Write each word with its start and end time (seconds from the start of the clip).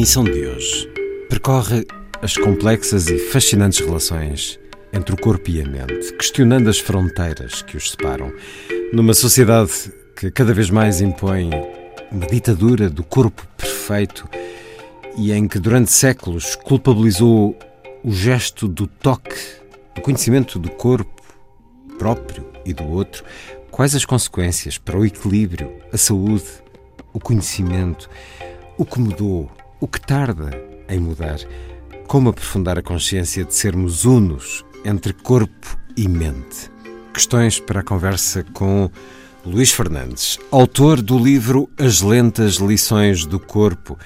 emissão 0.00 0.24
de 0.24 0.46
hoje 0.46 0.88
percorre 1.28 1.86
as 2.22 2.34
complexas 2.34 3.08
e 3.08 3.18
fascinantes 3.18 3.80
relações 3.80 4.58
entre 4.94 5.14
o 5.14 5.20
corpo 5.20 5.50
e 5.50 5.60
a 5.60 5.66
mente, 5.66 6.14
questionando 6.14 6.70
as 6.70 6.78
fronteiras 6.78 7.60
que 7.60 7.76
os 7.76 7.90
separam. 7.90 8.32
Numa 8.94 9.12
sociedade 9.12 9.92
que 10.16 10.30
cada 10.30 10.54
vez 10.54 10.70
mais 10.70 11.02
impõe 11.02 11.50
uma 12.10 12.26
ditadura 12.26 12.88
do 12.88 13.04
corpo 13.04 13.46
perfeito 13.58 14.26
e 15.18 15.32
em 15.32 15.46
que 15.46 15.58
durante 15.58 15.92
séculos 15.92 16.56
culpabilizou 16.56 17.54
o 18.02 18.10
gesto 18.10 18.66
do 18.66 18.86
toque, 18.86 19.36
o 19.98 20.00
conhecimento 20.00 20.58
do 20.58 20.70
corpo 20.70 21.22
próprio 21.98 22.46
e 22.64 22.72
do 22.72 22.88
outro, 22.88 23.22
quais 23.70 23.94
as 23.94 24.06
consequências 24.06 24.78
para 24.78 24.98
o 24.98 25.04
equilíbrio, 25.04 25.70
a 25.92 25.98
saúde, 25.98 26.48
o 27.12 27.20
conhecimento, 27.20 28.08
o 28.78 28.86
que 28.86 28.98
mudou, 28.98 29.50
o 29.80 29.88
que 29.88 30.00
tarda 30.00 30.50
em 30.88 31.00
mudar, 31.00 31.38
como 32.06 32.28
aprofundar 32.28 32.78
a 32.78 32.82
consciência 32.82 33.44
de 33.44 33.54
sermos 33.54 34.04
unos 34.04 34.64
entre 34.84 35.12
corpo 35.12 35.78
e 35.96 36.06
mente. 36.06 36.70
Questões 37.12 37.58
para 37.58 37.80
a 37.80 37.84
conversa 37.84 38.44
com 38.52 38.90
Luís 39.44 39.72
Fernandes, 39.72 40.38
autor 40.50 41.00
do 41.00 41.18
livro 41.18 41.68
As 41.78 42.02
Lentas 42.02 42.56
Lições 42.56 43.24
do 43.24 43.40
Corpo, 43.40 43.98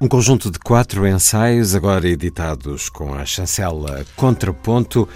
um 0.00 0.06
conjunto 0.06 0.50
de 0.50 0.58
quatro 0.58 1.06
ensaios, 1.06 1.74
agora 1.74 2.06
editados 2.06 2.88
com 2.90 3.14
a 3.14 3.24
chancela 3.24 4.04
Contraponto. 4.16 5.08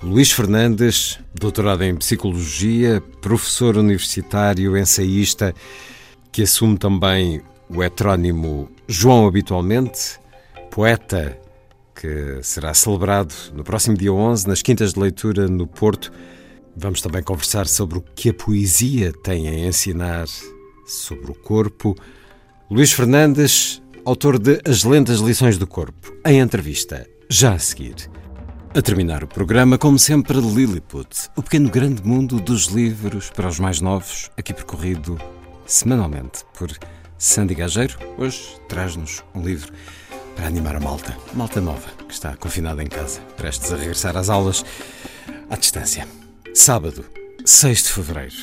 Luís 0.00 0.30
Fernandes, 0.30 1.18
doutorado 1.34 1.82
em 1.82 1.96
Psicologia, 1.96 3.02
professor 3.20 3.76
universitário, 3.76 4.76
ensaísta, 4.76 5.52
que 6.30 6.42
assume 6.42 6.78
também 6.78 7.42
o 7.68 7.82
heterónimo 7.82 8.70
João 8.86 9.26
Habitualmente, 9.26 10.18
poeta 10.70 11.38
que 11.94 12.40
será 12.42 12.72
celebrado 12.72 13.34
no 13.52 13.64
próximo 13.64 13.96
dia 13.96 14.12
11 14.12 14.46
nas 14.46 14.62
Quintas 14.62 14.94
de 14.94 15.00
Leitura 15.00 15.48
no 15.48 15.66
Porto. 15.66 16.12
Vamos 16.76 17.02
também 17.02 17.22
conversar 17.22 17.66
sobre 17.66 17.98
o 17.98 18.00
que 18.00 18.30
a 18.30 18.34
poesia 18.34 19.12
tem 19.12 19.48
a 19.48 19.66
ensinar 19.66 20.26
sobre 20.86 21.30
o 21.30 21.34
corpo. 21.34 21.96
Luís 22.70 22.92
Fernandes, 22.92 23.82
autor 24.04 24.38
de 24.38 24.60
As 24.64 24.84
Lentas 24.84 25.18
Lições 25.18 25.58
do 25.58 25.66
Corpo, 25.66 26.14
em 26.24 26.38
entrevista, 26.38 27.06
já 27.28 27.54
a 27.54 27.58
seguir. 27.58 27.96
A 28.74 28.80
terminar 28.80 29.24
o 29.24 29.26
programa, 29.26 29.76
como 29.76 29.98
sempre, 29.98 30.38
Lilliput, 30.38 31.30
o 31.36 31.42
pequeno 31.42 31.68
grande 31.68 32.06
mundo 32.06 32.40
dos 32.40 32.66
livros 32.66 33.28
para 33.30 33.48
os 33.48 33.58
mais 33.58 33.80
novos, 33.80 34.30
aqui 34.36 34.54
percorrido 34.54 35.18
semanalmente 35.66 36.44
por 36.56 36.70
Sandy 37.18 37.54
Gageiro. 37.54 37.98
Hoje 38.16 38.56
traz-nos 38.68 39.24
um 39.34 39.42
livro 39.42 39.72
para 40.36 40.46
animar 40.46 40.76
a 40.76 40.80
malta, 40.80 41.16
malta 41.34 41.60
nova, 41.60 41.88
que 42.06 42.14
está 42.14 42.36
confinada 42.36 42.82
em 42.82 42.86
casa, 42.86 43.20
prestes 43.36 43.72
a 43.72 43.76
regressar 43.76 44.16
às 44.16 44.30
aulas 44.30 44.64
à 45.50 45.56
distância. 45.56 46.06
Sábado, 46.54 47.04
6 47.44 47.82
de 47.82 47.88
fevereiro. 47.90 48.36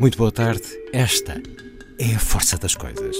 Muito 0.00 0.16
boa 0.16 0.32
tarde. 0.32 0.64
Esta 0.92 1.40
é 1.98 2.14
a 2.14 2.18
força 2.18 2.56
das 2.56 2.74
coisas. 2.74 3.16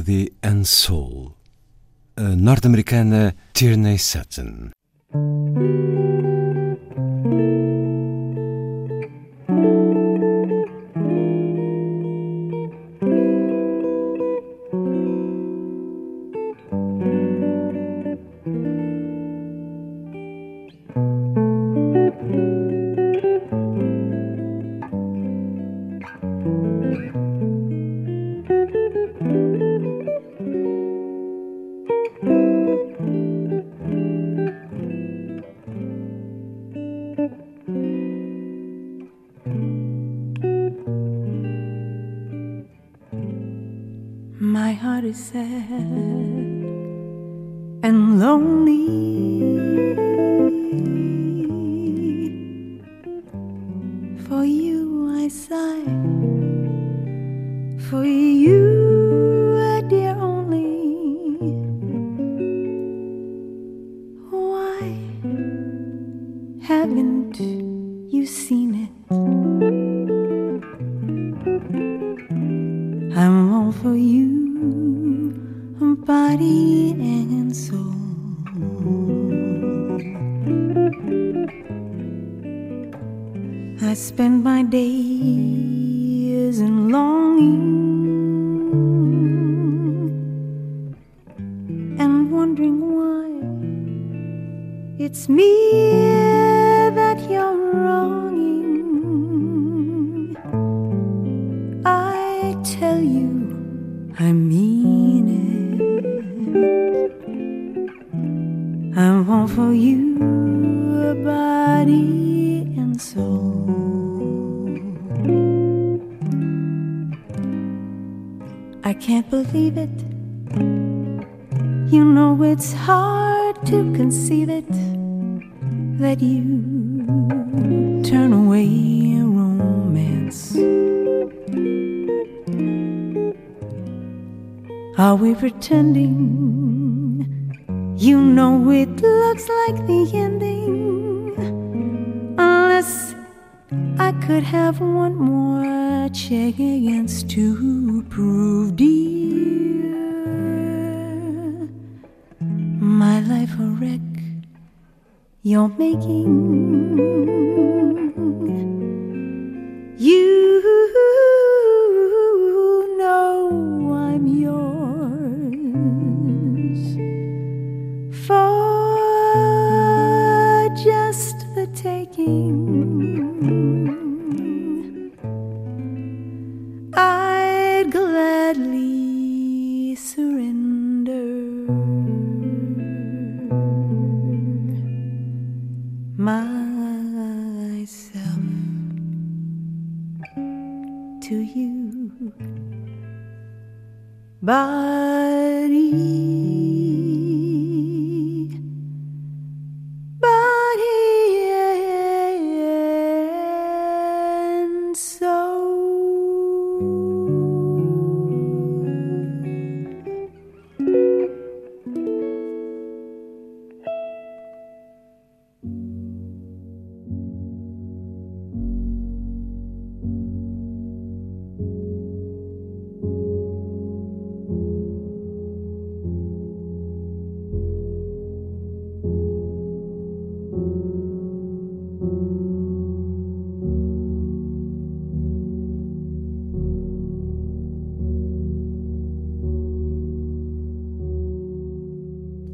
Body 0.00 0.32
and 0.42 0.66
Soul, 0.66 1.34
eh, 2.16 2.22
a 2.22 2.34
norte-americana 2.34 3.34
Tierney 3.52 3.98
Sutton. 3.98 4.72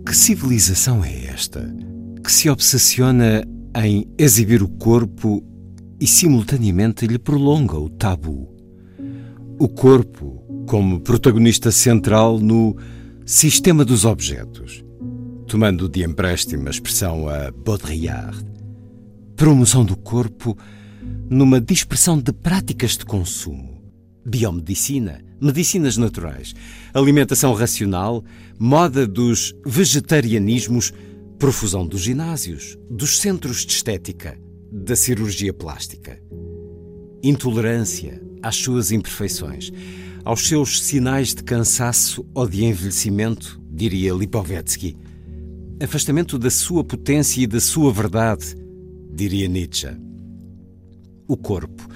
Que 0.07 0.15
civilização 0.15 1.05
é 1.05 1.27
esta 1.27 1.69
que 2.23 2.31
se 2.31 2.49
obsessiona 2.49 3.45
em 3.75 4.07
exibir 4.17 4.63
o 4.63 4.69
corpo 4.69 5.43
e 6.01 6.07
simultaneamente 6.07 7.09
lhe 7.09 7.19
prolonga 7.19 7.77
o 7.77 7.91
tabu? 7.91 8.49
O 9.59 9.69
corpo 9.69 10.45
como 10.69 11.01
protagonista 11.01 11.73
central 11.73 12.39
no 12.39 12.77
sistema 13.25 13.85
dos 13.85 14.05
objetos, 14.05 14.85
tomando 15.49 15.89
de 15.89 16.05
empréstimo 16.05 16.69
a 16.69 16.71
expressão 16.71 17.29
a 17.29 17.51
Baudrillard. 17.51 18.47
Promoção 19.35 19.85
do 19.85 19.97
corpo 19.97 20.57
numa 21.29 21.61
dispersão 21.61 22.17
de 22.17 22.33
práticas 22.33 22.97
de 22.97 23.05
consumo, 23.05 23.76
biomedicina, 24.27 25.21
medicinas 25.41 25.97
naturais, 25.97 26.53
alimentação 26.93 27.55
racional, 27.55 28.25
moda 28.59 29.07
dos 29.07 29.55
vegetarianismos, 29.65 30.93
profusão 31.39 31.87
dos 31.87 32.01
ginásios, 32.01 32.77
dos 32.91 33.21
centros 33.21 33.65
de 33.65 33.73
estética, 33.73 34.37
da 34.73 34.97
cirurgia 34.97 35.53
plástica. 35.53 36.21
Intolerância 37.23 38.21
às 38.43 38.57
suas 38.57 38.91
imperfeições, 38.91 39.71
aos 40.25 40.49
seus 40.49 40.83
sinais 40.83 41.33
de 41.33 41.45
cansaço 41.45 42.27
ou 42.35 42.49
de 42.49 42.65
envelhecimento, 42.65 43.61
diria 43.71 44.13
Lipovetsky. 44.13 44.97
Afastamento 45.81 46.37
da 46.37 46.51
sua 46.51 46.83
potência 46.83 47.43
e 47.43 47.47
da 47.47 47.61
sua 47.61 47.93
verdade, 47.93 48.57
diria 49.15 49.47
Nietzsche. 49.47 49.89
O 51.29 51.37
corpo, 51.37 51.87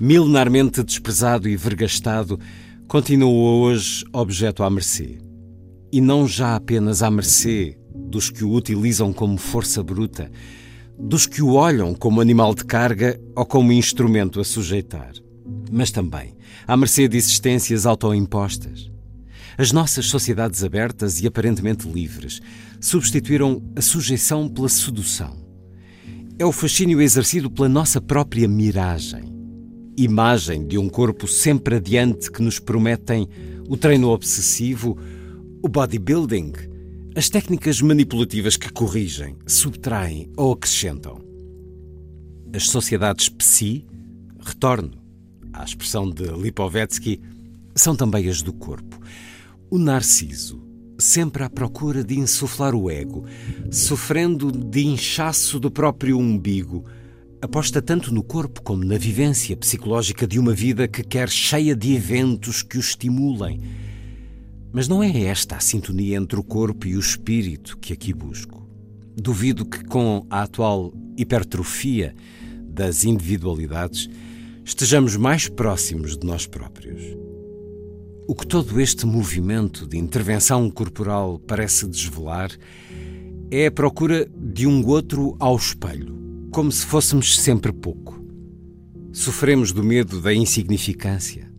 milenarmente 0.00 0.82
desprezado 0.82 1.46
e 1.46 1.54
vergastado, 1.54 2.40
continua 2.88 3.68
hoje 3.68 4.02
objeto 4.14 4.62
à 4.62 4.70
mercê. 4.70 5.18
E 5.92 6.00
não 6.00 6.26
já 6.26 6.56
apenas 6.56 7.02
à 7.02 7.10
mercê 7.10 7.76
dos 7.94 8.30
que 8.30 8.42
o 8.42 8.52
utilizam 8.52 9.12
como 9.12 9.36
força 9.36 9.82
bruta, 9.82 10.30
dos 10.98 11.26
que 11.26 11.42
o 11.42 11.52
olham 11.52 11.94
como 11.94 12.20
animal 12.20 12.54
de 12.54 12.64
carga 12.64 13.20
ou 13.36 13.44
como 13.44 13.72
instrumento 13.72 14.40
a 14.40 14.44
sujeitar, 14.44 15.12
mas 15.70 15.90
também 15.90 16.34
à 16.66 16.76
mercê 16.76 17.06
de 17.06 17.18
existências 17.18 17.84
autoimpostas. 17.84 18.90
As 19.58 19.72
nossas 19.72 20.06
sociedades 20.06 20.64
abertas 20.64 21.20
e 21.20 21.26
aparentemente 21.26 21.86
livres 21.86 22.40
substituíram 22.80 23.62
a 23.76 23.82
sujeição 23.82 24.48
pela 24.48 24.68
sedução. 24.68 25.36
É 26.38 26.44
o 26.46 26.52
fascínio 26.52 27.02
exercido 27.02 27.50
pela 27.50 27.68
nossa 27.68 28.00
própria 28.00 28.48
miragem 28.48 29.29
imagem 29.96 30.66
de 30.66 30.78
um 30.78 30.88
corpo 30.88 31.26
sempre 31.26 31.76
adiante 31.76 32.30
que 32.30 32.42
nos 32.42 32.58
prometem 32.58 33.28
o 33.68 33.76
treino 33.76 34.08
obsessivo, 34.08 34.98
o 35.62 35.68
bodybuilding, 35.68 36.52
as 37.14 37.28
técnicas 37.28 37.80
manipulativas 37.80 38.56
que 38.56 38.72
corrigem, 38.72 39.36
subtraem 39.46 40.30
ou 40.36 40.52
acrescentam. 40.52 41.20
As 42.52 42.68
sociedades 42.68 43.28
psi, 43.28 43.86
retorno 44.40 44.92
à 45.52 45.64
expressão 45.64 46.08
de 46.08 46.24
Lipovetsky, 46.24 47.20
são 47.74 47.94
também 47.94 48.28
as 48.28 48.42
do 48.42 48.52
corpo. 48.52 48.98
O 49.70 49.78
narciso, 49.78 50.62
sempre 50.98 51.42
à 51.42 51.50
procura 51.50 52.02
de 52.02 52.18
insuflar 52.18 52.74
o 52.74 52.90
ego, 52.90 53.24
sofrendo 53.70 54.50
de 54.50 54.84
inchaço 54.86 55.60
do 55.60 55.70
próprio 55.70 56.18
umbigo, 56.18 56.84
aposta 57.42 57.80
tanto 57.80 58.12
no 58.12 58.22
corpo 58.22 58.62
como 58.62 58.84
na 58.84 58.98
vivência 58.98 59.56
psicológica 59.56 60.26
de 60.26 60.38
uma 60.38 60.52
vida 60.52 60.86
que 60.86 61.02
quer 61.02 61.28
cheia 61.28 61.74
de 61.74 61.94
eventos 61.94 62.62
que 62.62 62.76
o 62.76 62.80
estimulem. 62.80 63.60
Mas 64.72 64.86
não 64.86 65.02
é 65.02 65.22
esta 65.22 65.56
a 65.56 65.60
sintonia 65.60 66.16
entre 66.16 66.38
o 66.38 66.44
corpo 66.44 66.86
e 66.86 66.96
o 66.96 67.00
espírito 67.00 67.78
que 67.78 67.92
aqui 67.92 68.12
busco. 68.12 68.68
Duvido 69.16 69.64
que, 69.64 69.82
com 69.84 70.26
a 70.28 70.42
atual 70.42 70.92
hipertrofia 71.16 72.14
das 72.68 73.04
individualidades, 73.04 74.08
estejamos 74.64 75.16
mais 75.16 75.48
próximos 75.48 76.16
de 76.16 76.26
nós 76.26 76.46
próprios. 76.46 77.02
O 78.28 78.34
que 78.34 78.46
todo 78.46 78.80
este 78.80 79.06
movimento 79.06 79.86
de 79.86 79.98
intervenção 79.98 80.70
corporal 80.70 81.40
parece 81.40 81.86
desvelar 81.88 82.50
é 83.50 83.66
a 83.66 83.72
procura 83.72 84.30
de 84.36 84.68
um 84.68 84.86
outro 84.86 85.34
ao 85.40 85.56
espelho, 85.56 86.20
como 86.50 86.72
se 86.72 86.84
fôssemos 86.84 87.38
sempre 87.38 87.72
pouco. 87.72 88.18
Sofremos 89.12 89.72
do 89.72 89.84
medo 89.84 90.20
da 90.20 90.34
insignificância. 90.34 91.50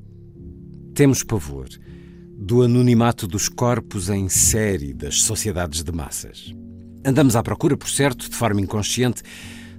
Temos 0.94 1.24
pavor 1.24 1.70
do 2.38 2.62
anonimato 2.62 3.28
dos 3.28 3.48
corpos 3.48 4.10
em 4.10 4.28
série 4.28 4.94
das 4.94 5.22
sociedades 5.22 5.84
de 5.84 5.92
massas. 5.92 6.54
Andamos 7.06 7.36
à 7.36 7.44
procura, 7.44 7.78
por 7.78 7.90
certo, 7.90 8.30
de 8.30 8.36
forma 8.36 8.60
inconsciente, 8.60 9.22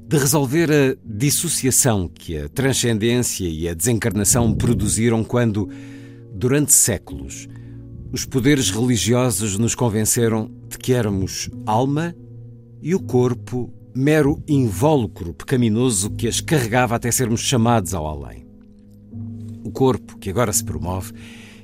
de 0.06 0.16
resolver 0.16 0.70
a 0.70 0.96
dissociação 1.04 2.08
que 2.08 2.36
a 2.38 2.48
transcendência 2.48 3.48
e 3.48 3.68
a 3.68 3.74
desencarnação 3.74 4.54
produziram 4.54 5.22
quando, 5.22 5.68
durante 6.34 6.72
séculos, 6.72 7.48
os 8.12 8.24
poderes 8.24 8.70
religiosos 8.70 9.58
nos 9.58 9.74
convenceram 9.74 10.50
de 10.68 10.78
que 10.78 10.92
éramos 10.92 11.50
alma 11.66 12.14
e 12.80 12.94
o 12.94 13.00
corpo 13.00 13.72
mero 13.94 14.42
invólucro 14.48 15.34
pecaminoso 15.34 16.10
que 16.10 16.26
as 16.26 16.40
carregava 16.40 16.94
até 16.94 17.10
sermos 17.10 17.40
chamados 17.40 17.92
ao 17.92 18.06
além. 18.06 18.46
O 19.64 19.70
corpo 19.70 20.18
que 20.18 20.30
agora 20.30 20.52
se 20.52 20.64
promove 20.64 21.12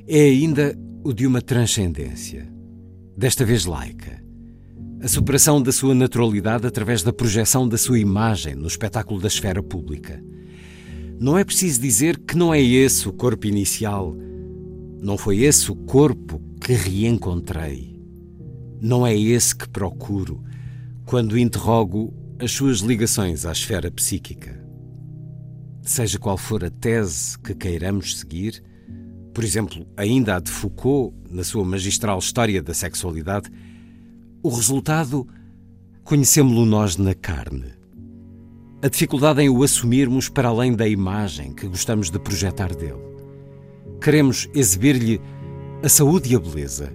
é 0.07 0.21
ainda 0.21 0.79
o 1.03 1.13
de 1.13 1.27
uma 1.27 1.41
transcendência, 1.41 2.47
desta 3.17 3.45
vez 3.45 3.65
laica. 3.65 4.23
A 5.01 5.09
superação 5.09 5.63
da 5.63 5.73
sua 5.73 5.95
naturalidade 5.95 6.67
através 6.67 7.03
da 7.03 7.13
projeção 7.13 7.69
da 7.69 7.79
sua 7.79 7.99
imagem 7.99 8.55
no 8.55 8.67
espetáculo 8.67 9.21
da 9.21 9.29
esfera 9.29 9.63
pública. 9.63 10.23
Não 11.21 11.39
é 11.39 11.45
preciso 11.45 11.81
dizer 11.81 12.19
que 12.19 12.37
não 12.37 12.53
é 12.53 12.61
esse 12.61 13.09
o 13.09 13.13
corpo 13.13 13.47
inicial. 13.47 14.15
Não 15.01 15.17
foi 15.17 15.39
esse 15.39 15.71
o 15.71 15.77
corpo 15.77 16.41
que 16.61 16.73
reencontrei. 16.73 18.01
Não 18.81 19.07
é 19.07 19.17
esse 19.17 19.55
que 19.55 19.69
procuro 19.69 20.43
quando 21.09 21.39
interrogo 21.39 22.13
as 22.39 22.53
suas 22.53 22.81
ligações 22.81 23.47
à 23.47 23.53
esfera 23.53 23.91
psíquica. 23.91 24.63
Seja 25.81 26.19
qual 26.19 26.37
for 26.37 26.63
a 26.63 26.69
tese 26.69 27.39
que 27.39 27.55
queiramos 27.55 28.19
seguir, 28.19 28.63
por 29.33 29.43
exemplo, 29.43 29.87
ainda 29.97 30.37
a 30.37 30.39
de 30.39 30.51
Foucault, 30.51 31.17
na 31.31 31.43
sua 31.43 31.65
magistral 31.65 32.19
História 32.19 32.63
da 32.63 32.75
Sexualidade, 32.75 33.51
o 34.43 34.51
resultado 34.51 35.27
conhecemos-lo 36.05 36.67
nós 36.67 36.99
na 36.99 37.15
carne. 37.15 37.73
A 38.83 38.89
dificuldade 38.89 39.41
em 39.41 39.49
o 39.49 39.63
assumirmos 39.63 40.29
para 40.29 40.49
além 40.49 40.77
da 40.77 40.87
imagem 40.87 41.55
que 41.55 41.67
gostamos 41.67 42.11
de 42.11 42.19
projetar 42.19 42.75
dele. 42.77 43.01
Queremos 43.99 44.47
exibir-lhe 44.55 45.23
a 45.83 45.89
saúde 45.89 46.35
e 46.35 46.37
a 46.37 46.39
beleza. 46.39 46.93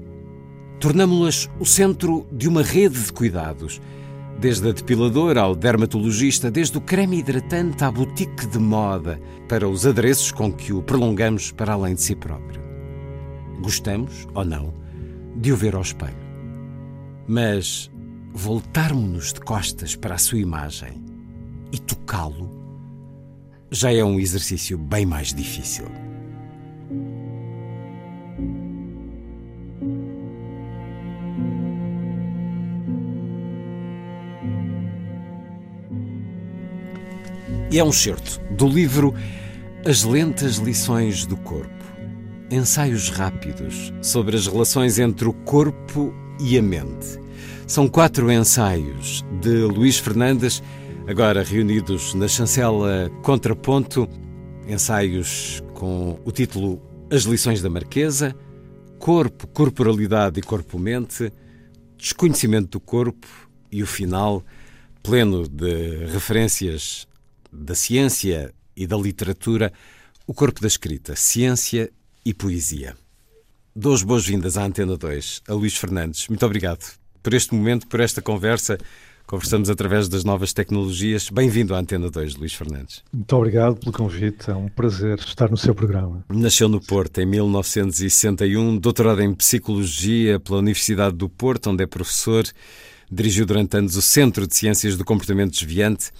Tornamo-las 0.80 1.50
o 1.60 1.66
centro 1.66 2.28
de 2.32 2.48
uma 2.48 2.62
rede 2.62 3.06
de 3.06 3.12
cuidados 3.12 3.82
Desde 4.44 4.68
a 4.68 4.72
depiladora 4.74 5.40
ao 5.40 5.56
dermatologista, 5.56 6.52
desde 6.52 6.78
o 6.78 6.82
creme 6.82 7.20
hidratante 7.20 7.82
à 7.82 7.90
boutique 7.90 8.46
de 8.46 8.60
moda, 8.60 9.18
para 9.48 9.70
os 9.70 9.86
adereços 9.86 10.34
com 10.34 10.52
que 10.52 10.74
o 10.74 10.84
prolongamos 10.84 11.50
para 11.54 11.72
além 11.72 11.96
de 11.96 12.02
si 12.02 12.14
próprio. 12.14 12.62
Gostamos, 13.62 14.28
ou 14.36 14.44
não, 14.44 14.74
de 15.38 15.54
o 15.54 15.56
ver 15.56 15.76
ao 15.76 15.82
espelho. 15.82 16.18
Mas 17.26 17.90
voltarmos-nos 18.34 19.32
de 19.32 19.40
costas 19.40 19.96
para 19.96 20.16
a 20.16 20.18
sua 20.18 20.40
imagem 20.40 21.02
e 21.72 21.80
tocá-lo 21.80 22.52
já 23.72 23.94
é 23.94 24.04
um 24.04 24.20
exercício 24.20 24.78
bem 24.78 25.06
mais 25.06 25.34
difícil. 25.34 25.86
E 37.74 37.80
é 37.80 37.84
um 37.84 37.92
certo 37.92 38.40
do 38.52 38.68
livro 38.68 39.16
As 39.84 40.04
Lentas 40.04 40.58
Lições 40.58 41.26
do 41.26 41.36
Corpo. 41.36 41.84
Ensaios 42.52 43.10
rápidos 43.10 43.92
sobre 44.00 44.36
as 44.36 44.46
relações 44.46 45.00
entre 45.00 45.28
o 45.28 45.34
corpo 45.34 46.14
e 46.40 46.56
a 46.56 46.62
mente. 46.62 47.20
São 47.66 47.88
quatro 47.88 48.32
ensaios 48.32 49.26
de 49.42 49.64
Luís 49.64 49.98
Fernandes, 49.98 50.62
agora 51.08 51.42
reunidos 51.44 52.14
na 52.14 52.28
chancela 52.28 53.10
Contraponto. 53.24 54.08
Ensaios 54.68 55.64
com 55.74 56.20
o 56.24 56.32
título 56.32 56.80
As 57.10 57.24
Lições 57.24 57.60
da 57.60 57.72
Marquesa, 57.72 58.36
Corpo, 59.00 59.48
Corporalidade 59.48 60.40
e 60.40 60.44
Corpo-Mente, 60.44 61.34
Desconhecimento 61.98 62.70
do 62.70 62.80
Corpo 62.80 63.28
e 63.72 63.82
o 63.82 63.88
final, 63.88 64.44
pleno 65.02 65.50
de 65.50 66.06
referências 66.06 67.08
da 67.54 67.76
ciência 67.76 68.54
e 68.76 68.88
da 68.88 68.98
literatura, 68.98 69.72
o 70.26 70.34
corpo 70.34 70.60
da 70.60 70.68
escrita, 70.68 71.16
ciência 71.16 71.92
e 72.26 72.34
poesia. 72.34 72.96
Dou 73.76 73.94
as 73.94 74.04
boas-vindas 74.04 74.58
à 74.58 74.64
Antena 74.64 74.98
2, 74.98 75.44
a 75.48 75.54
Luís 75.54 75.76
Fernandes. 75.76 76.28
Muito 76.28 76.46
obrigado 76.46 76.84
por 77.22 77.34
este 77.34 77.54
momento, 77.54 77.88
por 77.88 78.00
esta 78.00 78.22
conversa. 78.22 78.78
Conversamos 79.26 79.70
através 79.70 80.10
das 80.10 80.24
novas 80.24 80.52
tecnologias. 80.52 81.30
Bem-vindo 81.30 81.74
à 81.74 81.80
Antena 81.80 82.10
2, 82.10 82.36
Luís 82.36 82.54
Fernandes. 82.54 83.04
Muito 83.12 83.36
obrigado 83.36 83.78
pelo 83.78 83.92
convite. 83.92 84.50
É 84.50 84.54
um 84.54 84.68
prazer 84.68 85.18
estar 85.20 85.50
no 85.50 85.58
seu 85.58 85.74
programa. 85.74 86.26
Nasceu 86.30 86.68
no 86.68 86.82
Porto 86.82 87.20
em 87.20 87.26
1961, 87.26 88.78
doutorado 88.78 89.22
em 89.22 89.34
Psicologia 89.34 90.40
pela 90.40 90.60
Universidade 90.60 91.16
do 91.16 91.30
Porto, 91.30 91.70
onde 91.70 91.84
é 91.84 91.88
professor. 91.88 92.44
Dirigiu 93.10 93.46
durante 93.46 93.78
anos 93.78 93.96
o 93.96 94.02
Centro 94.02 94.46
de 94.46 94.56
Ciências 94.56 94.98
do 94.98 95.06
Comportamento 95.06 95.52
Desviante 95.52 96.12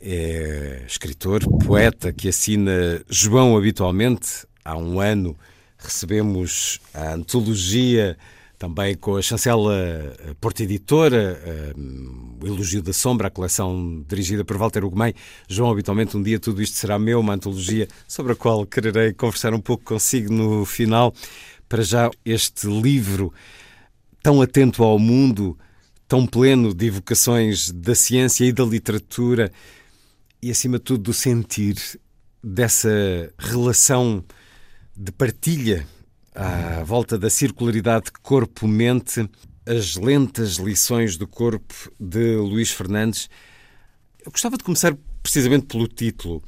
é 0.00 0.82
escritor, 0.86 1.42
poeta 1.64 2.12
que 2.12 2.28
assina 2.28 3.02
João 3.08 3.56
habitualmente. 3.56 4.46
Há 4.64 4.76
um 4.76 4.98
ano 4.98 5.36
recebemos 5.78 6.80
a 6.94 7.12
antologia 7.12 8.16
também 8.58 8.94
com 8.94 9.16
a 9.16 9.22
chancela 9.22 9.74
Porta 10.40 10.62
Editora, 10.62 11.74
o 12.42 12.46
Elogio 12.46 12.82
da 12.82 12.92
Sombra, 12.92 13.28
a 13.28 13.30
coleção 13.30 14.04
dirigida 14.06 14.44
por 14.44 14.56
Walter 14.56 14.84
Ugumem. 14.84 15.14
João, 15.48 15.70
habitualmente 15.70 16.16
um 16.16 16.22
dia 16.22 16.38
tudo 16.38 16.62
isto 16.62 16.76
será 16.76 16.98
meu, 16.98 17.20
uma 17.20 17.34
antologia 17.34 17.88
sobre 18.06 18.32
a 18.32 18.36
qual 18.36 18.66
quererei 18.66 19.12
conversar 19.12 19.54
um 19.54 19.60
pouco 19.60 19.84
consigo 19.84 20.32
no 20.32 20.64
final. 20.64 21.14
Para 21.68 21.82
já, 21.82 22.10
este 22.24 22.66
livro 22.66 23.32
tão 24.22 24.42
atento 24.42 24.82
ao 24.82 24.98
mundo, 24.98 25.58
tão 26.06 26.26
pleno 26.26 26.74
de 26.74 26.86
evocações 26.86 27.70
da 27.70 27.94
ciência 27.94 28.44
e 28.44 28.52
da 28.52 28.64
literatura, 28.64 29.50
e, 30.42 30.50
acima 30.50 30.78
de 30.78 30.84
tudo, 30.84 31.04
do 31.04 31.12
sentir 31.12 31.76
dessa 32.42 32.88
relação 33.38 34.24
de 34.96 35.12
partilha 35.12 35.86
à 36.34 36.82
volta 36.84 37.18
da 37.18 37.28
circularidade 37.28 38.10
corpo-mente, 38.22 39.28
as 39.66 39.96
lentas 39.96 40.56
lições 40.56 41.16
do 41.16 41.26
corpo 41.26 41.92
de 41.98 42.36
Luís 42.36 42.70
Fernandes. 42.70 43.28
Eu 44.24 44.30
gostava 44.32 44.56
de 44.56 44.64
começar 44.64 44.96
precisamente 45.22 45.66
pelo 45.66 45.86
título. 45.86 46.42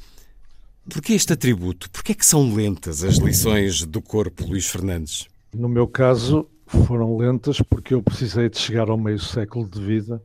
Porquê 0.88 1.12
este 1.12 1.32
atributo? 1.32 1.90
Porquê 1.90 2.12
é 2.12 2.14
que 2.14 2.26
são 2.26 2.54
lentas 2.54 3.04
as 3.04 3.16
lições 3.16 3.84
do 3.84 4.02
corpo, 4.02 4.44
Luís 4.44 4.66
Fernandes? 4.66 5.28
No 5.54 5.68
meu 5.68 5.86
caso, 5.86 6.48
foram 6.66 7.16
lentas 7.16 7.60
porque 7.60 7.94
eu 7.94 8.02
precisei 8.02 8.48
de 8.48 8.58
chegar 8.58 8.88
ao 8.88 8.98
meio 8.98 9.18
século 9.18 9.68
de 9.68 9.80
vida 9.80 10.22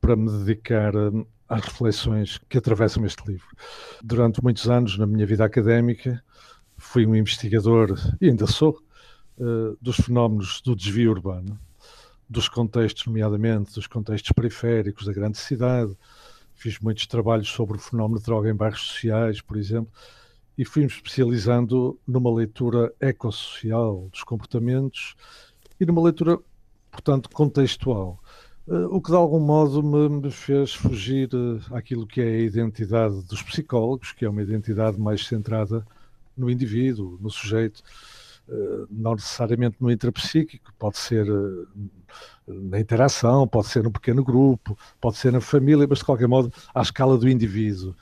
para 0.00 0.16
me 0.16 0.30
dedicar 0.44 0.92
às 1.48 1.62
reflexões 1.62 2.38
que 2.48 2.58
atravessam 2.58 3.04
este 3.04 3.22
livro. 3.26 3.46
Durante 4.02 4.42
muitos 4.42 4.68
anos 4.68 4.98
na 4.98 5.06
minha 5.06 5.26
vida 5.26 5.44
académica, 5.44 6.22
fui 6.76 7.06
um 7.06 7.14
investigador, 7.14 7.96
e 8.20 8.28
ainda 8.28 8.46
sou, 8.46 8.78
uh, 9.38 9.76
dos 9.80 9.96
fenómenos 9.96 10.60
do 10.60 10.74
desvio 10.74 11.10
urbano, 11.10 11.58
dos 12.28 12.48
contextos, 12.48 13.06
nomeadamente 13.06 13.74
dos 13.74 13.86
contextos 13.86 14.32
periféricos 14.32 15.06
da 15.06 15.12
grande 15.12 15.38
cidade. 15.38 15.96
Fiz 16.54 16.78
muitos 16.80 17.06
trabalhos 17.06 17.48
sobre 17.48 17.76
o 17.76 17.80
fenómeno 17.80 18.18
de 18.18 18.24
droga 18.24 18.50
em 18.50 18.54
bairros 18.54 18.80
sociais, 18.80 19.40
por 19.40 19.56
exemplo, 19.56 19.92
e 20.58 20.64
fui-me 20.64 20.88
especializando 20.88 21.98
numa 22.06 22.34
leitura 22.34 22.92
ecossocial 23.00 24.08
dos 24.10 24.24
comportamentos 24.24 25.14
e 25.78 25.84
numa 25.84 26.02
leitura, 26.02 26.38
portanto, 26.90 27.28
contextual. 27.30 28.18
Eh, 28.68 28.86
o 28.90 29.00
que 29.00 29.10
de 29.10 29.16
algum 29.16 29.38
modo 29.38 29.82
me, 29.82 30.30
fez 30.30 30.74
fugir 30.74 31.30
uh, 31.34 31.60
àquilo 31.74 32.06
que 32.06 32.20
é 32.20 32.24
a 32.24 32.40
identidade 32.40 33.22
dos 33.22 33.42
psicólogos, 33.42 34.12
que 34.12 34.24
é 34.24 34.28
uma 34.28 34.42
identidade 34.42 34.98
mais 34.98 35.24
centrada 35.26 35.86
no 36.36 36.50
indivíduo, 36.50 37.16
no 37.20 37.30
sujeito, 37.30 37.82
uh, 38.48 38.86
não 38.90 39.14
necessariamente 39.14 39.76
no 39.80 39.90
intrapsíquico, 39.90 40.72
pode 40.78 40.98
ser 40.98 41.26
na 42.46 42.80
interação, 42.80 43.46
pode 43.46 43.68
ser 43.68 43.82
no 43.84 43.90
pequeno 43.90 44.24
grupo, 44.24 44.76
pode 45.00 45.16
ser 45.16 45.32
na 45.32 45.40
família, 45.40 45.86
mas 45.88 45.98
de 45.98 46.04
qualquer 46.04 46.28
modo 46.28 46.52
à 46.74 46.82
escala 46.82 47.16
do 47.16 47.28
indivíduo. 47.28 47.94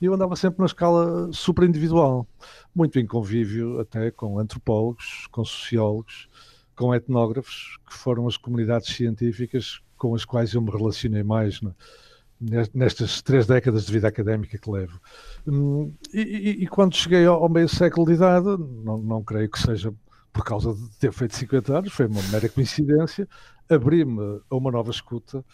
E 0.00 0.06
eu 0.06 0.14
andava 0.14 0.36
sempre 0.36 0.60
na 0.60 0.66
escala 0.66 1.30
superindividual, 1.32 2.26
muito 2.74 2.98
em 2.98 3.06
convívio 3.06 3.80
até 3.80 4.10
com 4.10 4.38
antropólogos, 4.38 5.26
com 5.30 5.44
sociólogos, 5.44 6.28
com 6.74 6.94
etnógrafos, 6.94 7.78
que 7.86 7.94
foram 7.94 8.26
as 8.26 8.36
comunidades 8.38 8.88
científicas 8.94 9.82
com 10.00 10.14
as 10.14 10.24
quais 10.24 10.54
eu 10.54 10.62
me 10.62 10.70
relacionei 10.70 11.22
mais 11.22 11.60
nestas 12.72 13.20
três 13.20 13.46
décadas 13.46 13.84
de 13.84 13.92
vida 13.92 14.08
académica 14.08 14.56
que 14.56 14.70
levo. 14.70 14.98
Hum, 15.46 15.92
e, 16.12 16.20
e, 16.20 16.64
e 16.64 16.66
quando 16.66 16.96
cheguei 16.96 17.26
ao, 17.26 17.50
meio 17.50 17.68
século 17.68 18.06
de 18.06 18.14
idade, 18.14 18.46
não, 18.82 18.96
não 18.96 19.22
creio 19.22 19.50
que 19.50 19.60
seja 19.60 19.92
por 20.32 20.42
causa 20.42 20.72
de 20.72 20.88
ter 20.98 21.12
feito 21.12 21.36
50 21.36 21.78
anos, 21.78 21.92
foi 21.92 22.06
uma 22.06 22.22
mera 22.32 22.48
coincidência, 22.48 23.28
abri-me 23.68 24.40
a 24.48 24.56
uma 24.56 24.70
nova 24.70 24.90
escuta 24.90 25.44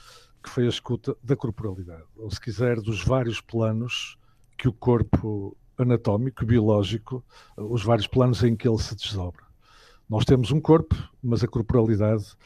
que 0.40 0.48
foi 0.48 0.66
a 0.66 0.68
escuta 0.68 1.16
da 1.24 1.34
corporalidade, 1.34 2.04
ou 2.16 2.30
se 2.30 2.40
quiser, 2.40 2.80
dos 2.80 3.02
vários 3.02 3.40
planos 3.40 4.16
que 4.56 4.68
o 4.68 4.72
corpo 4.72 5.56
anatómico, 5.76 6.46
biológico, 6.46 7.24
os 7.56 7.82
vários 7.82 8.06
planos 8.06 8.44
em 8.44 8.54
que 8.54 8.68
ele 8.68 8.78
se 8.78 8.94
desdobra. 8.94 9.42
Nós 10.08 10.24
temos 10.24 10.52
um 10.52 10.60
corpo, 10.60 10.94
mas 11.20 11.42
a 11.42 11.48
corporalidade 11.48 12.36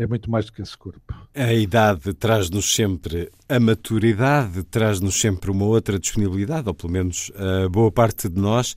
é 0.00 0.06
muito 0.06 0.30
mais 0.30 0.46
do 0.46 0.52
que 0.52 0.62
esse 0.62 0.76
corpo. 0.76 1.14
A 1.34 1.52
idade 1.52 2.14
traz-nos 2.14 2.74
sempre 2.74 3.30
a 3.46 3.60
maturidade, 3.60 4.62
traz-nos 4.64 5.20
sempre 5.20 5.50
uma 5.50 5.66
outra 5.66 5.98
disponibilidade, 5.98 6.66
ou 6.68 6.74
pelo 6.74 6.90
menos 6.90 7.30
a 7.36 7.68
boa 7.68 7.92
parte 7.92 8.26
de 8.26 8.40
nós, 8.40 8.74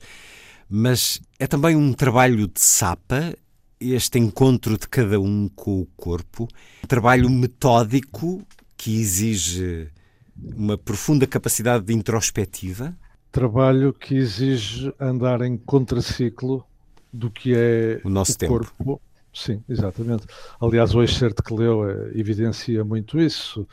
mas 0.68 1.22
é 1.38 1.46
também 1.46 1.76
um 1.76 1.94
trabalho 1.94 2.46
de 2.46 2.60
sapa, 2.60 3.34
este 3.80 4.18
encontro 4.18 4.76
de 4.76 4.86
cada 4.86 5.18
um 5.18 5.48
com 5.48 5.80
o 5.80 5.86
corpo, 5.96 6.46
um 6.84 6.86
trabalho 6.86 7.30
metódico 7.30 8.46
que 8.76 9.00
exige 9.00 9.88
uma 10.36 10.76
profunda 10.76 11.26
capacidade 11.26 11.86
de 11.86 11.94
introspectiva. 11.94 12.94
Trabalho 13.32 13.94
que 13.94 14.14
exige 14.14 14.92
andar 15.00 15.40
em 15.40 15.56
contraciclo 15.56 16.66
do 17.10 17.30
que 17.30 17.54
é 17.56 18.00
o 18.04 18.10
nosso 18.10 18.32
o 18.32 18.36
tempo. 18.36 18.52
corpo. 18.52 19.00
Sim, 19.34 19.62
exatamente. 19.68 20.26
Aliás, 20.60 20.94
o 20.94 21.02
excerto 21.02 21.42
que 21.42 21.52
leu 21.52 21.90
eh, 21.90 22.12
evidencia 22.14 22.84
muito 22.84 23.20
isso, 23.20 23.66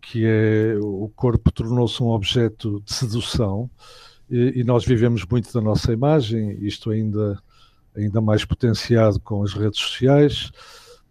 que 0.00 0.24
é 0.26 0.76
o 0.80 1.10
corpo 1.16 1.50
tornou-se 1.50 2.02
um 2.02 2.08
objeto 2.08 2.82
de 2.84 2.92
sedução 2.92 3.70
e, 4.30 4.60
e, 4.60 4.64
nós 4.64 4.84
vivemos 4.84 5.24
muito 5.24 5.50
da 5.52 5.60
nossa 5.62 5.92
imagem, 5.92 6.58
isto 6.60 6.90
ainda, 6.90 7.42
ainda 7.96 8.20
mais 8.20 8.44
potenciado 8.44 9.18
com 9.20 9.42
as 9.42 9.54
redes 9.54 9.80
sociais. 9.80 10.52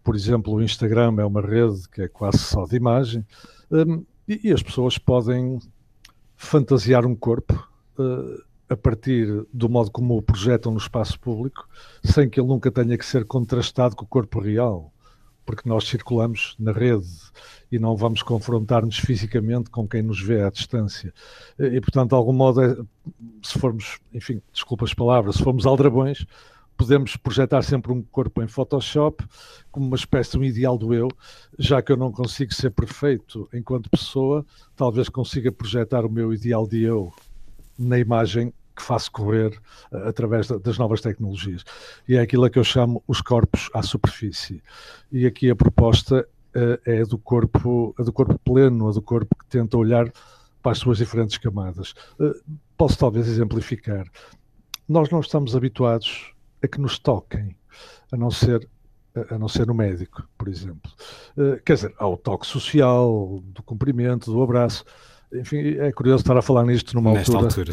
Por 0.04 0.14
exemplo, 0.14 0.54
o 0.54 0.62
Instagram 0.62 1.16
é 1.18 1.24
uma 1.24 1.42
rede 1.42 1.88
que 1.92 2.02
é 2.02 2.08
quase 2.08 2.38
só 2.38 2.64
de 2.64 2.76
imagem 2.76 3.26
um, 3.70 4.04
e, 4.28 4.48
e, 4.48 4.52
as 4.52 4.62
pessoas 4.62 4.96
podem 4.96 5.58
fantasiar 6.36 7.04
um 7.04 7.16
corpo 7.16 7.68
uh, 7.98 8.42
a 8.68 8.76
partir 8.76 9.46
do 9.52 9.68
modo 9.68 9.90
como 9.90 10.16
o 10.16 10.22
projetam 10.22 10.72
no 10.72 10.78
espaço 10.78 11.18
público, 11.18 11.68
sem 12.04 12.28
que 12.28 12.38
ele 12.38 12.48
nunca 12.48 12.70
tenha 12.70 12.96
que 12.98 13.06
ser 13.06 13.24
contrastado 13.24 13.96
com 13.96 14.04
o 14.04 14.08
corpo 14.08 14.40
real, 14.40 14.92
porque 15.44 15.66
nós 15.66 15.84
circulamos 15.84 16.54
na 16.58 16.72
rede 16.72 17.08
e 17.72 17.78
não 17.78 17.96
vamos 17.96 18.22
confrontar-nos 18.22 18.98
fisicamente 18.98 19.70
com 19.70 19.88
quem 19.88 20.02
nos 20.02 20.20
vê 20.20 20.42
à 20.42 20.50
distância. 20.50 21.12
E, 21.58 21.80
portanto, 21.80 22.10
de 22.10 22.14
algum 22.14 22.34
modo, 22.34 22.62
é, 22.62 22.76
se 23.42 23.58
formos, 23.58 23.98
enfim, 24.12 24.42
desculpa 24.52 24.84
as 24.84 24.92
palavras, 24.92 25.36
se 25.36 25.42
formos 25.42 25.64
aldrabões, 25.64 26.26
podemos 26.76 27.16
projetar 27.16 27.62
sempre 27.62 27.92
um 27.92 28.02
corpo 28.02 28.42
em 28.42 28.46
Photoshop 28.46 29.24
como 29.70 29.86
uma 29.86 29.96
espécie 29.96 30.32
de 30.32 30.38
um 30.38 30.44
ideal 30.44 30.76
do 30.76 30.92
eu, 30.92 31.08
já 31.58 31.80
que 31.80 31.90
eu 31.90 31.96
não 31.96 32.12
consigo 32.12 32.52
ser 32.52 32.70
perfeito 32.70 33.48
enquanto 33.52 33.90
pessoa, 33.90 34.44
talvez 34.76 35.08
consiga 35.08 35.50
projetar 35.50 36.04
o 36.04 36.10
meu 36.10 36.32
ideal 36.32 36.68
de 36.68 36.82
eu 36.82 37.12
na 37.78 37.98
imagem 37.98 38.52
que 38.78 38.82
faço 38.82 39.10
correr 39.10 39.60
uh, 39.92 40.08
através 40.08 40.46
da, 40.46 40.56
das 40.56 40.78
novas 40.78 41.00
tecnologias. 41.00 41.64
E 42.08 42.16
é 42.16 42.20
aquilo 42.20 42.44
a 42.44 42.50
que 42.50 42.58
eu 42.58 42.64
chamo 42.64 43.02
os 43.06 43.20
corpos 43.20 43.68
à 43.74 43.82
superfície. 43.82 44.62
E 45.10 45.26
aqui 45.26 45.50
a 45.50 45.56
proposta 45.56 46.26
uh, 46.54 46.78
é 46.88 47.02
do 47.02 47.18
corpo, 47.18 47.94
a 47.98 48.02
do 48.04 48.12
corpo 48.12 48.38
pleno, 48.38 48.88
a 48.88 48.92
do 48.92 49.02
corpo 49.02 49.34
que 49.36 49.46
tenta 49.46 49.76
olhar 49.76 50.10
para 50.62 50.72
as 50.72 50.78
suas 50.78 50.98
diferentes 50.98 51.36
camadas. 51.38 51.92
Uh, 52.18 52.34
posso 52.76 52.96
talvez 52.96 53.26
exemplificar. 53.26 54.06
Nós 54.88 55.10
não 55.10 55.20
estamos 55.20 55.56
habituados 55.56 56.32
a 56.62 56.68
que 56.68 56.80
nos 56.80 56.98
toquem, 56.98 57.56
a 58.12 58.16
não 58.16 58.30
ser 58.30 58.68
a 59.30 59.36
não 59.36 59.48
ser 59.48 59.66
no 59.66 59.74
médico, 59.74 60.22
por 60.38 60.46
exemplo. 60.46 60.92
quer 61.64 61.74
dizer, 61.74 61.92
há 61.98 62.06
o 62.06 62.16
toque 62.16 62.46
social, 62.46 63.42
do 63.46 63.64
cumprimento, 63.64 64.30
do 64.30 64.40
abraço. 64.40 64.84
Enfim, 65.32 65.76
é 65.78 65.90
curioso 65.90 66.22
estar 66.22 66.36
a 66.36 66.42
falar 66.42 66.64
nisto 66.64 66.94
numa 66.94 67.12
Nesta 67.12 67.36
altura, 67.36 67.72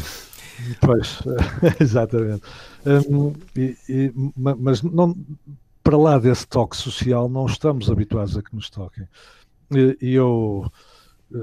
Pois, 0.80 1.18
exatamente. 1.80 2.42
Um, 2.84 3.32
e, 3.56 3.76
e, 3.88 4.12
mas 4.36 4.82
não, 4.82 5.16
para 5.82 5.96
lá 5.96 6.18
desse 6.18 6.46
toque 6.46 6.76
social, 6.76 7.28
não 7.28 7.46
estamos 7.46 7.90
habituados 7.90 8.36
a 8.36 8.42
que 8.42 8.54
nos 8.54 8.70
toquem. 8.70 9.08
E, 9.70 10.12
eu, 10.12 10.70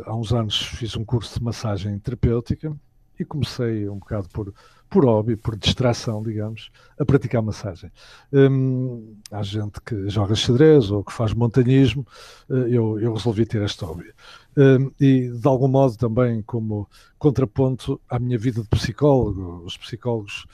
há 0.06 0.16
uns 0.16 0.34
anos, 0.34 0.62
fiz 0.62 0.96
um 0.96 1.04
curso 1.04 1.40
de 1.40 1.46
massagem 1.46 1.98
terapêutica 2.00 2.76
e 3.20 3.26
comecei 3.26 3.88
um 3.88 4.00
bocado 4.00 4.28
por, 4.30 4.54
por 4.94 5.06
hobby, 5.06 5.36
por 5.36 5.56
distração, 5.56 6.22
digamos, 6.22 6.70
a 7.00 7.04
praticar 7.04 7.42
massagem. 7.42 7.92
Um, 8.32 9.18
há 9.32 9.42
gente 9.42 9.82
que 9.82 10.08
joga 10.08 10.36
xadrez 10.36 10.92
ou 10.92 11.04
que 11.04 11.12
faz 11.12 11.34
montanhismo, 11.34 12.06
eh, 12.48 12.68
eu, 12.70 13.00
eu 13.00 13.12
resolvi 13.12 13.44
ter 13.48 13.64
este 13.64 13.84
hobby. 13.84 14.14
Um, 14.56 14.92
e, 15.02 15.30
de 15.30 15.48
algum 15.48 15.68
modo, 15.68 15.98
também 15.98 16.44
como 16.44 16.88
contraponto 17.18 18.00
à 18.08 18.20
minha 18.20 18.38
vida 18.38 18.62
de 18.62 18.70
psicólogo, 18.70 19.64
os 19.66 19.76
psicólogos 19.76 20.46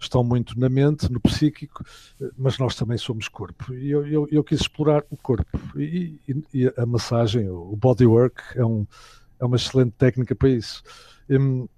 estão 0.00 0.24
muito 0.24 0.58
na 0.58 0.68
mente, 0.68 1.08
no 1.12 1.20
psíquico, 1.20 1.84
eh, 2.20 2.30
mas 2.36 2.58
nós 2.58 2.74
também 2.74 2.98
somos 2.98 3.28
corpo. 3.28 3.72
E 3.72 3.92
eu, 3.92 4.04
eu, 4.08 4.28
eu 4.28 4.42
quis 4.42 4.62
explorar 4.62 5.04
o 5.08 5.16
corpo. 5.16 5.56
E, 5.78 6.18
e, 6.52 6.72
a 6.76 6.84
massagem, 6.84 7.48
o 7.48 7.76
bodywork, 7.76 8.42
é, 8.56 8.64
um, 8.64 8.84
é 9.38 9.44
uma 9.44 9.54
excelente 9.54 9.92
técnica 9.92 10.34
para 10.34 10.48
isso. 10.48 10.82
Um, 11.30 11.68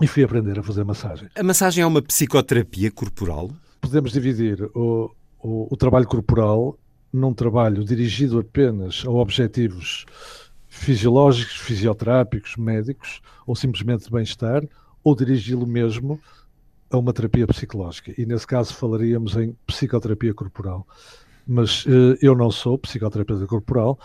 e 0.00 0.06
fui 0.06 0.24
aprender 0.24 0.58
a 0.58 0.62
fazer 0.62 0.84
massagem. 0.84 1.28
A 1.36 1.42
massagem 1.42 1.82
é 1.82 1.86
uma 1.86 2.02
psicoterapia 2.02 2.90
corporal? 2.90 3.50
Podemos 3.80 4.12
dividir 4.12 4.62
o, 4.74 5.10
o, 5.40 5.68
o 5.70 5.76
trabalho 5.76 6.06
corporal 6.06 6.78
num 7.12 7.34
trabalho 7.34 7.84
dirigido 7.84 8.38
apenas 8.38 9.04
a 9.06 9.10
objetivos 9.10 10.06
fisiológicos, 10.66 11.56
fisioterápicos, 11.56 12.56
médicos, 12.56 13.20
ou 13.46 13.54
simplesmente 13.54 14.04
de 14.04 14.10
bem-estar, 14.10 14.62
ou 15.04 15.14
dirigi-lo 15.14 15.66
mesmo 15.66 16.18
a 16.90 16.96
uma 16.96 17.12
terapia 17.12 17.46
psicológica. 17.46 18.14
E 18.16 18.24
nesse 18.24 18.46
caso 18.46 18.74
falaríamos 18.74 19.36
em 19.36 19.54
psicoterapia 19.66 20.32
corporal. 20.32 20.86
Mas 21.46 21.84
eh, 21.86 22.18
eu 22.22 22.34
não 22.34 22.50
sou 22.50 22.78
psicoterapeuta 22.78 23.46
corporal, 23.46 23.98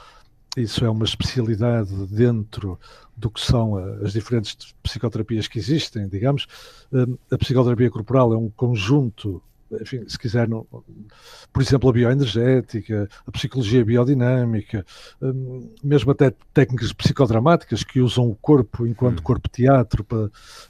isso 0.55 0.85
é 0.85 0.89
uma 0.89 1.05
especialidade 1.05 1.93
dentro 2.07 2.79
do 3.15 3.29
que 3.29 3.39
são 3.39 3.77
as 4.03 4.13
diferentes 4.13 4.55
psicoterapias 4.81 5.47
que 5.47 5.59
existem, 5.59 6.07
digamos. 6.07 6.47
Hum, 6.91 7.17
a 7.31 7.37
psicoterapia 7.37 7.89
corporal 7.89 8.33
é 8.33 8.37
um 8.37 8.49
conjunto 8.49 9.41
enfim, 9.81 10.03
se 10.07 10.17
quiser, 10.17 10.47
não, 10.47 10.65
por 11.51 11.61
exemplo, 11.61 11.89
a 11.89 11.93
bioenergética, 11.93 13.09
a 13.25 13.31
psicologia 13.31 13.83
biodinâmica, 13.83 14.85
hum, 15.21 15.69
mesmo 15.83 16.11
até 16.11 16.33
técnicas 16.53 16.93
psicodramáticas 16.93 17.83
que 17.83 17.99
usam 17.99 18.29
o 18.29 18.35
corpo 18.35 18.87
enquanto 18.87 19.19
hum. 19.19 19.23
corpo-teatro 19.23 20.05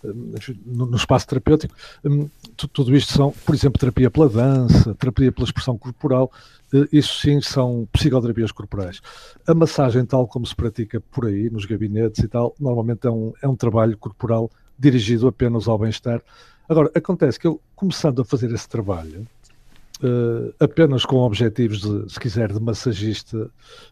hum, 0.04 0.34
no, 0.66 0.86
no, 0.88 0.98
espaço 0.98 1.28
terapêutico, 1.28 1.76
tudo 2.74 2.96
isto 2.96 3.14
são, 3.14 3.32
por 3.46 3.54
exemplo, 3.54 3.80
terapia 3.80 4.10
pela 4.10 4.30
dança, 4.30 4.96
terapia 4.96 5.32
pela 5.32 5.46
expressão 5.46 5.78
corporal, 5.78 6.32
eh, 6.74 6.88
isso 6.92 7.20
sim 7.20 7.40
são 7.42 7.88
psicoterapias 7.92 8.52
corporais. 8.52 9.02
A 9.46 9.54
massagem, 9.54 10.06
tal 10.06 10.28
como 10.28 10.46
se 10.46 10.56
pratica 10.56 11.00
por 11.00 11.26
aí, 11.26 11.50
nos 11.50 11.66
gabinetes 11.66 12.24
e 12.24 12.28
tal, 12.28 12.56
normalmente 12.60 13.06
é 13.08 13.12
um, 13.12 13.34
é 13.42 13.48
um 13.48 13.56
trabalho 13.56 13.98
corporal 13.98 14.50
dirigido 14.78 15.28
apenas 15.28 15.68
ao 15.68 15.78
bem-estar 15.78 16.22
Agora, 16.69 16.91
acontece 16.93 17.39
que 17.39 17.47
eu, 17.47 17.62
começando 17.75 18.21
a 18.21 18.25
fazer 18.25 18.51
esse 18.51 18.67
trabalho, 18.67 19.25
uh, 20.01 20.53
apenas 20.60 21.06
com 21.06 21.17
objetivos, 21.17 21.80
de, 21.82 22.12
se 22.12 22.19
quiser, 22.19 22.51
de 22.51 22.60
massagista 22.60 23.49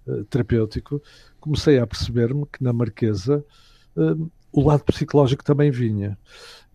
uh, 0.08 0.24
terapêutico, 0.26 1.02
comecei 1.40 1.80
a 1.80 1.88
perceber-me 1.88 2.46
que 2.46 2.64
na 2.64 2.74
Marquesa 2.74 3.44
uh, 3.96 4.32
o 4.52 4.68
lado 4.68 4.84
psicológico 4.84 5.44
também 5.44 5.72
vinha. 5.72 6.18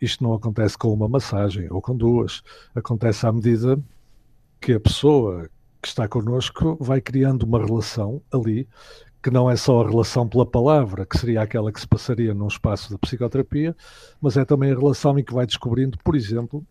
Isto 0.00 0.24
não 0.24 0.32
acontece 0.32 0.78
com 0.78 0.92
uma 0.92 1.08
massagem 1.08 1.70
ou 1.70 1.82
com 1.82 1.94
duas, 1.94 2.42
acontece 2.74 3.26
à 3.26 3.32
medida 3.32 3.78
que 4.60 4.72
a 4.72 4.80
pessoa 4.80 5.48
que 5.82 5.88
está 5.88 6.06
connosco 6.06 6.76
vai 6.80 7.00
criando 7.00 7.42
uma 7.44 7.64
relação 7.64 8.22
ali 8.32 8.68
que 9.22 9.30
não 9.30 9.50
é 9.50 9.56
só 9.56 9.83
a 9.83 9.88
relação 9.88 10.26
pela 10.26 10.46
palavra, 10.46 11.04
que 11.04 11.18
seria 11.18 11.42
aquela 11.42 11.70
que 11.70 11.80
se 11.80 11.87
passaria 11.87 12.33
num 12.33 12.48
espaço 12.48 12.90
da 12.90 12.98
psicoterapia, 12.98 13.76
mas 14.20 14.37
é 14.37 14.44
também 14.44 14.72
a 14.72 14.78
relação 14.78 15.18
em 15.18 15.24
que 15.24 15.35
vai 15.35 15.46
descobrindo, 15.46 15.98
por 16.02 16.16
exemplo, 16.16 16.64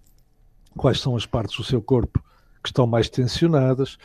quais 0.76 1.00
são 1.00 1.16
as 1.16 1.26
partes 1.26 1.58
do 1.58 1.64
seu 1.64 1.82
corpo 1.82 2.24
que 2.64 2.70
estão 2.70 2.88
mais 2.88 3.10
tensionadas, 3.10 3.98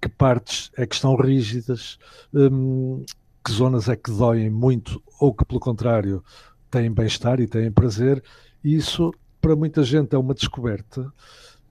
que 0.00 0.08
partes 0.08 0.70
é 0.76 0.84
que 0.84 0.94
estão 0.94 1.14
rígidas, 1.14 1.98
hum, 2.34 3.04
que 3.44 3.52
zonas 3.52 3.88
é 3.88 3.96
que 3.96 4.10
doem 4.10 4.50
muito 4.50 5.02
ou 5.20 5.32
que, 5.32 5.44
pelo 5.44 5.60
contrário, 5.60 6.24
têm 6.70 6.90
bem-estar 6.90 7.40
e 7.40 7.46
têm 7.46 7.70
prazer. 7.70 8.22
E 8.64 8.74
isso, 8.74 9.12
para 9.40 9.54
muita 9.54 9.82
gente, 9.82 10.14
é 10.14 10.18
uma 10.18 10.34
descoberta 10.34 11.12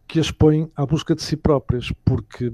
que 0.08 0.20
as 0.20 0.32
põe 0.32 0.70
à 0.76 0.86
busca 0.86 1.16
de 1.16 1.22
si 1.22 1.36
próprias, 1.36 1.92
porque 2.04 2.52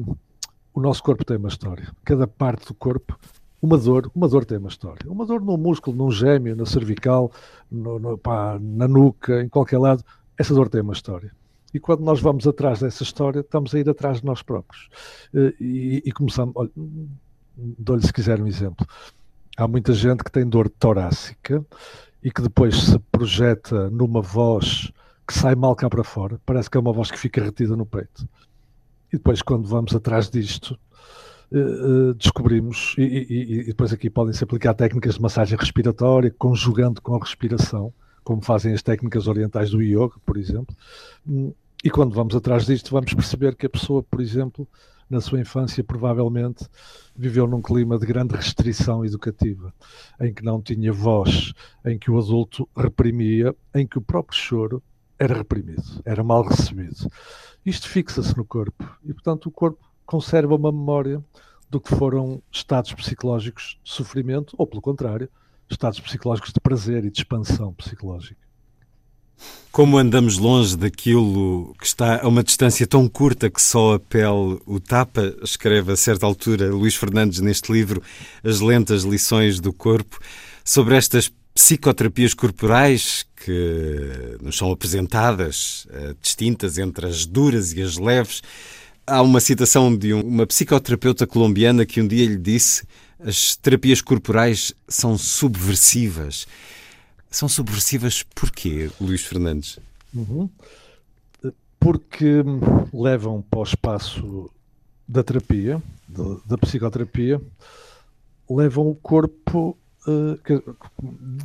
o 0.73 0.81
nosso 0.81 1.01
corpo 1.01 1.25
tem 1.25 1.37
uma 1.37 1.49
história. 1.49 1.91
Cada 2.03 2.27
parte 2.27 2.67
do 2.67 2.73
corpo 2.73 3.17
uma 3.61 3.77
dor, 3.77 4.11
uma 4.13 4.27
dor 4.27 4.45
tem 4.45 4.57
uma 4.57 4.69
história. 4.69 5.09
Uma 5.09 5.25
dor 5.25 5.41
no 5.41 5.57
músculo, 5.57 5.97
num 5.97 6.11
gêmeo, 6.11 6.55
na 6.55 6.65
cervical, 6.65 7.31
no, 7.71 7.99
no, 7.99 8.17
pá, 8.17 8.57
na 8.61 8.87
nuca, 8.87 9.41
em 9.41 9.49
qualquer 9.49 9.79
lado, 9.79 10.03
essa 10.37 10.53
dor 10.53 10.69
tem 10.69 10.81
uma 10.81 10.93
história. 10.93 11.31
E 11.73 11.79
quando 11.79 12.01
nós 12.01 12.21
vamos 12.21 12.47
atrás 12.47 12.79
dessa 12.79 13.03
história, 13.03 13.39
estamos 13.39 13.73
a 13.73 13.79
ir 13.79 13.89
atrás 13.89 14.19
de 14.19 14.25
nós 14.25 14.41
próprios. 14.41 14.89
Eh, 15.33 15.53
e, 15.59 16.03
e 16.05 16.11
começamos, 16.11 16.53
dou-lhe 17.55 18.05
se 18.05 18.13
quiser 18.13 18.41
um 18.41 18.47
exemplo. 18.47 18.85
há 19.57 19.67
muita 19.67 19.93
gente 19.93 20.23
que 20.23 20.31
tem 20.31 20.47
dor 20.47 20.69
torácica 20.69 21.65
e 22.23 22.31
que 22.31 22.41
depois 22.41 22.75
se 22.75 22.99
projeta 23.11 23.89
numa 23.89 24.21
voz 24.21 24.91
que 25.27 25.33
sai 25.33 25.55
mal 25.55 25.75
cá 25.75 25.89
para 25.89 26.03
fora, 26.03 26.39
parece 26.45 26.69
que 26.69 26.77
é 26.77 26.79
uma 26.79 26.93
voz 26.93 27.11
que 27.11 27.19
fica 27.19 27.43
retida 27.43 27.75
no 27.75 27.85
peito. 27.85 28.27
E 29.11 29.17
depois, 29.17 29.41
quando 29.41 29.67
vamos 29.67 29.93
atrás 29.95 30.29
disto, 30.29 30.79
descobrimos, 32.17 32.95
e, 32.97 33.01
e, 33.03 33.59
e, 33.59 33.63
depois 33.65 33.93
aqui 33.93 34.09
podem-se 34.09 34.43
aplicar 34.43 34.73
técnicas 34.73 35.15
de 35.15 35.21
massagem 35.21 35.57
respiratória, 35.57 36.33
conjugando 36.37 37.01
com 37.01 37.15
a 37.15 37.19
respiração, 37.19 37.93
como 38.23 38.41
fazem 38.41 38.73
as 38.73 38.83
técnicas 38.83 39.27
orientais 39.27 39.69
do 39.69 39.81
yoga, 39.81 40.15
por 40.25 40.37
exemplo. 40.37 40.75
Hum, 41.25 41.53
e 41.83 41.89
quando 41.89 42.13
vamos 42.13 42.35
atrás 42.35 42.65
disto, 42.65 42.91
vamos 42.91 43.13
perceber 43.13 43.55
que 43.55 43.65
a 43.65 43.69
pessoa, 43.69 44.03
por 44.03 44.19
exemplo, 44.19 44.67
na 45.09 45.21
sua 45.21 45.39
infância, 45.39 45.83
provavelmente 45.83 46.65
viveu 47.15 47.47
num 47.47 47.61
clima 47.61 47.97
de 47.97 48.05
grande 48.05 48.35
restrição 48.35 49.05
educativa, 49.05 49.73
em 50.19 50.33
que 50.33 50.43
não 50.43 50.61
tinha 50.61 50.91
voz, 50.91 51.53
em 51.85 51.97
que 51.97 52.11
o 52.11 52.19
adulto 52.19 52.67
reprimia, 52.75 53.55
em 53.73 53.87
que 53.87 53.97
o 53.97 54.01
próprio 54.01 54.37
choro 54.37 54.83
era 55.17 55.35
reprimido, 55.35 56.01
era 56.03 56.23
mal 56.23 56.43
recebido. 56.43 57.09
Isto 57.65 57.87
fixa-se 57.87 58.35
no 58.35 58.43
corpo 58.43 58.83
e, 59.03 59.13
portanto, 59.13 59.47
o 59.47 59.51
corpo 59.51 59.87
conserva 60.07 60.55
uma 60.55 60.71
memória 60.71 61.23
do 61.69 61.79
que 61.79 61.93
foram 61.93 62.41
estados 62.51 62.93
psicológicos 62.93 63.77
de 63.83 63.91
sofrimento, 63.91 64.55
ou 64.57 64.65
pelo 64.65 64.81
contrário, 64.81 65.29
estados 65.69 65.99
psicológicos 65.99 66.53
de 66.53 66.59
prazer 66.59 67.05
e 67.05 67.11
de 67.11 67.19
expansão 67.19 67.73
psicológica. 67.73 68.47
Como 69.71 69.97
andamos 69.97 70.39
longe 70.39 70.75
daquilo 70.75 71.75
que 71.79 71.85
está 71.85 72.23
a 72.23 72.27
uma 72.27 72.43
distância 72.43 72.87
tão 72.87 73.07
curta 73.07 73.49
que 73.49 73.61
só 73.61 73.95
a 73.95 73.99
pele 73.99 74.59
o 74.65 74.79
tapa, 74.79 75.35
escreve 75.43 75.91
a 75.91 75.95
certa 75.95 76.25
altura 76.25 76.73
Luís 76.73 76.95
Fernandes 76.95 77.41
neste 77.41 77.71
livro 77.71 78.01
As 78.43 78.59
Lentas 78.59 79.03
Lições 79.03 79.59
do 79.59 79.71
Corpo, 79.71 80.17
sobre 80.63 80.95
estas 80.95 81.31
psicoterapias 81.53 82.33
corporais 82.33 83.25
que 83.35 84.37
nos 84.41 84.57
são 84.57 84.71
apresentadas, 84.71 85.87
eh, 85.91 86.15
distintas 86.21 86.77
entre 86.77 87.05
as 87.05 87.25
duras 87.25 87.73
e 87.73 87.81
as 87.81 87.97
leves. 87.97 88.41
Há 89.09 89.21
uma 89.21 89.39
citação 89.39 89.95
de 89.95 90.11
uma 90.11 90.45
psicoterapeuta 90.45 91.25
colombiana 91.25 91.85
que 91.85 92.01
um 92.01 92.07
dia 92.07 92.25
lhe 92.25 92.37
disse: 92.37 92.85
as 93.17 93.55
terapias 93.55 94.01
corporais 94.01 94.73
são 94.85 95.17
subversivas. 95.17 96.45
São 97.31 97.47
subversivas 97.47 98.23
porquê, 98.35 98.91
Luís 98.99 99.23
Fernandes? 99.23 99.79
Uhum. 100.13 100.49
Porque 101.79 102.43
levam 102.93 103.41
para 103.41 103.59
o 103.59 103.63
espaço 103.63 104.51
da 105.07 105.23
terapia, 105.23 105.81
da 106.45 106.57
psicoterapia, 106.57 107.41
levam 108.49 108.89
o 108.89 108.95
corpo. 108.95 109.77
Uh, 110.05 110.39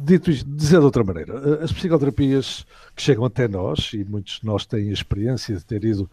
dito 0.03 0.31
isto, 0.31 0.48
dizer 0.48 0.79
de 0.79 0.85
outra 0.85 1.03
maneira, 1.03 1.35
uh, 1.35 1.64
as 1.64 1.72
psicoterapias 1.72 2.64
que 2.94 3.03
chegam 3.03 3.25
até 3.25 3.48
nós, 3.48 3.90
e 3.92 4.05
muitos 4.05 4.38
de 4.38 4.46
nós 4.46 4.64
têm 4.64 4.88
a 4.88 4.92
experiência 4.92 5.57
de 5.57 5.64
ter 5.64 5.85
ido 5.85 6.09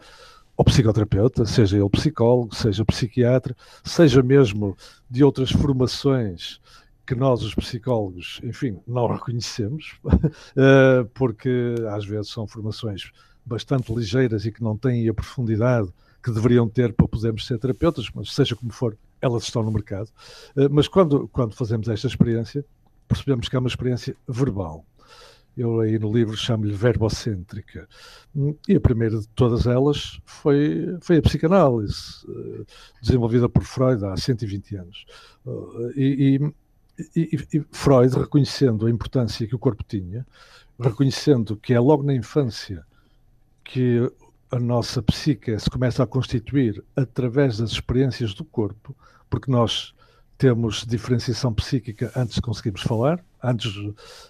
ao 0.60 0.64
psicoterapeuta, 0.64 1.46
seja 1.46 1.78
ele 1.78 1.88
psicólogo, 1.88 2.54
seja 2.54 2.84
psiquiatra, 2.84 3.56
seja 3.82 4.22
mesmo 4.22 4.76
de 5.08 5.24
outras 5.24 5.50
formações 5.50 6.60
que 7.06 7.14
nós, 7.14 7.42
os 7.42 7.54
psicólogos, 7.54 8.42
enfim, 8.44 8.78
não 8.86 9.06
reconhecemos, 9.08 9.98
eh, 10.54 11.06
porque 11.14 11.74
às 11.88 12.04
vezes 12.04 12.30
são 12.30 12.46
formações 12.46 13.10
bastante 13.42 13.90
ligeiras 13.90 14.44
e 14.44 14.52
que 14.52 14.62
não 14.62 14.76
têm 14.76 15.08
a 15.08 15.14
profundidade 15.14 15.88
que 16.22 16.30
deveriam 16.30 16.68
ter 16.68 16.92
para 16.92 17.08
podermos 17.08 17.46
ser 17.46 17.58
terapeutas, 17.58 18.10
mas 18.14 18.30
seja 18.34 18.54
como 18.54 18.70
for, 18.70 18.98
elas 19.18 19.44
estão 19.44 19.62
no 19.62 19.72
mercado. 19.72 20.10
Eh, 20.54 20.68
mas 20.68 20.86
quando, 20.86 21.26
quando 21.28 21.54
fazemos 21.54 21.88
esta 21.88 22.06
experiência, 22.06 22.62
percebemos 23.08 23.48
que 23.48 23.56
é 23.56 23.58
uma 23.58 23.68
experiência 23.68 24.14
verbal. 24.28 24.84
Eu 25.60 25.80
aí 25.80 25.98
no 25.98 26.10
livro 26.10 26.34
chamo-lhe 26.34 26.72
verbocêntrica. 26.72 27.86
E 28.66 28.76
a 28.76 28.80
primeira 28.80 29.20
de 29.20 29.28
todas 29.28 29.66
elas 29.66 30.18
foi, 30.24 30.96
foi 31.02 31.18
a 31.18 31.22
psicanálise, 31.22 32.26
eh, 32.26 32.64
desenvolvida 33.02 33.46
por 33.46 33.62
Freud 33.62 34.02
há 34.06 34.16
120 34.16 34.76
anos. 34.76 35.04
E, 35.94 36.40
e, 37.14 37.20
e, 37.20 37.46
e, 37.52 37.64
Freud, 37.70 38.14
reconhecendo 38.16 38.86
a 38.86 38.90
importância 38.90 39.46
que 39.46 39.54
o 39.54 39.58
corpo 39.58 39.84
tinha, 39.86 40.26
reconhecendo 40.78 41.54
que 41.56 41.74
é 41.74 41.80
logo 41.80 42.02
na 42.04 42.14
infância 42.14 42.82
que 43.62 44.10
a 44.50 44.58
nossa 44.58 45.02
psique 45.02 45.58
se 45.58 45.68
começa 45.68 46.02
a 46.02 46.06
constituir 46.06 46.82
através 46.96 47.58
das 47.58 47.72
experiências 47.72 48.32
do 48.32 48.44
corpo, 48.46 48.96
porque 49.28 49.50
nós 49.50 49.92
temos 50.40 50.86
diferenciação 50.86 51.52
psíquica 51.52 52.10
antes 52.16 52.36
de 52.36 52.40
conseguirmos 52.40 52.80
falar, 52.80 53.22
antes, 53.44 53.70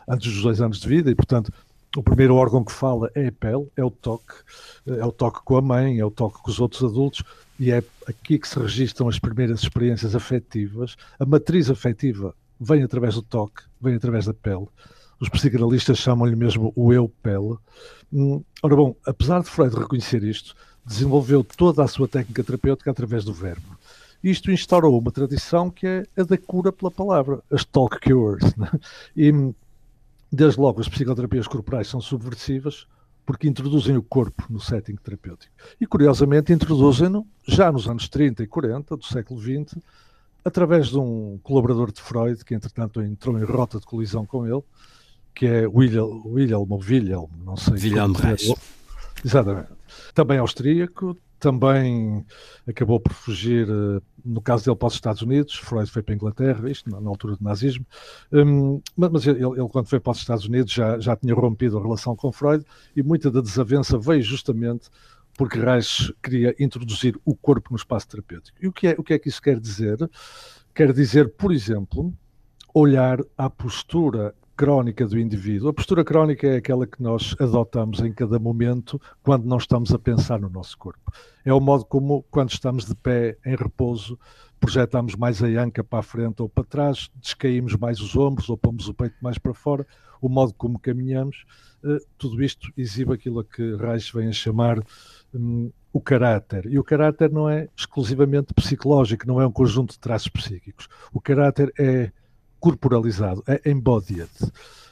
antes 0.09 0.33
dos 0.33 0.43
dois 0.43 0.61
anos 0.61 0.81
de 0.81 0.89
vida, 0.89 1.09
e 1.09 1.15
portanto 1.15 1.53
o 1.97 2.03
primeiro 2.03 2.35
órgão 2.35 2.65
que 2.65 2.73
fala 2.73 3.09
é 3.15 3.29
a 3.29 3.33
pele, 3.33 3.69
é 3.77 3.85
o 3.85 3.93
toque, 3.93 4.35
é 4.89 5.05
o 5.05 5.13
toque 5.13 5.39
com 5.45 5.57
a 5.57 5.63
mãe, 5.63 6.01
é 6.01 6.05
o 6.05 6.11
toque 6.11 6.43
com 6.43 6.51
os 6.51 6.59
outros 6.59 6.83
adultos, 6.83 7.23
e 7.61 7.71
é 7.71 7.81
aqui 8.09 8.41
que 8.41 8.49
se 8.49 8.59
registram 8.59 9.09
as 9.09 9.21
primeiras 9.21 9.63
experiências 9.63 10.17
afetivas. 10.17 10.97
A 11.17 11.25
matriz 11.25 11.71
afetiva 11.71 12.35
vem 12.61 12.83
através 12.83 13.15
do 13.15 13.23
toque, 13.23 13.63
vem 13.81 13.95
através 13.95 14.27
da 14.27 14.35
pele. 14.35 14.67
Os 15.21 15.29
psicanalistas 15.29 15.99
chamam-lhe 15.99 16.35
mesmo 16.35 16.73
o 16.75 16.93
eu-pele. 16.93 17.57
Hum, 18.13 18.43
ora 18.65 18.75
bom, 18.75 18.97
apesar 19.07 19.43
de 19.43 19.49
Freud 19.49 19.77
reconhecer 19.77 20.25
isto, 20.25 20.57
desenvolveu 20.85 21.45
toda 21.45 21.85
a 21.85 21.89
sua 21.89 22.09
técnica 22.09 22.43
terapêutica 22.43 22.91
através 22.91 23.25
do 23.25 23.33
verbo. 23.33 23.79
Isto 24.23 24.51
instaurou 24.51 24.99
uma 24.99 25.11
tradição 25.11 25.71
que 25.71 25.87
é 25.87 26.05
a 26.17 26.23
da 26.23 26.37
cura 26.37 26.73
pela 26.73 26.91
palavra, 26.91 27.43
as 27.51 27.65
talk 27.65 27.99
cures. 28.01 28.55
Né? 28.57 28.71
E 29.17 29.33
desde 30.31 30.61
logo 30.61 30.81
as 30.81 30.89
psicoterapias 30.89 31.47
corporais 31.49 31.89
são 31.89 32.01
subversivas 32.01 32.87
porque 33.25 33.49
introduzem 33.49 33.97
o 33.97 34.03
corpo 34.03 34.45
no 34.51 34.61
setting 34.61 34.97
terapêutico. 34.97 35.53
E 35.81 35.87
curiosamente 35.87 36.53
introduzem-no 36.53 37.27
já 37.47 37.71
nos 37.71 37.89
anos 37.89 38.09
30 38.09 38.43
e 38.43 38.47
40 38.47 38.97
do 38.97 39.05
século 39.05 39.41
XX 39.41 39.79
através 40.45 40.89
de 40.89 40.99
um 40.99 41.39
colaborador 41.43 41.93
de 41.93 42.01
Freud, 42.01 42.45
que 42.45 42.55
entretanto 42.55 43.03
entrou 43.03 43.39
em 43.39 43.45
rota 43.45 43.79
de 43.79 43.87
colisão 43.87 44.25
com 44.25 44.47
ele, 44.47 44.63
que 45.35 45.47
é 45.47 45.67
Wilhelm, 45.67 46.23
Wilhelm 46.27 46.67
ou 46.71 46.81
Wilhelm, 46.81 47.29
não 47.45 47.57
sei. 47.57 47.75
Wilhelm 47.75 48.13
Reich. 48.15 48.53
Exatamente. 49.25 49.69
Também 50.15 50.39
austríaco, 50.39 51.17
também 51.41 52.25
acabou 52.69 53.01
por 53.01 53.13
fugir, 53.13 53.67
eh, 53.69 54.01
no 54.25 54.41
caso 54.41 54.65
dele, 54.65 54.77
para 54.77 54.89
os 54.89 54.95
Estados 54.95 55.23
Unidos. 55.23 55.57
Freud 55.57 55.91
foi 55.91 56.03
para 56.03 56.15
a 56.15 56.17
Inglaterra, 56.17 56.71
isto 56.71 56.89
na, 56.89 57.09
altura 57.09 57.37
do 57.37 57.43
nazismo. 57.43 57.85
Um, 58.31 58.81
mas 58.97 59.27
ele, 59.27 59.45
ele, 59.45 59.69
quando 59.69 59.89
foi 59.89 59.99
para 59.99 60.13
os 60.13 60.19
Estados 60.19 60.45
Unidos, 60.45 60.73
já, 60.73 60.99
já 60.99 61.17
tinha 61.17 61.35
rompido 61.35 61.79
a 61.79 61.83
relação 61.83 62.15
com 62.15 62.31
Freud 62.31 62.65
e 62.95 63.03
muita 63.03 63.31
da 63.31 63.41
desavença 63.41 63.99
veio 63.99 64.23
justamente 64.23 64.89
porque 65.37 65.59
Reich 65.59 66.13
queria 66.23 66.55
introduzir 66.61 67.19
o 67.25 67.35
corpo 67.35 67.71
no 67.71 67.77
espaço 67.77 68.09
terapêutico. 68.09 68.59
E 68.61 68.69
o 68.69 68.73
que, 68.73 68.89
é, 68.89 68.95
o 68.99 69.03
que 69.03 69.15
é 69.15 69.19
que 69.19 69.29
isso 69.29 69.41
quer 69.41 69.59
dizer? 69.59 69.97
Quer 70.75 70.93
dizer, 70.93 71.31
por 71.31 71.51
exemplo, 71.51 72.13
olhar 72.75 73.19
à 73.39 73.49
postura 73.49 74.35
crónica 74.61 75.07
do 75.07 75.19
indivíduo. 75.19 75.71
A 75.71 75.73
postura 75.73 76.05
crónica 76.05 76.47
é 76.47 76.57
aquela 76.59 76.87
que 76.87 77.03
nós 77.03 77.35
adotamos 77.41 78.01
em 78.01 78.13
cada 78.13 78.39
momento 78.39 79.01
quando 79.23 79.47
não 79.47 79.57
estamos 79.57 79.91
a 79.91 79.99
pensar 79.99 80.39
no 80.39 80.51
nosso 80.51 80.77
corpo. 80.77 81.11
É 81.43 81.51
o 81.51 81.59
modo 81.59 81.87
como, 81.87 82.23
quando 82.31 82.51
estamos 82.51 82.85
de 82.85 82.95
pé 82.95 83.39
em 83.47 83.57
repouso, 83.57 84.19
projetamos 84.61 85.17
mais 85.17 85.43
a 85.43 85.47
anca 85.47 85.83
para 85.83 86.01
a 86.01 86.03
frente 86.03 86.43
ou 86.43 86.49
para 86.51 86.63
trás, 86.65 87.11
descaímos 87.15 87.75
mais 87.75 88.01
os 88.01 88.15
ombros 88.15 88.51
ou 88.51 88.59
pomos 88.59 88.87
o 88.87 88.93
peito 88.93 89.17
mais 89.23 89.39
para 89.39 89.55
fora, 89.55 89.87
o 90.21 90.29
modo 90.29 90.53
como 90.53 90.79
caminhamos. 90.79 91.47
Uh, 91.83 91.97
tudo 92.19 92.45
isto 92.45 92.71
exibe 92.77 93.15
aquilo 93.15 93.41
a 93.41 93.45
que 93.45 93.77
Reich 93.77 94.15
vem 94.15 94.29
a 94.29 94.33
chamar 94.33 94.85
um, 95.33 95.73
o 95.91 96.03
caráter. 96.03 96.67
E 96.67 96.79
o 96.79 96.85
caráter 96.85 97.33
não 97.33 97.49
é 97.49 97.67
exclusivamente 97.75 98.53
psicológico, 98.53 99.27
não 99.27 99.41
é 99.41 99.47
um 99.47 99.53
conjunto 99.53 99.93
de 99.93 99.99
traços 99.99 100.29
psíquicos. 100.29 100.87
O 101.15 101.19
caráter 101.19 101.73
é 101.81 102.13
corporalizado, 102.61 103.43
é 103.47 103.71
embodied. 103.71 104.31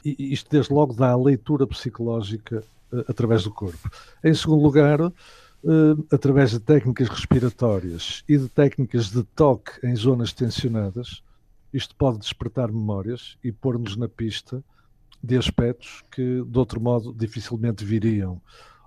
E 0.03 0.33
isto, 0.33 0.49
desde 0.49 0.73
logo, 0.73 0.93
dá 0.93 1.11
a 1.11 1.17
leitura 1.17 1.67
psicológica 1.67 2.63
uh, 2.91 3.05
através 3.07 3.43
do 3.43 3.51
corpo. 3.51 3.89
Em 4.23 4.33
segundo 4.33 4.63
lugar, 4.63 4.99
uh, 5.01 5.13
através 6.11 6.51
de 6.51 6.59
técnicas 6.59 7.07
respiratórias 7.07 8.23
e 8.27 8.37
de 8.37 8.47
técnicas 8.49 9.09
de 9.09 9.23
toque 9.23 9.71
em 9.83 9.95
zonas 9.95 10.33
tensionadas, 10.33 11.21
isto 11.73 11.95
pode 11.95 12.19
despertar 12.19 12.71
memórias 12.71 13.37
e 13.43 13.51
pôr-nos 13.51 13.95
na 13.95 14.07
pista 14.07 14.63
de 15.21 15.37
aspectos 15.37 16.03
que, 16.11 16.43
de 16.43 16.57
outro 16.57 16.81
modo, 16.81 17.13
dificilmente 17.13 17.85
viriam 17.85 18.41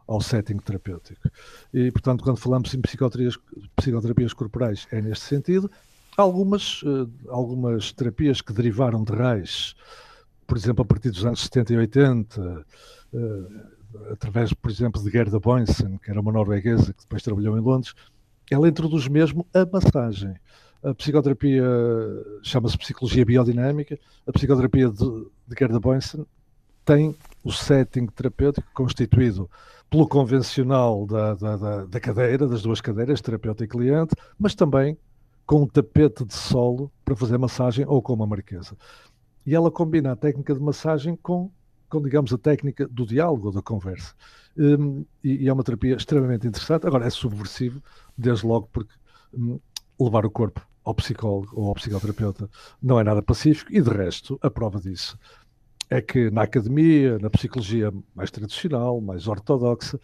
ao 0.07 0.21
setting 0.21 0.59
terapêutico. 0.59 1.31
E, 1.73 1.91
portanto, 1.91 2.25
quando 2.25 2.39
falamos 2.39 2.73
em 2.75 2.81
psicoterapias, 2.81 3.39
psicoterapias 3.77 4.33
corporais, 4.33 4.87
é 4.91 5.01
neste 5.01 5.25
sentido. 5.27 5.71
Algumas, 6.17 6.83
uh, 6.83 7.11
algumas 7.29 7.93
terapias 7.93 8.41
que 8.41 8.53
derivaram 8.53 9.03
de 9.03 9.13
raiz, 9.13 9.75
por 10.47 10.57
exemplo, 10.57 10.83
a 10.83 10.85
partir 10.85 11.11
dos 11.11 11.25
anos 11.25 11.41
70 11.43 11.73
e 11.73 11.77
80, 11.79 12.41
uh, 12.41 12.65
eh, 13.15 14.13
através, 14.13 14.53
por 14.53 14.71
exemplo, 14.71 15.03
de 15.03 15.11
Gerda 15.11 15.41
Boysen, 15.41 15.99
que 15.99 16.11
era 16.11 16.21
uma 16.21 16.33
norueguesa 16.33 16.93
que 16.93 17.01
depois 17.01 17.23
trabalhou 17.23 17.57
em 17.57 17.61
Londres, 17.61 17.95
ela 18.51 18.69
introduz 18.69 19.09
mesmo 19.09 19.47
a 19.55 19.65
massagem. 19.65 20.35
A 20.83 20.93
psicoterapia 20.95 21.65
chama-se 22.43 22.77
psicologia 22.77 23.25
biodinâmica. 23.25 23.99
A 24.27 24.33
psicoterapia 24.33 24.91
de, 24.91 25.05
de 25.47 25.57
Gerda 25.59 25.79
Boysen 25.79 26.27
tem 26.85 27.17
o 27.45 27.53
setting 27.53 28.07
terapêutico 28.07 28.67
constituído 28.75 29.49
pelo 29.89 30.09
convencional 30.09 31.07
da, 31.07 31.35
da, 31.35 31.57
da, 31.57 31.85
da 31.85 32.01
cadeira, 32.01 32.49
das 32.49 32.63
duas 32.63 32.81
cadeiras, 32.81 33.21
terapeuta 33.21 33.65
e 33.65 33.69
cliente, 33.69 34.15
mas 34.39 34.55
também 34.55 34.99
com 35.53 35.65
um 35.65 35.67
tapete 35.67 36.25
de 36.25 36.33
solo 36.33 36.91
para 37.05 37.15
fazer 37.15 37.37
massagem 37.37 37.85
ou 37.87 38.01
com 38.01 38.15
uma 38.15 38.27
marquesa. 38.27 38.75
E 39.45 39.55
ela 39.55 39.71
combina 39.71 40.13
a 40.13 40.17
técnica 40.17 40.55
de 40.55 40.61
massagem 40.61 41.15
com, 41.15 41.51
com 41.91 42.01
digamos, 42.01 42.33
a 42.33 42.39
técnica 42.39 42.89
do 42.89 43.05
diálogo 43.05 43.53
da 43.53 43.61
conversa. 43.61 44.15
Um, 44.57 45.05
e, 45.23 45.45
e, 45.45 45.49
é 45.51 45.53
uma 45.53 45.63
terapia 45.63 45.95
extremamente 45.95 46.47
interessante. 46.47 46.87
Agora, 46.87 47.07
é 47.07 47.11
subversivo, 47.11 47.83
desde 48.17 48.47
logo 48.47 48.71
porque 48.73 48.95
um, 49.35 49.61
levar 50.01 50.25
o 50.25 50.31
corpo 50.31 50.67
ao 50.83 50.95
psicólogo 50.95 51.51
ou 51.53 51.69
ao 51.69 51.75
psicoterapeuta 51.75 52.49
não 52.83 52.99
é 52.99 53.05
nada 53.05 53.21
pacífico, 53.21 53.71
e 53.75 53.83
de 53.83 53.91
resto, 53.91 54.39
a 54.41 54.49
prova 54.51 54.81
disso 54.81 55.19
é 55.91 56.01
que 56.01 56.31
na 56.31 56.45
academia, 56.45 57.19
na 57.19 57.29
psicologia 57.29 57.93
mais 58.15 58.31
tradicional, 58.31 59.03
mais 59.03 59.29
ortodoxa, 59.29 60.01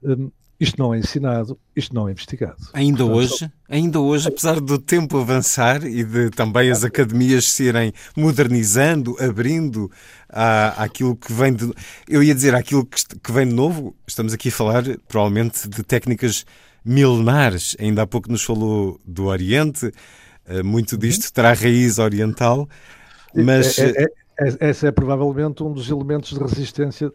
um, 0.00 0.30
isto 0.62 0.78
não 0.78 0.94
é 0.94 0.98
ensinado, 0.98 1.58
isto 1.74 1.92
não 1.92 2.08
é 2.08 2.12
investigado. 2.12 2.56
Ainda 2.72 2.98
Portanto, 2.98 3.16
hoje, 3.16 3.52
ainda 3.68 4.00
hoje, 4.00 4.28
apesar 4.28 4.60
do 4.60 4.78
tempo 4.78 5.18
avançar 5.18 5.84
e 5.84 6.04
de 6.04 6.30
também 6.30 6.70
as 6.70 6.84
academias 6.84 7.46
se 7.46 7.64
irem 7.64 7.92
modernizando, 8.16 9.16
abrindo 9.18 9.90
à, 10.28 10.84
àquilo 10.84 11.16
que 11.16 11.32
vem 11.32 11.52
de. 11.52 11.72
Eu 12.08 12.22
ia 12.22 12.32
dizer 12.32 12.54
aquilo 12.54 12.86
que, 12.86 13.02
que 13.20 13.32
vem 13.32 13.48
de 13.48 13.54
novo, 13.54 13.96
estamos 14.06 14.32
aqui 14.32 14.50
a 14.50 14.52
falar 14.52 14.84
provavelmente 15.08 15.68
de 15.68 15.82
técnicas 15.82 16.46
milenares. 16.84 17.76
Ainda 17.80 18.02
há 18.02 18.06
pouco 18.06 18.30
nos 18.30 18.44
falou 18.44 19.00
do 19.04 19.24
Oriente, 19.24 19.90
eh, 20.46 20.62
muito 20.62 20.96
disto 20.96 21.24
uhum. 21.24 21.30
terá 21.34 21.52
raiz 21.54 21.98
oriental, 21.98 22.68
mas. 23.34 23.80
É, 23.80 24.04
é, 24.04 24.06
é, 24.38 24.70
esse 24.70 24.86
é 24.86 24.92
provavelmente 24.92 25.60
um 25.62 25.72
dos 25.72 25.90
elementos 25.90 26.32
de 26.32 26.38
resistência 26.38 27.12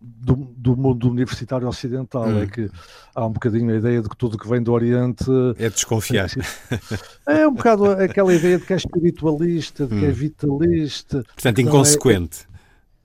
do, 0.00 0.36
do, 0.56 0.76
mundo 0.76 1.08
universitário 1.08 1.66
ocidental 1.66 2.28
hum. 2.28 2.42
é 2.42 2.46
que 2.46 2.70
há 3.14 3.26
um 3.26 3.32
bocadinho 3.32 3.72
a 3.72 3.76
ideia 3.76 4.00
de 4.00 4.08
que 4.08 4.16
tudo 4.16 4.38
que 4.38 4.48
vem 4.48 4.62
do 4.62 4.72
Oriente 4.72 5.24
é 5.58 5.68
desconfiar. 5.68 6.28
É, 7.26 7.40
é 7.40 7.48
um 7.48 7.54
bocado 7.54 7.90
aquela 7.90 8.32
ideia 8.32 8.58
de 8.58 8.64
que 8.64 8.72
é 8.72 8.76
espiritualista, 8.76 9.86
de 9.86 9.94
hum. 9.94 9.98
que 9.98 10.04
é 10.06 10.08
hum. 10.08 10.12
vitalista. 10.12 11.24
Portanto, 11.24 11.60
inconsequente. 11.60 12.46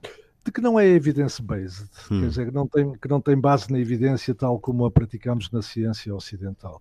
É, 0.02 0.08
de 0.44 0.52
que 0.52 0.60
não 0.60 0.78
é 0.78 0.86
evidence-based, 0.86 1.88
hum. 2.10 2.20
quer 2.20 2.28
dizer, 2.28 2.46
que 2.46 2.54
não, 2.54 2.66
tem, 2.66 2.92
que 2.92 3.08
não 3.08 3.20
tem 3.20 3.36
base 3.36 3.72
na 3.72 3.78
evidência 3.78 4.34
tal 4.34 4.58
como 4.58 4.84
a 4.84 4.90
praticamos 4.90 5.50
na 5.50 5.62
ciência 5.62 6.14
ocidental. 6.14 6.80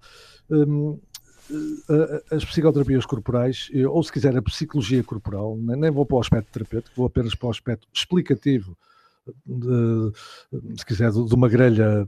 Hum, 0.50 1.00
as 2.32 2.46
psicoterapias 2.46 3.06
corporais, 3.06 3.70
ou 3.90 4.02
se 4.02 4.12
quiser 4.12 4.36
a 4.36 4.42
psicologia 4.42 5.04
corporal, 5.04 5.58
nem 5.58 5.92
vou 5.92 6.06
para 6.06 6.18
o 6.18 6.20
aspecto 6.20 6.52
terapêutico, 6.52 6.96
vou 6.96 7.06
apenas 7.06 7.36
para 7.36 7.48
o 7.48 7.52
aspecto 7.52 7.88
explicativo 7.94 8.78
de, 9.46 10.12
se 10.78 10.86
quiser, 10.86 11.12
de 11.12 11.34
uma 11.34 11.50
grelha 11.50 12.08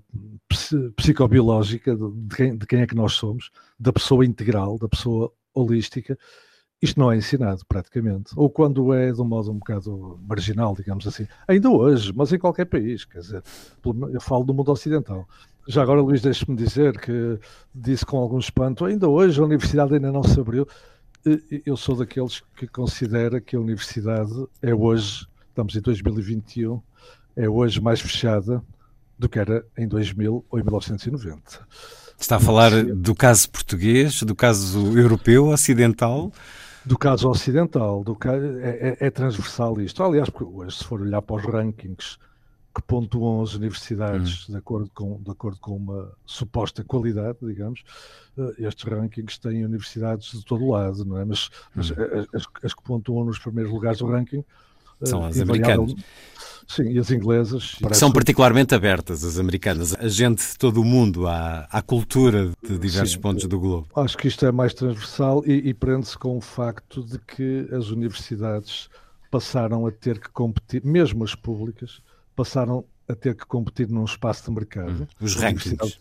psicobiológica 0.96 1.96
de 1.96 2.36
quem, 2.36 2.58
de 2.58 2.66
quem 2.66 2.82
é 2.82 2.88
que 2.88 2.96
nós 2.96 3.14
somos, 3.14 3.52
da 3.80 3.94
pessoa 3.94 4.26
integral, 4.26 4.78
da 4.78 4.88
pessoa 4.88 5.32
holística, 5.54 6.18
isto 6.82 7.00
não 7.00 7.12
é 7.12 7.18
ensinado 7.18 7.66
praticamente. 7.68 8.32
Ou 8.36 8.50
quando 8.50 8.94
é 8.94 9.12
de 9.12 9.22
um 9.22 9.26
modo 9.26 9.52
um 9.52 9.58
bocado 9.58 10.20
marginal, 10.28 10.76
digamos 10.76 11.08
assim. 11.08 11.26
Ainda 11.48 11.70
hoje, 11.70 12.14
mas 12.16 12.32
em 12.32 12.38
qualquer 12.38 12.66
país, 12.66 13.06
quer 13.06 13.20
dizer, 13.20 13.44
eu 14.12 14.22
falo 14.22 14.44
do 14.44 14.54
mundo 14.54 14.72
ocidental. 14.72 15.28
Já 15.68 15.82
agora, 15.82 16.02
Luís, 16.02 16.22
deixe-me 16.22 16.56
dizer 16.56 17.00
que 17.00 17.40
disse 17.74 18.06
com 18.06 18.18
algum 18.18 18.38
espanto, 18.38 18.86
ainda 18.86 19.10
hoje 19.10 19.42
a 19.42 19.46
universidade 19.46 19.96
ainda 19.96 20.12
não 20.12 20.24
se 20.24 20.40
abriu. 20.40 20.68
Eu 21.66 21.76
sou 21.76 21.96
daqueles 21.96 22.42
que 22.56 22.68
considera 22.68 23.42
que 23.42 23.56
a 23.56 23.60
universidade 23.60 24.32
é 24.62 24.76
hoje, 24.76 25.26
estamos 25.56 25.74
em 25.74 25.80
2021, 25.80 26.82
é 27.34 27.48
hoje 27.48 27.80
mais 27.80 28.02
fechada 28.02 28.62
do 29.18 29.30
que 29.30 29.40
era 29.40 29.66
em 29.78 29.88
2000 29.88 30.46
ou 30.50 30.60
em 30.60 30.62
1990. 30.62 31.66
Está 32.20 32.36
a 32.36 32.40
falar 32.42 32.72
do 32.84 33.16
caso 33.16 33.50
português, 33.50 34.22
do 34.24 34.36
caso 34.36 34.98
europeu, 34.98 35.48
ocidental? 35.48 36.30
Do 36.86 36.98
caso 36.98 37.30
ocidental, 37.30 38.04
do 38.04 38.18
é, 38.62 38.98
é, 39.00 39.08
é, 39.08 39.10
transversal 39.10 39.80
isto. 39.80 40.04
Aliás, 40.04 40.30
porque 40.30 40.44
hoje, 40.44 40.78
se 40.78 40.84
for 40.84 41.02
olhar 41.02 41.22
para 41.22 41.38
os 41.38 41.46
rankings 41.46 42.18
que 42.76 42.82
pontuam 42.82 43.42
as 43.42 43.54
universidades 43.54 44.50
hum. 44.50 44.52
de, 44.52 44.58
acordo 44.58 44.92
com, 44.94 45.22
de 45.22 45.32
acordo 45.32 45.58
com 45.62 45.78
uma 45.78 46.12
suposta 46.26 46.84
qualidade, 46.84 47.38
digamos, 47.42 47.82
eh, 48.38 48.68
estes 48.68 48.84
rankings 48.84 49.40
têm 49.40 49.64
universidades 49.64 50.32
de 50.32 50.44
todo 50.44 50.68
lado, 50.70 51.06
não 51.06 51.18
é? 51.18 51.24
Mas, 51.24 51.50
mas 51.74 51.92
hum. 51.92 51.96
as, 52.34 52.44
as, 52.62 52.74
que 52.74 52.84
pontuam 52.84 53.24
nos 53.24 53.40
primeiros 53.40 53.72
lugares 53.72 54.00
do 54.00 54.08
ranking 54.08 54.44
são 55.04 55.26
eh, 55.26 55.30
as 55.30 55.40
americanas. 55.40 55.94
Sim, 56.68 56.90
e 56.90 56.98
as 56.98 57.12
inglesas. 57.12 57.76
São 57.94 58.12
particularmente 58.12 58.74
abertas, 58.74 59.24
as 59.24 59.38
americanas. 59.38 59.96
A 59.96 60.08
gente 60.08 60.42
de 60.46 60.58
todo 60.58 60.82
o 60.82 60.84
mundo, 60.84 61.28
à, 61.28 61.68
à 61.70 61.82
cultura 61.82 62.52
de 62.64 62.78
diversos 62.80 63.14
Sim, 63.14 63.20
pontos 63.20 63.46
do 63.46 63.60
globo. 63.60 63.88
Acho 63.96 64.18
que 64.18 64.28
isto 64.28 64.46
é 64.46 64.52
mais 64.52 64.74
transversal 64.74 65.44
e, 65.46 65.70
e 65.70 65.74
prende-se 65.74 66.18
com 66.18 66.38
o 66.38 66.42
facto 66.42 67.04
de 67.04 67.20
que 67.20 67.68
as 67.72 67.90
universidades 67.90 68.90
passaram 69.30 69.86
a 69.86 69.92
ter 69.92 70.20
que 70.20 70.30
competir, 70.30 70.84
mesmo 70.84 71.24
as 71.24 71.36
públicas, 71.36 72.02
passaram 72.36 72.84
a 73.08 73.14
ter 73.14 73.36
que 73.36 73.46
competir 73.46 73.88
num 73.90 74.06
espaço 74.06 74.46
de 74.46 74.52
mercado. 74.52 75.04
Hum, 75.04 75.08
os 75.22 75.36
rankings. 75.36 76.00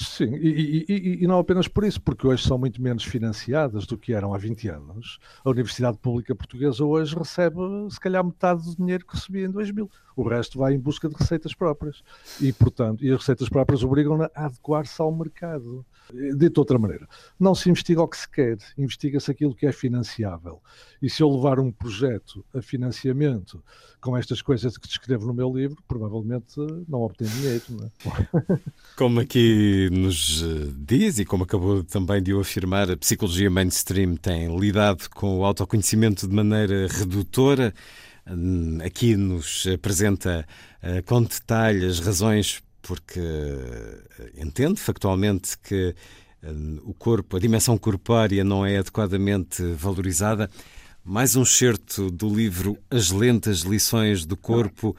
Sim, 0.00 0.36
e, 0.36 0.84
e, 0.88 1.24
e, 1.24 1.26
não 1.26 1.40
apenas 1.40 1.66
por 1.66 1.82
isso, 1.82 2.00
porque 2.00 2.24
hoje 2.24 2.46
são 2.46 2.56
muito 2.56 2.80
menos 2.80 3.02
financiadas 3.02 3.84
do 3.84 3.98
que 3.98 4.12
eram 4.12 4.32
há 4.32 4.38
20 4.38 4.68
anos. 4.68 5.18
A 5.44 5.50
Universidade 5.50 5.98
Pública 5.98 6.36
Portuguesa 6.36 6.84
hoje 6.84 7.16
recebe, 7.16 7.56
se 7.90 7.98
calhar, 7.98 8.24
metade 8.24 8.62
do 8.62 8.76
dinheiro 8.76 9.04
que 9.04 9.16
recebia 9.16 9.46
em 9.46 9.50
2000. 9.50 9.90
O 10.14 10.22
resto 10.22 10.56
vai 10.56 10.74
em 10.74 10.78
busca 10.78 11.08
de 11.08 11.16
receitas 11.16 11.52
próprias. 11.52 12.04
E, 12.40 12.52
portanto, 12.52 13.04
e 13.04 13.10
as 13.10 13.18
receitas 13.18 13.48
próprias 13.48 13.82
obrigam-na 13.82 14.30
a 14.36 14.46
adequar-se 14.46 15.02
ao 15.02 15.10
mercado. 15.10 15.84
Dito 16.12 16.54
de 16.54 16.60
outra 16.60 16.78
maneira, 16.78 17.08
não 17.38 17.52
se 17.52 17.68
investiga 17.68 18.00
o 18.00 18.08
que 18.08 18.16
se 18.16 18.30
quer, 18.30 18.56
investiga-se 18.78 19.30
aquilo 19.32 19.54
que 19.54 19.66
é 19.66 19.72
financiável. 19.72 20.62
E 21.02 21.10
se 21.10 21.24
eu 21.24 21.28
levar 21.28 21.58
um 21.58 21.72
projeto 21.72 22.44
a 22.54 22.62
financiamento 22.62 23.62
com 24.00 24.16
estas 24.16 24.40
coisas 24.42 24.76
que 24.76 24.86
descrevo 24.86 25.26
no 25.26 25.34
meu 25.34 25.52
livro, 25.54 25.76
provavelmente 25.86 26.54
não 26.88 27.02
obtenho 27.02 27.30
dinheiro. 27.30 27.64
Não 27.70 27.86
é? 27.86 28.60
Como 28.96 29.20
aqui 29.20 29.88
nos 29.90 30.42
eh, 30.42 30.72
diz, 30.76 31.18
e 31.18 31.24
como 31.24 31.44
acabou 31.44 31.82
também 31.84 32.22
de 32.22 32.32
o 32.32 32.40
afirmar, 32.40 32.90
a 32.90 32.96
psicologia 32.96 33.50
mainstream 33.50 34.16
tem 34.16 34.56
lidado 34.58 35.08
com 35.10 35.38
o 35.38 35.44
autoconhecimento 35.44 36.26
de 36.26 36.34
maneira 36.34 36.86
redutora. 36.88 37.74
Hum, 38.30 38.78
aqui 38.84 39.16
nos 39.16 39.66
apresenta 39.66 40.46
uh, 40.82 41.02
com 41.04 41.22
detalhe 41.22 41.86
as 41.86 41.98
razões 41.98 42.62
porque 42.82 43.20
uh, 43.20 44.30
entende 44.36 44.80
factualmente 44.80 45.58
que 45.58 45.94
uh, 46.42 46.80
o 46.84 46.94
corpo, 46.94 47.36
a 47.36 47.40
dimensão 47.40 47.76
corpórea 47.78 48.44
não 48.44 48.64
é 48.64 48.78
adequadamente 48.78 49.62
valorizada. 49.74 50.50
Mais 51.10 51.36
um 51.36 51.44
certo 51.44 52.10
do 52.10 52.28
livro 52.28 52.76
As 52.90 53.10
Lentas 53.10 53.60
Lições 53.60 54.26
do 54.26 54.36
Corpo, 54.36 54.94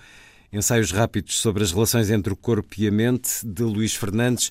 ensaios 0.51 0.89
rápidos 0.91 1.37
sobre 1.37 1.63
as 1.63 1.71
relações 1.71 2.09
entre 2.09 2.33
o 2.33 2.35
corpo 2.35 2.73
e 2.79 2.87
a 2.87 2.91
mente, 2.91 3.45
de 3.45 3.61
Luís 3.61 3.93
Fernandes. 3.93 4.49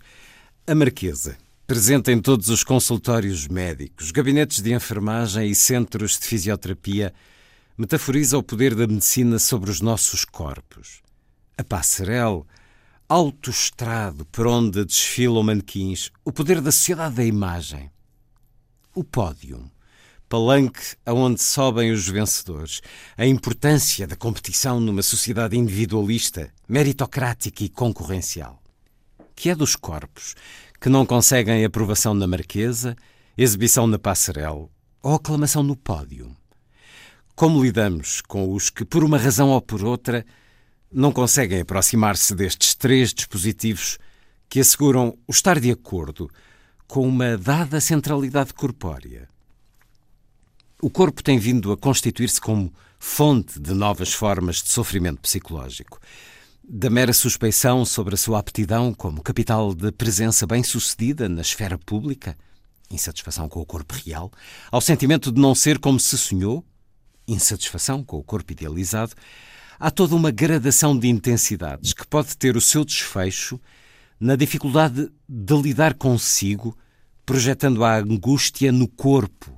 A 0.68 0.72
Marquesa, 0.72 1.36
presente 1.66 2.12
em 2.12 2.20
todos 2.20 2.48
os 2.48 2.62
consultórios 2.62 3.48
médicos, 3.48 4.12
gabinetes 4.12 4.62
de 4.62 4.72
enfermagem 4.72 5.50
e 5.50 5.54
centros 5.56 6.16
de 6.16 6.28
fisioterapia, 6.28 7.12
metaforiza 7.76 8.38
o 8.38 8.42
poder 8.42 8.76
da 8.76 8.86
medicina 8.86 9.36
sobre 9.40 9.68
os 9.68 9.80
nossos 9.80 10.24
corpos. 10.24 11.02
A 11.56 11.64
passarela, 11.64 12.46
autoestrado 13.08 14.24
por 14.26 14.46
onde 14.46 14.84
desfilam 14.84 15.42
manequins, 15.42 16.12
o 16.24 16.30
poder 16.30 16.60
da 16.60 16.70
sociedade 16.70 17.16
da 17.16 17.24
imagem. 17.24 17.90
O 18.94 19.02
pódio, 19.02 19.68
palanque 20.28 20.94
aonde 21.06 21.42
sobem 21.42 21.90
os 21.90 22.06
vencedores, 22.08 22.80
a 23.16 23.26
importância 23.26 24.06
da 24.06 24.14
competição 24.14 24.78
numa 24.78 25.02
sociedade 25.02 25.56
individualista, 25.56 26.52
meritocrática 26.68 27.64
e 27.64 27.68
concorrencial. 27.68 28.62
Que 29.34 29.50
é 29.50 29.54
dos 29.54 29.74
corpos 29.74 30.34
que 30.80 30.88
não 30.88 31.06
conseguem 31.06 31.64
aprovação 31.64 32.14
na 32.14 32.26
marquesa, 32.26 32.94
exibição 33.36 33.86
na 33.86 33.98
passarela 33.98 34.68
ou 35.02 35.14
aclamação 35.14 35.62
no 35.62 35.76
pódio. 35.76 36.36
Como 37.34 37.62
lidamos 37.62 38.20
com 38.20 38.52
os 38.52 38.68
que, 38.68 38.84
por 38.84 39.02
uma 39.02 39.16
razão 39.16 39.50
ou 39.50 39.62
por 39.62 39.84
outra, 39.84 40.26
não 40.92 41.12
conseguem 41.12 41.60
aproximar-se 41.60 42.34
destes 42.34 42.74
três 42.74 43.14
dispositivos 43.14 43.98
que 44.48 44.60
asseguram 44.60 45.16
o 45.26 45.30
estar 45.30 45.60
de 45.60 45.70
acordo 45.70 46.28
com 46.86 47.06
uma 47.06 47.36
dada 47.36 47.80
centralidade 47.80 48.52
corpórea? 48.52 49.28
O 50.80 50.88
corpo 50.88 51.24
tem 51.24 51.40
vindo 51.40 51.72
a 51.72 51.76
constituir-se 51.76 52.40
como 52.40 52.72
fonte 53.00 53.58
de 53.58 53.74
novas 53.74 54.12
formas 54.12 54.62
de 54.62 54.68
sofrimento 54.68 55.20
psicológico. 55.20 55.98
Da 56.62 56.88
mera 56.88 57.12
suspeição 57.12 57.84
sobre 57.84 58.14
a 58.14 58.16
sua 58.16 58.38
aptidão 58.38 58.94
como 58.94 59.20
capital 59.20 59.74
de 59.74 59.90
presença 59.90 60.46
bem-sucedida 60.46 61.28
na 61.28 61.40
esfera 61.40 61.76
pública, 61.76 62.38
insatisfação 62.88 63.48
com 63.48 63.60
o 63.60 63.66
corpo 63.66 63.92
real, 63.92 64.30
ao 64.70 64.80
sentimento 64.80 65.32
de 65.32 65.40
não 65.40 65.52
ser 65.52 65.80
como 65.80 65.98
se 65.98 66.16
sonhou, 66.16 66.64
insatisfação 67.26 68.04
com 68.04 68.16
o 68.16 68.22
corpo 68.22 68.52
idealizado, 68.52 69.14
há 69.80 69.90
toda 69.90 70.14
uma 70.14 70.30
gradação 70.30 70.96
de 70.96 71.08
intensidades 71.08 71.92
que 71.92 72.06
pode 72.06 72.36
ter 72.36 72.56
o 72.56 72.60
seu 72.60 72.84
desfecho 72.84 73.60
na 74.20 74.36
dificuldade 74.36 75.10
de 75.28 75.60
lidar 75.60 75.94
consigo, 75.94 76.78
projetando 77.26 77.84
a 77.84 77.96
angústia 77.96 78.70
no 78.70 78.86
corpo, 78.86 79.57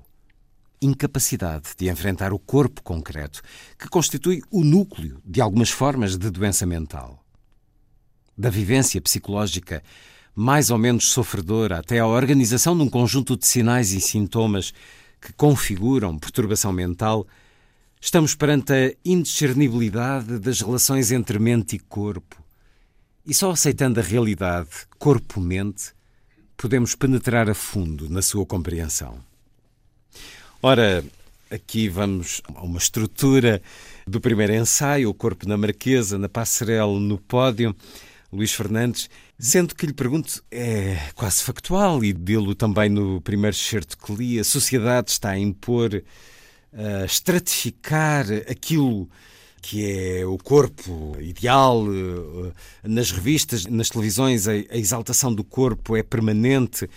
incapacidade 0.80 1.70
de 1.76 1.88
enfrentar 1.90 2.32
o 2.32 2.38
corpo 2.38 2.82
concreto, 2.82 3.42
que 3.78 3.88
constitui 3.88 4.42
o 4.50 4.64
núcleo 4.64 5.20
de 5.24 5.40
algumas 5.40 5.70
formas 5.70 6.16
de 6.16 6.30
doença 6.30 6.64
mental. 6.64 7.24
Da 8.36 8.48
vivência 8.48 9.00
psicológica 9.00 9.82
mais 10.34 10.70
ou 10.70 10.78
menos 10.78 11.10
sofredora 11.10 11.78
até 11.78 11.98
à 11.98 12.06
organização 12.06 12.76
de 12.76 12.82
um 12.82 12.88
conjunto 12.88 13.36
de 13.36 13.46
sinais 13.46 13.92
e 13.92 14.00
sintomas 14.00 14.72
que 15.20 15.32
configuram 15.32 16.18
perturbação 16.18 16.72
mental, 16.72 17.26
estamos 18.00 18.34
perante 18.34 18.72
a 18.72 18.94
indiscernibilidade 19.04 20.38
das 20.38 20.60
relações 20.60 21.12
entre 21.12 21.38
mente 21.38 21.76
e 21.76 21.78
corpo. 21.78 22.42
E 23.26 23.34
só 23.34 23.50
aceitando 23.50 24.00
a 24.00 24.02
realidade 24.02 24.70
corpo-mente 24.98 25.92
podemos 26.56 26.94
penetrar 26.94 27.50
a 27.50 27.54
fundo 27.54 28.08
na 28.08 28.22
sua 28.22 28.46
compreensão. 28.46 29.29
Ora, 30.62 31.02
aqui 31.50 31.88
vamos 31.88 32.42
a 32.54 32.60
uma 32.60 32.76
estrutura 32.76 33.62
do 34.06 34.20
primeiro 34.20 34.54
ensaio, 34.54 35.08
o 35.08 35.14
corpo 35.14 35.48
na 35.48 35.56
Marquesa, 35.56 36.18
na 36.18 36.28
passarela, 36.28 37.00
no 37.00 37.16
pódio. 37.16 37.74
Luís 38.30 38.52
Fernandes, 38.52 39.08
sendo 39.38 39.74
que 39.74 39.86
lhe 39.86 39.94
pergunto, 39.94 40.44
é 40.50 40.98
quase 41.14 41.42
factual 41.42 42.04
e 42.04 42.12
dele 42.12 42.54
também 42.54 42.90
no 42.90 43.22
primeiro 43.22 43.56
certo 43.56 43.96
que 43.96 44.14
li, 44.14 44.38
a 44.38 44.44
sociedade 44.44 45.10
está 45.10 45.30
a 45.30 45.38
impor, 45.38 46.02
a 46.74 47.06
estratificar 47.06 48.26
aquilo 48.46 49.08
que 49.62 49.90
é 49.90 50.26
o 50.26 50.36
corpo 50.38 51.16
ideal. 51.20 51.84
Eh, 51.86 52.52
nas 52.88 53.10
revistas, 53.10 53.66
nas 53.66 53.88
televisões, 53.88 54.46
a 54.46 54.54
exaltação 54.76 55.34
do 55.34 55.44
corpo 55.44 55.96
é 55.96 56.02
permanente. 56.02 56.88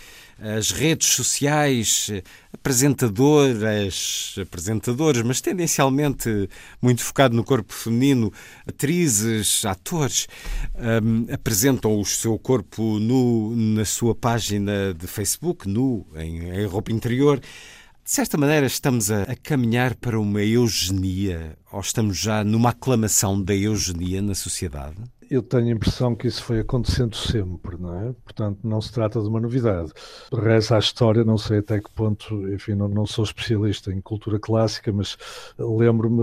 As 0.43 0.71
redes 0.71 1.07
sociais, 1.07 2.11
apresentadoras, 2.51 4.35
apresentadores, 4.41 5.21
mas 5.21 5.39
tendencialmente 5.39 6.49
muito 6.81 7.01
focado 7.01 7.33
no 7.33 7.45
corpo 7.45 7.73
feminino, 7.73 8.29
atrizes, 8.67 9.63
atores, 9.63 10.27
um, 10.75 11.33
apresentam 11.33 11.97
o 11.97 12.03
seu 12.03 12.37
corpo 12.37 12.99
nu 12.99 13.55
na 13.55 13.85
sua 13.85 14.13
página 14.13 14.93
de 14.93 15.07
Facebook, 15.07 15.65
nu, 15.65 16.05
em, 16.13 16.49
em 16.49 16.65
roupa 16.65 16.91
interior. 16.91 17.39
De 17.39 18.11
certa 18.11 18.37
maneira, 18.37 18.65
estamos 18.65 19.09
a, 19.09 19.21
a, 19.23 19.35
caminhar 19.37 19.95
para 19.95 20.19
uma 20.19 20.43
eugenia 20.43 21.57
ou 21.71 21.79
estamos 21.79 22.17
já 22.17 22.43
numa 22.43 22.71
aclamação 22.71 23.41
da 23.41 23.55
eugenia 23.55 24.21
na 24.21 24.35
sociedade? 24.35 24.97
Eu 25.33 25.41
tenho 25.41 25.69
a 25.69 25.71
impressão 25.71 26.15
que 26.15 26.27
isso 26.27 26.43
foi 26.43 26.59
acontecendo 26.59 27.15
sempre, 27.15 27.75
não 27.75 27.99
é? 27.99 28.13
Portanto, 28.23 28.59
não 28.63 28.79
se 28.79 28.91
trata 28.91 29.19
de 29.19 29.27
uma 29.27 29.39
novidade. 29.39 29.91
Reza 30.31 30.75
a 30.75 30.79
história, 30.79 31.23
não 31.23 31.39
sei 31.39 31.57
até 31.57 31.79
que 31.79 31.89
ponto, 31.89 32.47
enfim, 32.53 32.75
não, 32.75 32.87
não 32.87 33.03
sou 33.03 33.23
especialista 33.23 33.91
em 33.91 33.99
cultura 33.99 34.39
clássica, 34.39 34.93
mas 34.93 35.17
lembro-me 35.57 36.21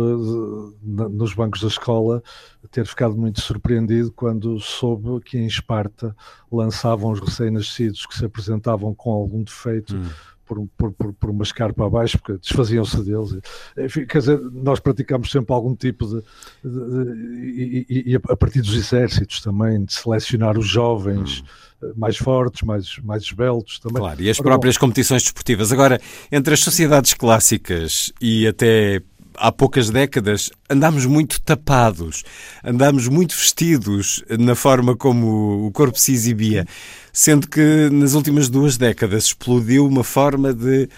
nos 0.80 1.34
bancos 1.34 1.60
da 1.60 1.66
escola 1.66 2.22
ter 2.70 2.86
ficado 2.86 3.16
muito 3.16 3.40
surpreendido 3.40 4.12
quando 4.12 4.60
soube 4.60 5.20
que 5.24 5.36
em 5.36 5.46
Esparta 5.46 6.14
lançavam 6.52 7.10
os 7.10 7.18
recém-nascidos 7.18 8.06
que 8.06 8.16
se 8.16 8.24
apresentavam 8.24 8.94
com 8.94 9.10
algum 9.10 9.42
defeito. 9.42 9.96
Hum 9.96 10.08
por, 10.50 10.66
por, 10.76 10.92
por, 10.92 11.12
por 11.12 11.30
uma 11.30 11.44
escarpa 11.44 11.86
abaixo, 11.86 12.18
porque 12.18 12.40
desfaziam-se 12.40 13.00
deles. 13.04 13.38
Enfim, 13.78 14.04
quer 14.04 14.18
dizer, 14.18 14.40
nós 14.52 14.80
praticamos 14.80 15.30
sempre 15.30 15.54
algum 15.54 15.76
tipo 15.76 16.06
de. 16.06 16.22
de, 16.64 17.04
de 17.04 17.86
e, 17.88 18.12
e, 18.12 18.16
a 18.16 18.36
partir 18.36 18.60
dos 18.60 18.74
exércitos 18.74 19.40
também, 19.40 19.84
de 19.84 19.92
selecionar 19.92 20.58
os 20.58 20.66
jovens. 20.66 21.40
Hum 21.40 21.70
mais 21.96 22.18
fortes, 22.18 22.60
mais, 22.60 22.98
mais 22.98 23.22
esbeltos 23.22 23.78
também. 23.78 24.02
Claro, 24.02 24.20
e 24.20 24.28
as 24.28 24.36
próprias 24.36 24.76
competições 24.76 25.22
desportivas. 25.22 25.72
Agora, 25.72 25.98
entre 26.30 26.52
as 26.52 26.60
sociedades 26.60 27.14
clássicas 27.14 28.12
e 28.20 28.46
até 28.46 29.00
há 29.36 29.50
poucas 29.52 29.90
décadas 29.90 30.50
andámos 30.68 31.06
muito 31.06 31.40
tapados, 31.40 32.22
andámos 32.64 33.08
muito 33.08 33.34
vestidos 33.34 34.22
na 34.38 34.54
forma 34.54 34.96
como 34.96 35.66
o 35.66 35.72
corpo 35.72 35.98
se 35.98 36.12
exibia, 36.12 36.66
sendo 37.12 37.48
que 37.48 37.88
nas 37.90 38.14
últimas 38.14 38.48
duas 38.48 38.76
décadas 38.76 39.24
explodiu 39.24 39.86
uma 39.86 40.04
forma 40.04 40.52
de 40.52 40.88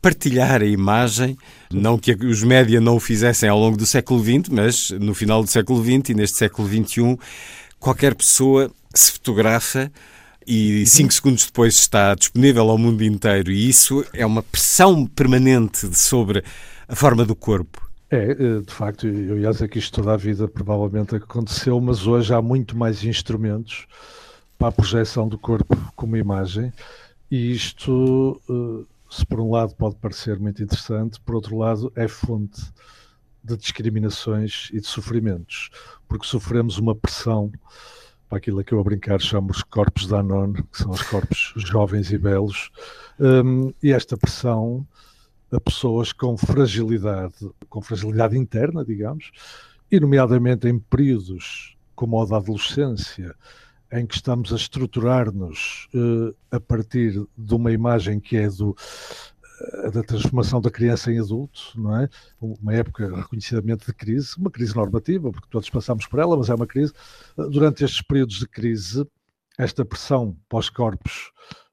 partilhar 0.00 0.62
a 0.62 0.66
imagem, 0.66 1.36
não 1.70 1.96
que 1.96 2.12
os 2.12 2.42
média 2.42 2.80
não 2.80 2.96
o 2.96 3.00
fizessem 3.00 3.48
ao 3.48 3.58
longo 3.58 3.76
do 3.76 3.86
século 3.86 4.20
XX, 4.20 4.48
mas 4.50 4.90
no 4.90 5.14
final 5.14 5.42
do 5.42 5.48
século 5.48 5.80
XX 5.82 6.10
e 6.10 6.14
neste 6.14 6.38
século 6.38 6.68
XXI, 6.68 7.16
qualquer 7.78 8.14
pessoa 8.14 8.70
se 8.92 9.12
fotografa 9.12 9.90
e 10.46 10.84
cinco 10.86 11.12
segundos 11.12 11.46
depois 11.46 11.74
está 11.74 12.14
disponível 12.14 12.68
ao 12.68 12.78
mundo 12.78 13.02
inteiro 13.04 13.50
e 13.50 13.68
isso 13.68 14.04
é 14.12 14.26
uma 14.26 14.42
pressão 14.42 15.06
permanente 15.06 15.96
sobre 15.96 16.42
a 16.88 16.96
forma 16.96 17.24
do 17.24 17.34
corpo. 17.34 17.81
É, 18.12 18.32
eh, 18.32 18.60
de 18.60 18.70
facto, 18.74 19.06
eu 19.06 19.38
ia 19.38 19.50
dizer 19.50 19.68
que 19.68 19.78
isto 19.78 20.02
toda 20.02 20.12
a 20.12 20.18
vida 20.18 20.46
provavelmente 20.46 21.16
aconteceu, 21.16 21.80
mas 21.80 22.06
hoje 22.06 22.34
há 22.34 22.42
muito 22.42 22.76
mais 22.76 23.02
instrumentos 23.04 23.86
para 24.58 24.68
a 24.68 24.72
projeção 24.72 25.26
do 25.26 25.38
corpo 25.38 25.74
como 25.96 26.14
imagem, 26.14 26.70
e 27.30 27.52
isto, 27.52 28.38
eh, 28.50 28.84
se 29.08 29.24
por 29.24 29.40
um 29.40 29.50
lado 29.50 29.74
pode 29.76 29.96
parecer 29.96 30.38
muito 30.38 30.62
interessante, 30.62 31.18
por 31.22 31.36
outro 31.36 31.56
lado 31.56 31.90
é 31.96 32.06
fonte 32.06 32.60
de 33.42 33.56
discriminações 33.56 34.68
e 34.74 34.80
de 34.80 34.86
sofrimentos, 34.86 35.70
porque 36.06 36.26
sofremos 36.26 36.76
uma 36.76 36.94
pressão 36.94 37.50
para 38.28 38.36
aquilo 38.36 38.62
que 38.62 38.74
eu 38.74 38.80
a 38.80 38.84
brincar 38.84 39.22
chamo 39.22 39.50
os 39.50 39.62
corpos 39.62 40.06
da 40.06 40.18
Anon, 40.20 40.52
que 40.52 40.66
são 40.76 40.90
os 40.90 41.00
corpos 41.00 41.54
jovens 41.56 42.12
e 42.12 42.18
belos, 42.18 42.70
um, 43.18 43.72
e 43.82 43.90
esta 43.90 44.18
pressão 44.18 44.86
a 45.52 45.60
pessoas 45.60 46.12
com 46.12 46.36
fragilidade, 46.36 47.50
com 47.68 47.82
fragilidade 47.82 48.36
interna, 48.38 48.84
digamos, 48.84 49.30
e 49.90 50.00
nomeadamente 50.00 50.66
em 50.66 50.78
períodos 50.78 51.76
como 51.94 52.20
o 52.20 52.26
da 52.26 52.38
adolescência, 52.38 53.34
em 53.92 54.06
que 54.06 54.14
estamos 54.14 54.52
a 54.52 54.56
estruturar-nos 54.56 55.88
uh, 55.94 56.34
a 56.50 56.58
partir 56.58 57.26
de 57.36 57.54
uma 57.54 57.70
imagem 57.70 58.18
que 58.18 58.38
é 58.38 58.48
do, 58.48 58.70
uh, 58.70 59.90
da 59.92 60.02
transformação 60.02 60.62
da 60.62 60.70
criança 60.70 61.12
em 61.12 61.20
adulto, 61.20 61.60
não 61.74 62.00
é? 62.00 62.08
Uma 62.40 62.72
época 62.72 63.14
reconhecidamente 63.14 63.84
de 63.84 63.92
crise, 63.92 64.34
uma 64.38 64.50
crise 64.50 64.74
normativa, 64.74 65.30
porque 65.30 65.48
todos 65.50 65.68
passamos 65.68 66.06
por 66.06 66.18
ela, 66.18 66.36
mas 66.36 66.48
é 66.48 66.54
uma 66.54 66.66
crise. 66.66 66.94
Durante 67.36 67.84
estes 67.84 68.00
períodos 68.00 68.38
de 68.38 68.48
crise, 68.48 69.06
esta 69.58 69.84
pressão 69.84 70.34
pós-corpos 70.48 71.30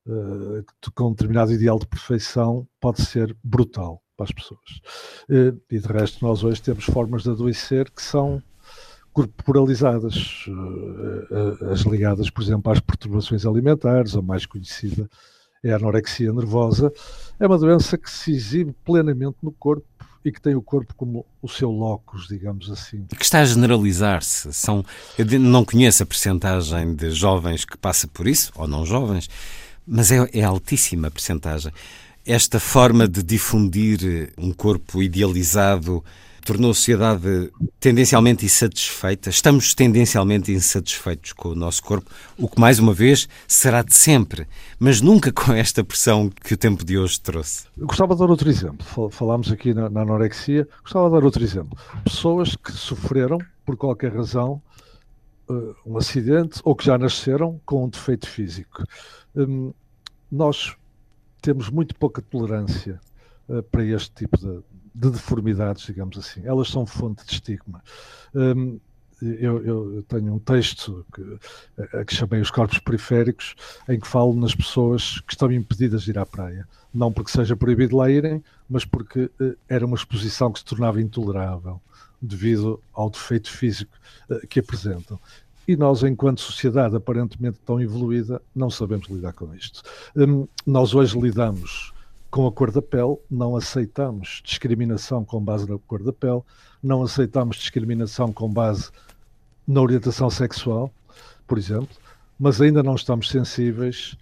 uh, 0.09 0.91
com 0.93 1.07
um 1.07 1.11
determinado 1.11 1.53
ideal 1.53 1.79
de 1.79 1.87
perfeição 1.87 2.67
pode 2.79 3.01
ser 3.01 3.35
brutal 3.43 4.01
para 4.17 4.25
as 4.25 4.31
pessoas. 4.31 4.81
Uh, 5.29 5.59
e 5.69 5.79
de 5.79 5.87
resto, 5.87 6.25
nós 6.25 6.43
hoje 6.43 6.61
temos 6.61 6.85
formas 6.85 7.23
de 7.23 7.29
adoecer 7.29 7.89
que 7.91 8.01
são 8.01 8.41
corporalizadas, 9.13 10.45
uh, 10.47 11.71
as 11.71 11.81
ligadas, 11.81 12.29
por 12.29 12.41
exemplo, 12.41 12.71
às 12.71 12.79
perturbações 12.79 13.45
alimentares, 13.45 14.15
a 14.15 14.21
mais 14.21 14.45
conhecida 14.45 15.09
é 15.63 15.73
a 15.73 15.75
anorexia 15.75 16.31
nervosa, 16.31 16.91
é 17.39 17.45
uma 17.45 17.57
doença 17.57 17.97
que 17.97 18.09
se 18.09 18.31
exibe 18.31 18.73
plenamente 18.85 19.37
no 19.43 19.51
corpo 19.51 19.85
e 20.23 20.31
que 20.31 20.41
tem 20.41 20.55
o 20.55 20.61
corpo 20.61 20.93
como 20.95 21.25
o 21.41 21.47
seu 21.47 21.69
locus, 21.69 22.27
digamos 22.27 22.69
assim. 22.69 23.05
Que 23.05 23.23
está 23.23 23.39
a 23.39 23.45
generalizar-se. 23.45 24.53
São, 24.53 24.83
eu 25.17 25.25
não 25.39 25.63
conheço 25.63 26.03
a 26.03 26.05
percentagem 26.05 26.93
de 26.93 27.11
jovens 27.11 27.65
que 27.65 27.77
passa 27.77 28.07
por 28.07 28.27
isso, 28.27 28.51
ou 28.55 28.67
não 28.67 28.85
jovens, 28.85 29.29
mas 29.89 30.11
é, 30.11 30.29
é 30.33 30.43
altíssima 30.43 31.07
a 31.07 31.11
percentagem. 31.11 31.71
Esta 32.25 32.59
forma 32.59 33.07
de 33.07 33.23
difundir 33.23 34.31
um 34.37 34.51
corpo 34.51 35.01
idealizado 35.01 36.03
tornou 36.45 36.71
a 36.71 36.73
sociedade 36.73 37.51
tendencialmente 37.79 38.45
insatisfeita. 38.45 39.29
Estamos 39.29 39.73
tendencialmente 39.73 40.51
insatisfeitos 40.51 41.33
com 41.33 41.49
o 41.49 41.55
nosso 41.55 41.83
corpo, 41.83 42.09
o 42.37 42.47
que, 42.47 42.59
mais 42.59 42.79
uma 42.79 42.93
vez, 42.93 43.27
será 43.47 43.81
de 43.81 43.93
sempre, 43.93 44.47
mas 44.79 45.01
nunca 45.01 45.31
com 45.31 45.53
esta 45.53 45.83
pressão 45.83 46.29
que 46.29 46.53
o 46.53 46.57
tempo 46.57 46.85
de 46.85 46.97
hoje 46.97 47.19
trouxe. 47.19 47.65
gostava 47.77 48.13
de 48.13 48.21
dar 48.21 48.29
outro 48.29 48.49
exemplo. 48.49 49.09
Falámos 49.09 49.51
aqui 49.51 49.73
na, 49.73 49.89
na 49.89 50.01
anorexia. 50.01 50.67
Gostava 50.81 51.07
de 51.07 51.15
dar 51.15 51.23
outro 51.23 51.43
exemplo. 51.43 51.77
Pessoas 52.03 52.55
que 52.55 52.71
sofreram, 52.71 53.37
por 53.65 53.75
qualquer 53.75 54.13
razão, 54.15 54.61
eh, 55.49 55.73
um 55.85 55.97
acidente 55.97 56.61
ou 56.63 56.75
que 56.75 56.85
já 56.85 56.97
nasceram 56.97 57.59
com 57.65 57.85
um 57.85 57.89
defeito 57.89 58.27
físico. 58.27 58.83
Hum, 59.35 59.73
nós 60.31 60.75
temos 61.41 61.69
muito 61.69 61.95
pouca 61.95 62.21
tolerância 62.21 62.99
uh, 63.47 63.63
para 63.63 63.83
este 63.83 64.11
tipo 64.11 64.37
de, 64.37 64.61
de, 64.93 65.11
deformidades, 65.11 65.85
digamos 65.85 66.17
assim. 66.17 66.41
Elas 66.45 66.69
são 66.69 66.85
fonte 66.85 67.25
de 67.25 67.33
estigma. 67.33 67.81
Um, 68.33 68.79
eu, 69.21 69.65
eu, 69.65 70.03
tenho 70.03 70.33
um 70.33 70.39
texto 70.39 71.05
que, 71.13 72.05
que 72.05 72.15
chamei 72.15 72.39
Os 72.39 72.49
Corpos 72.49 72.79
Periféricos, 72.79 73.53
em 73.89 73.99
que 73.99 74.07
falo 74.07 74.33
nas 74.33 74.55
pessoas 74.55 75.19
que 75.21 75.33
estão 75.33 75.51
impedidas 75.51 76.03
de 76.03 76.11
ir 76.11 76.17
à 76.17 76.25
praia. 76.25 76.65
Não 76.93 77.11
porque 77.11 77.31
seja 77.31 77.55
proibido 77.55 77.97
lá 77.97 78.09
irem, 78.09 78.41
mas 78.69 78.85
porque 78.85 79.29
uh, 79.41 79.57
era 79.67 79.85
uma 79.85 79.95
exposição 79.95 80.51
que 80.51 80.59
se 80.59 80.65
tornava 80.65 81.01
intolerável 81.01 81.81
devido 82.21 82.81
ao 82.93 83.09
defeito 83.09 83.49
físico 83.51 83.91
uh, 84.29 84.47
que 84.47 84.59
apresentam. 84.59 85.19
E 85.69 85.77
nós, 85.77 86.01
enquanto 86.01 86.41
sociedade 86.41 86.95
aparentemente 86.95 87.59
tão 87.63 87.79
evoluída, 87.79 88.41
não 88.55 88.71
sabemos 88.71 89.07
lidar 89.07 89.33
com 89.33 89.53
isto. 89.53 89.83
Um, 90.15 90.47
nós 90.65 90.95
hoje 90.95 91.15
lidamos 91.19 91.93
com 92.31 92.47
a 92.47 92.51
cor 92.51 92.71
da 92.71 92.81
pele, 92.81 93.15
não 93.29 93.55
aceitamos 93.55 94.41
discriminação 94.43 95.23
com 95.23 95.39
base 95.39 95.69
na 95.69 95.77
cor 95.77 96.01
da 96.01 96.11
pele, 96.11 96.41
não 96.81 97.03
aceitamos 97.03 97.57
discriminação 97.57 98.33
com 98.33 98.51
base 98.51 98.89
na 99.67 99.79
orientação 99.79 100.27
sexual, 100.31 100.91
por 101.45 101.59
exemplo, 101.59 101.95
mas 102.39 102.59
ainda 102.59 102.81
não 102.81 102.95
estamos 102.95 103.29
sensíveis 103.29 104.17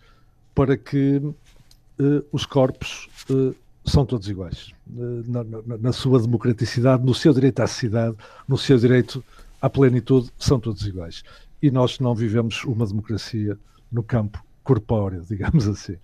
para 0.53 0.75
que 0.75 1.15
uh, 1.15 2.25
os 2.29 2.45
corpos 2.45 3.07
uh, 3.29 3.55
são 3.85 4.05
todos 4.05 4.27
iguais, 4.27 4.73
uh, 4.89 5.23
na, 5.25 5.45
na, 5.45 5.77
na, 5.77 5.93
sua 5.93 6.19
democraticidade, 6.19 7.05
no 7.05 7.15
seu 7.15 7.33
direito 7.33 7.61
à 7.61 7.67
cidade, 7.67 8.17
no 8.45 8.57
seu 8.57 8.77
direito 8.77 9.23
à 9.61 9.69
plenitude, 9.69 10.31
são 10.37 10.59
todos 10.59 10.85
iguais. 10.85 11.23
E 11.61 11.71
nós 11.71 11.99
não 11.99 12.13
vivemos 12.13 12.63
uma 12.63 12.85
democracia 12.85 13.57
no 13.91 14.03
campo 14.03 14.43
corpóreo, 14.67 15.23
digamos 15.27 15.67
assim. 15.67 15.97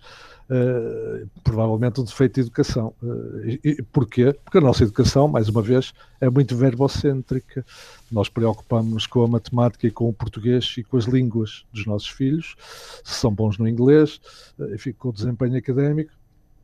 Uh, 0.50 1.28
provavelmente 1.42 2.00
um 2.00 2.04
defeito 2.04 2.34
de 2.34 2.40
educação. 2.42 2.94
Uh, 3.02 3.58
e, 3.62 3.82
porquê? 3.92 4.32
Porque 4.44 4.58
a 4.58 4.60
nossa 4.60 4.82
educação, 4.82 5.28
mais 5.28 5.48
uma 5.48 5.62
vez, 5.62 5.92
é 6.20 6.28
muito 6.28 6.56
verbocêntrica. 6.56 7.64
Nós 8.10 8.28
preocupamos-nos 8.28 9.06
com 9.06 9.22
a 9.22 9.28
matemática 9.28 9.86
e 9.86 9.90
com 9.90 10.08
o 10.08 10.12
português 10.12 10.74
e 10.78 10.82
com 10.82 10.96
as 10.96 11.04
línguas 11.04 11.64
dos 11.72 11.86
nossos 11.86 12.08
filhos, 12.08 12.56
se 13.04 13.14
são 13.14 13.32
bons 13.32 13.58
no 13.58 13.68
inglês, 13.68 14.20
uh, 14.58 14.74
enfim, 14.74 14.92
com 14.92 15.10
o 15.10 15.12
desempenho 15.12 15.56
académico, 15.56 16.12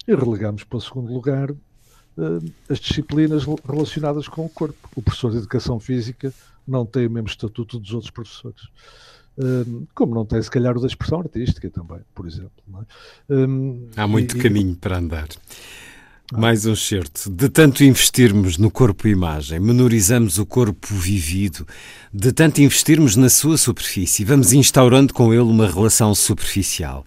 e 0.08 0.14
relegamos 0.14 0.64
para 0.64 0.78
o 0.78 0.80
segundo 0.80 1.12
lugar 1.12 1.50
as 2.68 2.78
disciplinas 2.78 3.44
relacionadas 3.64 4.28
com 4.28 4.44
o 4.44 4.48
corpo. 4.48 4.76
O 4.94 5.00
professor 5.00 5.30
de 5.30 5.38
educação 5.38 5.78
física 5.80 6.32
não 6.66 6.86
tem 6.86 7.06
o 7.06 7.10
mesmo 7.10 7.28
estatuto 7.28 7.78
dos 7.78 7.92
outros 7.92 8.10
professores 8.10 8.62
como 9.94 10.14
não 10.14 10.24
tem, 10.24 10.42
se 10.42 10.50
calhar, 10.50 10.76
o 10.76 10.80
da 10.80 10.86
expressão 10.86 11.20
artística 11.20 11.70
também, 11.70 12.00
por 12.14 12.26
exemplo. 12.26 12.50
É? 13.28 13.34
Um, 13.34 13.88
Há 13.96 14.06
muito 14.06 14.36
e, 14.36 14.40
caminho 14.40 14.72
e... 14.72 14.76
para 14.76 14.98
andar. 14.98 15.28
Ah. 16.32 16.38
Mais 16.38 16.66
um 16.66 16.76
certo. 16.76 17.30
De 17.30 17.48
tanto 17.48 17.82
investirmos 17.82 18.58
no 18.58 18.70
corpo-imagem, 18.70 19.58
menorizamos 19.60 20.38
o 20.38 20.46
corpo 20.46 20.94
vivido. 20.94 21.66
De 22.12 22.32
tanto 22.32 22.60
investirmos 22.60 23.16
na 23.16 23.28
sua 23.28 23.56
superfície, 23.56 24.24
vamos 24.24 24.52
instaurando 24.52 25.14
com 25.14 25.32
ele 25.32 25.42
uma 25.42 25.66
relação 25.66 26.14
superficial. 26.14 27.04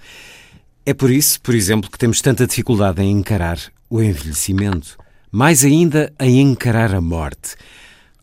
É 0.85 0.93
por 0.93 1.09
isso, 1.09 1.39
por 1.41 1.55
exemplo, 1.55 1.89
que 1.89 1.97
temos 1.97 2.21
tanta 2.21 2.47
dificuldade 2.47 3.01
em 3.01 3.11
encarar 3.11 3.59
o 3.89 4.01
envelhecimento. 4.01 4.97
Mais 5.31 5.63
ainda, 5.63 6.13
em 6.19 6.41
encarar 6.41 6.93
a 6.93 7.01
morte. 7.01 7.55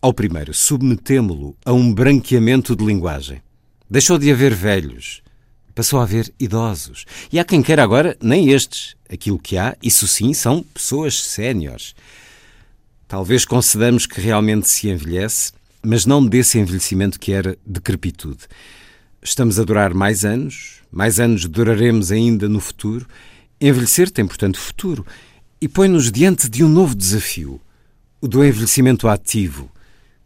Ao 0.02 0.14
primeiro, 0.14 0.54
submetemo-lo 0.54 1.54
a 1.62 1.74
um 1.74 1.92
branqueamento 1.92 2.74
de 2.74 2.82
linguagem. 2.82 3.42
Deixou 3.88 4.16
de 4.16 4.32
haver 4.32 4.54
velhos, 4.54 5.20
passou 5.74 6.00
a 6.00 6.04
haver 6.04 6.32
idosos. 6.40 7.04
E 7.30 7.38
há 7.38 7.44
quem 7.44 7.62
queira 7.62 7.82
agora 7.82 8.16
nem 8.18 8.50
estes. 8.50 8.96
Aquilo 9.10 9.38
que 9.38 9.58
há, 9.58 9.76
isso 9.82 10.08
sim, 10.08 10.32
são 10.32 10.62
pessoas 10.62 11.22
séniores. 11.22 11.94
Talvez 13.06 13.44
concedamos 13.44 14.06
que 14.06 14.22
realmente 14.22 14.70
se 14.70 14.88
envelhece, 14.88 15.52
mas 15.82 16.06
não 16.06 16.24
desse 16.24 16.58
envelhecimento 16.58 17.20
que 17.20 17.32
era 17.32 17.58
decrepitude. 17.66 18.48
Estamos 19.22 19.60
a 19.60 19.64
durar 19.64 19.92
mais 19.92 20.24
anos, 20.24 20.80
mais 20.90 21.20
anos 21.20 21.44
duraremos 21.44 22.10
ainda 22.10 22.48
no 22.48 22.58
futuro. 22.58 23.06
Envelhecer 23.60 24.10
tem, 24.10 24.26
portanto, 24.26 24.58
futuro 24.58 25.04
e 25.60 25.68
põe-nos 25.68 26.10
diante 26.10 26.48
de 26.48 26.64
um 26.64 26.70
novo 26.70 26.94
desafio, 26.94 27.60
o 28.18 28.26
do 28.26 28.42
envelhecimento 28.42 29.06
ativo 29.06 29.70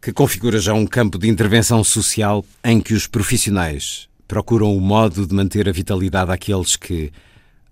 que 0.04 0.12
configura 0.12 0.58
já 0.58 0.74
um 0.74 0.86
campo 0.86 1.16
de 1.16 1.30
intervenção 1.30 1.82
social 1.82 2.44
em 2.62 2.78
que 2.78 2.92
os 2.92 3.06
profissionais 3.06 4.06
procuram 4.28 4.76
o 4.76 4.78
modo 4.78 5.26
de 5.26 5.34
manter 5.34 5.66
a 5.66 5.72
vitalidade 5.72 6.30
àqueles 6.30 6.76
que, 6.76 7.10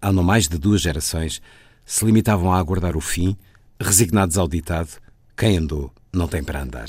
há 0.00 0.10
não 0.10 0.22
mais 0.22 0.48
de 0.48 0.56
duas 0.56 0.80
gerações, 0.80 1.42
se 1.84 2.02
limitavam 2.06 2.50
a 2.50 2.58
aguardar 2.58 2.96
o 2.96 3.02
fim, 3.02 3.36
resignados 3.78 4.38
ao 4.38 4.48
ditado: 4.48 4.88
quem 5.36 5.58
andou 5.58 5.92
não 6.10 6.26
tem 6.26 6.42
para 6.42 6.62
andar. 6.62 6.88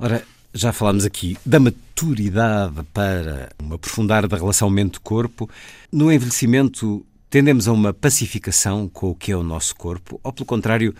Ora, 0.00 0.24
já 0.52 0.72
falámos 0.72 1.04
aqui 1.04 1.38
da 1.46 1.60
maturidade 1.60 2.82
para 2.92 3.50
um 3.62 3.74
aprofundar 3.74 4.26
da 4.26 4.36
relação 4.36 4.68
mente-corpo. 4.68 5.48
No 5.92 6.10
envelhecimento, 6.10 7.06
tendemos 7.30 7.68
a 7.68 7.72
uma 7.72 7.94
pacificação 7.94 8.88
com 8.88 9.10
o 9.10 9.14
que 9.14 9.30
é 9.30 9.36
o 9.36 9.44
nosso 9.44 9.76
corpo, 9.76 10.18
ou 10.24 10.32
pelo 10.32 10.44
contrário, 10.44 10.92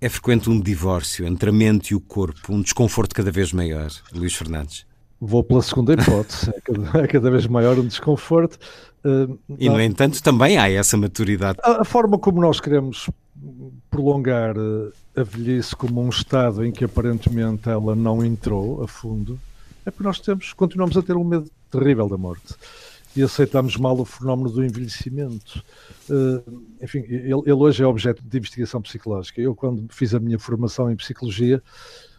é 0.00 0.08
frequente 0.08 0.48
um 0.48 0.58
divórcio 0.58 1.26
entre 1.26 1.50
a 1.50 1.52
mente 1.52 1.90
e 1.90 1.94
o 1.94 2.00
corpo, 2.00 2.52
um 2.52 2.62
desconforto 2.62 3.14
cada 3.14 3.30
vez 3.30 3.52
maior, 3.52 3.90
Luís 4.12 4.34
Fernandes? 4.34 4.86
Vou 5.20 5.44
pela 5.44 5.60
segunda 5.60 5.92
hipótese, 5.92 6.50
é 6.50 6.60
cada, 6.60 7.04
é 7.04 7.06
cada 7.06 7.30
vez 7.30 7.46
maior 7.46 7.78
um 7.78 7.86
desconforto. 7.86 8.58
Uh, 9.04 9.38
e, 9.58 9.68
no 9.68 9.80
entanto, 9.80 10.22
também 10.22 10.56
há 10.56 10.70
essa 10.70 10.96
maturidade. 10.96 11.58
A, 11.62 11.82
a 11.82 11.84
forma 11.84 12.18
como 12.18 12.40
nós 12.40 12.60
queremos 12.60 13.10
prolongar 13.90 14.56
uh, 14.56 14.90
a 15.14 15.22
velhice 15.22 15.76
como 15.76 16.02
um 16.02 16.08
estado 16.08 16.64
em 16.64 16.72
que 16.72 16.84
aparentemente 16.84 17.68
ela 17.68 17.94
não 17.94 18.24
entrou 18.24 18.82
a 18.82 18.88
fundo, 18.88 19.38
é 19.84 19.90
porque 19.90 20.04
nós 20.04 20.20
temos, 20.20 20.54
continuamos 20.54 20.96
a 20.96 21.02
ter 21.02 21.16
um 21.16 21.24
medo 21.24 21.50
terrível 21.70 22.08
da 22.08 22.16
morte 22.16 22.54
e 23.14 23.22
aceitamos 23.22 23.76
mal 23.76 23.98
o 23.98 24.04
fenómeno 24.04 24.50
do 24.50 24.64
envelhecimento. 24.64 25.62
Uh, 26.08 26.62
enfim, 26.80 27.00
ele, 27.08 27.32
ele, 27.32 27.52
hoje 27.52 27.82
é 27.82 27.86
objeto 27.86 28.22
de 28.22 28.38
investigação 28.38 28.80
psicológica. 28.80 29.40
Eu, 29.40 29.54
quando 29.54 29.86
fiz 29.90 30.14
a 30.14 30.20
minha 30.20 30.38
formação 30.38 30.90
em 30.90 30.96
psicologia, 30.96 31.62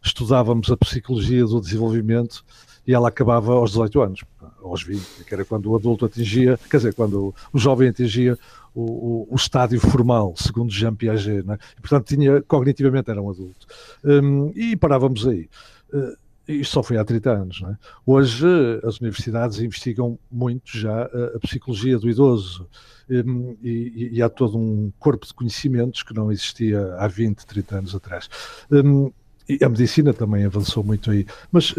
estudávamos 0.03 0.69
a 0.69 0.77
psicologia 0.77 1.45
do 1.45 1.61
desenvolvimento 1.61 2.43
e 2.85 2.93
ela 2.93 3.09
acabava 3.09 3.53
aos 3.53 3.71
18 3.71 4.01
anos, 4.01 4.23
aos 4.61 4.83
20, 4.83 5.23
que 5.25 5.33
era 5.33 5.45
quando 5.45 5.67
o 5.67 5.75
adulto 5.75 6.05
atingia, 6.05 6.59
quer 6.69 6.77
dizer, 6.77 6.93
quando 6.93 7.33
o 7.53 7.59
jovem 7.59 7.89
atingia 7.89 8.37
o, 8.73 8.81
o, 8.81 9.27
o 9.31 9.35
estádio 9.35 9.79
formal, 9.79 10.33
segundo 10.35 10.71
Jean 10.71 10.95
Piaget, 10.95 11.45
né? 11.45 11.57
e, 11.77 11.81
portanto 11.81 12.07
tinha, 12.07 12.41
cognitivamente 12.41 13.09
era 13.09 13.21
um 13.21 13.29
adulto. 13.29 13.67
Um, 14.03 14.51
e 14.55 14.75
parávamos 14.75 15.27
aí. 15.27 15.47
Uh, 15.93 16.17
isto 16.47 16.73
só 16.73 16.83
foi 16.83 16.97
há 16.97 17.05
30 17.05 17.31
anos. 17.31 17.63
É? 17.67 17.77
Hoje 18.05 18.45
as 18.83 18.99
universidades 18.99 19.59
investigam 19.59 20.17
muito 20.31 20.77
já 20.77 21.03
a, 21.03 21.39
psicologia 21.39 21.97
do 21.97 22.09
idoso 22.09 22.67
um, 23.09 23.55
e, 23.61 24.09
e, 24.13 24.21
há 24.21 24.29
todo 24.29 24.57
um 24.57 24.91
corpo 24.99 25.25
de 25.25 25.33
conhecimentos 25.33 26.03
que 26.03 26.13
não 26.13 26.31
existia 26.31 26.95
há 26.97 27.07
20, 27.07 27.45
30 27.45 27.77
anos 27.77 27.95
atrás. 27.95 28.29
Um, 28.71 29.11
e 29.49 29.63
a 29.63 29.69
medicina 29.69 30.13
também 30.13 30.45
avançou 30.45 30.83
muito 30.83 31.11
aí. 31.11 31.25
Mas 31.51 31.75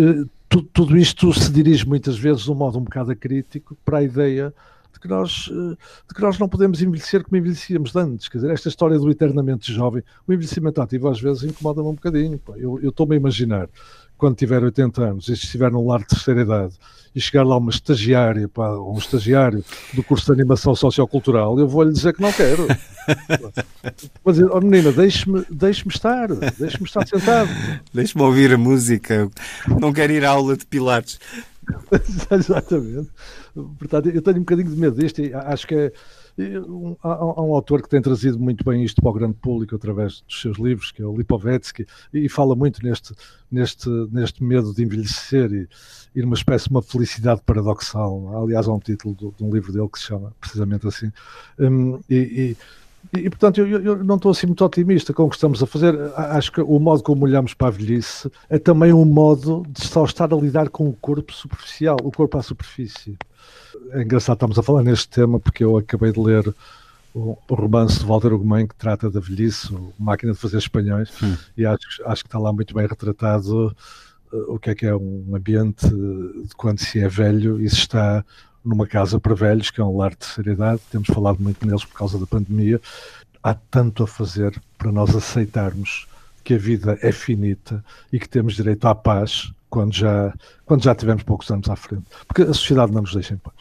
tu, 0.49 0.63
tudo 0.63 0.99
isto 0.99 1.33
se 1.33 1.51
dirige 1.51 1.87
muitas 1.87 2.19
vezes 2.19 2.43
de 2.43 2.51
um 2.51 2.55
modo 2.55 2.79
um 2.79 2.83
bocado 2.83 3.17
crítico 3.17 3.77
para 3.85 3.99
a 3.99 4.03
ideia 4.03 4.53
de 4.93 5.01
que 5.01 5.09
nós, 5.09 5.49
uh, 5.49 5.77
de 6.07 6.15
que 6.15 6.21
nós 6.21 6.39
não 6.39 6.49
podemos 6.49 6.83
envelhecer 6.83 7.25
como 7.25 7.39
envelhecíamos 7.39 7.97
antes. 7.97 8.29
Quer 8.29 8.39
dizer, 8.39 8.51
esta 8.51 8.69
história 8.69 8.99
do 8.99 9.11
eternamente 9.11 9.73
jovem, 9.73 10.03
o 10.29 10.33
envelhecimento 10.33 10.83
ativo 10.83 11.09
às 11.09 11.21
vezes 11.21 11.45
incomoda-me 11.45 11.89
um 11.89 11.95
bocadinho. 11.95 12.39
Eu 12.57 12.91
estou-me 12.91 13.15
a 13.15 13.19
imaginar 13.19 13.69
quando 14.23 14.37
tiver 14.37 14.63
80 14.63 15.03
anos 15.03 15.29
e 15.29 15.33
estiver 15.33 15.73
num 15.73 15.85
lar 15.85 15.99
de 15.99 16.07
terceira 16.07 16.43
idade 16.43 16.75
e 17.13 17.21
chegar 17.21 17.43
lá 17.43 17.57
uma 17.57 17.73
estagiária, 17.73 18.49
pá, 18.49 18.71
um 18.79 18.97
estagiário 18.97 19.65
do 19.93 20.01
curso 20.05 20.27
de 20.27 20.41
animação 20.41 20.77
sociocultural, 20.77 21.59
eu 21.59 21.67
vou-lhe 21.67 21.93
dizer 21.93 22.15
que 22.15 22.23
não 22.23 22.33
quero. 22.33 22.69
Mas, 24.25 24.39
oh, 24.39 24.61
menina, 24.61 24.93
deixe-me 24.93 25.45
deixe 25.51 25.83
estar, 25.89 26.29
deixe-me 26.29 26.85
estar 26.85 27.05
sentado. 27.05 27.51
Deixe-me 27.93 28.23
ouvir 28.23 28.53
a 28.55 28.57
música, 28.57 29.29
não 29.81 29.93
quero 29.93 30.13
ir 30.13 30.25
à 30.25 30.31
aula 30.31 30.57
de 30.57 30.67
pilates. 30.67 31.19
Exatamente. 32.31 33.11
Portanto, 33.77 34.09
eu 34.09 34.23
tenho 34.23 34.37
um 34.37 34.41
bocadinho 34.43 34.71
de 34.71 34.77
medo 34.77 35.01
disto 35.01 35.21
e 35.21 35.35
acho 35.35 35.67
que 35.67 35.75
é 35.75 35.93
há, 37.03 37.43
um 37.43 37.55
autor 37.55 37.83
que 37.83 37.89
tem 37.89 38.01
trazido 38.01 38.39
muito 38.39 38.65
bem 38.65 38.83
isto 38.83 39.01
para 39.01 39.11
o 39.11 39.13
grande 39.13 39.35
público 39.35 39.75
através 39.75 40.23
dos 40.23 40.41
seus 40.41 40.59
livros, 40.59 40.91
que 40.91 41.03
é 41.03 41.07
o 41.07 41.17
Lipovetsky, 41.17 41.87
e 42.13 42.29
fala 42.29 42.55
muito 42.55 42.83
neste, 42.83 43.15
neste, 43.51 43.89
neste 44.11 44.43
medo 44.43 44.75
de 44.75 44.83
envelhecer 44.83 45.53
e, 45.53 45.69
e 46.15 46.23
numa 46.23 46.35
espécie 46.35 46.67
de 46.67 46.71
uma 46.71 46.83
felicidade 46.83 47.43
paradoxal. 47.45 48.43
Aliás, 48.43 48.67
há 48.67 48.73
um 48.73 48.79
título 48.79 49.15
de 49.37 49.45
um 49.45 49.53
livro 49.53 49.73
dele 49.73 49.89
que 49.89 49.99
se 49.99 50.07
chama 50.07 50.33
precisamente 50.41 50.87
assim. 50.87 51.13
Um, 51.59 52.01
e, 52.09 52.57
e, 53.13 53.19
e, 53.19 53.29
portanto, 53.29 53.61
eu, 53.61 53.67
eu, 53.83 54.05
não 54.05 54.17
estou 54.17 54.31
assim 54.31 54.47
muito 54.47 54.65
otimista 54.65 55.13
com 55.13 55.25
o 55.25 55.29
que 55.29 55.35
estamos 55.35 55.63
a 55.63 55.67
fazer. 55.67 55.95
Acho 56.17 56.53
que 56.53 56.61
o 56.61 56.79
modo 56.79 57.03
como 57.03 57.25
olhamos 57.25 57.53
para 57.53 57.69
a 57.69 57.71
velhice 57.71 58.31
é 58.49 58.59
também 58.59 58.93
um 58.93 59.05
modo 59.05 59.65
de 59.69 59.87
só 59.87 60.05
estar 60.05 60.33
a 60.33 60.37
lidar 60.37 60.69
com 60.71 60.89
o 60.89 60.95
corpo 60.95 61.33
superficial, 61.33 61.97
o 62.03 62.11
corpo 62.11 62.39
à 62.39 62.43
superfície 62.43 63.19
é 63.93 64.03
engraçado, 64.03 64.37
estamos 64.37 64.59
a 64.59 64.63
falar 64.63 64.83
neste 64.83 65.09
tema 65.09 65.39
porque 65.39 65.65
eu 65.65 65.77
acabei 65.77 66.13
de 66.13 66.21
ler 66.21 66.55
o, 67.15 67.37
o 67.49 67.55
romance 67.55 67.99
de 67.99 68.05
Walter 68.05 68.33
Ugumem 68.33 68.67
que 68.67 68.75
trata 68.75 69.11
da 69.11 69.21
velhice, 69.21 69.73
o 69.73 69.93
Máquina 69.99 70.33
de 70.33 70.39
Fazer 70.39 70.59
Espanhóis, 70.59 71.11
hum. 71.23 71.37
e 71.57 71.67
acho, 71.67 72.03
acho 72.07 72.23
que 72.23 72.29
está 72.29 72.39
lá 72.39 72.53
muito 72.53 72.75
bem 72.75 72.87
retratado 72.87 73.75
o 74.33 74.59
que 74.59 74.71
é 74.71 74.75
que 74.75 74.87
é 74.87 74.97
um 74.97 75.35
ambiente 75.35 75.87
de 75.87 76.55
quando 76.57 76.79
se 76.79 76.99
é 76.99 77.09
velho 77.09 77.61
e 77.61 77.69
se 77.69 77.77
está 77.77 78.25
numa 78.65 78.87
casa 78.87 79.21
para 79.21 79.35
velhos, 79.35 79.71
que 79.71 79.81
é 79.81 79.85
um 79.85 79.97
lar 79.97 80.11
de 80.11 80.19
terceira 80.19 80.53
idade. 80.53 80.81
Temos 80.91 81.09
falado 81.09 81.39
muito 81.41 81.67
neles 81.67 81.85
por 81.85 81.97
causa 81.99 82.19
da 82.19 82.27
pandemia. 82.27 82.81
Há 83.43 83.55
tanto 83.55 84.03
a 84.03 84.07
fazer 84.07 84.59
para 84.79 84.93
nós 84.93 85.15
aceitarmos 85.15 86.07
que 86.45 86.55
a 86.55 86.59
vida 86.59 86.99
é 87.03 87.13
finita 87.13 87.85
e 88.13 88.19
que 88.19 88.29
temos 88.29 88.55
direito 88.55 88.87
à 88.87 88.95
paz 88.95 89.53
quando 89.73 89.95
já, 89.95 90.35
quando 90.67 90.85
já 90.85 90.95
tivemos 90.95 91.23
poucos 91.23 91.51
anos 91.51 91.67
à 91.71 91.75
frente. 91.75 92.05
Porque 92.29 92.43
a 92.43 92.53
sociedade 92.53 92.93
não 92.93 93.01
nos 93.01 93.15
deixa 93.15 93.33
em 93.33 93.39
paz. 93.39 93.57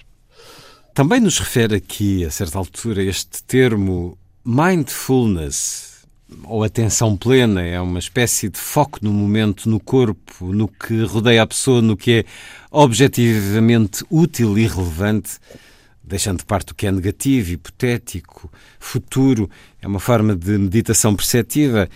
Também 0.93 1.21
nos 1.21 1.39
refere 1.39 1.75
aqui, 1.75 2.25
a 2.25 2.29
certa 2.29 2.57
altura, 2.57 3.01
este 3.01 3.41
termo 3.45 4.17
mindfulness, 4.43 6.05
ou 6.43 6.65
atenção 6.65 7.15
plena, 7.15 7.61
é 7.61 7.79
uma 7.79 7.97
espécie 7.97 8.49
de 8.49 8.59
foco 8.59 8.99
no 9.01 9.13
momento, 9.13 9.69
no 9.69 9.79
corpo, 9.79 10.51
no 10.51 10.67
que 10.67 11.01
rodeia 11.05 11.43
a 11.43 11.47
pessoa, 11.47 11.81
no 11.81 11.95
que 11.95 12.11
é 12.11 12.25
objetivamente 12.69 14.03
útil 14.09 14.57
e 14.57 14.67
relevante, 14.67 15.39
deixando 16.03 16.39
de 16.39 16.45
parte 16.45 16.73
o 16.73 16.75
que 16.75 16.87
é 16.87 16.91
negativo, 16.91 17.51
hipotético, 17.51 18.51
futuro. 18.77 19.49
É 19.81 19.87
uma 19.87 19.99
forma 19.99 20.35
de 20.35 20.57
meditação 20.57 21.15
perceptiva. 21.15 21.87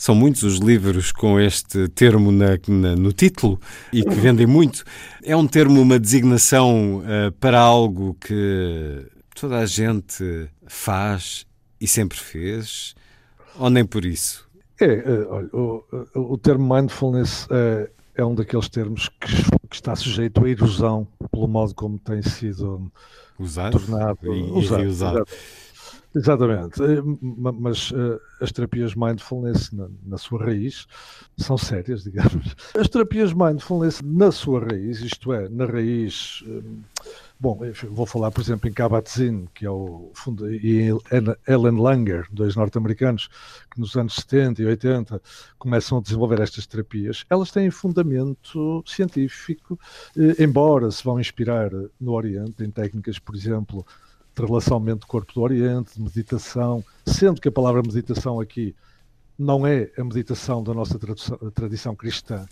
São 0.00 0.14
muitos 0.14 0.44
os 0.44 0.56
livros 0.56 1.12
com 1.12 1.38
este 1.38 1.86
termo 1.88 2.32
na, 2.32 2.58
na, 2.66 2.96
no 2.96 3.12
título 3.12 3.60
e 3.92 4.02
que 4.02 4.14
vendem 4.14 4.46
muito. 4.46 4.82
É 5.22 5.36
um 5.36 5.46
termo, 5.46 5.78
uma 5.78 5.98
designação 5.98 7.00
uh, 7.00 7.30
para 7.32 7.60
algo 7.60 8.16
que 8.18 9.06
toda 9.38 9.58
a 9.58 9.66
gente 9.66 10.48
faz 10.66 11.44
e 11.78 11.86
sempre 11.86 12.16
fez, 12.16 12.94
ou 13.58 13.68
nem 13.68 13.84
por 13.84 14.06
isso? 14.06 14.48
É, 14.80 14.86
é 14.86 15.26
olha, 15.28 15.50
o, 15.52 15.84
o, 16.14 16.38
termo 16.38 16.74
mindfulness 16.74 17.46
é, 17.50 17.90
é 18.14 18.24
um 18.24 18.34
daqueles 18.34 18.70
termos 18.70 19.10
que, 19.20 19.34
que, 19.68 19.76
está 19.76 19.94
sujeito 19.94 20.42
à 20.42 20.48
erosão 20.48 21.06
pelo 21.30 21.46
modo 21.46 21.74
como 21.74 21.98
tem 21.98 22.22
sido 22.22 22.90
usado 23.38 23.78
tornado, 23.78 24.34
e, 24.34 24.50
usado, 24.50 24.82
e 24.82 24.86
usado. 24.86 25.26
Exatamente, 26.14 26.82
eh, 26.82 27.02
mas 27.22 27.92
uh, 27.92 28.20
as 28.40 28.50
terapias 28.50 28.96
mindfulness 28.96 29.70
na, 29.70 29.88
na, 30.04 30.18
sua 30.18 30.44
raiz 30.44 30.88
são 31.36 31.56
sérias, 31.56 32.02
digamos. 32.04 32.56
As 32.76 32.88
terapias 32.88 33.32
mindfulness 33.32 34.00
na 34.02 34.32
sua 34.32 34.64
raiz, 34.64 35.00
isto 35.02 35.32
é, 35.32 35.48
na 35.48 35.66
raiz. 35.66 36.42
Um, 36.48 36.80
bom, 37.38 37.60
vou 37.90 38.06
falar, 38.06 38.32
por 38.32 38.40
exemplo, 38.40 38.68
em 38.68 38.72
Kabat-Zinn, 38.72 39.46
que 39.54 39.64
é 39.64 39.70
o 39.70 40.10
fundo, 40.14 40.52
e 40.52 40.88
Ellen 41.46 41.80
Langer, 41.80 42.26
dois 42.32 42.56
norte-americanos, 42.56 43.28
que 43.70 43.78
nos 43.78 43.94
anos 43.94 44.16
70 44.16 44.62
e 44.62 44.66
80 44.66 45.22
começam 45.60 45.98
a 45.98 46.00
desenvolver 46.00 46.40
estas 46.40 46.66
terapias. 46.66 47.24
Elas 47.30 47.52
têm 47.52 47.70
fundamento 47.70 48.82
científico, 48.84 49.78
eh, 50.18 50.42
embora 50.42 50.90
se 50.90 51.04
vão 51.04 51.20
inspirar 51.20 51.70
no 52.00 52.12
Oriente, 52.12 52.64
em 52.64 52.70
técnicas, 52.70 53.20
por 53.20 53.36
exemplo 53.36 53.86
de 54.34 54.46
relação 54.46 54.80
mente-corpo 54.80 55.32
do 55.34 55.40
Oriente, 55.42 55.94
de 55.94 56.02
meditação, 56.02 56.84
sendo 57.06 57.40
que 57.40 57.48
a 57.48 57.52
palavra 57.52 57.82
meditação 57.82 58.40
aqui 58.40 58.74
não 59.38 59.66
é 59.66 59.90
a 59.96 60.04
meditação 60.04 60.62
da 60.62 60.74
nossa 60.74 60.98
tradição, 60.98 61.36
tradição 61.54 61.96
cristã. 61.96 62.46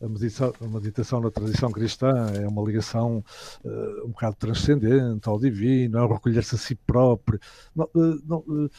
A 0.00 0.08
meditação, 0.08 0.54
a 0.60 0.66
meditação, 0.66 1.20
na 1.20 1.30
tradição 1.30 1.70
cristã 1.70 2.30
é 2.34 2.46
uma 2.48 2.62
ligação 2.62 3.22
uh, 3.64 4.06
um 4.06 4.10
bocado 4.10 4.36
transcendente 4.36 5.28
ao 5.28 5.38
divino, 5.38 5.98
é 5.98 6.06
recolher-se 6.06 6.54
a 6.54 6.58
si 6.58 6.74
próprio, 6.74 7.38
não, 7.74 7.84
uh, 7.94 8.20
não, 8.24 8.38
uh, 8.38 8.70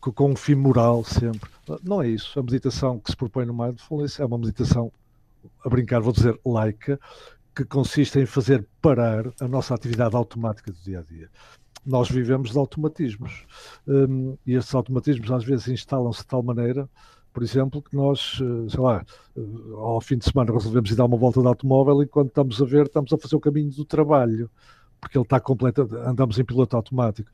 com 0.00 0.30
um 0.30 0.36
fim 0.36 0.54
moral 0.54 1.04
sempre. 1.04 1.50
Não 1.82 2.00
é 2.00 2.08
isso. 2.08 2.38
A 2.38 2.42
meditação 2.42 2.98
que 2.98 3.10
se 3.10 3.16
propõe 3.16 3.44
no 3.44 3.52
Mindfulness 3.52 4.20
é 4.20 4.24
uma 4.24 4.38
meditação, 4.38 4.90
a 5.62 5.68
brincar, 5.68 6.00
vou 6.00 6.12
dizer, 6.12 6.40
laica, 6.46 6.98
que 7.54 7.64
consiste 7.64 8.18
em 8.18 8.24
fazer 8.24 8.66
parar 8.80 9.26
a 9.40 9.46
nossa 9.46 9.74
atividade 9.74 10.16
automática 10.16 10.72
do 10.72 10.78
dia 10.78 11.00
a 11.00 11.02
dia 11.02 11.28
nós 11.84 12.10
vivemos 12.10 12.50
de 12.50 12.58
automatismos. 12.58 13.44
Um, 13.86 14.36
e 14.46 14.54
esses 14.54 14.74
automatismos 14.74 15.30
às 15.30 15.44
vezes 15.44 15.68
instalam-se 15.68 16.20
de 16.20 16.26
tal 16.26 16.42
maneira, 16.42 16.88
por 17.34 17.42
exemplo, 17.42 17.82
que 17.82 17.96
nós, 17.96 18.40
eh, 18.40 18.70
sei 18.70 18.80
lá, 18.80 19.04
eh, 19.36 19.40
ao 19.76 20.00
fim 20.00 20.16
de 20.16 20.24
semana 20.24 20.52
resolvemos 20.52 20.88
ir 20.88 20.94
dar 20.94 21.04
uma 21.04 21.16
volta 21.16 21.40
de 21.40 21.48
automóvel 21.48 22.00
e 22.00 22.06
quando 22.06 22.28
estamos 22.28 22.62
a 22.62 22.64
ver, 22.64 22.86
estamos 22.86 23.12
a 23.12 23.18
fazer 23.18 23.34
o 23.34 23.40
caminho 23.40 23.72
do 23.72 23.84
trabalho, 23.84 24.48
porque 25.00 25.18
ele 25.18 25.24
está 25.24 25.40
completo, 25.40 25.82
andamos 26.06 26.38
em 26.38 26.44
piloto 26.44 26.76
automático. 26.76 27.28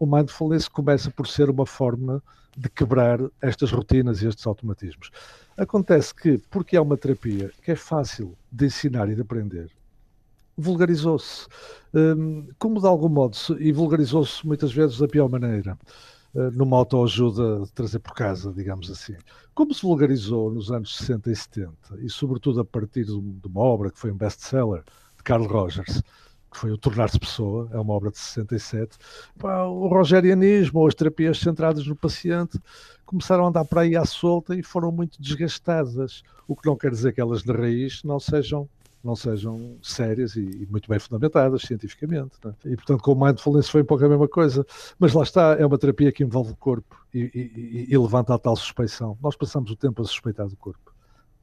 O 0.00 0.06
mindfulness 0.06 0.66
começa 0.66 1.08
por 1.08 1.28
ser 1.28 1.48
uma 1.48 1.64
forma 1.64 2.20
de 2.56 2.68
quebrar 2.68 3.20
estas 3.40 3.70
rotinas 3.70 4.22
e 4.22 4.26
estes 4.26 4.44
automatismos. 4.44 5.10
Acontece 5.56 6.12
que, 6.12 6.38
porque 6.50 6.76
é 6.76 6.80
uma 6.80 6.96
terapia 6.96 7.52
que 7.62 7.70
é 7.70 7.76
fácil 7.76 8.36
de 8.50 8.66
ensinar 8.66 9.08
e 9.08 9.14
de 9.14 9.22
aprender, 9.22 9.70
vulgarizou-se. 10.56 11.46
Um, 11.92 12.48
como 12.58 12.80
de 12.80 12.86
algum 12.86 13.08
modo, 13.08 13.36
e 13.58 13.72
vulgarizou-se 13.72 14.46
muitas 14.46 14.72
vezes 14.72 14.98
da 14.98 15.06
pior 15.06 15.28
maneira, 15.28 15.78
uh, 16.34 16.50
numa 16.52 16.76
autoajuda 16.76 17.60
de 17.60 17.72
trazer 17.72 18.00
por 18.00 18.14
casa, 18.14 18.52
digamos 18.52 18.90
assim. 18.90 19.14
Como 19.54 19.72
se 19.72 19.82
vulgarizou 19.82 20.50
nos 20.50 20.70
anos 20.70 20.96
60 20.96 21.30
e 21.30 21.36
70, 21.36 21.72
e 22.00 22.10
sobretudo 22.10 22.60
a 22.60 22.64
partir 22.64 23.04
de 23.04 23.12
uma 23.12 23.60
obra 23.60 23.90
que 23.90 23.98
foi 23.98 24.10
um 24.10 24.16
best-seller, 24.16 24.82
de 25.16 25.22
Carl 25.22 25.46
Rogers, 25.46 26.02
que 26.54 26.60
foi 26.60 26.70
o 26.70 26.78
Tornar-se 26.78 27.18
Pessoa, 27.18 27.68
é 27.72 27.78
uma 27.78 27.92
obra 27.92 28.10
de 28.10 28.18
67, 28.18 28.96
pá, 29.38 29.64
o 29.64 29.88
rogerianismo 29.88 30.80
ou 30.80 30.86
as 30.86 30.94
terapias 30.94 31.38
centradas 31.38 31.86
no 31.86 31.96
paciente 31.96 32.58
começaram 33.04 33.44
a 33.44 33.48
andar 33.48 33.64
para 33.64 33.82
aí 33.82 33.96
à 33.96 34.04
solta 34.04 34.54
e 34.54 34.62
foram 34.62 34.92
muito 34.92 35.20
desgastadas, 35.20 36.22
o 36.46 36.54
que 36.54 36.66
não 36.66 36.76
quer 36.76 36.92
dizer 36.92 37.12
que 37.12 37.20
elas 37.20 37.44
na 37.44 37.54
raiz 37.54 38.02
não 38.04 38.20
sejam 38.20 38.68
não 39.04 39.14
sejam 39.14 39.76
sérias 39.82 40.34
e, 40.34 40.40
e 40.40 40.66
muito 40.70 40.88
bem 40.88 40.98
fundamentadas 40.98 41.62
cientificamente. 41.62 42.32
É? 42.44 42.70
E, 42.70 42.76
portanto, 42.76 43.02
com 43.02 43.12
o 43.12 43.24
mindfulness 43.24 43.68
foi 43.68 43.82
um 43.82 43.84
pouco 43.84 44.04
a 44.04 44.08
mesma 44.08 44.26
coisa. 44.26 44.66
Mas 44.98 45.12
lá 45.12 45.22
está, 45.22 45.56
é 45.58 45.66
uma 45.66 45.78
terapia 45.78 46.10
que 46.10 46.24
envolve 46.24 46.52
o 46.52 46.56
corpo 46.56 46.96
e, 47.12 47.20
e, 47.20 47.86
e 47.92 47.98
levanta 47.98 48.34
a 48.34 48.38
tal 48.38 48.56
suspeição. 48.56 49.18
Nós 49.22 49.36
passamos 49.36 49.70
o 49.70 49.76
tempo 49.76 50.00
a 50.02 50.04
suspeitar 50.04 50.48
do 50.48 50.56
corpo, 50.56 50.92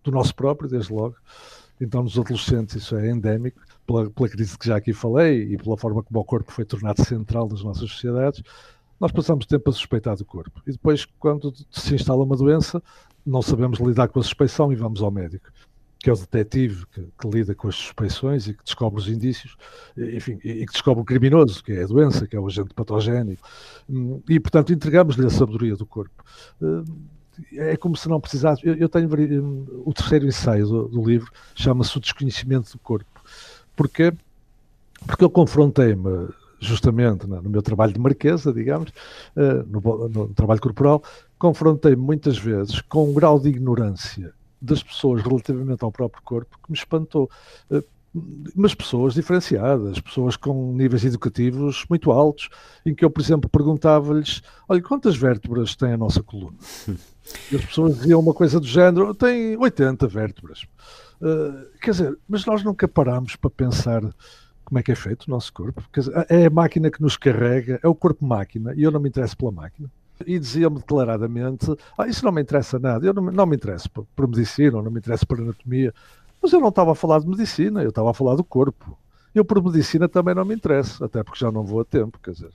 do 0.03 0.12
nosso 0.12 0.34
próprio, 0.34 0.70
desde 0.70 0.91
logo. 0.91 1.16
Então, 1.80 2.03
nos 2.03 2.18
adolescentes, 2.18 2.76
isso 2.76 2.95
é 2.95 3.09
endémico, 3.09 3.62
pela, 3.86 4.09
pela 4.09 4.30
crise 4.30 4.57
que 4.57 4.68
já 4.68 4.78
aqui 4.78 4.93
falei 4.93 5.53
e 5.53 5.57
pela 5.57 5.78
forma 5.78 6.03
como 6.03 6.20
o 6.20 6.26
corpo 6.26 6.51
foi 6.51 6.66
tornado 6.66 7.03
central 7.03 7.47
nas 7.47 7.64
nossas 7.64 7.89
sociedades 7.89 8.43
nós 8.99 9.12
passamos 9.12 9.47
tempo 9.47 9.68
a 9.68 9.74
suspeitar 9.74 10.16
do 10.16 10.24
corpo. 10.24 10.62
E 10.68 10.74
depois, 10.74 11.05
quando 11.18 11.51
se 11.72 11.95
instala 11.95 12.24
uma 12.24 12.38
doença, 12.38 12.84
não 13.26 13.41
sabemos 13.41 13.80
lidar 13.80 14.07
com 14.09 14.20
a 14.20 14.24
suspeição 14.24 14.72
e 14.72 14.76
vamos 14.76 15.01
ao 15.01 15.09
médico 15.09 15.49
que 16.02 16.10
é 16.10 16.14
o 16.14 16.16
detetive 16.16 16.86
que, 16.88 17.08
que, 17.20 17.30
lida 17.30 17.54
com 17.54 17.68
as 17.68 17.76
suspeições 17.76 18.47
e 18.47 18.56
que 18.56 18.64
descobre 18.64 18.99
os 18.99 19.08
indícios, 19.08 19.56
enfim, 19.95 20.39
e 20.43 20.66
que 20.66 20.72
descobre 20.74 21.02
o 21.02 21.06
criminoso, 21.06 21.64
que 21.64 21.74
é 21.74 21.84
a 21.84 21.88
doença, 21.88 22.26
que 22.26 22.36
é 22.36 22.39
o 22.39 22.47
agente 22.47 22.74
patogénico. 22.74 23.47
Hum, 23.88 24.20
e, 24.28 24.39
portanto, 24.39 24.74
entregamos-lhe 24.74 25.28
a 25.28 25.30
sabedoria 25.30 25.76
do 25.76 25.86
corpo. 25.86 26.24
Hum, 26.60 26.84
é 27.54 27.78
como 27.78 27.95
se 27.95 28.10
não 28.10 28.20
precisasse. 28.20 28.62
Eu, 28.66 28.89
tenho 28.89 29.08
hum, 29.43 29.84
o 29.86 29.93
terceiro 29.93 30.26
ensaio 30.26 30.66
do, 30.66 30.88
do 30.88 31.04
livro, 31.04 31.32
chama-se 31.54 31.95
O 31.95 32.02
Desconhecimento 32.02 32.72
do 32.72 32.80
Corpo. 32.80 33.22
Porquê? 33.76 34.12
Porque 35.06 35.24
eu 35.24 35.30
confrontei-me 35.30 36.30
justamente 36.60 37.28
no 37.28 37.49
meu 37.49 37.62
trabalho 37.62 37.93
de 37.93 37.99
marquesa, 37.99 38.54
digamos, 38.54 38.91
eh, 39.36 39.64
no, 39.66 40.10
no 40.10 40.28
trabalho 40.28 40.62
corporal, 40.62 41.04
confrontei-me 41.39 42.02
muitas 42.02 42.38
vezes 42.38 42.82
com 42.82 43.10
um 43.10 43.14
grau 43.14 43.39
de 43.39 43.49
ignorância 43.49 44.32
das 44.62 44.84
pessoas 44.84 45.22
relativamente 45.24 45.84
ao 45.84 45.91
próprio 45.91 46.22
corpo 46.24 46.59
que 46.64 46.72
me 46.72 46.78
espantou. 46.78 47.30
Eh, 47.70 47.84
mas 48.55 48.76
pessoas 48.76 49.14
diferenciadas, 49.14 49.99
pessoas 49.99 50.36
com 50.36 50.74
níveis 50.74 51.05
educativos 51.05 51.86
muito 51.89 52.12
altos, 52.12 52.49
em 52.86 52.93
que 52.93 53.05
eu, 53.05 53.09
por 53.09 53.22
exemplo, 53.22 53.49
perguntava-lhes: 53.49 54.41
olha, 54.68 54.82
quantas 54.82 55.16
vértebras 55.16 55.76
tem 55.76 55.93
a 55.93 55.97
nossa 55.97 56.22
coluna? 56.22 56.57
E 57.51 57.55
as 57.55 57.64
pessoas 57.64 57.95
diziam 57.97 58.20
uma 58.20 58.34
coisa 58.34 58.59
do 58.59 58.68
género: 58.68 59.16
tem 59.16 59.55
80 59.57 60.07
vértebras. 60.07 60.64
Uh, 61.22 61.70
quer 61.80 61.91
dizer, 61.91 62.20
mas 62.28 62.45
nós 62.45 62.64
nunca 62.64 62.88
paramos 62.88 63.36
para 63.38 63.49
pensar 63.49 64.01
como 64.66 64.80
é 64.80 64.84
que 64.84 64.91
é 64.91 64.95
feito 64.95 65.26
o 65.26 65.30
nosso 65.30 65.53
corpo. 65.53 65.82
Dizer, 65.93 66.12
é 66.28 66.47
a 66.47 66.49
máquina 66.49 66.91
que 66.91 67.01
nos 67.01 67.16
carrega, 67.16 67.80
é 67.82 67.88
o 67.88 67.95
corpo-máquina, 67.95 68.74
e 68.76 68.84
eu 68.84 68.91
não 68.91 68.99
me 68.99 69.07
interesso 69.07 69.38
pela 69.38 69.51
máquina 69.51 69.89
e 70.28 70.39
dizia-me 70.39 70.78
declaradamente: 70.78 71.67
ah, 71.97 72.07
Isso 72.07 72.24
não 72.26 72.32
me 72.32 72.41
interessa 72.41 72.80
nada, 72.80 73.05
eu 73.05 73.13
não, 73.13 73.24
não 73.24 73.45
me 73.45 73.55
interesso 73.55 73.89
por, 73.89 74.05
por 74.15 74.28
medicina, 74.28 74.82
não 74.82 74.91
me 74.91 74.99
interesso 74.99 75.26
por 75.26 75.39
anatomia. 75.39 75.93
Mas 76.41 76.53
eu 76.53 76.59
não 76.59 76.69
estava 76.69 76.91
a 76.91 76.95
falar 76.95 77.19
de 77.19 77.28
medicina, 77.28 77.84
eu 77.84 77.89
estava 77.89 78.11
a 78.11 78.13
falar 78.13 78.36
do 78.36 78.43
corpo. 78.43 78.97
Eu 79.34 79.45
por 79.45 79.63
medicina 79.63 80.09
também 80.09 80.36
não 80.36 80.43
me 80.43 80.55
interesso, 80.55 81.03
até 81.03 81.24
porque 81.24 81.39
já 81.39 81.51
não 81.51 81.63
vou 81.63 81.80
a 81.80 81.86
tempo, 81.86 82.19
quer 82.22 82.32
dizer, 82.32 82.49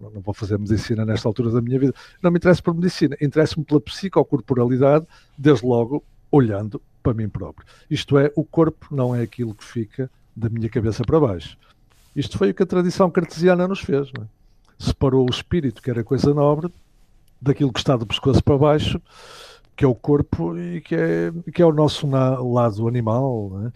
não, 0.00 0.10
não 0.10 0.20
vou 0.20 0.34
fazer 0.34 0.58
medicina 0.58 1.04
nesta 1.04 1.28
altura 1.28 1.50
da 1.50 1.60
minha 1.60 1.78
vida. 1.78 1.94
Não 2.22 2.30
me 2.30 2.38
interesso 2.38 2.62
por 2.62 2.74
medicina, 2.74 3.16
interesso-me 3.20 3.64
pela 3.64 3.80
psicocorporalidade, 3.80 5.06
desde 5.36 5.64
logo 5.64 6.02
olhando 6.32 6.80
para 7.02 7.14
mim 7.14 7.28
próprio. 7.28 7.66
Isto 7.90 8.18
é, 8.18 8.32
o 8.34 8.44
corpo 8.44 8.88
não 8.90 9.14
é 9.14 9.22
aquilo 9.22 9.54
que 9.54 9.64
fica 9.64 10.10
da 10.34 10.48
minha 10.48 10.68
cabeça 10.68 11.04
para 11.04 11.20
baixo. 11.20 11.56
Isto 12.14 12.38
foi 12.38 12.50
o 12.50 12.54
que 12.54 12.62
a 12.62 12.66
tradição 12.66 13.10
cartesiana 13.10 13.68
nos 13.68 13.80
fez. 13.80 14.08
É? 14.18 14.24
Separou 14.78 15.26
o 15.26 15.30
espírito, 15.30 15.82
que 15.82 15.90
era 15.90 16.02
coisa 16.02 16.32
nobre, 16.34 16.72
daquilo 17.40 17.72
que 17.72 17.80
está 17.80 17.96
do 17.96 18.06
pescoço 18.06 18.42
para 18.42 18.58
baixo, 18.58 19.00
que 19.76 19.84
é 19.84 19.88
o 19.88 19.94
corpo 19.94 20.58
e 20.58 20.80
que 20.80 20.94
é, 20.94 21.32
que 21.52 21.62
é 21.62 21.64
o 21.66 21.72
nosso 21.72 22.06
na, 22.06 22.38
lado 22.38 22.86
animal, 22.86 23.50
né? 23.54 23.72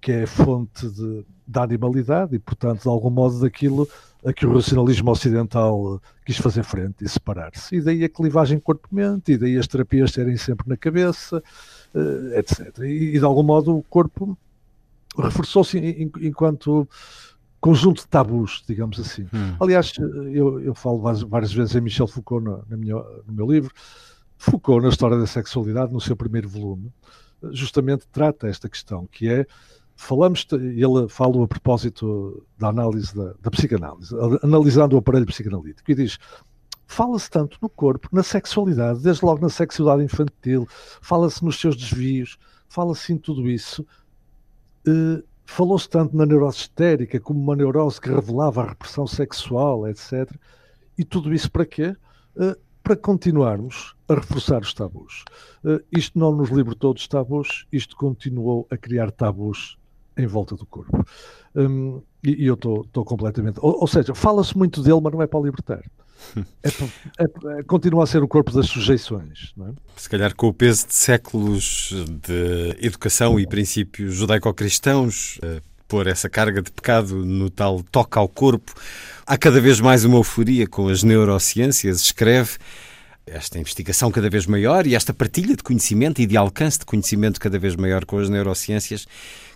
que 0.00 0.12
é 0.12 0.26
fonte 0.26 0.88
de, 0.88 1.24
da 1.46 1.62
animalidade 1.62 2.36
e, 2.36 2.38
portanto, 2.38 2.82
de 2.82 2.88
algum 2.88 3.10
modo 3.10 3.40
daquilo 3.40 3.88
a 4.24 4.32
que 4.32 4.46
o 4.46 4.54
racionalismo 4.54 5.10
ocidental 5.10 6.00
quis 6.24 6.36
fazer 6.36 6.62
frente 6.62 7.04
e 7.04 7.08
separar-se. 7.08 7.76
E 7.76 7.80
daí 7.80 8.04
a 8.04 8.08
clivagem 8.08 8.60
corpo-mente, 8.60 9.32
e 9.32 9.38
daí 9.38 9.56
as 9.56 9.66
terapias 9.66 10.12
serem 10.12 10.36
sempre 10.36 10.68
na 10.68 10.76
cabeça, 10.76 11.42
uh, 11.94 12.38
etc. 12.38 12.78
E, 12.80 13.18
de 13.18 13.24
algum 13.24 13.42
modo 13.42 13.76
o 13.76 13.82
corpo 13.82 14.36
reforçou-se 15.18 15.78
enquanto 16.20 16.88
conjunto 17.60 18.02
de 18.02 18.08
tabus, 18.08 18.64
digamos 18.66 18.98
assim. 18.98 19.26
Hum. 19.32 19.56
Aliás, 19.60 19.92
eu, 20.32 20.60
eu 20.60 20.74
falo 20.74 21.00
várias, 21.00 21.22
várias, 21.22 21.52
vezes 21.52 21.74
em 21.74 21.80
Michel 21.80 22.06
Foucault 22.06 22.44
no, 22.44 22.64
na 22.68 22.76
minha, 22.76 22.94
no 22.94 23.32
meu 23.32 23.50
livro. 23.50 23.72
Foucault, 24.38 24.82
na 24.82 24.88
História 24.88 25.18
da 25.18 25.26
Sexualidade, 25.26 25.92
no 25.92 26.00
seu 26.00 26.16
primeiro 26.16 26.48
volume, 26.48 26.90
justamente 27.52 28.06
trata 28.10 28.48
esta 28.48 28.68
questão, 28.68 29.06
que 29.06 29.28
é 29.28 29.46
falamos, 29.94 30.46
ele 30.52 31.08
fala 31.10 31.44
a 31.44 31.46
propósito 31.46 32.42
da 32.58 32.68
análise 32.68 33.14
da, 33.14 33.34
da 33.42 33.50
psicanálise, 33.50 34.14
analisando 34.42 34.96
o 34.96 34.98
aparelho 34.98 35.26
psicanalítico, 35.26 35.90
e 35.90 35.94
diz: 35.94 36.18
fala-se 36.86 37.30
tanto 37.30 37.58
no 37.60 37.68
corpo, 37.68 38.08
na 38.10 38.22
sexualidade, 38.22 39.00
desde 39.00 39.24
logo 39.24 39.42
na 39.42 39.50
sexualidade 39.50 40.04
infantil, 40.04 40.66
fala-se 41.02 41.44
nos 41.44 41.60
seus 41.60 41.76
desvios, 41.76 42.38
fala-se 42.66 43.12
em 43.12 43.18
tudo 43.18 43.48
isso. 43.48 43.86
Uh, 44.88 45.22
Falou-se 45.50 45.88
tanto 45.88 46.16
na 46.16 46.24
neurose 46.24 46.58
histérica 46.58 47.18
como 47.18 47.40
uma 47.40 47.56
neurose 47.56 48.00
que 48.00 48.08
revelava 48.08 48.62
a 48.62 48.68
repressão 48.68 49.04
sexual, 49.04 49.88
etc. 49.88 50.32
E 50.96 51.04
tudo 51.04 51.34
isso 51.34 51.50
para 51.50 51.66
quê? 51.66 51.96
Uh, 52.36 52.54
para 52.84 52.94
continuarmos 52.94 53.96
a 54.08 54.14
reforçar 54.14 54.62
os 54.62 54.72
tabus. 54.72 55.24
Uh, 55.64 55.80
isto 55.90 56.16
não 56.16 56.32
nos 56.32 56.50
libertou 56.50 56.94
dos 56.94 57.08
tabus, 57.08 57.66
isto 57.72 57.96
continuou 57.96 58.64
a 58.70 58.76
criar 58.76 59.10
tabus 59.10 59.76
em 60.16 60.26
volta 60.26 60.54
do 60.54 60.64
corpo. 60.64 61.04
Um, 61.56 62.00
e, 62.22 62.44
e, 62.44 62.46
eu 62.46 62.54
estou 62.54 63.04
completamente. 63.04 63.58
Ou, 63.60 63.80
ou 63.80 63.86
seja, 63.88 64.14
fala-se 64.14 64.56
muito 64.56 64.80
dele, 64.80 65.00
mas 65.02 65.12
não 65.12 65.20
é 65.20 65.26
para 65.26 65.40
libertar. 65.40 65.82
É, 66.62 67.24
é, 67.24 67.58
é, 67.58 67.62
continua 67.62 68.04
a 68.04 68.06
ser 68.06 68.22
o 68.22 68.28
corpo 68.28 68.52
das 68.52 68.66
sujeições. 68.66 69.52
É? 69.60 69.72
Se 69.96 70.08
calhar 70.08 70.34
com 70.34 70.48
o 70.48 70.52
peso 70.52 70.86
de 70.86 70.94
séculos 70.94 71.92
de 72.22 72.76
educação 72.80 73.40
e 73.40 73.46
princípios 73.46 74.14
judaico-cristãos, 74.14 75.38
uh, 75.38 75.60
pôr 75.88 76.06
essa 76.06 76.28
carga 76.28 76.62
de 76.62 76.70
pecado 76.70 77.24
no 77.24 77.50
tal 77.50 77.82
toca 77.82 78.20
ao 78.20 78.28
corpo. 78.28 78.72
Há 79.26 79.36
cada 79.36 79.60
vez 79.60 79.80
mais 79.80 80.04
uma 80.04 80.18
euforia 80.18 80.66
com 80.66 80.88
as 80.88 81.02
neurociências, 81.02 82.00
escreve 82.00 82.58
esta 83.26 83.58
investigação 83.58 84.10
cada 84.10 84.30
vez 84.30 84.46
maior 84.46 84.86
e 84.86 84.94
esta 84.94 85.12
partilha 85.12 85.56
de 85.56 85.62
conhecimento 85.62 86.20
e 86.20 86.26
de 86.26 86.36
alcance 86.36 86.78
de 86.78 86.84
conhecimento 86.84 87.40
cada 87.40 87.58
vez 87.58 87.76
maior 87.76 88.04
com 88.04 88.18
as 88.18 88.28
neurociências 88.28 89.06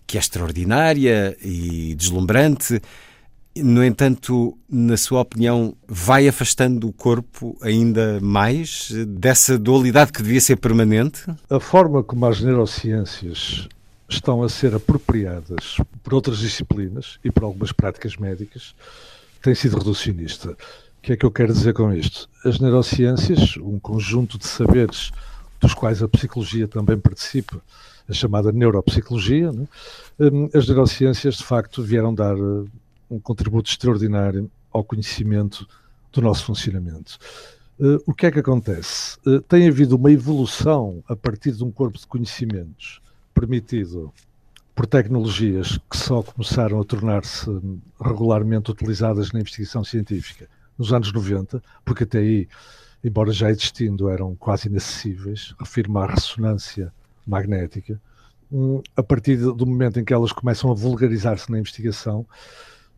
que 0.06 0.16
é 0.16 0.20
extraordinária 0.20 1.36
e 1.42 1.94
deslumbrante. 1.94 2.80
No 3.56 3.84
entanto, 3.84 4.58
na 4.68 4.96
sua 4.96 5.20
opinião, 5.20 5.76
vai 5.86 6.26
afastando 6.26 6.88
o 6.88 6.92
corpo 6.92 7.56
ainda 7.62 8.18
mais 8.20 8.90
dessa 9.06 9.56
dualidade 9.56 10.12
que 10.12 10.22
devia 10.22 10.40
ser 10.40 10.56
permanente? 10.56 11.24
A 11.48 11.60
forma 11.60 12.02
como 12.02 12.26
as 12.26 12.40
neurociências 12.40 13.68
estão 14.08 14.42
a 14.42 14.48
ser 14.48 14.74
apropriadas 14.74 15.76
por 16.02 16.14
outras 16.14 16.38
disciplinas 16.38 17.18
e 17.24 17.30
por 17.30 17.44
algumas 17.44 17.70
práticas 17.70 18.16
médicas 18.16 18.74
tem 19.40 19.54
sido 19.54 19.78
reducionista. 19.78 20.50
O 20.50 20.56
que 21.02 21.12
é 21.12 21.16
que 21.16 21.24
eu 21.24 21.30
quero 21.30 21.52
dizer 21.52 21.74
com 21.74 21.92
isto? 21.92 22.28
As 22.44 22.58
neurociências, 22.58 23.56
um 23.58 23.78
conjunto 23.78 24.36
de 24.36 24.46
saberes 24.46 25.12
dos 25.60 25.74
quais 25.74 26.02
a 26.02 26.08
psicologia 26.08 26.66
também 26.66 26.98
participa, 26.98 27.60
a 28.08 28.12
chamada 28.12 28.50
neuropsicologia. 28.50 29.52
Né? 29.52 29.66
Hum, 30.18 30.48
as 30.52 30.66
neurociências, 30.66 31.36
de 31.36 31.44
facto, 31.44 31.82
vieram 31.82 32.14
dar 32.14 32.36
um 33.14 33.20
contributo 33.20 33.70
extraordinário 33.70 34.50
ao 34.72 34.82
conhecimento 34.82 35.66
do 36.12 36.20
nosso 36.20 36.44
funcionamento. 36.44 37.18
Uh, 37.78 37.98
o 38.06 38.14
que 38.14 38.26
é 38.26 38.30
que 38.30 38.38
acontece? 38.38 39.18
Uh, 39.26 39.40
tem 39.42 39.68
havido 39.68 39.96
uma 39.96 40.10
evolução 40.10 41.02
a 41.08 41.16
partir 41.16 41.52
de 41.52 41.64
um 41.64 41.70
corpo 41.70 41.98
de 41.98 42.06
conhecimentos 42.06 43.00
permitido 43.32 44.12
por 44.74 44.86
tecnologias 44.86 45.78
que 45.90 45.96
só 45.96 46.22
começaram 46.22 46.80
a 46.80 46.84
tornar-se 46.84 47.48
hum, 47.48 47.80
regularmente 48.00 48.70
utilizadas 48.70 49.32
na 49.32 49.40
investigação 49.40 49.84
científica 49.84 50.48
nos 50.76 50.92
anos 50.92 51.12
90, 51.12 51.62
porque 51.84 52.04
até 52.04 52.18
aí, 52.18 52.48
embora 53.02 53.32
já 53.32 53.50
existindo, 53.50 54.08
eram 54.08 54.34
quase 54.34 54.68
inacessíveis. 54.68 55.54
Refiro-me 55.58 55.98
à 55.98 56.06
ressonância 56.06 56.92
magnética, 57.24 58.00
a 58.96 59.02
partir 59.02 59.36
do 59.36 59.66
momento 59.66 59.98
em 59.98 60.04
que 60.04 60.12
elas 60.12 60.32
começam 60.32 60.70
a 60.70 60.74
vulgarizar-se 60.74 61.50
na 61.50 61.58
investigação, 61.58 62.26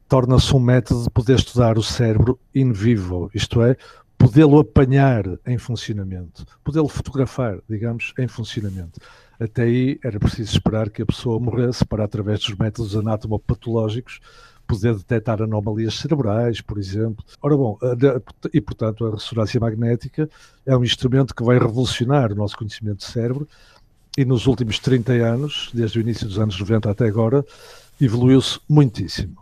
torna-se 0.09 0.55
um 0.55 0.61
método 0.61 1.05
de 1.05 1.11
poder 1.11 1.37
estudar 1.37 1.79
o 1.79 1.83
cérebro 1.83 2.39
in 2.55 2.73
vivo, 2.73 3.31
isto 3.35 3.63
é, 3.63 3.77
podê-lo 4.17 4.59
apanhar 4.59 5.25
em 5.47 5.59
funcionamento, 5.59 6.45
podê-lo 6.65 6.89
fotografar, 6.89 7.59
digamos, 7.69 8.13
em 8.19 8.27
funcionamento. 8.27 9.01
Até 9.39 9.63
aí 9.65 9.99
era 10.03 10.19
preciso 10.19 10.53
esperar 10.53 10.89
que 10.89 11.03
a 11.03 11.07
pessoa 11.07 11.39
morresse 11.39 11.85
para, 11.85 12.05
através 12.05 12.41
dos 12.41 12.57
métodos 12.57 12.97
anatomopatológicos, 12.97 14.21
poder 14.67 14.95
detectar 14.95 15.41
anomalias 15.43 15.95
cerebrais, 15.95 16.61
por 16.61 16.79
exemplo. 16.79 17.25
Ora 17.41 17.57
bom, 17.57 17.79
e 18.53 18.61
portanto 18.61 19.07
a 19.07 19.13
ressonância 19.13 19.61
magnética 19.61 20.29
é 20.65 20.77
um 20.77 20.83
instrumento 20.83 21.35
que 21.35 21.45
vai 21.45 21.59
revolucionar 21.59 22.33
o 22.33 22.35
nosso 22.35 22.57
conhecimento 22.57 22.99
de 22.99 23.05
cérebro 23.05 23.47
e 24.17 24.25
nos 24.25 24.47
últimos 24.47 24.79
30 24.79 25.13
anos, 25.13 25.71
desde 25.73 25.99
o 25.99 26.01
início 26.01 26.27
dos 26.27 26.39
anos 26.39 26.59
90 26.59 26.91
até 26.91 27.07
agora, 27.07 27.45
evoluiu-se 28.01 28.59
muitíssimo. 28.69 29.37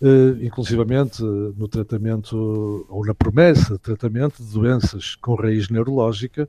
Uh, 0.00 0.44
inclusivamente 0.44 1.22
uh, 1.22 1.54
no 1.56 1.66
tratamento, 1.66 2.86
ou 2.88 3.04
na 3.04 3.14
promessa 3.14 3.74
de 3.74 3.78
tratamento 3.78 4.42
de 4.42 4.52
doenças 4.52 5.14
com 5.16 5.34
raiz 5.34 5.68
neurológica, 5.68 6.48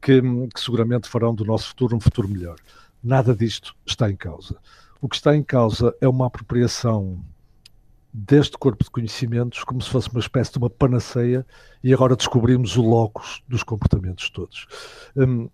que, 0.00 0.20
que 0.22 0.60
seguramente 0.60 1.08
farão 1.08 1.34
do 1.34 1.44
nosso 1.44 1.68
futuro 1.68 1.96
um 1.96 2.00
futuro 2.00 2.28
melhor. 2.28 2.56
Nada 3.02 3.34
disto 3.34 3.74
está 3.86 4.10
em 4.10 4.16
causa. 4.16 4.56
O 5.00 5.08
que 5.08 5.16
está 5.16 5.34
em 5.36 5.42
causa 5.42 5.94
é 6.00 6.08
uma 6.08 6.26
apropriação 6.26 7.22
deste 8.12 8.58
corpo 8.58 8.82
de 8.82 8.90
conhecimentos 8.90 9.62
como 9.62 9.80
se 9.80 9.88
fosse 9.88 10.10
uma 10.10 10.20
espécie 10.20 10.52
de 10.52 10.58
uma 10.58 10.68
panaceia 10.68 11.46
e 11.82 11.94
agora 11.94 12.16
descobrimos 12.16 12.76
o 12.76 12.82
locus 12.82 13.42
dos 13.48 13.62
comportamentos 13.62 14.28
todos. 14.30 14.66
Um, 15.16 15.48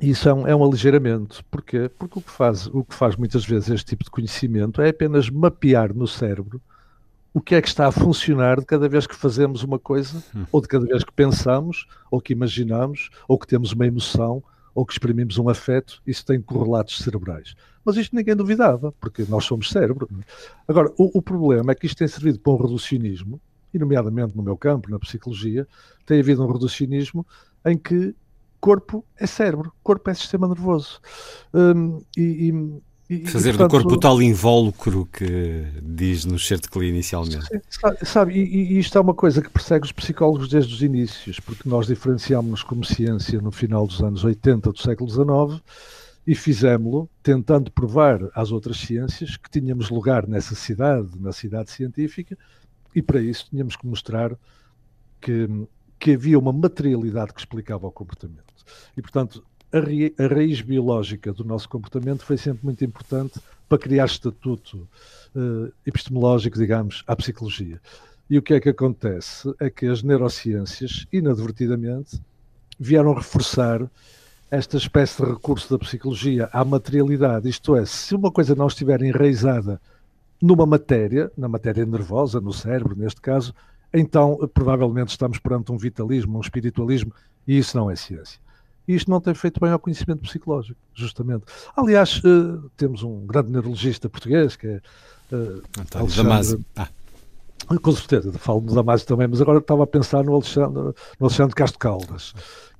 isso 0.00 0.28
é 0.28 0.34
um, 0.34 0.46
é 0.46 0.54
um 0.54 0.64
aligeiramento. 0.64 1.44
Porquê? 1.50 1.90
Porque 1.98 2.18
o 2.18 2.22
que, 2.22 2.30
faz, 2.30 2.66
o 2.66 2.84
que 2.84 2.94
faz 2.94 3.16
muitas 3.16 3.44
vezes 3.44 3.70
este 3.70 3.86
tipo 3.86 4.04
de 4.04 4.10
conhecimento 4.10 4.80
é 4.80 4.90
apenas 4.90 5.30
mapear 5.30 5.94
no 5.94 6.06
cérebro 6.06 6.60
o 7.36 7.40
que 7.40 7.54
é 7.54 7.60
que 7.60 7.68
está 7.68 7.86
a 7.86 7.92
funcionar 7.92 8.60
de 8.60 8.64
cada 8.64 8.88
vez 8.88 9.06
que 9.06 9.14
fazemos 9.14 9.62
uma 9.62 9.78
coisa, 9.78 10.24
hum. 10.34 10.46
ou 10.50 10.58
de 10.58 10.68
cada 10.68 10.86
vez 10.86 11.04
que 11.04 11.12
pensamos, 11.12 11.86
ou 12.10 12.18
que 12.18 12.32
imaginamos, 12.32 13.10
ou 13.28 13.38
que 13.38 13.46
temos 13.46 13.72
uma 13.72 13.86
emoção, 13.86 14.42
ou 14.74 14.86
que 14.86 14.94
exprimimos 14.94 15.36
um 15.36 15.46
afeto, 15.50 16.00
isso 16.06 16.24
tem 16.24 16.40
correlatos 16.40 16.96
cerebrais. 16.98 17.54
Mas 17.84 17.98
isto 17.98 18.16
ninguém 18.16 18.34
duvidava, 18.34 18.90
porque 18.98 19.26
nós 19.28 19.44
somos 19.44 19.68
cérebro. 19.68 20.08
É? 20.18 20.24
Agora, 20.66 20.90
o, 20.96 21.18
o 21.18 21.20
problema 21.20 21.72
é 21.72 21.74
que 21.74 21.84
isto 21.84 21.98
tem 21.98 22.08
servido 22.08 22.38
para 22.38 22.54
um 22.54 22.56
reducionismo, 22.56 23.38
e 23.72 23.78
nomeadamente 23.78 24.34
no 24.34 24.42
meu 24.42 24.56
campo, 24.56 24.90
na 24.90 24.98
psicologia, 24.98 25.68
tem 26.06 26.20
havido 26.20 26.42
um 26.42 26.50
reducionismo 26.50 27.26
em 27.66 27.76
que 27.76 28.14
corpo 28.66 29.04
é 29.16 29.28
cérebro, 29.28 29.72
corpo 29.80 30.10
é 30.10 30.14
sistema 30.14 30.48
nervoso. 30.48 31.00
Um, 31.54 32.02
e, 32.16 32.52
e, 33.08 33.24
Fazer 33.28 33.50
e, 33.50 33.52
portanto, 33.52 33.70
do 33.70 33.84
corpo 33.84 33.94
o 33.94 34.00
tal 34.00 34.20
invólucro 34.20 35.06
que 35.06 35.64
diz 35.80 36.24
no 36.24 36.36
certo 36.36 36.68
que 36.68 36.76
li 36.80 36.88
inicialmente. 36.88 37.46
Sabe, 38.02 38.32
e, 38.34 38.72
e, 38.74 38.78
isto 38.80 38.98
é 38.98 39.00
uma 39.00 39.14
coisa 39.14 39.40
que 39.40 39.48
persegue 39.48 39.84
os 39.84 39.92
psicólogos 39.92 40.48
desde 40.48 40.74
os 40.74 40.82
inícios, 40.82 41.38
porque 41.38 41.68
nós 41.68 41.86
diferenciámos-nos 41.86 42.64
como 42.64 42.84
ciência 42.84 43.40
no 43.40 43.52
final 43.52 43.86
dos 43.86 44.02
anos 44.02 44.24
80 44.24 44.72
do 44.72 44.78
século 44.80 45.08
XIX 45.08 45.62
e 46.26 46.34
fizemos-lo 46.34 47.08
tentando 47.22 47.70
provar 47.70 48.18
às 48.34 48.50
outras 48.50 48.78
ciências 48.78 49.36
que 49.36 49.48
tínhamos 49.48 49.90
lugar 49.90 50.26
nessa 50.26 50.56
cidade, 50.56 51.08
na 51.20 51.32
cidade 51.32 51.70
científica, 51.70 52.36
e 52.92 53.00
para 53.00 53.20
isso 53.20 53.46
tínhamos 53.48 53.76
que 53.76 53.86
mostrar 53.86 54.36
que, 55.20 55.48
que 56.00 56.14
havia 56.14 56.36
uma 56.36 56.52
materialidade 56.52 57.32
que 57.32 57.38
explicava 57.38 57.86
o 57.86 57.92
comportamento. 57.92 58.55
E, 58.96 59.02
portanto, 59.02 59.44
a, 59.72 59.78
a, 60.22 60.26
raiz 60.26 60.60
biológica 60.60 61.32
do 61.32 61.44
nosso 61.44 61.68
comportamento 61.68 62.24
foi 62.24 62.36
sempre 62.36 62.64
muito 62.64 62.84
importante 62.84 63.40
para 63.68 63.78
criar 63.78 64.06
estatuto 64.06 64.88
uh, 65.34 65.72
epistemológico, 65.84 66.58
digamos, 66.58 67.02
à 67.06 67.16
psicologia. 67.16 67.80
E 68.28 68.38
o 68.38 68.42
que 68.42 68.54
é 68.54 68.60
que 68.60 68.68
acontece? 68.68 69.52
É 69.60 69.70
que 69.70 69.86
as 69.86 70.02
neurociências, 70.02 71.06
inadvertidamente, 71.12 72.20
vieram 72.78 73.14
reforçar 73.14 73.88
esta 74.50 74.76
espécie 74.76 75.22
de 75.22 75.30
recurso 75.30 75.70
da 75.70 75.78
psicologia 75.78 76.48
à 76.52 76.64
materialidade. 76.64 77.48
Isto 77.48 77.76
é, 77.76 77.84
se 77.84 78.14
uma 78.14 78.30
coisa 78.30 78.54
não 78.54 78.66
estiver 78.66 79.02
enraizada 79.02 79.80
numa 80.40 80.66
matéria, 80.66 81.30
na 81.36 81.48
matéria 81.48 81.84
nervosa, 81.84 82.40
no 82.40 82.52
cérebro, 82.52 82.96
neste 82.96 83.20
caso, 83.20 83.54
então 83.92 84.38
provavelmente 84.52 85.08
estamos 85.08 85.38
perante 85.38 85.72
um 85.72 85.78
vitalismo, 85.78 86.38
um 86.38 86.40
espiritualismo, 86.40 87.12
e 87.46 87.58
isso 87.58 87.76
não 87.76 87.90
é 87.90 87.96
ciência. 87.96 88.40
E 88.86 88.94
isto 88.94 89.10
não 89.10 89.20
tem 89.20 89.34
feito 89.34 89.60
bem 89.60 89.70
ao 89.70 89.78
conhecimento 89.78 90.22
psicológico, 90.22 90.78
justamente. 90.94 91.44
Aliás, 91.76 92.20
eh, 92.24 92.68
temos 92.76 93.02
um 93.02 93.26
grande 93.26 93.50
neurologista 93.50 94.08
português, 94.08 94.54
que 94.54 94.66
é 94.66 94.80
uh, 95.32 95.62
António 95.80 96.14
Damasio. 96.14 96.64
Ah. 96.76 96.88
Com 97.82 97.92
certeza, 97.92 98.32
falo 98.32 98.60
do 98.60 98.74
Damasio 98.74 99.06
também, 99.06 99.26
mas 99.26 99.40
agora 99.40 99.58
estava 99.58 99.82
a 99.82 99.86
pensar 99.86 100.22
no 100.22 100.34
Alexandre, 100.34 100.82
no 101.18 101.26
Alexandre 101.26 101.54
Castro 101.54 101.78
Caldas, 101.80 102.32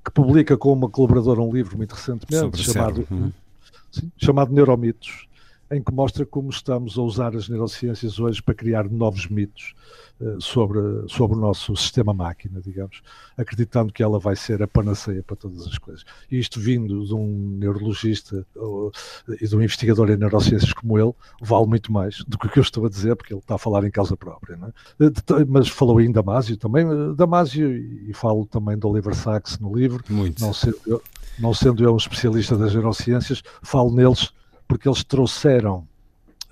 que 0.04 0.10
publica 0.12 0.56
com 0.56 0.72
uma 0.72 0.88
colaboradora 0.88 1.40
um 1.40 1.52
livro 1.52 1.76
muito 1.76 1.92
recentemente 1.92 2.36
Sobre 2.36 2.62
chamado. 2.62 3.06
Uhum. 3.10 3.32
sim, 3.90 4.12
chamado 4.16 4.52
Neuromitos, 4.52 5.25
em 5.70 5.82
que 5.82 5.92
mostra 5.92 6.24
como 6.24 6.50
estamos 6.50 6.98
a 6.98 7.02
usar 7.02 7.34
as 7.34 7.48
neurociências 7.48 8.18
hoje 8.18 8.42
para 8.42 8.54
criar 8.54 8.88
novos 8.88 9.26
mitos 9.26 9.74
eh, 10.20 10.36
sobre, 10.38 10.78
sobre 11.08 11.36
o 11.36 11.40
nosso 11.40 11.76
sistema 11.76 12.14
máquina, 12.14 12.58
digamos, 12.60 13.02
acreditando 13.36 13.92
que 13.92 14.02
ela 14.02 14.18
vai 14.18 14.34
ser 14.34 14.62
a 14.62 14.66
panaceia 14.66 15.22
para 15.22 15.36
todas 15.36 15.66
as 15.66 15.76
coisas. 15.76 16.04
E 16.30 16.38
isto 16.38 16.58
vindo 16.58 17.04
de 17.04 17.14
um 17.14 17.56
neurologista 17.58 18.46
ou, 18.54 18.90
e 19.40 19.46
de 19.46 19.54
um 19.54 19.60
investigador 19.60 20.10
em 20.10 20.16
neurociências 20.16 20.72
como 20.72 20.98
ele, 20.98 21.12
vale 21.40 21.66
muito 21.66 21.92
mais 21.92 22.24
do 22.26 22.38
que 22.38 22.46
o 22.46 22.50
que 22.50 22.58
eu 22.58 22.62
estou 22.62 22.86
a 22.86 22.88
dizer, 22.88 23.14
porque 23.14 23.34
ele 23.34 23.40
está 23.40 23.56
a 23.56 23.58
falar 23.58 23.84
em 23.84 23.90
causa 23.90 24.16
própria. 24.16 24.56
Não 24.56 24.68
é? 24.68 24.72
Eh, 25.00 25.44
Mas 25.46 25.68
falou 25.68 26.00
em 26.00 26.10
Damásio 26.10 26.56
também, 26.56 26.86
eh, 26.86 27.14
Damásio, 27.14 27.76
e 27.76 28.12
falo 28.14 28.46
também 28.46 28.78
do 28.78 28.88
Oliver 28.88 29.14
Sacks 29.14 29.58
no 29.58 29.76
livro, 29.76 30.02
Muito. 30.08 30.40
não 30.40 30.54
sendo, 30.54 30.78
eu, 30.86 31.02
não 31.38 31.52
sendo 31.52 31.84
eu 31.84 31.92
um 31.92 31.96
especialista 31.98 32.56
das 32.56 32.72
neurociências, 32.72 33.42
falo 33.62 33.94
neles 33.94 34.32
porque 34.66 34.88
eles 34.88 35.04
trouxeram, 35.04 35.86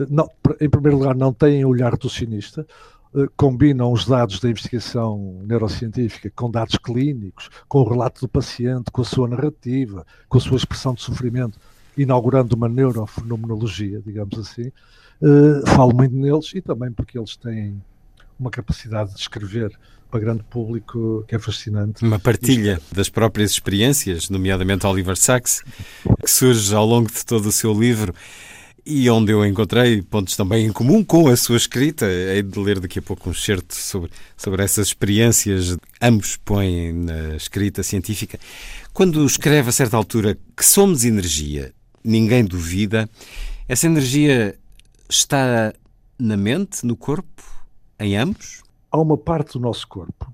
não, 0.08 0.28
em 0.60 0.68
primeiro 0.68 0.98
lugar, 0.98 1.14
não 1.14 1.32
têm 1.32 1.64
olhar 1.64 1.92
reducionista, 1.92 2.66
eh, 3.14 3.28
combinam 3.36 3.92
os 3.92 4.06
dados 4.06 4.40
da 4.40 4.50
investigação 4.50 5.40
neurocientífica 5.46 6.30
com 6.34 6.50
dados 6.50 6.76
clínicos, 6.76 7.48
com 7.68 7.80
o 7.80 7.88
relato 7.88 8.20
do 8.22 8.28
paciente, 8.28 8.90
com 8.90 9.02
a 9.02 9.04
sua 9.04 9.28
narrativa, 9.28 10.06
com 10.28 10.38
a 10.38 10.40
sua 10.40 10.56
expressão 10.56 10.94
de 10.94 11.02
sofrimento, 11.02 11.58
inaugurando 11.96 12.56
uma 12.56 12.68
neurofenomenologia, 12.68 14.02
digamos 14.04 14.38
assim. 14.38 14.72
Eh, 15.22 15.70
falo 15.70 15.94
muito 15.94 16.14
neles 16.14 16.52
e 16.54 16.60
também 16.60 16.90
porque 16.90 17.18
eles 17.18 17.36
têm 17.36 17.80
uma 18.38 18.50
capacidade 18.50 19.14
de 19.14 19.20
escrever 19.20 19.78
para 20.14 20.20
grande 20.20 20.44
público 20.44 21.24
que 21.26 21.34
é 21.34 21.38
fascinante. 21.40 22.04
Uma 22.04 22.20
partilha 22.20 22.80
das 22.92 23.08
próprias 23.08 23.50
experiências, 23.50 24.30
nomeadamente 24.30 24.86
Oliver 24.86 25.16
Sacks, 25.16 25.64
que 26.22 26.30
surge 26.30 26.72
ao 26.72 26.86
longo 26.86 27.10
de 27.10 27.26
todo 27.26 27.46
o 27.46 27.52
seu 27.52 27.74
livro 27.74 28.14
e 28.86 29.10
onde 29.10 29.32
eu 29.32 29.44
encontrei 29.44 30.02
pontos 30.02 30.36
também 30.36 30.66
em 30.66 30.72
comum 30.72 31.02
com 31.02 31.26
a 31.26 31.36
sua 31.36 31.56
escrita. 31.56 32.06
Hei 32.06 32.42
de 32.42 32.60
ler 32.60 32.78
daqui 32.78 33.00
a 33.00 33.02
pouco 33.02 33.28
um 33.28 33.32
excerto 33.32 33.74
sobre, 33.74 34.08
sobre 34.36 34.62
essas 34.62 34.86
experiências. 34.86 35.76
Ambos 36.00 36.36
põem 36.36 36.92
na 36.92 37.34
escrita 37.34 37.82
científica. 37.82 38.38
Quando 38.92 39.26
escreve 39.26 39.70
a 39.70 39.72
certa 39.72 39.96
altura 39.96 40.38
que 40.56 40.64
somos 40.64 41.04
energia, 41.04 41.72
ninguém 42.04 42.44
duvida, 42.44 43.10
essa 43.66 43.86
energia 43.86 44.56
está 45.10 45.74
na 46.16 46.36
mente, 46.36 46.86
no 46.86 46.94
corpo, 46.94 47.42
em 47.98 48.16
ambos? 48.16 48.63
Há 48.95 49.01
uma 49.01 49.18
parte 49.18 49.55
do 49.55 49.61
nosso 49.61 49.88
corpo, 49.88 50.32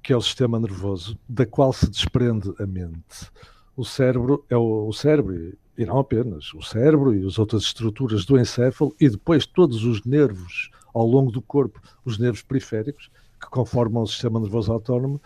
que 0.00 0.12
é 0.12 0.16
o 0.16 0.20
sistema 0.20 0.60
nervoso, 0.60 1.18
da 1.28 1.44
qual 1.44 1.72
se 1.72 1.90
desprende 1.90 2.54
a 2.60 2.64
mente. 2.64 3.28
O 3.76 3.84
cérebro 3.84 4.44
é 4.48 4.56
o, 4.56 4.86
o 4.86 4.92
cérebro, 4.92 5.34
e- 5.76 5.84
não 5.84 5.98
apenas, 5.98 6.54
o 6.54 6.62
cérebro 6.62 7.12
e 7.12 7.26
as 7.26 7.40
outras 7.40 7.64
estruturas 7.64 8.24
do 8.24 8.38
encéfalo, 8.38 8.94
e 9.00 9.08
depois 9.08 9.46
todos 9.46 9.82
os 9.82 10.04
nervos 10.04 10.70
ao 10.94 11.04
longo 11.04 11.32
do 11.32 11.42
corpo, 11.42 11.80
os 12.04 12.18
nervos 12.18 12.40
periféricos, 12.40 13.10
que 13.40 13.50
conformam 13.50 14.04
o 14.04 14.06
sistema 14.06 14.38
nervoso 14.38 14.72
autónomo, 14.72 15.20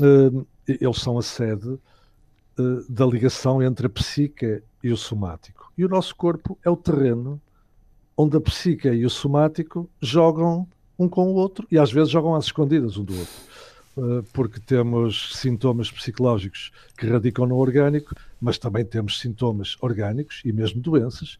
eh, 0.00 0.76
eles 0.80 0.98
são 0.98 1.18
a 1.18 1.22
sede 1.22 1.76
eh, 2.56 2.62
da 2.88 3.04
ligação 3.04 3.60
entre 3.60 3.88
a 3.88 3.90
psique 3.90 4.62
e 4.80 4.92
o 4.92 4.96
somático. 4.96 5.72
E 5.76 5.84
o 5.84 5.88
nosso 5.88 6.14
corpo 6.14 6.56
é 6.64 6.70
o 6.70 6.76
terreno 6.76 7.40
onde 8.16 8.36
a 8.36 8.40
psique 8.40 8.88
e 8.88 9.04
o 9.04 9.10
somático 9.10 9.90
jogam 10.00 10.68
um 10.98 11.08
com 11.08 11.26
o 11.28 11.34
outro 11.34 11.66
e 11.70 11.78
às 11.78 11.92
vezes 11.92 12.10
jogam 12.10 12.34
às 12.34 12.46
escondidas 12.46 12.96
um 12.96 13.04
do 13.04 13.18
outro. 13.18 13.34
Uh, 13.96 14.22
Porque 14.32 14.60
temos 14.60 15.32
sintomas 15.36 15.90
psicológicos 15.90 16.70
que 16.98 17.06
radicam 17.06 17.46
no 17.46 17.56
orgânico, 17.56 18.14
mas 18.40 18.58
também 18.58 18.84
temos 18.84 19.18
sintomas 19.18 19.76
orgânicos 19.80 20.42
e 20.44 20.52
mesmo 20.52 20.80
doenças 20.82 21.38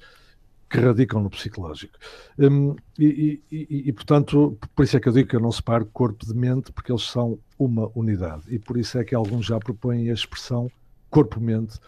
que 0.70 0.78
radicam 0.80 1.22
no 1.22 1.28
psicológico. 1.30 1.92
Hum, 2.38 2.74
e, 2.98 3.40
e- 3.52 3.82
e- 3.88 3.92
portanto, 3.92 4.58
por 4.74 4.84
isso 4.84 4.96
é 4.96 5.00
que 5.00 5.08
eu 5.08 5.12
digo 5.12 5.28
que 5.28 5.36
eu 5.36 5.40
não 5.40 5.52
separo 5.52 5.84
corpo 5.92 6.26
de 6.26 6.34
mente, 6.34 6.72
porque 6.72 6.90
eles 6.90 7.02
são 7.04 7.38
uma 7.58 7.90
unidade. 7.94 8.42
E 8.48 8.58
por 8.58 8.76
isso 8.78 8.98
é 8.98 9.04
que 9.04 9.14
alguns 9.14 9.46
já 9.46 9.58
propõem 9.60 10.10
a 10.10 10.14
expressão 10.14 10.70
corpo-mente 11.10 11.78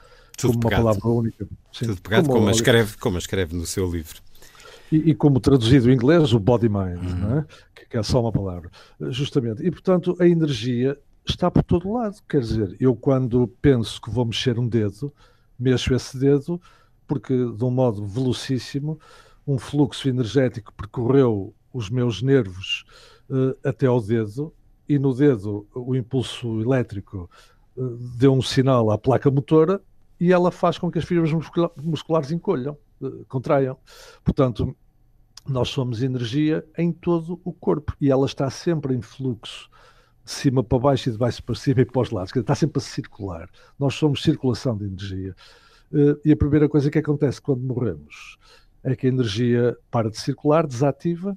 como 0.40 0.54
uma 0.54 0.60
pegado. 0.60 0.82
palavra 0.84 1.08
única. 1.08 1.48
Sim, 1.72 1.86
Tudo 1.86 2.00
pegado, 2.02 2.28
como- 2.28 2.38
como, 2.40 2.50
escreve, 2.50 2.96
como 2.98 3.16
a 3.16 3.18
escreve 3.18 3.56
no 3.56 3.66
seu 3.66 3.90
livro. 3.90 4.20
E, 4.90 5.10
e 5.10 5.14
como 5.14 5.40
traduzido 5.40 5.90
em 5.90 5.94
inglês, 5.94 6.32
o 6.32 6.40
body 6.40 6.68
mind, 6.68 7.02
não 7.20 7.38
é? 7.38 7.46
que, 7.88 7.96
é 7.96 8.02
só 8.02 8.20
uma 8.20 8.32
palavra, 8.32 8.70
justamente. 9.10 9.64
E 9.64 9.70
portanto, 9.70 10.16
a 10.20 10.26
energia 10.26 10.98
está 11.26 11.50
por 11.50 11.62
todo 11.62 11.92
lado. 11.92 12.16
Quer 12.28 12.40
dizer, 12.40 12.76
eu 12.80 12.94
quando 12.94 13.48
penso 13.60 14.00
que 14.00 14.10
vou 14.10 14.24
mexer 14.24 14.58
um 14.58 14.68
dedo, 14.68 15.12
mexo 15.58 15.94
esse 15.94 16.18
dedo, 16.18 16.60
porque 17.06 17.34
de 17.34 17.64
um 17.64 17.70
modo 17.70 18.06
velocíssimo, 18.06 18.98
um 19.46 19.58
fluxo 19.58 20.08
energético 20.08 20.72
percorreu 20.74 21.54
os 21.72 21.88
meus 21.88 22.22
nervos 22.22 22.84
eh, 23.30 23.68
até 23.68 23.86
ao 23.86 24.00
dedo, 24.00 24.52
e 24.88 24.98
no 24.98 25.14
dedo 25.14 25.66
o 25.74 25.94
impulso 25.94 26.60
elétrico 26.60 27.30
eh, 27.76 27.80
deu 28.16 28.32
um 28.32 28.42
sinal 28.42 28.90
à 28.90 28.98
placa 28.98 29.30
motora 29.30 29.80
e 30.20 30.32
ela 30.32 30.50
faz 30.50 30.78
com 30.78 30.90
que 30.90 30.98
as 30.98 31.04
fibras 31.04 31.32
muscula- 31.32 31.70
musculares 31.82 32.30
encolham, 32.32 32.74
eh, 32.74 32.78
contraiam. 33.28 33.76
Portanto, 34.24 34.76
nós 35.46 35.68
somos 35.70 36.02
energia 36.02 36.64
em 36.76 36.92
todo 36.92 37.40
o 37.44 37.52
corpo 37.52 37.94
e 38.00 38.10
ela 38.10 38.26
está 38.26 38.50
sempre 38.50 38.94
em 38.94 39.00
fluxo 39.00 39.68
de 40.24 40.30
cima 40.30 40.62
para 40.62 40.78
baixo 40.78 41.08
e 41.08 41.12
de 41.12 41.18
baixo 41.18 41.42
para 41.42 41.54
cima 41.54 41.80
e 41.80 41.84
para 41.86 42.02
os 42.02 42.10
lados, 42.10 42.36
está 42.36 42.54
sempre 42.54 42.78
a 42.78 42.82
circular. 42.82 43.48
Nós 43.78 43.94
somos 43.94 44.22
circulação 44.22 44.76
de 44.76 44.84
energia. 44.84 45.34
Eh, 45.92 46.16
E 46.26 46.32
a 46.32 46.36
primeira 46.36 46.68
coisa 46.68 46.90
que 46.90 46.98
acontece 46.98 47.40
quando 47.40 47.62
morremos 47.62 48.36
é 48.84 48.94
que 48.94 49.06
a 49.06 49.08
energia 49.08 49.76
para 49.90 50.10
de 50.10 50.18
circular, 50.18 50.66
desativa, 50.66 51.36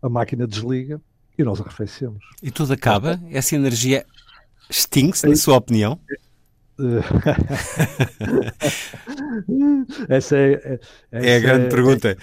a 0.00 0.08
máquina 0.08 0.46
desliga 0.46 1.00
e 1.38 1.44
nós 1.44 1.60
arrefecemos. 1.60 2.24
E 2.42 2.50
tudo 2.50 2.72
acaba? 2.72 3.20
Essa 3.30 3.54
energia 3.54 4.04
extingue-se, 4.68 5.28
na 5.28 5.36
sua 5.36 5.56
opinião? 5.56 6.00
Essa 10.08 10.36
é, 10.36 10.78
é, 11.12 11.20
É 11.26 11.34
a 11.34 11.36
essa 11.36 11.40
grande 11.40 11.68
pergunta. 11.68 12.16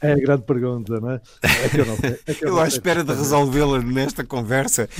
É, 0.00 0.12
a 0.12 0.16
grande 0.16 0.42
pergunta, 0.42 1.00
não 1.00 1.10
é? 1.12 1.20
É 1.42 1.68
que 1.68 1.80
eu 1.80 1.86
não 1.86 1.94
é 1.94 2.34
que 2.34 2.44
eu 2.44 2.48
Eu 2.50 2.60
à 2.60 2.68
espera 2.68 3.02
de 3.02 3.14
resolvê-la 3.14 3.80
nesta 3.80 4.24
conversa. 4.24 4.88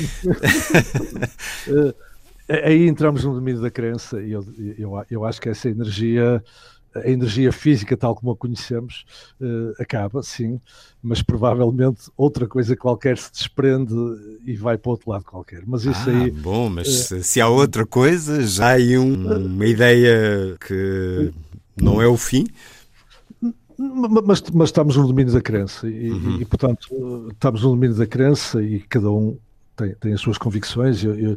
Eh, 2.49 2.69
Aí 2.69 2.87
entramos 2.87 3.25
no 3.25 3.35
domínio 3.35 3.61
da 3.61 3.71
crença 3.71 4.23
e 4.23 4.31
eu, 4.31 4.45
eu, 4.79 5.05
eu 5.11 5.25
acho 5.25 5.41
que 5.41 5.49
essa 5.49 5.69
energia, 5.69 6.41
a 7.05 7.09
energia 7.09 7.53
física 7.53 7.97
tal 7.97 8.15
como 8.15 8.33
a 8.33 8.37
conhecemos, 8.37 9.05
eh, 9.41 9.83
acaba, 9.83 10.23
sim, 10.23 10.61
mas 11.03 11.23
provavelmente 11.23 12.11
outra 12.17 12.47
coisa 12.47 12.77
qualquer 12.77 13.19
se 13.19 13.31
desprende 13.33 13.95
e 14.45 14.55
vai 14.57 14.77
para 14.79 14.91
outro 14.91 15.11
lado 15.11 15.25
qualquer. 15.25 15.63
Mas 15.67 15.85
isso 15.85 16.09
Ah, 16.09 16.13
aí, 16.13 16.31
bom, 16.31 16.69
mas 16.69 16.89
se- 16.89 17.23
se 17.23 17.41
há 17.41 17.49
outra 17.49 17.87
coisa, 17.87 18.43
já 18.47 18.67
há 18.69 18.71
aí 18.73 18.99
um- 18.99 19.47
uma 19.47 19.67
ideia 19.67 20.57
que 20.67 21.33
não 21.77 22.01
é 22.01 22.07
o 22.07 22.17
fim. 22.17 22.47
Ma- 23.79 24.23
Mas, 24.23 24.41
mas 24.53 24.69
estamos 24.71 24.97
no 24.97 25.07
domínio 25.07 25.33
da 25.33 25.41
crença 25.41 25.87
e, 25.89 26.11
Uhum. 26.13 26.39
e, 26.41 26.45
portanto, 26.47 26.89
eh, 27.29 27.33
estamos 27.33 27.63
no 27.63 27.71
domínio 27.71 27.97
da 27.97 28.07
crença 28.07 28.63
e 28.63 28.81
cada 28.81 29.11
um 29.11 29.37
tem, 29.77 29.95
tem 29.97 30.13
as 30.15 30.21
suas 30.21 30.39
convicções. 30.39 31.05
Eu, 31.05 31.15
eu, 31.15 31.37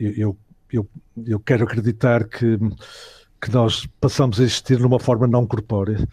eu, 0.00 0.36
eu, 0.72 0.88
eu 1.26 1.40
quero 1.40 1.64
acreditar 1.64 2.26
que, 2.26 2.58
que 3.40 3.50
nós 3.50 3.86
passamos 3.98 4.38
a 4.38 4.42
existir 4.42 4.78
numa 4.78 5.00
forma 5.00 5.26
não 5.26 5.46
corpórea. 5.46 6.06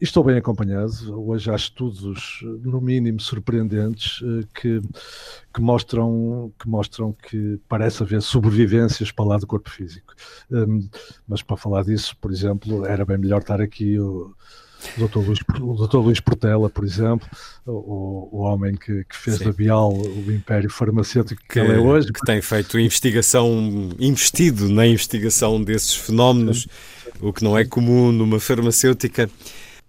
E 0.00 0.04
estou 0.04 0.24
bem 0.24 0.38
acompanhado. 0.38 0.92
Hoje 1.28 1.50
há 1.50 1.54
estudos, 1.54 2.40
no 2.62 2.80
mínimo, 2.80 3.20
surpreendentes 3.20 4.22
eh, 4.22 4.46
que, 4.54 4.80
que, 5.52 5.60
mostram, 5.60 6.50
que 6.58 6.66
mostram 6.66 7.12
que 7.12 7.60
parece 7.68 8.02
haver 8.02 8.22
sobrevivências 8.22 9.12
para 9.12 9.24
lá 9.26 9.36
do 9.36 9.46
corpo 9.46 9.68
físico. 9.68 10.14
Hum, 10.50 10.88
mas 11.28 11.42
para 11.42 11.56
falar 11.56 11.84
disso, 11.84 12.16
por 12.18 12.32
exemplo, 12.32 12.86
era 12.86 13.04
bem 13.04 13.18
melhor 13.18 13.42
estar 13.42 13.60
aqui 13.60 13.98
o, 13.98 14.34
o 14.96 15.08
Dr. 15.08 15.18
Luís, 15.18 15.38
o 15.60 15.86
Dr. 15.86 15.96
Luís 15.96 16.20
Portela, 16.20 16.68
por 16.70 16.84
exemplo, 16.84 17.26
o, 17.66 18.28
o 18.32 18.38
homem 18.40 18.74
que, 18.74 19.04
que 19.04 19.16
fez 19.16 19.38
Sim. 19.38 19.44
da 19.44 19.52
Bial 19.52 19.92
o 19.92 20.32
império 20.32 20.70
farmacêutico 20.70 21.40
que, 21.42 21.48
Que, 21.48 21.58
ele 21.60 21.74
é 21.74 21.78
hoje. 21.78 22.12
que 22.12 22.20
tem 22.20 22.40
feito 22.40 22.78
investigação, 22.78 23.90
investido 23.98 24.68
na 24.68 24.86
investigação 24.86 25.62
desses 25.62 25.94
fenómenos, 25.94 26.66
o 27.20 27.32
que 27.32 27.44
não 27.44 27.56
é 27.56 27.64
comum 27.64 28.12
numa 28.12 28.38
farmacêutica. 28.38 29.28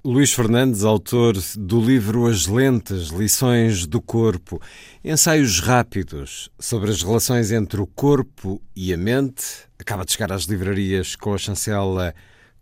Luís 0.03 0.31
Fernandes, 0.31 0.83
autor 0.83 1.33
do 1.57 1.81
livro 1.81 2.27
As 2.27 2.45
Lentas, 2.45 3.07
Lições 3.07 3.87
do 3.87 3.99
Corpo, 3.99 4.61
ensaios 5.03 5.59
rápidos 5.59 6.51
sobre 6.59 6.91
as 6.91 7.01
relações 7.01 7.51
entre 7.51 7.81
o 7.81 7.87
corpo 7.87 8.61
e 8.75 8.93
a 8.93 8.97
mente. 8.97 9.43
Acaba 9.79 10.05
de 10.05 10.11
chegar 10.11 10.31
às 10.31 10.43
livrarias 10.43 11.15
com 11.15 11.33
a 11.33 11.39
chancela 11.39 12.13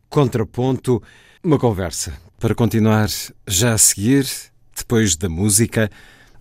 Contraponto. 0.08 1.04
Uma 1.46 1.60
conversa 1.60 2.14
para 2.40 2.56
continuar 2.56 3.10
já 3.46 3.74
a 3.74 3.78
seguir, 3.78 4.26
depois 4.74 5.18
da 5.18 5.28
música, 5.28 5.92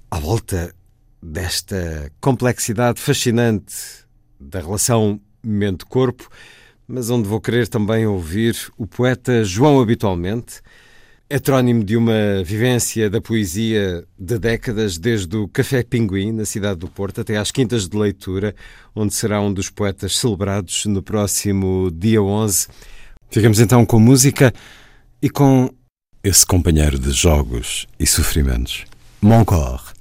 à 0.09 0.20
volta 0.20 0.72
desta 1.20 2.09
complexidade 2.20 3.00
fascinante 3.00 3.74
da 4.38 4.61
relação 4.61 5.20
mente-corpo, 5.42 6.28
mas 6.86 7.11
onde 7.11 7.28
vou 7.28 7.40
querer 7.40 7.66
também 7.66 8.07
ouvir 8.07 8.57
o 8.78 8.86
poeta 8.86 9.42
João 9.42 9.80
Habitualmente 9.80 10.61
Heterónimo 11.28 11.82
de 11.82 11.96
uma 11.96 12.44
vivência 12.44 13.11
da 13.11 13.20
poesia 13.20 14.07
de 14.16 14.38
décadas, 14.38 14.98
desde 14.98 15.36
o 15.36 15.48
Café 15.48 15.82
Pinguim, 15.82 16.30
na 16.30 16.44
cidade 16.44 16.78
do 16.78 16.86
Porto, 16.86 17.22
até 17.22 17.38
às 17.38 17.50
Quintas 17.50 17.88
de 17.88 17.96
Leitura, 17.96 18.55
onde 18.94 19.14
será 19.14 19.40
um 19.40 19.53
dos 19.53 19.68
poetas 19.68 20.16
celebrados 20.16 20.86
no 20.86 21.03
próximo 21.03 21.90
dia 21.90 22.22
11. 22.22 22.68
Ficamos 23.30 23.59
então 23.59 23.84
com 23.84 23.98
música 23.98 24.53
e 25.23 25.31
com 25.31 25.70
esse 26.25 26.45
companheiro 26.45 26.99
de 26.99 27.12
jogos 27.12 27.87
e 27.99 28.07
sofrimentos. 28.07 28.85
Mon 29.20 29.45
corps, 29.45 29.95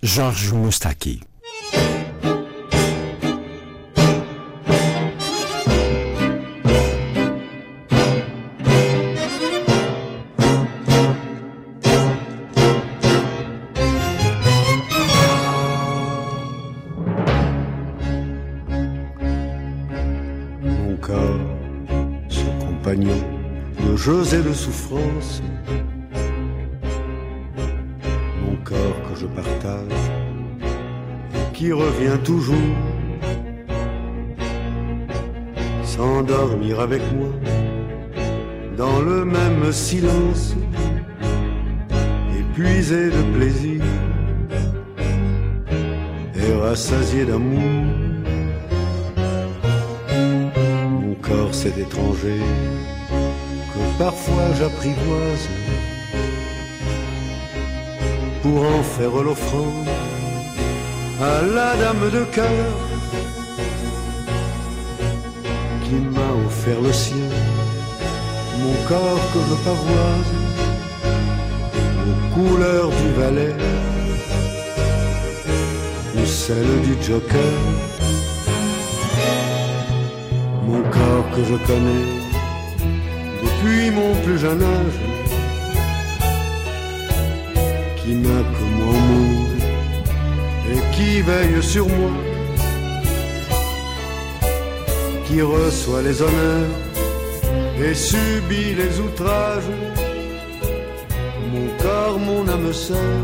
Jorge 0.00 0.54
Moustaki. 0.54 1.20
Souffrance, 24.58 25.40
mon 28.42 28.56
corps 28.64 29.00
que 29.06 29.14
je 29.20 29.26
partage, 29.26 30.04
qui 31.54 31.72
revient 31.72 32.18
toujours, 32.24 32.74
s'endormir 35.84 36.80
avec 36.80 37.02
moi 37.12 37.32
dans 38.76 39.00
le 39.00 39.24
même 39.24 39.72
silence, 39.72 40.56
épuisé 42.40 43.10
de 43.10 43.22
plaisir 43.36 43.80
et 46.34 46.52
rassasié 46.66 47.24
d'amour. 47.24 47.70
Mon 51.00 51.14
corps 51.28 51.54
c'est 51.60 51.76
étranger 51.78 52.40
parfois 53.98 54.54
j'apprivoise 54.58 55.48
pour 58.42 58.60
en 58.60 58.82
faire 58.82 59.22
l'offrande 59.22 59.88
à 61.20 61.42
la 61.42 61.76
dame 61.76 62.10
de 62.12 62.24
cœur 62.36 62.66
qui 65.84 65.94
m'a 65.94 66.30
offert 66.46 66.80
le 66.80 66.92
sien, 66.92 67.30
mon 68.60 68.74
corps 68.88 69.24
que 69.32 69.40
je 69.48 69.56
pavoise 69.68 70.32
aux 72.08 72.34
couleurs 72.34 72.90
du 72.90 73.20
valet 73.20 73.54
ou 76.16 76.26
celle 76.26 76.80
du 76.82 77.02
joker, 77.02 77.58
mon 80.66 80.82
corps 80.90 81.30
que 81.34 81.42
je 81.44 81.56
connais 81.66 82.17
depuis 83.42 83.90
mon 83.90 84.14
plus 84.24 84.38
jeune 84.38 84.62
âge, 84.62 84.98
qui 87.96 88.14
n'a 88.14 88.40
que 88.54 88.64
moi 88.78 88.94
et 90.72 90.96
qui 90.96 91.22
veille 91.22 91.62
sur 91.62 91.86
moi, 91.86 92.10
qui 95.26 95.42
reçoit 95.42 96.02
les 96.02 96.20
honneurs 96.22 96.74
et 97.82 97.94
subit 97.94 98.74
les 98.74 98.98
outrages, 99.00 99.70
mon 101.52 101.68
corps, 101.82 102.18
mon 102.18 102.48
âme 102.48 102.72
sœur, 102.72 103.22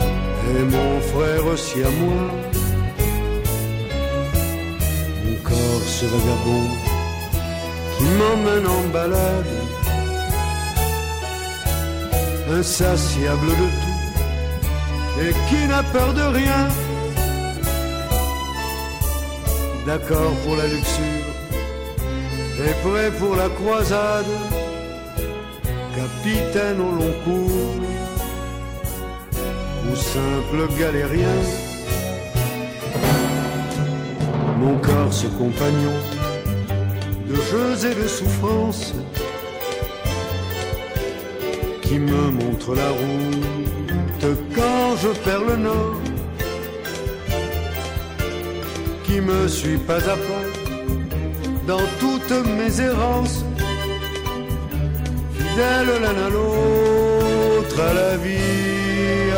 et 0.00 0.62
mon 0.74 1.00
frère 1.12 1.46
aussi 1.46 1.82
à 1.82 1.90
moi, 2.02 2.22
mon 5.24 5.36
corps 5.48 5.86
ce 5.86 6.04
vagabond 6.06 6.89
m'emmène 8.18 8.66
en 8.66 8.88
balade, 8.92 9.54
insatiable 12.50 13.46
de 13.46 13.68
tout, 13.80 14.00
et 15.22 15.32
qui 15.48 15.66
n'a 15.68 15.82
peur 15.82 16.14
de 16.14 16.22
rien, 16.22 16.68
d'accord 19.86 20.32
pour 20.44 20.56
la 20.56 20.66
luxure, 20.66 21.30
et 22.64 22.74
prêt 22.82 23.10
pour 23.18 23.36
la 23.36 23.48
croisade, 23.48 24.32
capitaine 25.96 26.80
au 26.80 26.92
long 26.92 27.14
cours, 27.24 27.74
ou 29.90 29.96
simple 29.96 30.78
galérien, 30.78 31.38
mon 34.58 34.76
corps 34.78 35.12
ce 35.12 35.26
compagnon 35.26 36.19
jeux 37.50 37.86
et 37.90 37.94
de 37.94 38.06
souffrances 38.06 38.94
qui 41.82 41.98
me 41.98 42.30
montre 42.30 42.74
la 42.74 42.90
route 42.90 44.38
quand 44.54 44.96
je 45.02 45.08
perds 45.24 45.44
le 45.48 45.56
nord, 45.56 46.00
qui 49.04 49.20
me 49.20 49.48
suit 49.48 49.78
pas 49.78 50.02
à 50.14 50.16
pas 50.28 50.46
dans 51.66 51.86
toutes 51.98 52.36
mes 52.58 52.80
errances, 52.80 53.44
fidèle 55.36 55.90
l'un 56.02 56.18
à 56.26 56.30
l'autre, 56.30 57.80
à 57.90 57.92
la 57.94 58.16
vie, 58.16 59.30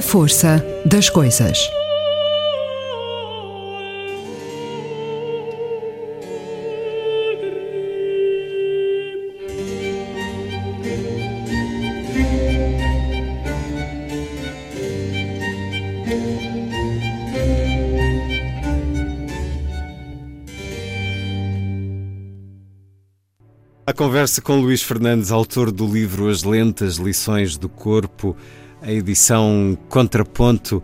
Força 0.00 0.64
das 0.84 1.10
coisas. 1.10 1.70
A 23.86 23.92
conversa 23.92 24.40
com 24.40 24.60
Luís 24.60 24.82
Fernandes, 24.82 25.32
autor 25.32 25.70
do 25.72 25.84
livro 25.84 26.28
As 26.28 26.44
Lentas 26.44 26.94
Lições 26.94 27.56
do 27.56 27.68
Corpo, 27.68 28.36
a 28.82 28.90
edição 28.90 29.76
Contraponto. 29.88 30.82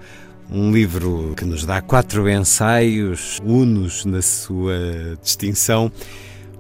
Um 0.50 0.70
livro 0.70 1.34
que 1.36 1.44
nos 1.44 1.64
dá 1.64 1.80
quatro 1.80 2.28
ensaios, 2.30 3.40
unos 3.44 4.04
na 4.04 4.22
sua 4.22 5.18
distinção, 5.20 5.90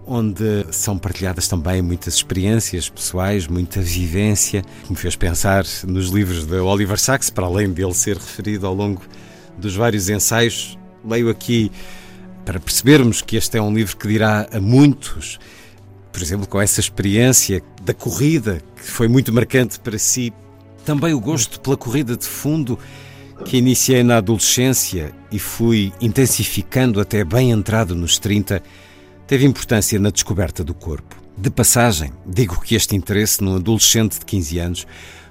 onde 0.04 0.66
são 0.72 0.98
partilhadas 0.98 1.46
também 1.46 1.80
muitas 1.82 2.14
experiências 2.14 2.88
pessoais, 2.88 3.46
muita 3.46 3.80
vivência, 3.80 4.62
que 4.84 4.90
me 4.90 4.96
fez 4.96 5.14
pensar 5.14 5.64
nos 5.86 6.08
livros 6.08 6.44
de 6.46 6.56
Oliver 6.56 6.98
Sacks, 6.98 7.30
para 7.30 7.46
além 7.46 7.70
dele 7.70 7.94
ser 7.94 8.16
referido 8.16 8.66
ao 8.66 8.74
longo 8.74 9.02
dos 9.56 9.76
vários 9.76 10.08
ensaios. 10.08 10.76
Leio 11.04 11.30
aqui 11.30 11.70
para 12.44 12.58
percebermos 12.58 13.22
que 13.22 13.36
este 13.36 13.56
é 13.56 13.62
um 13.62 13.72
livro 13.72 13.96
que 13.96 14.08
dirá 14.08 14.48
a 14.52 14.60
muitos, 14.60 15.38
por 16.12 16.20
exemplo, 16.20 16.48
com 16.48 16.60
essa 16.60 16.80
experiência 16.80 17.62
da 17.82 17.94
corrida, 17.94 18.60
que 18.74 18.90
foi 18.90 19.06
muito 19.06 19.32
marcante 19.32 19.78
para 19.78 19.96
si, 19.96 20.32
também 20.86 21.12
o 21.12 21.20
gosto 21.20 21.58
pela 21.58 21.76
corrida 21.76 22.16
de 22.16 22.24
fundo 22.24 22.78
que 23.44 23.56
iniciei 23.56 24.04
na 24.04 24.18
adolescência 24.18 25.12
e 25.32 25.38
fui 25.38 25.92
intensificando 26.00 27.00
até 27.00 27.24
bem 27.24 27.50
entrado 27.50 27.96
nos 27.96 28.20
30, 28.20 28.62
teve 29.26 29.44
importância 29.44 29.98
na 29.98 30.10
descoberta 30.10 30.62
do 30.62 30.72
corpo. 30.72 31.16
De 31.36 31.50
passagem, 31.50 32.12
digo 32.24 32.60
que 32.60 32.76
este 32.76 32.94
interesse 32.94 33.42
num 33.42 33.56
adolescente 33.56 34.20
de 34.20 34.24
15 34.24 34.58
anos 34.60 34.86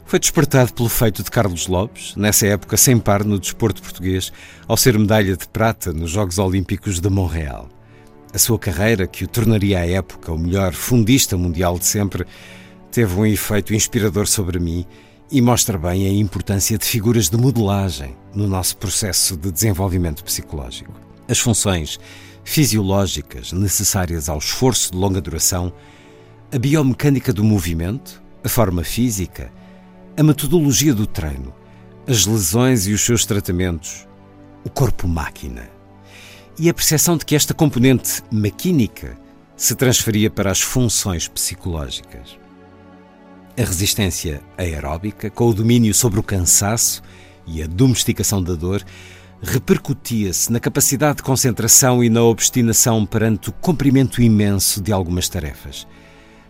foi 0.06 0.20
despertado 0.20 0.74
pelo 0.74 0.90
feito 0.90 1.24
de 1.24 1.32
Carlos 1.32 1.68
Lopes, 1.68 2.16
nessa 2.18 2.46
época 2.46 2.76
sem 2.76 3.00
par 3.00 3.24
no 3.24 3.40
desporto 3.40 3.82
português, 3.82 4.34
ao 4.68 4.76
ser 4.76 5.00
medalha 5.00 5.38
de 5.38 5.48
prata 5.48 5.94
nos 5.94 6.12
Jogos 6.12 6.38
Olímpicos 6.38 7.00
de 7.00 7.10
Montreal. 7.10 7.70
A 8.34 8.38
sua 8.38 8.60
carreira, 8.60 9.08
que 9.08 9.24
o 9.24 9.28
tornaria 9.28 9.80
à 9.80 9.88
época 9.88 10.34
o 10.34 10.38
melhor 10.38 10.74
fundista 10.74 11.38
mundial 11.38 11.80
de 11.80 11.86
sempre, 11.86 12.26
teve 12.92 13.18
um 13.18 13.26
efeito 13.26 13.74
inspirador 13.74 14.28
sobre 14.28 14.60
mim 14.60 14.86
e 15.32 15.42
mostra 15.42 15.78
bem 15.78 16.06
a 16.06 16.12
importância 16.12 16.78
de 16.78 16.86
figuras 16.86 17.30
de 17.30 17.38
modelagem 17.38 18.16
no 18.34 18.48
nosso 18.48 18.78
processo 18.78 19.36
de 19.36 19.52
desenvolvimento 19.52 20.24
psicológico. 20.24 20.94
As 21.28 21.40
funções 21.40 22.00
fisiológicas 22.44 23.52
necessárias 23.52 24.30
ao 24.30 24.38
esforço 24.38 24.92
de 24.92 24.98
longa 24.98 25.20
duração, 25.20 25.74
a 26.54 26.60
biomecânica 26.60 27.34
do 27.34 27.44
movimento, 27.44 28.22
a 28.44 28.50
forma 28.50 28.84
física, 28.84 29.52
a 30.16 30.22
metodologia 30.22 30.94
do 30.94 31.08
treino, 31.08 31.54
as 32.08 32.26
lesões 32.28 32.86
e 32.86 32.94
os 32.94 33.02
seus 33.02 33.26
tratamentos, 33.26 34.08
o 34.64 34.70
corpo-máquina. 34.70 35.68
E 36.58 36.70
a 36.70 36.74
percepção 36.74 37.18
de 37.18 37.26
que 37.26 37.36
esta 37.36 37.54
componente 37.54 38.22
maquínica 38.32 39.18
se 39.58 39.76
transferia 39.76 40.30
para 40.30 40.52
as 40.52 40.62
funções 40.62 41.28
psicológicas 41.28 42.45
a 43.58 43.64
resistência 43.64 44.42
aeróbica, 44.58 45.30
com 45.30 45.48
o 45.48 45.54
domínio 45.54 45.94
sobre 45.94 46.20
o 46.20 46.24
cansaço 46.24 47.02
e 47.48 47.64
a 47.64 47.68
domesticação 47.68 48.44
da 48.44 48.54
dor, 48.54 48.84
repercutia-se 49.42 50.52
na 50.52 50.60
capacidade 50.60 51.18
de 51.18 51.24
concentração 51.24 52.04
e 52.04 52.10
na 52.10 52.22
obstinação 52.22 53.06
perante 53.06 53.50
o 53.50 53.54
comprimento 53.54 54.22
imenso 54.22 54.82
de 54.82 54.92
algumas 54.92 55.30
tarefas. 55.30 55.88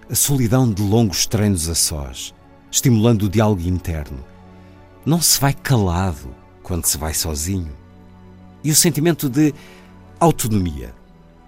A 0.09 0.15
solidão 0.15 0.71
de 0.71 0.81
longos 0.81 1.27
treinos 1.27 1.69
a 1.69 1.75
sós, 1.75 2.33
estimulando 2.71 3.23
o 3.23 3.29
diálogo 3.29 3.67
interno. 3.67 4.23
Não 5.05 5.21
se 5.21 5.39
vai 5.39 5.53
calado 5.53 6.33
quando 6.63 6.85
se 6.85 6.97
vai 6.97 7.13
sozinho. 7.13 7.71
E 8.63 8.71
o 8.71 8.75
sentimento 8.75 9.29
de 9.29 9.53
autonomia, 10.19 10.93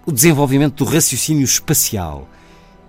o 0.06 0.12
desenvolvimento 0.12 0.84
do 0.84 0.90
raciocínio 0.90 1.44
espacial 1.44 2.28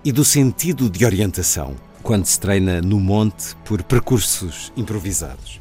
e 0.06 0.12
do 0.12 0.24
sentido 0.24 0.88
de 0.88 1.04
orientação 1.04 1.76
quando 2.04 2.26
se 2.26 2.40
treina 2.40 2.82
no 2.82 3.00
monte 3.00 3.56
por 3.66 3.84
percursos 3.84 4.72
improvisados. 4.76 5.60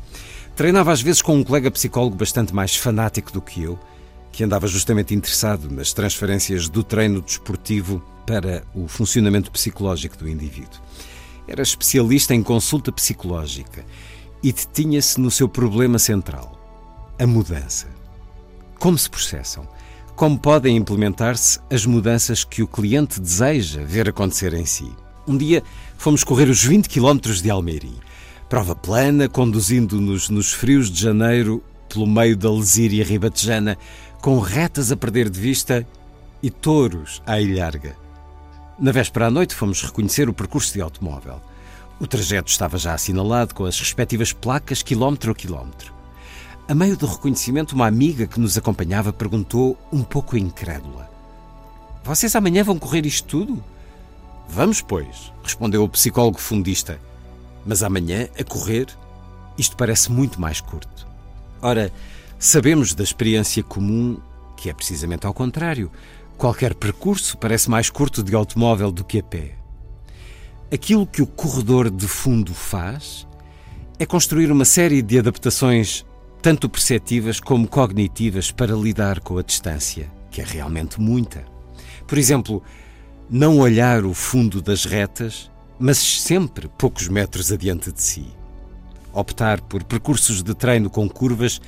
Treinava 0.55 0.93
às 0.93 1.01
vezes 1.01 1.23
com 1.23 1.37
um 1.37 1.45
colega 1.45 1.71
psicólogo 1.71 2.17
bastante 2.17 2.55
mais 2.55 2.75
fanático 2.77 3.33
do 3.33 3.41
que 3.41 3.63
eu, 3.63 3.79
que 4.33 4.45
andava 4.45 4.67
justamente 4.67 5.15
interessado 5.15 5.71
nas 5.71 5.93
transferências 5.93 6.69
do 6.69 6.83
treino 6.83 7.23
desportivo 7.23 8.03
para 8.27 8.63
o 8.75 8.87
funcionamento 8.89 9.51
psicológico 9.51 10.17
do 10.17 10.29
indivíduo. 10.29 10.81
Era 11.47 11.63
especialista 11.63 12.35
em 12.35 12.43
consulta 12.43 12.93
psicológica 12.93 13.85
e 14.43 14.53
detinha-se 14.53 15.21
no 15.21 15.31
seu 15.31 15.49
problema 15.49 15.99
central, 15.99 16.59
a 17.19 17.27
mudança. 17.27 17.87
Como 18.79 18.99
se 18.99 19.09
processam? 19.09 19.67
Como 20.15 20.39
podem 20.39 20.77
implementar-se 20.77 21.61
as 21.71 21.87
mudanças 21.87 22.45
que 22.45 22.63
o 22.63 22.69
cliente 22.69 23.21
deseja 23.21 23.83
ver 23.83 24.09
acontecer 24.09 24.53
em 24.55 24.67
si? 24.67 24.91
Um 25.27 25.37
dia 25.37 25.63
fomos 25.99 26.23
correr 26.23 26.49
os 26.49 26.65
20 26.65 26.89
quilómetros 26.89 27.43
de 27.43 27.51
Almeirim. 27.51 27.97
Prova 28.49 28.75
plana, 28.75 29.29
conduzindo-nos 29.29 30.31
nos 30.31 30.53
frios 30.53 30.89
de 30.91 31.03
janeiro 31.03 31.63
pelo 31.89 32.07
meio 32.07 32.37
da 32.37 32.51
lesíria 32.51 33.05
ribatejana, 33.05 33.77
com 34.23 34.39
retas 34.39 34.93
a 34.93 34.97
perder 34.97 35.29
de 35.29 35.39
vista 35.39 35.87
e 36.41 36.51
touros 36.51 37.21
à 37.27 37.41
ilharga. 37.41 37.97
Na 38.79 38.93
véspera 38.93 39.27
à 39.27 39.31
noite 39.31 39.55
fomos 39.55 39.83
reconhecer 39.83 40.29
o 40.29 40.33
percurso 40.33 40.73
de 40.73 40.81
automóvel. 40.81 41.43
O 42.01 42.07
trajeto 42.07 42.49
estava 42.49 42.79
já 42.79 42.95
assinalado 42.95 43.53
com 43.53 43.65
as 43.65 43.79
respectivas 43.79 44.33
placas 44.33 44.85
quilómetro 44.85 45.33
a 45.33 45.35
quilómetro. 45.35 45.93
A 46.69 46.75
meio 46.75 46.97
do 46.97 47.07
reconhecimento, 47.07 47.75
uma 47.75 47.89
amiga 47.89 48.27
que 48.27 48.39
nos 48.39 48.57
acompanhava 48.57 49.13
perguntou, 49.13 49.77
um 49.93 50.05
pouco 50.05 50.37
incrédula: 50.37 51.11
Vocês 52.05 52.37
amanhã 52.37 52.63
vão 52.63 52.79
correr 52.79 53.05
isto 53.05 53.27
tudo? 53.27 53.65
Vamos, 54.49 54.81
pois, 54.81 55.33
respondeu 55.43 55.85
o 55.85 55.89
psicólogo 55.89 56.39
fundista. 56.39 56.99
Mas 57.67 57.83
amanhã, 57.83 58.29
a 58.39 58.45
correr, 58.45 58.87
isto 59.57 59.77
parece 59.77 60.11
muito 60.11 60.41
mais 60.41 60.61
curto. 60.61 61.07
Ora, 61.61 61.93
sabemos 62.39 62.95
da 62.95 63.05
experiência 63.05 63.63
comum 63.63 64.19
que 64.59 64.69
é 64.69 64.75
precisamente 64.75 65.25
ao 65.25 65.33
contrário. 65.33 65.91
Qualquer 66.37 66.75
percurso 66.75 67.39
parece 67.39 67.71
mais 67.71 67.89
curto 67.89 68.23
de 68.23 68.35
automóvel 68.35 68.91
do 68.91 69.05
que 69.05 69.21
a 69.21 69.23
pé. 69.23 69.57
Aquilo 70.73 71.07
que 71.07 71.23
o 71.23 71.27
corredor 71.27 71.89
de 71.89 72.07
fundo 72.07 72.53
faz 72.53 73.27
é 73.99 74.05
construir 74.05 74.51
uma 74.51 74.65
série 74.65 75.01
de 75.01 75.19
adaptações, 75.19 76.05
tanto 76.43 76.69
perceptivas 76.69 77.41
como 77.41 77.67
cognitivas, 77.67 78.51
para 78.51 78.75
lidar 78.75 79.21
com 79.21 79.39
a 79.39 79.43
distância, 79.43 80.11
que 80.31 80.41
é 80.41 80.45
realmente 80.45 81.01
muita. 81.01 81.45
Por 82.07 82.19
exemplo, 82.19 82.63
não 83.31 83.59
olhar 83.59 84.07
o 84.07 84.15
fundo 84.15 84.63
das 84.63 84.85
retas, 84.85 85.51
mas 85.79 85.99
sempre 85.99 86.69
poucos 86.79 87.09
metros 87.09 87.53
adiante 87.53 87.93
de 87.93 88.03
si. 88.03 88.27
Optar 89.13 89.61
por 89.61 89.85
percursos 89.85 90.43
de 90.43 90.55
treino 90.55 90.89
com 90.89 91.09
curvas 91.09 91.61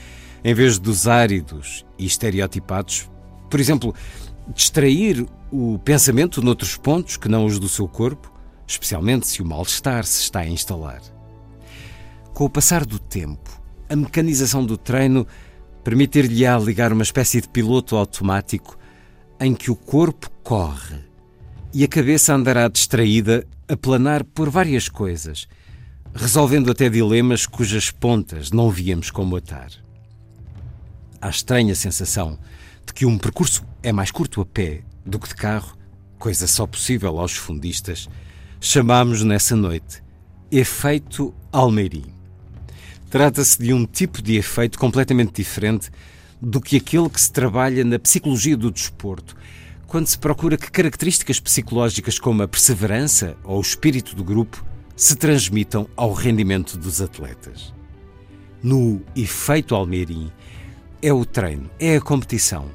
em 0.42 0.54
vez 0.54 0.78
dos 0.78 1.06
áridos 1.06 1.84
e 1.98 2.06
estereotipados. 2.06 3.10
Por 3.50 3.60
exemplo, 3.60 3.94
distrair 4.54 5.26
o 5.52 5.78
pensamento 5.80 6.42
noutros 6.42 6.76
pontos 6.76 7.18
que 7.18 7.28
não 7.28 7.44
os 7.44 7.58
do 7.58 7.68
seu 7.68 7.86
corpo, 7.86 8.32
especialmente 8.66 9.26
se 9.26 9.42
o 9.42 9.46
mal-estar 9.46 10.04
se 10.04 10.22
está 10.22 10.40
a 10.40 10.48
instalar. 10.48 11.02
Com 12.32 12.44
o 12.44 12.50
passar 12.50 12.86
do 12.86 12.98
tempo, 12.98 13.60
a 13.88 13.94
mecanização 13.94 14.64
do 14.64 14.78
treino 14.78 15.26
permitir-lhe-á 15.84 16.58
ligar 16.58 16.90
uma 16.92 17.02
espécie 17.02 17.40
de 17.42 17.48
piloto 17.48 17.96
automático 17.96 18.78
em 19.38 19.54
que 19.54 19.70
o 19.70 19.76
corpo 19.76 20.30
corre 20.42 21.09
e 21.72 21.84
a 21.84 21.88
cabeça 21.88 22.34
andará 22.34 22.68
distraída 22.68 23.46
a 23.68 23.76
planar 23.76 24.24
por 24.24 24.50
várias 24.50 24.88
coisas, 24.88 25.46
resolvendo 26.14 26.70
até 26.70 26.88
dilemas 26.88 27.46
cujas 27.46 27.90
pontas 27.90 28.50
não 28.50 28.70
víamos 28.70 29.10
como 29.10 29.36
atar. 29.36 29.70
A 31.20 31.28
estranha 31.28 31.74
sensação 31.74 32.38
de 32.84 32.92
que 32.92 33.06
um 33.06 33.16
percurso 33.16 33.64
é 33.82 33.92
mais 33.92 34.10
curto 34.10 34.40
a 34.40 34.46
pé 34.46 34.82
do 35.06 35.18
que 35.18 35.28
de 35.28 35.34
carro, 35.34 35.76
coisa 36.18 36.46
só 36.46 36.66
possível 36.66 37.18
aos 37.18 37.32
fundistas, 37.32 38.08
chamámos 38.60 39.22
nessa 39.22 39.54
noite 39.54 40.02
efeito 40.50 41.32
Almeirim. 41.52 42.12
Trata-se 43.08 43.62
de 43.62 43.72
um 43.72 43.86
tipo 43.86 44.20
de 44.20 44.36
efeito 44.36 44.78
completamente 44.78 45.34
diferente 45.34 45.90
do 46.42 46.60
que 46.60 46.76
aquele 46.76 47.08
que 47.08 47.20
se 47.20 47.30
trabalha 47.30 47.84
na 47.84 47.98
psicologia 47.98 48.56
do 48.56 48.70
desporto, 48.70 49.36
quando 49.90 50.06
se 50.06 50.16
procura 50.16 50.56
que 50.56 50.70
características 50.70 51.40
psicológicas 51.40 52.16
como 52.16 52.44
a 52.44 52.48
perseverança 52.48 53.36
ou 53.42 53.58
o 53.58 53.60
espírito 53.60 54.14
do 54.14 54.22
grupo 54.22 54.64
se 54.94 55.16
transmitam 55.16 55.88
ao 55.96 56.12
rendimento 56.12 56.78
dos 56.78 57.02
atletas. 57.02 57.74
No 58.62 59.02
efeito 59.16 59.74
Almeirim, 59.74 60.30
é 61.02 61.12
o 61.12 61.24
treino, 61.24 61.68
é 61.76 61.96
a 61.96 62.00
competição 62.00 62.70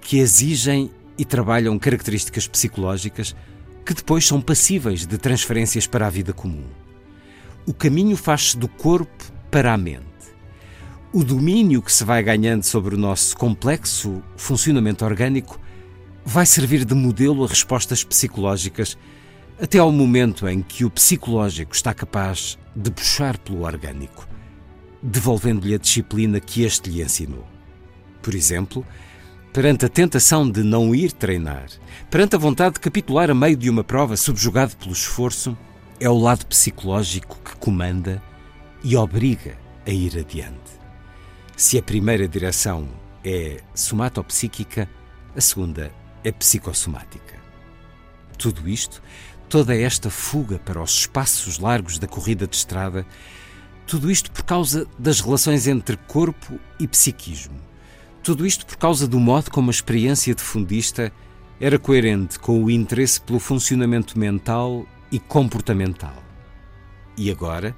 que 0.00 0.16
exigem 0.16 0.90
e 1.18 1.24
trabalham 1.26 1.78
características 1.78 2.48
psicológicas 2.48 3.36
que 3.84 3.92
depois 3.92 4.26
são 4.26 4.40
passíveis 4.40 5.06
de 5.06 5.18
transferências 5.18 5.86
para 5.86 6.06
a 6.06 6.10
vida 6.10 6.32
comum. 6.32 6.64
O 7.66 7.74
caminho 7.74 8.16
faz-se 8.16 8.56
do 8.56 8.68
corpo 8.68 9.30
para 9.50 9.74
a 9.74 9.76
mente. 9.76 10.02
O 11.12 11.22
domínio 11.22 11.82
que 11.82 11.92
se 11.92 12.04
vai 12.04 12.22
ganhando 12.22 12.62
sobre 12.62 12.94
o 12.94 12.98
nosso 12.98 13.36
complexo 13.36 14.22
funcionamento 14.34 15.04
orgânico 15.04 15.60
vai 16.24 16.46
servir 16.46 16.84
de 16.84 16.94
modelo 16.94 17.44
a 17.44 17.46
respostas 17.46 18.02
psicológicas 18.02 18.96
até 19.60 19.78
ao 19.78 19.92
momento 19.92 20.48
em 20.48 20.62
que 20.62 20.84
o 20.84 20.90
psicológico 20.90 21.74
está 21.74 21.94
capaz 21.94 22.58
de 22.74 22.90
puxar 22.90 23.38
pelo 23.38 23.62
orgânico. 23.62 24.26
devolvendo-lhe 25.06 25.74
a 25.74 25.78
disciplina 25.78 26.40
que 26.40 26.62
este 26.62 26.88
lhe 26.88 27.02
ensinou. 27.02 27.46
Por 28.22 28.34
exemplo, 28.34 28.84
perante 29.52 29.84
a 29.84 29.88
tentação 29.88 30.50
de 30.50 30.62
não 30.62 30.94
ir 30.94 31.12
treinar, 31.12 31.66
perante 32.10 32.34
a 32.34 32.38
vontade 32.38 32.76
de 32.76 32.80
capitular 32.80 33.30
a 33.30 33.34
meio 33.34 33.54
de 33.54 33.68
uma 33.68 33.84
prova 33.84 34.16
subjugado 34.16 34.74
pelo 34.76 34.92
esforço, 34.92 35.56
é 36.00 36.08
o 36.08 36.18
lado 36.18 36.46
psicológico 36.46 37.38
que 37.44 37.54
comanda 37.56 38.22
e 38.82 38.96
obriga 38.96 39.58
a 39.86 39.90
ir 39.90 40.18
adiante. 40.18 40.72
Se 41.54 41.78
a 41.78 41.82
primeira 41.82 42.26
direção 42.26 42.88
é 43.22 43.60
somatopsíquica, 43.74 44.88
a 45.36 45.40
segunda 45.40 45.92
é 46.24 46.32
psicossomática. 46.32 47.34
Tudo 48.36 48.68
isto, 48.68 49.02
toda 49.48 49.76
esta 49.76 50.10
fuga 50.10 50.58
para 50.58 50.82
os 50.82 50.90
espaços 50.90 51.58
largos 51.58 51.98
da 51.98 52.08
corrida 52.08 52.46
de 52.46 52.56
estrada, 52.56 53.06
tudo 53.86 54.10
isto 54.10 54.30
por 54.32 54.42
causa 54.42 54.86
das 54.98 55.20
relações 55.20 55.66
entre 55.66 55.96
corpo 55.96 56.58
e 56.80 56.88
psiquismo. 56.88 57.60
Tudo 58.22 58.46
isto 58.46 58.64
por 58.64 58.76
causa 58.76 59.06
do 59.06 59.20
modo 59.20 59.50
como 59.50 59.68
a 59.68 59.70
experiência 59.70 60.34
de 60.34 60.42
fundista 60.42 61.12
era 61.60 61.78
coerente 61.78 62.38
com 62.38 62.64
o 62.64 62.70
interesse 62.70 63.20
pelo 63.20 63.38
funcionamento 63.38 64.18
mental 64.18 64.86
e 65.12 65.18
comportamental. 65.18 66.16
E 67.16 67.30
agora, 67.30 67.76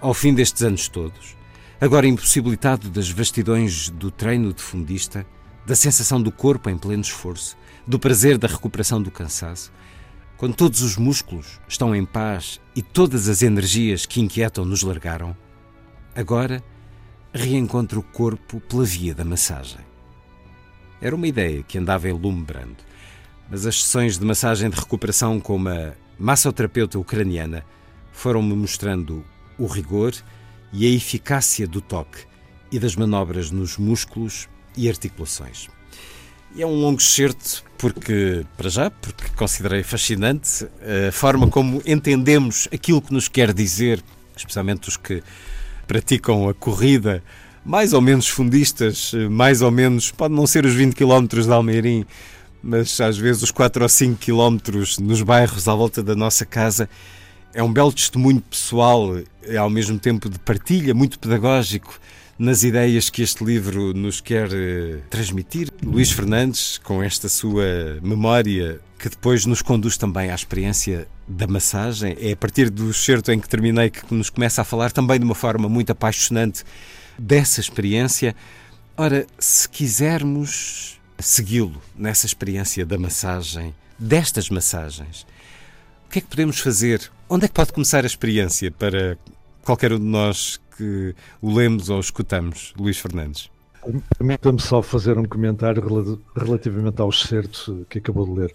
ao 0.00 0.14
fim 0.14 0.32
destes 0.32 0.62
anos 0.62 0.88
todos, 0.88 1.36
agora 1.80 2.06
impossibilitado 2.06 2.88
das 2.88 3.10
vastidões 3.10 3.90
do 3.90 4.10
treino 4.10 4.52
de 4.52 4.62
fundista, 4.62 5.26
da 5.66 5.74
sensação 5.74 6.22
do 6.22 6.32
corpo 6.32 6.70
em 6.70 6.78
pleno 6.78 7.02
esforço, 7.02 7.56
do 7.90 7.98
prazer 7.98 8.38
da 8.38 8.46
recuperação 8.46 9.02
do 9.02 9.10
cansaço, 9.10 9.72
quando 10.36 10.54
todos 10.54 10.80
os 10.80 10.96
músculos 10.96 11.60
estão 11.66 11.92
em 11.92 12.04
paz 12.04 12.60
e 12.74 12.82
todas 12.82 13.28
as 13.28 13.42
energias 13.42 14.06
que 14.06 14.20
inquietam 14.20 14.64
nos 14.64 14.82
largaram, 14.82 15.36
agora 16.14 16.62
reencontro 17.34 17.98
o 17.98 18.02
corpo 18.04 18.60
pela 18.60 18.84
via 18.84 19.12
da 19.12 19.24
massagem. 19.24 19.80
Era 21.00 21.16
uma 21.16 21.26
ideia 21.26 21.64
que 21.64 21.78
andava 21.78 22.08
elumbrando, 22.08 22.76
mas 23.50 23.66
as 23.66 23.82
sessões 23.82 24.16
de 24.16 24.24
massagem 24.24 24.70
de 24.70 24.78
recuperação 24.78 25.40
com 25.40 25.56
uma 25.56 25.96
massoterapeuta 26.16 26.96
ucraniana 26.96 27.64
foram-me 28.12 28.54
mostrando 28.54 29.24
o 29.58 29.66
rigor 29.66 30.14
e 30.72 30.86
a 30.86 30.90
eficácia 30.90 31.66
do 31.66 31.80
toque 31.80 32.24
e 32.70 32.78
das 32.78 32.94
manobras 32.94 33.50
nos 33.50 33.76
músculos 33.76 34.48
e 34.76 34.88
articulações. 34.88 35.68
E 36.54 36.62
é 36.62 36.66
um 36.66 36.80
longo 36.80 37.00
excerto 37.00 37.62
porque, 37.78 38.44
para 38.56 38.68
já, 38.68 38.90
porque 38.90 39.28
considerei 39.36 39.82
fascinante 39.82 40.66
a 41.08 41.12
forma 41.12 41.48
como 41.48 41.80
entendemos 41.86 42.68
aquilo 42.72 43.00
que 43.00 43.12
nos 43.12 43.28
quer 43.28 43.52
dizer, 43.52 44.02
especialmente 44.36 44.88
os 44.88 44.96
que 44.96 45.22
praticam 45.86 46.48
a 46.48 46.54
corrida, 46.54 47.22
mais 47.64 47.92
ou 47.92 48.00
menos 48.00 48.28
fundistas, 48.28 49.12
mais 49.30 49.62
ou 49.62 49.70
menos, 49.70 50.10
pode 50.10 50.34
não 50.34 50.46
ser 50.46 50.64
os 50.66 50.74
20 50.74 50.94
km 50.94 51.26
de 51.26 51.50
Almeirim, 51.50 52.04
mas 52.62 53.00
às 53.00 53.16
vezes 53.16 53.42
os 53.42 53.50
4 53.50 53.82
ou 53.82 53.88
5 53.88 54.18
km 54.18 54.58
nos 55.00 55.22
bairros 55.22 55.68
à 55.68 55.74
volta 55.74 56.02
da 56.02 56.14
nossa 56.14 56.44
casa. 56.44 56.88
É 57.54 57.62
um 57.62 57.72
belo 57.72 57.92
testemunho 57.92 58.40
pessoal 58.40 59.18
e 59.46 59.56
ao 59.56 59.70
mesmo 59.70 59.98
tempo 59.98 60.28
de 60.28 60.38
partilha, 60.38 60.94
muito 60.94 61.18
pedagógico 61.18 61.98
nas 62.40 62.62
ideias 62.62 63.10
que 63.10 63.20
este 63.20 63.44
livro 63.44 63.92
nos 63.92 64.18
quer 64.18 64.48
uh, 64.48 65.02
transmitir. 65.10 65.68
Luís 65.84 66.10
Fernandes, 66.10 66.78
com 66.78 67.02
esta 67.02 67.28
sua 67.28 67.98
memória 68.00 68.80
que 68.98 69.10
depois 69.10 69.44
nos 69.44 69.60
conduz 69.60 69.98
também 69.98 70.30
à 70.30 70.34
experiência 70.34 71.06
da 71.28 71.46
massagem, 71.46 72.16
é 72.18 72.32
a 72.32 72.36
partir 72.36 72.70
do 72.70 72.94
certo 72.94 73.30
em 73.30 73.38
que 73.38 73.46
terminei 73.46 73.90
que 73.90 74.14
nos 74.14 74.30
começa 74.30 74.62
a 74.62 74.64
falar 74.64 74.90
também 74.90 75.18
de 75.18 75.24
uma 75.26 75.34
forma 75.34 75.68
muito 75.68 75.92
apaixonante 75.92 76.64
dessa 77.18 77.60
experiência. 77.60 78.34
Ora, 78.96 79.26
se 79.38 79.68
quisermos 79.68 80.98
segui-lo 81.18 81.82
nessa 81.94 82.24
experiência 82.24 82.86
da 82.86 82.96
massagem, 82.96 83.74
destas 83.98 84.48
massagens, 84.48 85.26
o 86.06 86.10
que 86.10 86.20
é 86.20 86.22
que 86.22 86.28
podemos 86.28 86.58
fazer? 86.58 87.10
Onde 87.28 87.44
é 87.44 87.48
que 87.48 87.54
pode 87.54 87.74
começar 87.74 88.02
a 88.02 88.06
experiência 88.06 88.70
para 88.70 89.18
qualquer 89.62 89.92
um 89.92 89.98
de 89.98 90.06
nós 90.06 90.58
que 90.80 91.14
o 91.42 91.54
lemos 91.54 91.90
ou 91.90 92.00
escutamos, 92.00 92.72
Luís 92.78 92.98
Fernandes? 92.98 93.50
Permita-me 94.16 94.60
só 94.60 94.80
fazer 94.80 95.18
um 95.18 95.24
comentário 95.24 95.82
relativamente 96.34 97.00
ao 97.00 97.10
excerto 97.10 97.86
que 97.88 97.98
acabou 97.98 98.24
de 98.26 98.40
ler, 98.40 98.54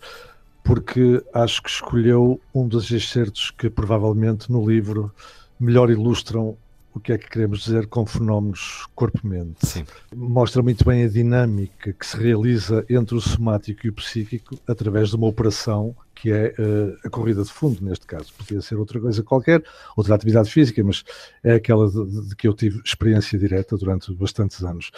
porque 0.63 1.23
acho 1.33 1.61
que 1.61 1.69
escolheu 1.69 2.41
um 2.53 2.67
dos 2.67 2.89
excertos 2.91 3.51
que 3.51 3.69
provavelmente 3.69 4.51
no 4.51 4.67
livro 4.67 5.11
melhor 5.59 5.91
ilustram 5.91 6.57
o 6.95 6.99
que 6.99 7.11
é 7.11 7.17
que 7.17 7.29
queremos 7.29 7.59
dizer 7.59 7.87
com 7.87 8.05
fenómenos 8.05 8.87
corpo-mente. 8.95 9.85
Mostra 10.15 10.63
muito 10.63 10.85
bem 10.85 11.03
a 11.03 11.09
dinâmica 11.09 11.91
que 11.91 12.07
se 12.07 12.15
realiza 12.15 12.85
entre 12.89 13.15
o 13.15 13.21
somático 13.21 13.85
e 13.85 13.89
o 13.89 13.93
psíquico 13.93 14.57
através 14.65 15.09
de 15.09 15.17
uma 15.17 15.27
operação 15.27 15.93
que 16.15 16.31
é 16.31 16.55
uh, 16.57 16.97
a 17.05 17.09
corrida 17.09 17.43
de 17.43 17.51
fundo, 17.51 17.83
neste 17.83 18.07
caso. 18.07 18.33
Podia 18.37 18.61
ser 18.61 18.75
outra 18.75 19.01
coisa 19.01 19.21
qualquer, 19.21 19.61
outra 19.97 20.15
atividade 20.15 20.49
física, 20.49 20.81
mas 20.81 21.03
é 21.43 21.55
aquela 21.55 21.91
de, 21.91 22.29
de 22.29 22.35
que 22.37 22.47
eu 22.47 22.53
tive 22.53 22.81
experiência 22.85 23.37
direta 23.37 23.75
durante 23.75 24.13
bastantes 24.13 24.63
anos. 24.63 24.91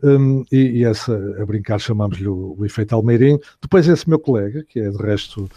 Um, 0.00 0.44
e, 0.50 0.78
e, 0.78 0.84
essa, 0.84 1.14
a 1.40 1.46
brincar, 1.46 1.80
chamámos-lhe 1.80 2.28
o, 2.28 2.56
o 2.56 2.64
efeito 2.64 2.94
Almeirim. 2.94 3.38
Depois, 3.60 3.88
esse 3.88 4.08
meu 4.08 4.18
colega, 4.18 4.64
que 4.64 4.78
é 4.78 4.88
de 4.88 4.96
resto 4.96 5.48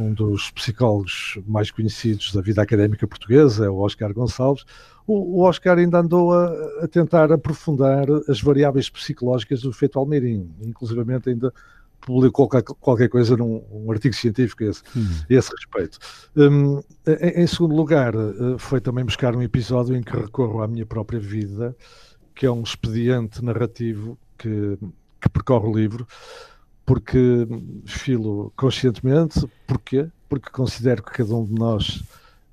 um 0.00 0.14
dos 0.14 0.50
psicólogos 0.50 1.38
mais 1.46 1.70
conhecidos 1.70 2.32
da 2.32 2.40
vida 2.40 2.62
académica 2.62 3.06
portuguesa, 3.06 3.66
é 3.66 3.68
o 3.68 3.76
Oscar 3.76 4.12
Gonçalves, 4.14 4.64
o, 5.06 5.42
Oscar 5.42 5.78
ainda 5.78 5.98
andou 5.98 6.32
a, 6.32 6.52
a, 6.82 6.88
tentar 6.88 7.32
aprofundar 7.32 8.06
as 8.28 8.40
variáveis 8.40 8.88
psicológicas 8.88 9.62
do 9.62 9.70
efeito 9.70 9.98
Almeirim, 9.98 10.48
inclusivamente 10.62 11.28
ainda 11.28 11.52
publicou 12.00 12.48
qualquer, 12.48 13.08
coisa 13.08 13.36
num 13.36 13.62
um 13.70 13.90
artigo 13.92 14.14
científico 14.14 14.64
a 14.64 14.68
esse, 14.68 14.82
hum. 14.96 15.06
esse 15.28 15.50
respeito. 15.54 15.98
Um, 16.34 16.78
em, 17.06 17.42
em, 17.42 17.46
segundo 17.46 17.74
lugar, 17.74 18.14
eh, 18.14 18.56
foi 18.56 18.80
também 18.80 19.04
buscar 19.04 19.36
um 19.36 19.42
episódio 19.42 19.94
em 19.94 20.02
que 20.02 20.16
recorro 20.16 20.62
à 20.62 20.68
minha 20.68 20.86
própria 20.86 21.20
vida, 21.20 21.76
que 22.34 22.46
é 22.46 22.50
um 22.50 22.62
expediente 22.62 23.44
narrativo 23.44 24.18
que, 24.38 24.78
que 25.20 25.28
percorre 25.28 25.68
o 25.68 25.76
livro, 25.76 26.06
porque 26.84 27.46
filo 27.86 28.52
conscientemente, 28.56 29.46
porquê? 29.66 30.10
Porque 30.28 30.50
considero 30.50 31.02
que 31.02 31.12
cada 31.12 31.34
um 31.34 31.44
de 31.44 31.54
nós 31.54 32.02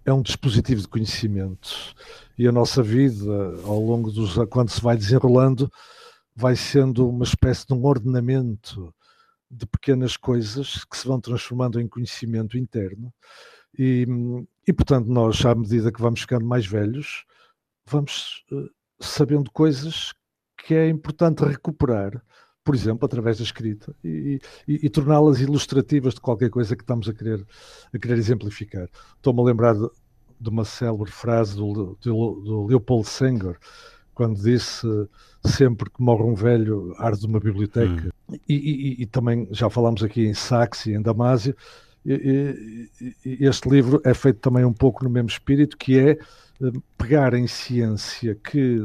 é 0.05 0.13
um 0.13 0.21
dispositivo 0.21 0.81
de 0.81 0.87
conhecimento 0.87 1.95
e 2.37 2.47
a 2.47 2.51
nossa 2.51 2.83
vida, 2.83 3.31
ao 3.63 3.79
longo 3.79 4.11
dos. 4.11 4.35
quando 4.49 4.69
se 4.69 4.81
vai 4.81 4.95
desenrolando, 4.95 5.71
vai 6.35 6.55
sendo 6.55 7.09
uma 7.09 7.23
espécie 7.23 7.65
de 7.65 7.73
um 7.73 7.83
ordenamento 7.85 8.93
de 9.49 9.65
pequenas 9.65 10.15
coisas 10.15 10.85
que 10.85 10.97
se 10.97 11.07
vão 11.07 11.19
transformando 11.19 11.79
em 11.79 11.87
conhecimento 11.87 12.57
interno. 12.57 13.11
E, 13.77 14.05
e 14.67 14.73
portanto, 14.73 15.07
nós, 15.07 15.43
à 15.45 15.55
medida 15.55 15.91
que 15.91 16.01
vamos 16.01 16.21
ficando 16.21 16.45
mais 16.45 16.65
velhos, 16.65 17.25
vamos 17.85 18.45
uh, 18.51 18.69
sabendo 18.99 19.51
coisas 19.51 20.13
que 20.57 20.73
é 20.73 20.89
importante 20.89 21.43
recuperar, 21.43 22.21
por 22.67 22.75
exemplo, 22.75 23.05
através 23.05 23.37
da 23.37 23.45
escrita, 23.45 23.95
e, 24.03 24.41
e, 24.67 24.85
e 24.87 24.89
torná-las 24.89 25.39
ilustrativas 25.39 26.15
de 26.15 26.19
qualquer 26.19 26.49
coisa 26.49 26.75
que 26.75 26.83
estamos 26.83 27.07
a 27.07 27.13
querer, 27.13 27.47
a 27.93 27.97
querer 27.97 28.17
exemplificar. 28.17 28.89
Estou-me 29.15 29.39
a 29.39 29.43
lembrar 29.45 29.73
de, 29.73 29.87
de 30.37 30.49
uma 30.49 30.65
célebre 30.65 31.09
frase 31.09 31.55
do, 31.55 31.97
do, 32.01 32.41
do 32.41 32.65
Leopold 32.65 33.07
Senghor, 33.07 33.55
quando 34.13 34.43
disse 34.43 34.85
sempre 35.45 35.89
que 35.89 36.01
morre 36.01 36.23
um 36.23 36.35
velho, 36.35 36.93
arde 36.97 37.25
uma 37.25 37.39
biblioteca. 37.39 38.11
Hum. 38.29 38.37
E, 38.49 38.55
e, 38.55 39.01
e, 39.03 39.05
também 39.05 39.47
já 39.51 39.69
falámos 39.69 40.03
aqui 40.03 40.25
em 40.25 40.33
Saxe 40.33 40.91
e 40.91 40.95
em 40.95 41.01
Damásio. 41.01 41.55
E, 42.05 42.89
este 43.23 43.69
livro 43.69 44.01
é 44.03 44.13
feito 44.13 44.39
também 44.41 44.65
um 44.65 44.73
pouco 44.73 45.05
no 45.05 45.09
mesmo 45.09 45.29
espírito, 45.29 45.77
que 45.77 45.97
é 45.97 46.09
eh, 46.11 46.71
pegar 46.97 47.33
em 47.33 47.47
ciência 47.47 48.35
que, 48.35 48.81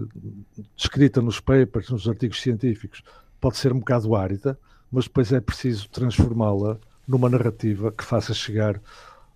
escrita 0.77 1.21
nos 1.21 1.41
papers, 1.41 1.91
nos 1.91 2.07
artigos 2.07 2.41
científicos, 2.41 3.03
pode 3.43 3.57
ser 3.59 3.73
um 3.73 3.81
bocado 3.81 4.15
árida, 4.15 4.57
mas 4.91 5.05
depois 5.05 5.33
é 5.33 5.41
preciso 5.41 5.89
transformá-la 5.89 6.79
numa 7.09 7.29
narrativa 7.29 7.91
que 7.91 8.05
faça 8.05 8.33
chegar 8.33 8.81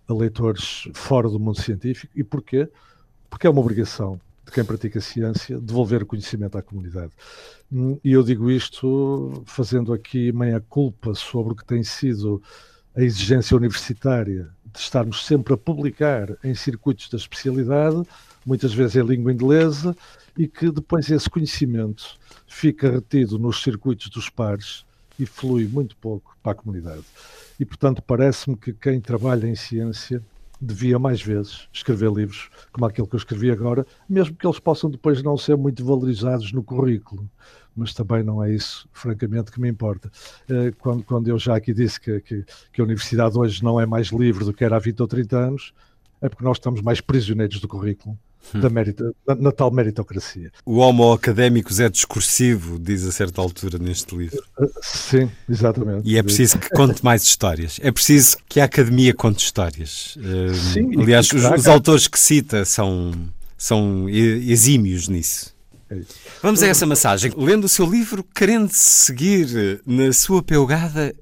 a 0.09 0.15
leitores 0.15 0.89
fora 0.95 1.29
do 1.29 1.41
mundo 1.41 1.61
científico. 1.61 2.13
E 2.17 2.23
porquê? 2.23 2.71
Porque 3.29 3.49
é 3.49 3.51
uma 3.51 3.61
obrigação 3.61 4.21
de 4.45 4.53
quem 4.53 4.65
pratica 4.65 5.01
ciência 5.01 5.59
devolver 5.61 6.05
o 6.05 6.07
conhecimento 6.07 6.57
à 6.57 6.63
comunidade. 6.63 7.11
E 8.05 8.13
eu 8.13 8.23
digo 8.23 8.49
isto 8.49 9.43
fazendo 9.45 9.93
aqui 9.93 10.31
meia 10.31 10.61
culpa 10.61 11.13
sobre 11.13 11.55
o 11.55 11.57
que 11.57 11.65
tem 11.65 11.83
sido 11.83 12.41
a 12.97 13.03
exigência 13.03 13.57
universitária 13.57 14.49
de 14.73 14.79
estarmos 14.79 15.27
sempre 15.27 15.53
a 15.53 15.57
publicar 15.57 16.29
em 16.45 16.55
circuitos 16.55 17.11
da 17.11 17.17
especialidade, 17.17 18.05
muitas 18.47 18.73
vezes 18.73 18.97
em 18.97 19.03
língua 19.03 19.33
inglesa, 19.33 19.95
e 20.39 20.47
que 20.47 20.71
depois 20.71 21.11
esse 21.11 21.29
conhecimento 21.29 22.19
fica 22.47 22.91
retido 22.91 23.39
nos 23.39 23.63
circuitos 23.63 24.09
dos 24.09 24.31
pares 24.31 24.85
e 25.19 25.27
flui 25.27 25.67
muito 25.67 25.97
pouco 25.97 26.37
para 26.43 26.53
a 26.53 26.55
comunidade. 26.55 27.05
E, 27.59 27.65
portanto, 27.65 28.03
parece-me 28.03 28.57
que 28.57 28.73
quem 28.73 29.01
trabalha 29.01 29.47
em 29.47 29.55
ciência 29.55 30.23
devia 30.61 30.99
mais 30.99 31.21
vezes 31.21 31.69
escrever 31.73 32.11
livros 32.11 32.51
como 32.73 32.87
aquele 32.87 33.07
que 33.07 33.15
eu 33.15 33.19
escrevi 33.19 33.51
agora, 33.51 33.87
mesmo 34.09 34.35
que 34.35 34.47
eles 34.47 34.59
possam 34.59 34.91
depois 34.91 35.23
não 35.23 35.37
ser 35.37 35.57
muito 35.57 35.85
valorizados 35.85 36.53
no 36.53 36.63
currículo. 36.63 37.29
Mas 37.75 37.93
também 37.93 38.23
não 38.23 38.43
é 38.43 38.55
isso, 38.55 38.89
francamente, 38.91 39.53
que 39.53 39.61
me 39.61 39.69
importa. 39.69 40.11
Eh, 40.49 40.73
quando, 40.79 41.03
quando 41.03 41.29
eu 41.29 41.39
já 41.39 41.57
aqui 41.57 41.75
disse 41.75 42.01
que, 42.01 42.21
que, 42.21 42.45
que 42.73 42.81
a 42.81 42.85
universidade 42.85 43.37
hoje 43.37 43.63
não 43.63 43.79
é 43.79 43.85
mais 43.85 44.09
livre 44.09 44.47
do 44.47 44.53
que 44.55 44.65
era 44.65 44.77
há 44.77 44.79
20 44.79 45.01
ou 45.01 45.07
30 45.07 45.37
anos, 45.37 45.75
é 46.23 46.29
porque 46.29 46.45
nós 46.45 46.57
estamos 46.57 46.81
mais 46.81 47.03
prisioneiros 47.03 47.61
do 47.61 47.69
currículo. 47.69 48.19
Hum. 48.55 48.61
Da 48.61 48.71
na, 48.71 49.35
na 49.35 49.53
tal 49.53 49.71
meritocracia. 49.71 50.51
O 50.65 50.77
homo 50.77 51.13
académicos 51.13 51.81
é 51.81 51.89
discursivo, 51.89 52.79
diz 52.79 53.05
a 53.05 53.13
certa 53.13 53.41
altura 53.41 53.79
neste 53.79 54.17
livro. 54.17 54.43
Uh, 54.59 54.71
Sim, 54.83 55.31
exatamente. 55.49 56.09
E 56.09 56.17
é 56.17 56.23
preciso 56.23 56.59
que 56.59 56.71
conte 56.71 57.05
mais 57.05 57.23
histórias. 57.23 57.79
É 57.83 57.91
preciso 57.91 58.37
que 58.49 58.61
a 58.61 58.65
academia 58.65 59.13
conte 59.15 59.45
histórias. 59.45 60.17
Uh, 60.17 60.55
Sim, 60.55 61.01
aliás, 61.01 61.31
os, 61.33 61.45
os 61.45 61.67
autores 61.67 62.07
que 62.07 62.19
cita 62.19 62.65
são, 62.65 63.13
são 63.59 64.09
exímios 64.09 65.09
nisso. 65.09 65.55
É. 65.91 66.01
Vamos 66.43 66.63
a 66.63 66.67
essa 66.67 66.85
massagem. 66.85 67.33
Lendo 67.37 67.65
o 67.65 67.69
seu 67.69 67.87
livro, 67.87 68.25
querendo 68.35 68.71
seguir 68.73 69.81
na 69.87 70.13
sua 70.13 70.43
peugada, 70.43 71.15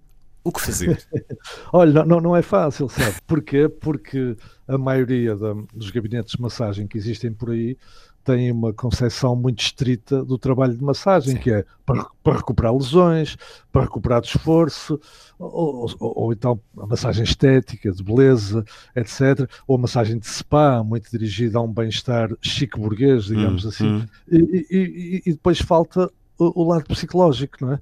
o 0.45 0.53
que 0.53 0.61
fazer? 0.61 1.03
Olha, 1.73 2.05
não- 2.05 2.21
não, 2.21 2.37
é 2.37 2.43
fácil, 2.43 2.89
sabe? 2.89 3.17
Porquê? 3.27 3.69
Porque 3.69 4.37
a 4.69 4.77
maioria 4.79 5.35
da- 5.35 5.55
dos 5.75 5.91
gabinetes 5.91 6.35
de 6.37 6.43
massagem 6.43 6.87
que 6.87 6.99
existem 6.99 7.33
por 7.33 7.51
aí 7.51 7.77
têm 8.23 8.51
uma 8.51 8.73
concepção 8.73 9.37
muito 9.37 9.61
estrita 9.63 10.25
do 10.25 10.39
trabalho 10.39 10.75
de 10.75 10.83
massagem, 10.83 11.37
que 11.37 11.51
é 11.51 11.63
para, 11.85 12.07
para 12.23 12.37
recuperar 12.39 12.75
lesões, 12.75 13.37
para 13.71 13.83
recuperar 13.83 14.23
esforço, 14.23 14.99
ou, 15.39 15.87
ou- 16.01 16.13
ou 16.17 16.33
então 16.33 16.59
a 16.79 16.87
massagem 16.87 17.23
estética, 17.23 17.93
de 17.93 18.03
beleza, 18.03 18.65
etc. 18.97 19.47
Ou 19.67 19.77
a 19.77 19.79
massagem 19.79 20.19
de 20.19 20.27
spa, 20.27 20.83
muito 20.83 21.11
dirigida 21.11 21.59
a 21.59 21.63
um 21.63 21.71
bem-estar 21.71 22.31
chique 22.41 22.79
burguês, 22.81 23.25
digamos 23.25 23.65
Hum, 23.65 23.69
assim. 23.69 23.87
hum. 23.89 24.07
E, 24.33 24.67
e- 24.71 25.23
e- 25.27 25.33
depois 25.33 25.59
falta 25.59 26.11
o, 26.39 26.63
o 26.63 26.69
lado 26.69 26.85
psicológico, 26.87 27.59
não 27.61 27.75
é? 27.75 27.79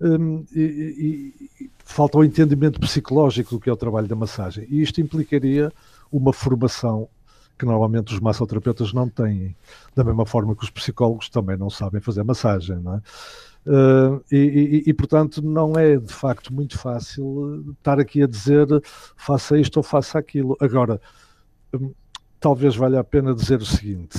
Hum, 0.00 0.44
e 0.52 1.70
falta 1.84 2.18
o 2.18 2.24
entendimento 2.24 2.80
psicológico 2.80 3.50
do 3.54 3.60
que 3.60 3.68
é 3.70 3.72
o 3.72 3.76
trabalho 3.76 4.08
da 4.08 4.16
massagem. 4.16 4.66
E 4.70 4.82
isto 4.82 5.00
implicaria 5.00 5.72
uma 6.10 6.32
formação 6.32 7.08
que 7.58 7.64
normalmente 7.64 8.12
os 8.12 8.20
massoterapeutas 8.20 8.92
não 8.92 9.08
têm, 9.08 9.54
da 9.94 10.02
mesma 10.02 10.26
forma 10.26 10.56
que 10.56 10.64
os 10.64 10.70
psicólogos 10.70 11.28
também 11.28 11.56
não 11.56 11.70
sabem 11.70 12.00
fazer 12.00 12.24
massagem, 12.24 12.76
não 12.80 12.94
é? 12.94 13.02
Uh, 13.66 14.22
e, 14.30 14.36
e- 14.36 14.90
e, 14.90 14.92
portanto 14.92 15.40
não 15.40 15.72
é 15.78 15.96
de 15.96 16.12
facto 16.12 16.52
muito 16.52 16.78
fácil 16.78 17.24
uh, 17.24 17.70
estar 17.72 17.98
aqui 17.98 18.22
a 18.22 18.26
dizer 18.26 18.66
faça 19.16 19.56
isto 19.58 19.78
ou 19.78 19.82
faça 19.82 20.18
aquilo. 20.18 20.54
Agora, 20.60 21.00
hum, 21.74 21.92
talvez 22.38 22.76
valha 22.76 23.00
a 23.00 23.04
pena 23.04 23.34
dizer 23.34 23.60
o 23.62 23.66
seguinte: 23.66 24.18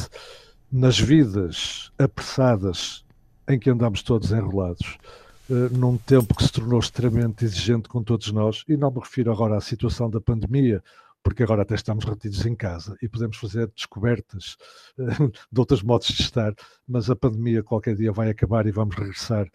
nas 0.71 0.99
vidas 0.99 1.91
apressadas 1.99 3.05
em 3.47 3.59
que 3.59 3.69
andamos 3.69 4.01
todos 4.01 4.31
enrolados, 4.31 4.97
eh, 5.03 5.24
num 5.49 5.97
tempo 5.97 6.35
que 6.35 6.43
se 6.43 6.51
tornou 6.51 6.79
extremamente 6.79 7.45
exigente 7.45 7.87
com 7.87 8.03
todos 8.03 8.31
nós, 8.31 8.63
e 8.67 8.75
não 8.75 8.91
me 8.91 8.99
refiro 8.99 9.31
agora 9.31 9.57
à 9.57 9.61
situação 9.61 10.09
da 10.09 10.19
pandemia, 10.19 10.83
porque 11.25 11.41
agora 11.41 11.63
até 11.63 11.73
estamos 11.73 12.05
retidos 12.05 12.45
em 12.45 12.55
casa 12.55 12.95
e 13.01 13.09
podemos 13.09 13.37
fazer 13.37 13.67
descobertas 13.75 14.57
eh, 14.99 15.03
de 15.51 15.59
outros 15.59 15.81
modos 15.81 16.07
de 16.07 16.21
estar, 16.21 16.53
mas 16.87 17.09
a 17.09 17.15
pandemia 17.15 17.63
qualquer 17.63 17.95
dia 17.95 18.11
vai 18.11 18.29
acabar 18.29 18.67
e 18.67 18.71
vamos 18.71 18.95
regressar 18.95 19.47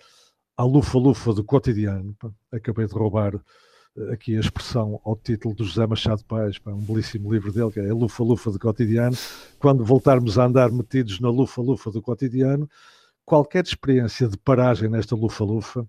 à 0.57 0.65
lufa-lufa 0.65 1.33
do 1.33 1.45
cotidiano. 1.45 2.17
Acabei 2.51 2.89
de 2.89 2.93
roubar 2.93 3.37
eh, 3.97 4.13
aqui 4.13 4.37
a 4.37 4.41
expressão 4.41 5.01
ao 5.05 5.15
título 5.15 5.55
do 5.55 5.65
José 5.65 5.87
Machado 5.87 6.25
Paz, 6.25 6.59
pá, 6.59 6.73
um 6.73 6.81
belíssimo 6.81 7.33
livro 7.33 7.53
dele, 7.53 7.71
que 7.71 7.79
é 7.79 7.93
lufa-lufa 7.93 8.51
do 8.51 8.59
cotidiano. 8.59 9.17
Quando 9.61 9.85
voltarmos 9.85 10.41
a 10.41 10.47
andar 10.47 10.73
metidos 10.73 11.21
na 11.21 11.31
lufa-lufa 11.31 11.89
do 11.93 12.03
cotidiano, 12.03 12.69
qualquer 13.31 13.63
experiência 13.63 14.27
de 14.27 14.37
paragem 14.37 14.89
nesta 14.89 15.15
lufa-lufa 15.15 15.87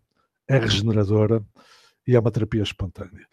é 0.47 0.59
regeneradora 0.59 1.43
e 2.07 2.15
é 2.15 2.19
uma 2.19 2.29
terapia 2.29 2.61
espontânea. 2.61 3.25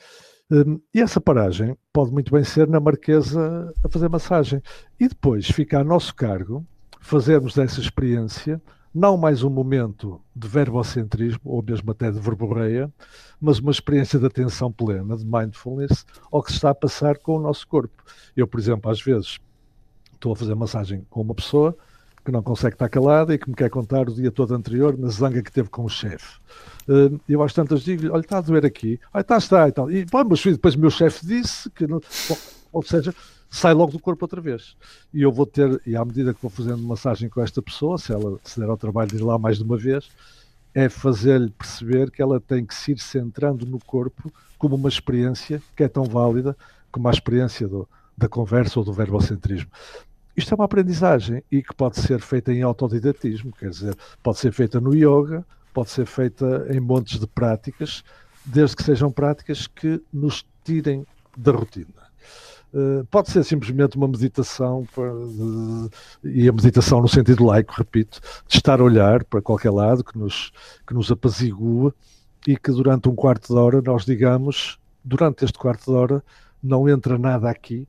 Hum, 0.51 0.81
e 0.95 1.03
essa 1.03 1.21
paragem 1.21 1.77
pode 1.93 2.11
muito 2.11 2.33
bem 2.33 2.43
ser 2.43 2.67
na 2.67 2.81
Marquesa 2.81 3.71
a 3.85 3.89
fazer 3.91 4.09
massagem. 4.09 4.63
E 4.99 5.09
depois 5.09 5.51
fica 5.51 5.81
a 5.81 5.85
nosso 5.85 6.15
cargo 6.15 6.67
fazermos 6.99 7.55
dessa 7.55 7.81
experiência 7.81 8.63
não 8.95 9.19
mais 9.19 9.43
um 9.43 9.51
momento 9.51 10.19
de 10.35 10.49
verbocentrismo, 10.49 11.43
ou 11.45 11.63
mesmo 11.63 11.91
até 11.91 12.11
de 12.11 12.19
verborreia, 12.19 12.91
mas 13.39 13.59
uma 13.59 13.71
experiência 13.71 14.19
de 14.19 14.25
atenção 14.25 14.73
plena, 14.73 15.19
de 15.19 15.27
mindfulness, 15.27 16.07
ao 16.33 16.43
que 16.43 16.49
se 16.49 16.57
está 16.57 16.71
a 16.71 16.75
passar 16.75 17.19
com 17.19 17.37
o 17.37 17.41
nosso 17.41 17.69
corpo. 17.69 18.03
Eu, 18.35 18.49
por 18.49 18.59
exemplo, 18.59 18.91
às 18.91 19.03
vezes 19.03 19.39
estou 20.15 20.33
a 20.33 20.37
fazer 20.37 20.55
massagem 20.55 21.07
com 21.11 21.21
uma 21.21 21.35
pessoa 21.35 21.77
que 22.29 22.33
não 22.33 22.43
consegue 22.43 22.75
estar 22.75 22.91
calada 22.91 23.33
e 23.33 23.39
que 23.39 23.49
me 23.49 23.57
quer 23.57 23.71
contar 23.71 24.07
o 24.07 24.15
dia 24.15 24.31
todo 24.31 24.55
anterior 24.55 24.99
na 24.99 25.09
zanga 25.09 25.43
que 25.43 25.51
teve 25.51 25.71
com 25.71 25.83
o 25.83 25.89
chefe. 25.89 26.39
Uh, 26.87 27.19
Eu 27.27 27.43
às 27.43 27.55
tantas 27.55 27.81
digo 27.81 28.13
olha, 28.13 28.21
está 28.21 28.37
a 28.37 28.41
doer 28.43 28.67
aqui. 28.67 29.01
Ah, 29.11 29.23
está, 29.23 29.39
está 29.39 29.67
e 29.67 29.73
tal. 29.73 29.91
E 29.91 30.05
pô, 30.05 30.23
mas 30.23 30.43
depois 30.43 30.75
o 30.75 30.79
meu 30.79 30.91
chefe 30.91 31.27
disse 31.27 31.71
que 31.71 31.87
não... 31.87 32.03
Bom, 32.29 32.37
ou 32.71 32.83
seja, 32.83 33.15
sai 33.49 33.73
logo 33.73 33.93
do 33.93 33.99
corpo 33.99 34.27
outra 34.27 34.43
vez. 34.43 34.77
E 35.13 35.23
eu 35.23 35.33
vou 35.33 35.47
ter, 35.47 35.81
e 35.87 35.97
à 35.97 36.05
medida 36.05 36.35
que 36.35 36.43
vou 36.43 36.51
fazendo 36.51 36.83
massagem 36.83 37.31
com 37.31 37.41
esta 37.41 37.63
pessoa, 37.63 37.97
se 37.97 38.13
ela 38.13 38.39
se 38.45 38.61
der 38.61 38.69
ao 38.69 38.77
trabalho 38.77 39.09
de 39.09 39.17
ir 39.17 39.23
lá 39.23 39.39
mais 39.39 39.57
de 39.57 39.65
uma 39.65 39.79
vez, 39.79 40.11
é 40.75 40.91
fazer-lhe 40.91 41.49
perceber 41.49 42.11
que 42.11 42.21
ela 42.21 42.39
tem 42.39 42.63
que 42.63 42.75
se 42.75 42.93
ir 42.93 42.99
centrando 42.99 43.65
no 43.65 43.79
corpo 43.79 44.31
como 44.59 44.77
uma 44.77 44.91
experiência 44.91 45.63
que 45.75 45.83
é 45.83 45.89
tão 45.89 46.05
válida 46.05 46.55
como 46.93 47.09
a 47.09 47.11
experiência 47.11 47.67
do, 47.67 47.89
da 48.19 48.29
conversa 48.29 48.79
ou 48.79 48.85
do 48.85 48.93
verbocentrismo. 48.93 49.71
Isto 50.39 50.53
é 50.53 50.55
uma 50.55 50.67
aprendizagem 50.67 51.43
e 51.51 51.61
que 51.61 51.75
pode 51.75 51.99
ser 51.99 52.21
feita 52.21 52.53
em 52.53 52.63
autodidatismo, 52.63 53.51
quer 53.51 53.71
dizer, 53.71 53.97
pode 54.23 54.39
ser 54.39 54.53
feita 54.53 54.81
no 54.81 54.95
yoga, 54.95 55.45
pode 55.75 55.91
ser 55.91 56.07
feita 56.07 56.65
em 56.71 56.79
montes 56.79 57.19
de 57.19 57.27
práticas, 57.27 58.05
desde 58.45 58.77
que 58.77 58.85
sejam 58.85 59.11
práticas 59.11 59.67
que 59.67 60.01
nos 60.13 60.47
tirem 60.63 61.05
da 61.37 61.51
rotina. 61.51 61.89
Uh, 62.73 63.05
pode 63.11 63.31
ser 63.31 63.43
simplesmente 63.43 63.97
uma 63.97 64.07
meditação 64.07 64.87
para, 64.95 65.11
de, 65.13 65.91
e 66.23 66.49
a 66.49 66.53
meditação 66.53 67.03
no 67.03 67.09
sentido 67.09 67.45
laico, 67.45 67.75
repito, 67.77 68.21
de 68.47 68.57
estar 68.57 68.79
a 68.79 68.85
olhar 68.85 69.25
para 69.25 69.43
qualquer 69.43 69.73
lado 69.73 70.05
que 70.05 70.17
nos, 70.17 70.53
que 70.87 70.95
nos 70.95 71.11
apazigua 71.11 71.93
e 72.47 72.57
que 72.57 72.71
durante 72.71 73.09
um 73.09 73.15
quarto 73.17 73.53
de 73.53 73.59
hora 73.59 73.83
nós 73.83 74.05
digamos, 74.05 74.79
durante 75.03 75.45
este 75.45 75.59
quarto 75.59 75.91
de 75.91 75.97
hora 75.99 76.25
não 76.63 76.89
entra 76.89 77.19
nada 77.19 77.51
aqui 77.51 77.89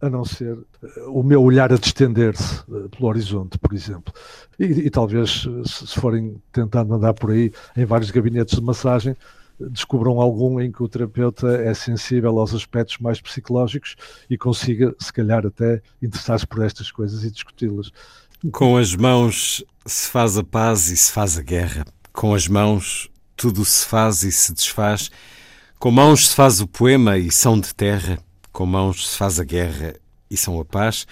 a 0.00 0.10
não 0.10 0.24
ser 0.24 0.54
uh, 0.54 0.66
o 1.08 1.22
meu 1.22 1.42
olhar 1.42 1.72
a 1.72 1.76
distender-se 1.76 2.60
uh, 2.68 2.88
pelo 2.88 3.08
horizonte, 3.08 3.58
por 3.58 3.72
exemplo. 3.72 4.12
E, 4.58 4.64
e 4.64 4.90
talvez, 4.90 5.46
se, 5.64 5.86
se 5.86 6.00
forem 6.00 6.40
tentando 6.52 6.94
andar 6.94 7.14
por 7.14 7.30
aí 7.30 7.52
em 7.76 7.84
vários 7.84 8.10
gabinetes 8.10 8.56
de 8.56 8.62
massagem, 8.62 9.16
descubram 9.58 10.20
algum 10.20 10.60
em 10.60 10.70
que 10.70 10.82
o 10.82 10.88
terapeuta 10.88 11.48
é 11.56 11.72
sensível 11.72 12.38
aos 12.38 12.54
aspectos 12.54 12.98
mais 12.98 13.20
psicológicos 13.20 13.96
e 14.28 14.36
consiga, 14.36 14.94
se 14.98 15.12
calhar, 15.12 15.46
até 15.46 15.80
interessar-se 16.02 16.46
por 16.46 16.62
estas 16.62 16.90
coisas 16.90 17.24
e 17.24 17.30
discuti-las. 17.30 17.90
Com 18.52 18.76
as 18.76 18.94
mãos 18.94 19.64
se 19.86 20.10
faz 20.10 20.36
a 20.36 20.44
paz 20.44 20.90
e 20.90 20.96
se 20.96 21.10
faz 21.10 21.38
a 21.38 21.42
guerra. 21.42 21.84
Com 22.12 22.34
as 22.34 22.46
mãos 22.46 23.10
tudo 23.34 23.64
se 23.64 23.84
faz 23.86 24.22
e 24.22 24.32
se 24.32 24.52
desfaz. 24.52 25.10
Com 25.78 25.90
mãos 25.90 26.28
se 26.28 26.34
faz 26.34 26.60
o 26.60 26.66
poema 26.66 27.18
e 27.18 27.30
são 27.30 27.58
de 27.58 27.74
terra. 27.74 28.18
Com 28.56 28.64
mãos 28.64 29.10
se 29.10 29.18
faz 29.18 29.38
a 29.38 29.44
guerra 29.44 29.96
e 30.30 30.34
são 30.34 30.58
a 30.58 30.64
paz. 30.64 31.06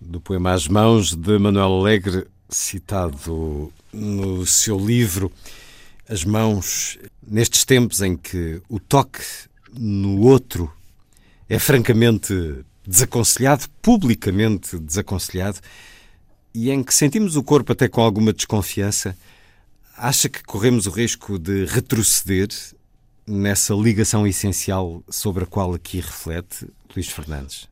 Do 0.00 0.20
poema 0.20 0.52
As 0.52 0.68
Mãos, 0.68 1.12
de 1.12 1.36
Manuel 1.36 1.80
Alegre, 1.80 2.28
citado 2.48 3.72
no 3.92 4.46
seu 4.46 4.78
livro 4.78 5.32
As 6.08 6.24
Mãos, 6.24 7.00
nestes 7.20 7.64
tempos 7.64 8.00
em 8.00 8.16
que 8.16 8.62
o 8.68 8.78
toque 8.78 9.24
no 9.76 10.20
outro 10.20 10.72
é 11.48 11.58
francamente 11.58 12.32
desaconselhado, 12.86 13.64
publicamente 13.82 14.78
desaconselhado, 14.78 15.58
e 16.54 16.70
em 16.70 16.84
que 16.84 16.94
sentimos 16.94 17.34
o 17.34 17.42
corpo 17.42 17.72
até 17.72 17.88
com 17.88 18.02
alguma 18.02 18.32
desconfiança, 18.32 19.16
acha 19.96 20.28
que 20.28 20.44
corremos 20.44 20.86
o 20.86 20.90
risco 20.90 21.40
de 21.40 21.64
retroceder 21.64 22.50
nessa 23.26 23.74
ligação 23.74 24.26
essencial 24.26 25.02
sobre 25.08 25.44
a 25.44 25.46
qual 25.46 25.74
aqui 25.74 25.98
reflete 26.00 26.66
Luís 26.94 27.08
Fernandes? 27.08 27.68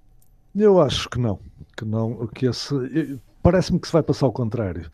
Eu 0.54 0.80
acho 0.80 1.08
que 1.08 1.18
não, 1.18 1.38
que 1.76 1.84
não, 1.84 2.26
que 2.28 2.46
esse 2.46 3.18
parece-me 3.42 3.80
que 3.80 3.86
se 3.86 3.92
vai 3.92 4.02
passar 4.02 4.26
ao 4.26 4.32
contrário. 4.32 4.90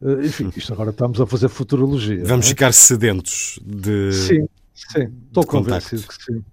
Uh, 0.00 0.22
enfim, 0.22 0.50
isto 0.56 0.72
agora 0.72 0.90
estamos 0.90 1.20
a 1.20 1.26
fazer 1.26 1.48
futurologia. 1.48 2.24
Vamos 2.24 2.46
é? 2.46 2.48
ficar 2.50 2.72
sedentos 2.72 3.58
de 3.64 4.12
Sim, 4.12 4.48
sim, 4.74 5.12
estou 5.26 5.44
convencido 5.44 6.02
contacto. 6.02 6.18
que 6.18 6.32
sim. 6.32 6.44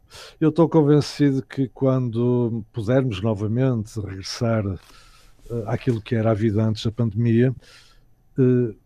Eu 0.42 0.50
estou 0.50 0.68
convencido 0.68 1.44
que 1.44 1.68
quando 1.70 2.64
pudermos 2.74 3.22
novamente 3.22 4.00
regressar 4.00 4.66
uh, 4.66 4.80
àquilo 5.68 6.02
que 6.02 6.16
era 6.16 6.32
a 6.32 6.34
vida 6.34 6.64
antes 6.64 6.84
da 6.84 6.92
pandemia, 6.92 7.54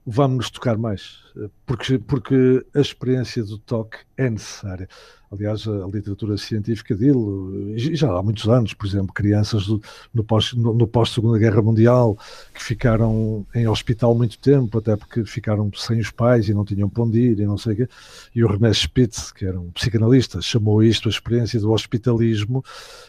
vamos 0.05 0.37
nos 0.37 0.49
tocar 0.49 0.77
mais, 0.77 1.19
porque, 1.65 1.99
porque 1.99 2.65
a 2.73 2.79
experiência 2.79 3.43
do 3.43 3.57
toque 3.57 3.97
é 4.17 4.29
necessária. 4.29 4.87
Aliás, 5.31 5.65
a, 5.65 5.87
literatura 5.87 6.37
científica 6.37 6.93
dele, 6.93 7.77
já 7.95 8.11
há 8.11 8.21
muitos 8.21 8.49
anos, 8.49 8.73
por 8.73 8.85
exemplo, 8.85 9.13
crianças 9.13 9.65
do, 9.65 9.81
no 10.13 10.25
pós-Segunda 10.25 10.87
pós 10.87 11.39
Guerra 11.39 11.61
Mundial 11.61 12.17
que 12.53 12.61
ficaram 12.61 13.45
em 13.55 13.65
hospital 13.65 14.13
muito 14.13 14.37
tempo, 14.37 14.77
até 14.77 14.97
porque 14.97 15.23
ficaram 15.23 15.71
sem 15.73 16.01
os 16.01 16.11
pais 16.11 16.49
e 16.49 16.53
não 16.53 16.65
tinham 16.65 16.89
para 16.89 17.03
onde 17.03 17.17
ir 17.17 17.39
e 17.39 17.45
não 17.45 17.57
sei 17.57 17.73
o 17.73 17.75
quê. 17.77 17.87
E 18.35 18.43
o 18.43 18.47
René 18.47 18.73
Spitz, 18.73 19.31
que 19.31 19.45
era 19.45 19.57
um 19.57 19.71
psicanalista, 19.71 20.41
chamou 20.41 20.83
isto 20.83 21.07
a 21.07 21.11
experiência 21.11 21.61
do 21.61 21.71
hospitalismo. 21.71 22.61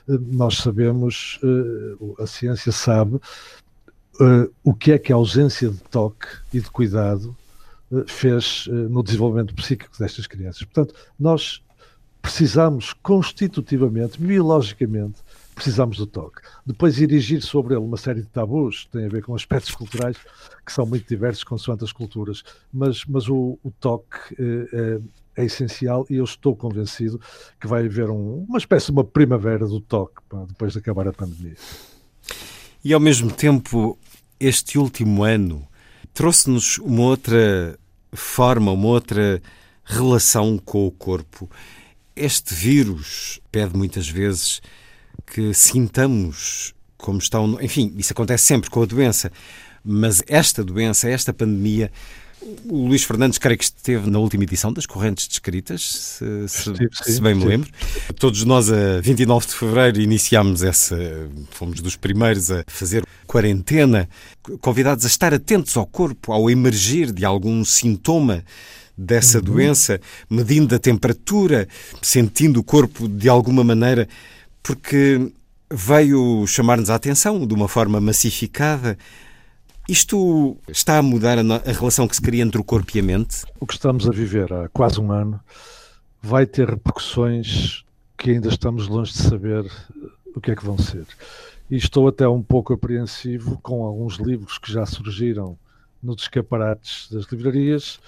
Eh, 0.08 0.16
nós 0.30 0.58
sabemos, 0.58 1.40
eh, 1.42 2.22
a 2.22 2.26
ciência 2.28 2.70
sabe, 2.70 3.18
eh, 4.22 4.48
o 4.62 4.74
que 4.74 4.92
é 4.92 4.98
que 4.98 5.12
a 5.12 5.16
ausência 5.16 5.68
de 5.68 5.78
toque 5.78 6.26
e 6.52 6.60
de 6.60 6.70
cuidado 6.70 7.36
fez 8.06 8.66
no 8.88 9.02
desenvolvimento 9.02 9.54
psíquico 9.54 9.98
destas 9.98 10.26
crianças. 10.26 10.64
Portanto, 10.64 10.94
nós 11.20 11.62
precisamos 12.22 12.94
constitutivamente, 12.94 14.18
biologicamente, 14.18 15.16
precisamos 15.54 15.98
do 15.98 16.06
toque. 16.06 16.40
Depois 16.64 17.00
erigir 17.00 17.42
sobre 17.42 17.74
ele 17.74 17.84
uma 17.84 17.96
série 17.96 18.22
de 18.22 18.28
tabus, 18.28 18.86
tem 18.90 19.04
a 19.04 19.08
ver 19.08 19.22
com 19.22 19.34
aspectos 19.34 19.74
culturais 19.74 20.16
que 20.64 20.72
são 20.72 20.86
muito 20.86 21.06
diversos 21.06 21.44
consoante 21.44 21.84
as 21.84 21.92
culturas, 21.92 22.42
mas, 22.72 23.04
mas 23.04 23.28
o, 23.28 23.58
o 23.62 23.70
toque 23.72 24.16
é, 24.38 25.00
é, 25.36 25.44
essencial 25.44 26.06
e 26.08 26.16
eu 26.16 26.24
estou 26.24 26.54
convencido 26.54 27.20
que 27.60 27.66
vai 27.66 27.86
haver 27.86 28.08
um, 28.08 28.44
uma 28.48 28.58
espécie 28.58 28.86
de 28.86 28.92
uma 28.92 29.04
primavera 29.04 29.66
do 29.66 29.80
toque 29.80 30.22
depois 30.48 30.72
de 30.72 30.78
acabar 30.78 31.08
a 31.08 31.12
pandemia. 31.12 31.56
E 32.84 32.92
ao 32.92 33.00
mesmo 33.00 33.30
tempo, 33.30 33.98
este 34.44 34.78
último 34.78 35.24
ano 35.24 35.66
trouxe-nos 36.12 36.78
uma 36.78 37.02
outra 37.02 37.78
forma, 38.12 38.72
uma 38.72 38.88
outra 38.88 39.42
relação 39.84 40.58
com 40.58 40.86
o 40.86 40.90
corpo 40.90 41.48
este 42.14 42.54
vírus 42.54 43.40
pede 43.50 43.76
muitas 43.76 44.08
vezes 44.08 44.60
que 45.26 45.52
sintamos 45.54 46.74
como 46.96 47.18
estão. 47.18 47.58
Enfim, 47.60 47.92
isso 47.96 48.12
acontece 48.12 48.44
sempre 48.44 48.70
com 48.70 48.82
a 48.82 48.86
doença, 48.86 49.32
mas 49.84 50.22
esta 50.26 50.62
doença, 50.62 51.08
esta 51.08 51.32
pandemia. 51.32 51.90
O 52.64 52.88
Luís 52.88 53.04
Fernandes, 53.04 53.38
creio 53.38 53.58
que 53.58 53.64
esteve 53.64 54.10
na 54.10 54.18
última 54.18 54.44
edição 54.44 54.72
das 54.72 54.86
Correntes 54.86 55.28
Descritas, 55.28 55.82
se, 55.82 56.48
se, 56.48 56.64
sim, 56.64 57.12
se 57.12 57.20
bem 57.20 57.34
me 57.34 57.44
lembro. 57.44 57.70
Todos 58.18 58.44
nós, 58.44 58.70
a 58.70 59.00
29 59.00 59.46
de 59.46 59.54
fevereiro, 59.54 60.00
iniciámos 60.00 60.62
essa. 60.62 60.96
Fomos 61.50 61.80
dos 61.80 61.96
primeiros 61.96 62.50
a 62.50 62.64
fazer 62.66 63.04
quarentena, 63.26 64.08
convidados 64.60 65.04
a 65.04 65.08
estar 65.08 65.32
atentos 65.32 65.76
ao 65.76 65.86
corpo, 65.86 66.32
ao 66.32 66.50
emergir 66.50 67.12
de 67.12 67.24
algum 67.24 67.64
sintoma 67.64 68.44
dessa 68.96 69.38
uhum. 69.38 69.44
doença, 69.44 70.00
medindo 70.28 70.74
a 70.74 70.78
temperatura, 70.78 71.68
sentindo 72.00 72.60
o 72.60 72.64
corpo 72.64 73.08
de 73.08 73.28
alguma 73.28 73.64
maneira, 73.64 74.08
porque 74.62 75.32
veio 75.70 76.46
chamar-nos 76.46 76.90
a 76.90 76.94
atenção 76.94 77.46
de 77.46 77.54
uma 77.54 77.68
forma 77.68 78.00
massificada. 78.00 78.98
Isto 79.88 80.56
está 80.68 80.98
a 80.98 81.02
mudar 81.02 81.38
a, 81.38 81.42
a 81.42 81.72
relação 81.72 82.06
que 82.06 82.14
se 82.14 82.22
cria 82.22 82.42
entre 82.42 82.60
o 82.60 82.64
corpo 82.64 82.90
e 82.94 83.00
a 83.00 83.02
mente? 83.02 83.44
O 83.58 83.66
que 83.66 83.74
estamos 83.74 84.08
a 84.08 84.12
viver 84.12 84.52
há 84.52 84.68
quase 84.68 85.00
um 85.00 85.10
ano 85.10 85.40
vai 86.20 86.46
ter 86.46 86.68
repercussões 86.68 87.84
que 88.16 88.30
ainda 88.30 88.48
estamos 88.48 88.86
longe 88.86 89.12
de 89.12 89.18
saber 89.18 89.68
o 90.34 90.40
que 90.40 90.52
é 90.52 90.56
que 90.56 90.64
vão 90.64 90.78
ser. 90.78 91.04
E 91.68 91.76
estou 91.76 92.06
até 92.06 92.28
um 92.28 92.42
pouco 92.42 92.72
apreensivo 92.72 93.58
com 93.60 93.84
alguns 93.84 94.16
livros 94.16 94.56
que 94.58 94.72
já 94.72 94.86
surgiram 94.86 95.58
nos 96.00 96.22
escaparates 96.22 97.08
das 97.10 97.24
livrarias, 97.26 97.98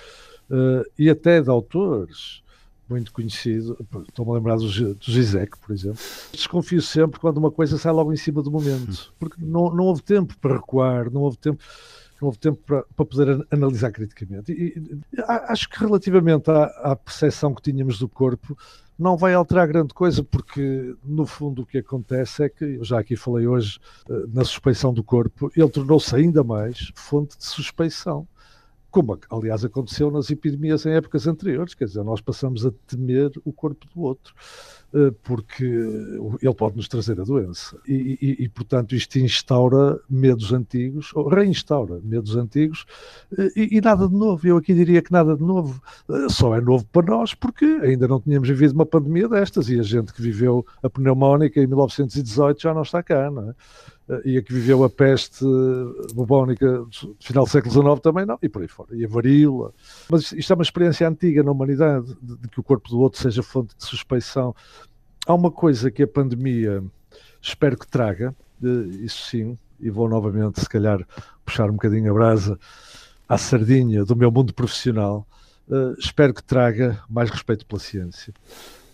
uh, 0.50 0.84
e 0.98 1.10
até 1.10 1.40
de 1.40 1.50
autores 1.50 2.42
muito 2.88 3.12
conhecidos, 3.12 3.76
estou-me 4.08 4.32
a 4.32 4.34
lembrar 4.34 4.56
do, 4.56 4.66
do 4.66 5.12
Zizek, 5.12 5.58
por 5.58 5.72
exemplo. 5.72 5.98
Desconfio 6.32 6.82
sempre 6.82 7.18
quando 7.20 7.38
uma 7.38 7.50
coisa 7.50 7.78
sai 7.78 7.92
logo 7.92 8.12
em 8.12 8.16
cima 8.16 8.42
do 8.42 8.50
momento, 8.50 9.12
porque 9.18 9.36
não, 9.38 9.74
não 9.74 9.84
houve 9.84 10.02
tempo 10.02 10.36
para 10.38 10.56
recuar, 10.56 11.10
não 11.10 11.22
houve 11.22 11.38
tempo 11.38 11.62
não 12.20 12.28
houve 12.28 12.38
tempo 12.38 12.60
para, 12.64 12.84
para 12.96 13.04
poder 13.04 13.46
analisar 13.50 13.90
criticamente. 13.90 14.52
E, 14.52 14.78
e, 15.12 15.20
acho 15.48 15.68
que 15.68 15.80
relativamente 15.80 16.48
à, 16.48 16.64
à 16.64 16.96
percepção 16.96 17.52
que 17.52 17.60
tínhamos 17.60 17.98
do 17.98 18.08
corpo, 18.08 18.56
não 18.98 19.16
vai 19.16 19.34
alterar 19.34 19.66
grande 19.66 19.92
coisa, 19.92 20.22
porque 20.22 20.94
no 21.04 21.26
fundo 21.26 21.62
o 21.62 21.66
que 21.66 21.78
acontece 21.78 22.44
é 22.44 22.48
que, 22.48 22.64
eu 22.64 22.84
já 22.84 23.00
aqui 23.00 23.16
falei 23.16 23.46
hoje 23.46 23.78
eh, 24.08 24.24
na 24.32 24.44
suspeição 24.44 24.94
do 24.94 25.02
corpo, 25.02 25.50
ele 25.56 25.68
tornou-se 25.68 26.14
ainda 26.14 26.44
mais 26.44 26.92
fonte 26.94 27.36
de 27.36 27.44
suspeição 27.44 28.26
como 28.94 29.18
aliás 29.28 29.64
aconteceu 29.64 30.08
nas 30.08 30.30
epidemias 30.30 30.86
em 30.86 30.92
épocas 30.92 31.26
anteriores, 31.26 31.74
quer 31.74 31.86
dizer, 31.86 32.04
nós 32.04 32.20
passamos 32.20 32.64
a 32.64 32.70
temer 32.86 33.32
o 33.44 33.52
corpo 33.52 33.84
do 33.92 34.02
outro, 34.02 34.32
eh, 34.94 35.12
porque 35.24 35.64
ele 35.64 36.54
pode 36.54 36.76
nos 36.76 36.86
trazer 36.86 37.20
a 37.20 37.24
doença. 37.24 37.76
E, 37.88 38.16
e, 38.22 38.44
e, 38.44 38.48
portanto, 38.48 38.94
isto 38.94 39.18
instaura 39.18 39.98
medos 40.08 40.52
antigos, 40.52 41.10
ou 41.12 41.26
reinstaura 41.26 42.00
medos 42.04 42.36
antigos, 42.36 42.86
eh, 43.36 43.48
e, 43.56 43.78
e, 43.78 43.80
nada 43.80 44.06
de 44.06 44.14
novo. 44.14 44.46
Eu 44.46 44.58
aqui 44.58 44.72
diria 44.72 45.02
que 45.02 45.10
nada 45.10 45.36
de 45.36 45.42
novo. 45.42 45.82
Eh, 46.08 46.28
só 46.30 46.54
é 46.54 46.60
novo 46.60 46.86
para 46.92 47.08
nós 47.08 47.34
porque 47.34 47.64
ainda 47.64 48.06
não 48.06 48.20
tínhamos 48.20 48.48
vivido 48.48 48.74
uma 48.74 48.86
pandemia 48.86 49.28
destas, 49.28 49.68
e 49.68 49.80
a 49.80 49.82
gente 49.82 50.12
que 50.14 50.22
viveu 50.22 50.64
a 50.80 50.88
pneumónica 50.88 51.60
em 51.60 51.66
1918 51.66 52.62
já 52.62 52.72
não 52.72 52.82
está 52.82 53.02
cá, 53.02 53.28
não 53.28 53.50
é? 53.50 53.54
E 54.24 54.36
a 54.36 54.42
que 54.42 54.52
viveu 54.52 54.84
a 54.84 54.90
peste 54.90 55.44
bubónica 56.12 56.66
do 56.66 57.16
final 57.20 57.44
do 57.44 57.50
século 57.50 57.72
XIX 57.72 58.00
também 58.00 58.26
não, 58.26 58.38
e 58.42 58.48
por 58.48 58.62
aí 58.62 58.68
fora, 58.68 58.94
e 58.94 59.04
a 59.04 59.08
varíola. 59.08 59.72
Mas 60.10 60.32
isto 60.32 60.52
é 60.52 60.56
uma 60.56 60.62
experiência 60.62 61.08
antiga 61.08 61.42
na 61.42 61.50
humanidade, 61.50 62.14
de, 62.20 62.36
de 62.36 62.48
que 62.48 62.60
o 62.60 62.62
corpo 62.62 62.88
do 62.90 63.00
outro 63.00 63.20
seja 63.20 63.42
fonte 63.42 63.74
de 63.76 63.84
suspeição. 63.84 64.54
Há 65.26 65.34
uma 65.34 65.50
coisa 65.50 65.90
que 65.90 66.02
a 66.02 66.08
pandemia 66.08 66.84
espero 67.40 67.78
que 67.78 67.86
traga, 67.86 68.34
isso 69.02 69.30
sim, 69.30 69.58
e 69.80 69.90
vou 69.90 70.08
novamente, 70.08 70.60
se 70.60 70.68
calhar, 70.68 71.06
puxar 71.44 71.68
um 71.68 71.74
bocadinho 71.74 72.10
a 72.10 72.14
brasa 72.14 72.58
à 73.28 73.36
sardinha 73.38 74.04
do 74.04 74.16
meu 74.16 74.30
mundo 74.30 74.52
profissional, 74.54 75.26
uh, 75.68 75.94
espero 75.98 76.32
que 76.32 76.42
traga 76.42 77.02
mais 77.08 77.30
respeito 77.30 77.66
pela 77.66 77.80
ciência, 77.80 78.32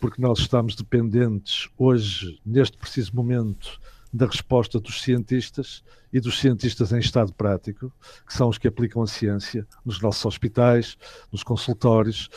porque 0.01 0.21
nós 0.21 0.39
estamos 0.39 0.75
dependentes 0.75 1.69
hoje, 1.77 2.41
neste 2.45 2.77
preciso 2.77 3.15
momento, 3.15 3.81
da 4.13 4.27
resposta 4.27 4.81
dos 4.81 5.03
cientistas 5.03 5.83
e 6.13 6.21
dos 6.21 6.41
cientistas 6.41 6.93
em 6.93 6.99
estado 6.99 7.33
prático, 7.33 7.93
que 8.27 8.35
são 8.35 8.49
os 8.49 8.59
que 8.59 8.67
aplicam 8.67 9.03
a 9.03 9.07
ciência 9.07 9.67
nos 9.85 10.01
nossos 10.01 10.25
hospitais, 10.25 10.97
nos 11.31 11.43
consultórios, 11.43 12.29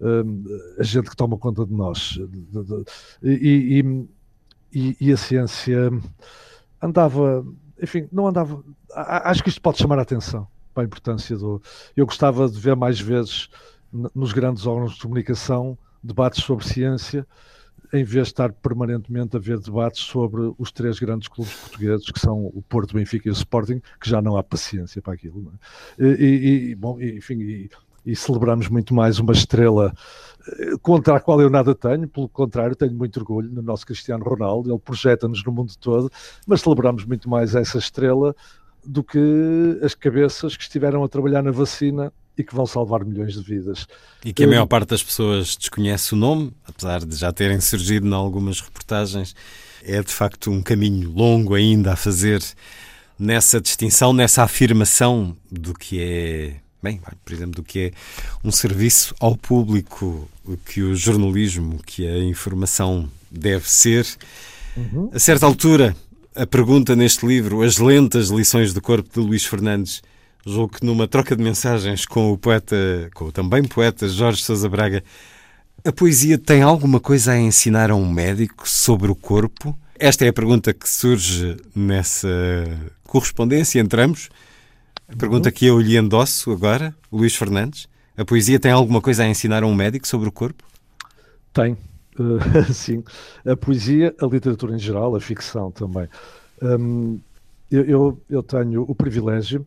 hum, 0.00 0.44
a 0.78 0.82
gente 0.82 1.08
que 1.08 1.16
toma 1.16 1.38
conta 1.38 1.64
de 1.64 1.72
nós. 1.72 2.18
E, 3.22 3.84
e, 4.72 4.96
e, 5.00 5.12
a 5.12 5.16
ciência 5.16 5.90
andava, 6.82 7.44
enfim, 7.80 8.08
não 8.10 8.26
andava. 8.26 8.62
Acho 8.92 9.42
que 9.42 9.48
isto 9.48 9.60
pode 9.60 9.78
chamar 9.78 9.98
a 9.98 10.02
atenção 10.02 10.48
para 10.74 10.82
a 10.82 10.86
importância 10.86 11.36
do. 11.36 11.62
Eu 11.96 12.06
gostava 12.06 12.48
de 12.48 12.58
ver 12.58 12.74
mais 12.74 13.00
vezes 13.00 13.48
nos 14.14 14.32
grandes 14.32 14.66
órgãos 14.66 14.94
de 14.94 15.00
comunicação 15.00 15.76
debates 16.02 16.42
sobre 16.42 16.64
ciência 16.64 17.26
em 17.92 18.04
vez 18.04 18.26
de 18.26 18.32
estar 18.32 18.52
permanentemente 18.52 19.36
a 19.36 19.40
ver 19.40 19.58
debates 19.58 20.02
sobre 20.02 20.52
os 20.58 20.70
três 20.70 20.98
grandes 20.98 21.28
clubes 21.28 21.54
portugueses, 21.54 22.10
que 22.10 22.20
são 22.20 22.46
o 22.46 22.62
Porto, 22.68 22.94
Benfica 22.94 23.28
e 23.28 23.30
o 23.30 23.34
Sporting, 23.34 23.80
que 24.00 24.08
já 24.08 24.22
não 24.22 24.36
há 24.36 24.42
paciência 24.42 25.02
para 25.02 25.14
aquilo. 25.14 25.52
É? 25.98 26.04
E, 26.04 26.70
e, 26.70 26.74
bom, 26.74 27.00
enfim, 27.00 27.40
e, 27.40 27.70
e, 28.06 28.14
celebramos 28.14 28.68
muito 28.68 28.94
mais 28.94 29.18
uma 29.18 29.32
estrela 29.32 29.92
eh, 30.46 30.76
contra 30.80 31.16
a 31.16 31.20
qual 31.20 31.40
eu 31.40 31.50
nada 31.50 31.74
tenho, 31.74 32.08
pelo 32.08 32.28
contrário, 32.28 32.76
tenho 32.76 32.94
muito 32.94 33.18
orgulho 33.18 33.50
no 33.50 33.62
nosso 33.62 33.84
Cristiano 33.84 34.24
Ronaldo, 34.24 34.70
ele 34.70 34.78
projeta-nos 34.78 35.44
no 35.44 35.52
mundo 35.52 35.72
todo, 35.80 36.10
mas 36.46 36.60
celebramos 36.60 37.04
muito 37.04 37.28
mais 37.28 37.54
essa 37.54 37.78
estrela 37.78 38.34
do 38.84 39.02
que 39.02 39.78
as 39.82 39.94
cabeças 39.94 40.56
que 40.56 40.62
estiveram 40.62 41.02
a 41.04 41.08
trabalhar 41.08 41.42
na 41.42 41.50
vacina 41.50 42.12
e 42.40 42.44
que 42.44 42.54
vão 42.54 42.66
salvar 42.66 43.04
milhões 43.04 43.34
de 43.34 43.42
vidas. 43.42 43.86
E 44.24 44.32
que 44.32 44.44
a 44.44 44.46
maior 44.46 44.66
parte 44.66 44.88
das 44.88 45.02
pessoas 45.02 45.56
desconhece 45.56 46.14
o 46.14 46.16
nome, 46.16 46.52
apesar 46.66 47.04
de 47.04 47.16
já 47.16 47.32
terem 47.32 47.60
surgido 47.60 48.06
em 48.06 48.12
algumas 48.12 48.60
reportagens. 48.60 49.34
É 49.82 50.02
de 50.02 50.12
facto 50.12 50.50
um 50.50 50.60
caminho 50.60 51.10
longo 51.10 51.54
ainda 51.54 51.92
a 51.92 51.96
fazer 51.96 52.42
nessa 53.18 53.60
distinção, 53.60 54.12
nessa 54.12 54.42
afirmação 54.42 55.36
do 55.50 55.74
que 55.74 56.00
é, 56.00 56.56
bem, 56.82 57.00
por 57.24 57.32
exemplo, 57.32 57.56
do 57.56 57.62
que 57.62 57.78
é 57.78 57.92
um 58.42 58.50
serviço 58.50 59.14
ao 59.20 59.36
público, 59.36 60.28
que 60.66 60.82
o 60.82 60.94
jornalismo, 60.94 61.80
que 61.84 62.06
a 62.06 62.18
informação 62.18 63.08
deve 63.30 63.70
ser. 63.70 64.06
Uhum. 64.76 65.10
A 65.12 65.18
certa 65.18 65.46
altura, 65.46 65.94
a 66.34 66.46
pergunta 66.46 66.96
neste 66.96 67.26
livro, 67.26 67.62
As 67.62 67.78
Lentas 67.78 68.28
Lições 68.28 68.72
do 68.72 68.80
Corpo 68.80 69.08
de 69.12 69.26
Luís 69.26 69.44
Fernandes, 69.44 70.02
Julgo 70.46 70.78
que 70.78 70.86
numa 70.86 71.06
troca 71.06 71.36
de 71.36 71.42
mensagens 71.42 72.06
com 72.06 72.32
o 72.32 72.38
poeta, 72.38 72.76
com 73.14 73.26
o 73.26 73.32
também 73.32 73.62
poeta 73.64 74.08
Jorge 74.08 74.42
Sousa 74.42 74.68
Braga, 74.68 75.04
a 75.84 75.92
poesia 75.92 76.38
tem 76.38 76.62
alguma 76.62 77.00
coisa 77.00 77.32
a 77.32 77.38
ensinar 77.38 77.90
a 77.90 77.94
um 77.94 78.10
médico 78.10 78.68
sobre 78.68 79.10
o 79.10 79.14
corpo? 79.14 79.78
Esta 79.98 80.24
é 80.24 80.28
a 80.28 80.32
pergunta 80.32 80.72
que 80.72 80.88
surge 80.88 81.56
nessa 81.74 82.28
correspondência 83.04 83.80
entre 83.80 84.00
ambos. 84.02 84.30
Pergunta 85.18 85.50
que 85.50 85.66
eu 85.66 85.80
lhe 85.80 85.96
endosso 85.96 86.52
agora, 86.52 86.94
Luís 87.12 87.34
Fernandes. 87.34 87.88
A 88.16 88.24
poesia 88.24 88.60
tem 88.60 88.70
alguma 88.70 89.00
coisa 89.00 89.24
a 89.24 89.28
ensinar 89.28 89.62
a 89.62 89.66
um 89.66 89.74
médico 89.74 90.06
sobre 90.06 90.28
o 90.28 90.32
corpo? 90.32 90.64
Tem, 91.52 91.76
uh, 92.18 92.38
sim. 92.72 93.02
A 93.44 93.56
poesia, 93.56 94.14
a 94.20 94.26
literatura 94.26 94.74
em 94.74 94.78
geral, 94.78 95.16
a 95.16 95.20
ficção 95.20 95.70
também. 95.70 96.08
Um, 96.62 97.18
eu, 97.70 98.20
eu, 98.28 98.42
tenho 98.42 98.84
o 98.88 98.94
privilégio 98.94 99.66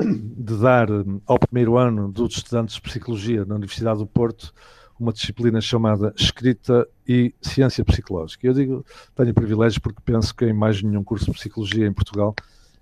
de 0.00 0.56
dar 0.56 0.88
ao 1.26 1.38
primeiro 1.38 1.76
ano 1.76 2.10
dos 2.10 2.36
estudantes 2.36 2.76
de 2.76 2.82
Psicologia 2.82 3.44
na 3.44 3.54
Universidade 3.54 3.98
do 3.98 4.06
Porto 4.06 4.52
uma 4.98 5.12
disciplina 5.12 5.60
chamada 5.60 6.12
Escrita 6.16 6.86
e 7.06 7.32
Ciência 7.40 7.84
Psicológica. 7.84 8.46
Eu 8.46 8.52
digo, 8.52 8.84
tenho 9.14 9.32
privilégio 9.32 9.80
porque 9.80 10.00
penso 10.04 10.34
que 10.34 10.44
em 10.44 10.52
mais 10.52 10.82
nenhum 10.82 11.04
curso 11.04 11.26
de 11.26 11.32
Psicologia 11.32 11.86
em 11.86 11.92
Portugal 11.92 12.34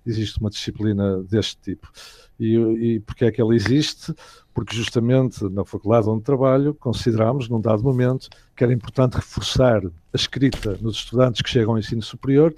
existe 0.05 0.39
uma 0.39 0.49
disciplina 0.49 1.21
deste 1.23 1.57
tipo. 1.57 1.87
E, 2.39 2.55
e 2.55 2.99
porque 3.01 3.25
é 3.25 3.31
que 3.31 3.41
ela 3.41 3.55
existe? 3.55 4.13
Porque 4.53 4.75
justamente 4.75 5.43
na 5.49 5.65
faculdade 5.65 6.09
onde 6.09 6.23
trabalho 6.23 6.73
consideramos, 6.73 7.49
num 7.49 7.61
dado 7.61 7.83
momento, 7.83 8.29
que 8.55 8.63
era 8.63 8.73
importante 8.73 9.15
reforçar 9.15 9.85
a 9.85 10.15
escrita 10.15 10.77
nos 10.81 10.97
estudantes 10.97 11.41
que 11.41 11.49
chegam 11.49 11.73
ao 11.73 11.79
ensino 11.79 12.01
superior 12.01 12.55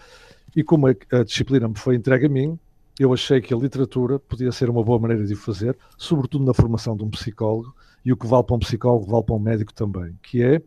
e 0.55 0.63
como 0.63 0.87
a, 0.87 0.91
a 1.11 1.23
disciplina 1.23 1.67
me 1.67 1.77
foi 1.77 1.95
entregue 1.95 2.27
a 2.27 2.29
mim, 2.29 2.57
eu 2.99 3.13
achei 3.13 3.39
que 3.39 3.53
a 3.53 3.57
literatura 3.57 4.19
podia 4.19 4.51
ser 4.51 4.69
uma 4.69 4.83
boa 4.83 4.99
maneira 4.99 5.25
de 5.25 5.33
o 5.33 5.37
fazer, 5.37 5.77
sobretudo 5.97 6.43
na 6.43 6.53
formação 6.53 6.97
de 6.97 7.03
um 7.03 7.09
psicólogo, 7.09 7.73
e 8.03 8.11
o 8.11 8.17
que 8.17 8.27
vale 8.27 8.43
para 8.43 8.57
um 8.57 8.59
psicólogo 8.59 9.09
vale 9.09 9.23
para 9.23 9.35
um 9.35 9.39
médico 9.39 9.73
também, 9.73 10.19
que 10.21 10.43
é 10.43 10.61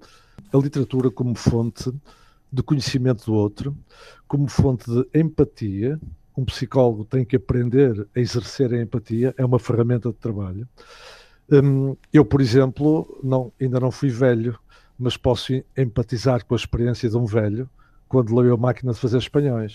a 0.51 0.57
literatura 0.57 1.11
como 1.11 1.35
fonte 1.35 1.93
de 2.51 2.63
conhecimento 2.63 3.27
do 3.27 3.35
outro, 3.35 3.77
como 4.27 4.49
fonte 4.49 4.91
de 4.91 5.07
empatia, 5.15 6.01
um 6.37 6.45
psicólogo 6.47 7.05
tem 7.05 7.23
que 7.23 7.37
aprender 7.37 8.09
a 8.17 8.19
exercer 8.19 8.73
a 8.73 8.81
empatia, 8.81 9.35
é 9.37 9.45
uma 9.45 9.59
ferramenta 9.59 10.09
de 10.09 10.17
trabalho. 10.17 10.67
Hum, 11.51 11.95
eu, 12.11 12.25
por 12.25 12.41
exemplo, 12.41 13.21
não, 13.23 13.53
ainda 13.61 13.79
não 13.79 13.91
fui 13.91 14.09
velho, 14.09 14.59
mas 14.99 15.19
posso 15.19 15.53
empatizar 15.77 16.47
com 16.47 16.55
a 16.55 16.57
experiência 16.57 17.11
de 17.11 17.17
um 17.17 17.27
velho 17.27 17.69
quando 18.13 18.39
leu 18.39 18.53
A 18.53 18.59
Máquina 18.59 18.93
de 18.93 18.99
Fazer 18.99 19.17
Espanhóis, 19.17 19.75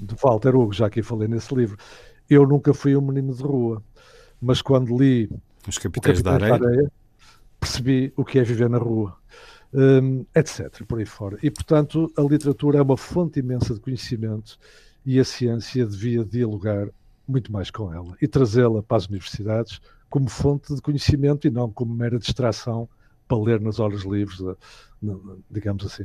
de 0.00 0.14
Walter 0.20 0.56
Hugo, 0.56 0.72
já 0.72 0.90
que 0.90 1.04
falei 1.04 1.28
nesse 1.28 1.54
livro. 1.54 1.78
Eu 2.28 2.44
nunca 2.44 2.74
fui 2.74 2.96
um 2.96 3.00
menino 3.00 3.32
de 3.32 3.44
rua, 3.44 3.80
mas 4.42 4.60
quando 4.60 4.98
li 4.98 5.30
Os 5.68 5.78
Capitães, 5.78 6.20
da, 6.20 6.32
areia. 6.32 6.58
da 6.58 6.66
Areia, 6.66 6.92
percebi 7.60 8.12
o 8.16 8.24
que 8.24 8.40
é 8.40 8.42
viver 8.42 8.68
na 8.68 8.78
rua. 8.78 9.16
Um, 9.72 10.26
etc. 10.34 10.84
Por 10.84 10.98
aí 10.98 11.06
fora. 11.06 11.38
E, 11.44 11.48
portanto, 11.48 12.12
a 12.18 12.22
literatura 12.22 12.78
é 12.78 12.82
uma 12.82 12.96
fonte 12.96 13.38
imensa 13.38 13.72
de 13.72 13.78
conhecimento 13.78 14.58
e 15.06 15.20
a 15.20 15.24
ciência 15.24 15.86
devia 15.86 16.24
dialogar 16.24 16.88
muito 17.28 17.52
mais 17.52 17.70
com 17.70 17.94
ela 17.94 18.16
e 18.20 18.26
trazê-la 18.26 18.82
para 18.82 18.96
as 18.96 19.06
universidades 19.06 19.80
como 20.08 20.28
fonte 20.28 20.74
de 20.74 20.82
conhecimento 20.82 21.46
e 21.46 21.50
não 21.50 21.70
como 21.70 21.94
mera 21.94 22.18
distração 22.18 22.88
para 23.28 23.38
ler 23.38 23.60
nas 23.60 23.78
horas 23.78 24.02
livres, 24.02 24.40
digamos 25.50 25.86
assim. 25.86 26.04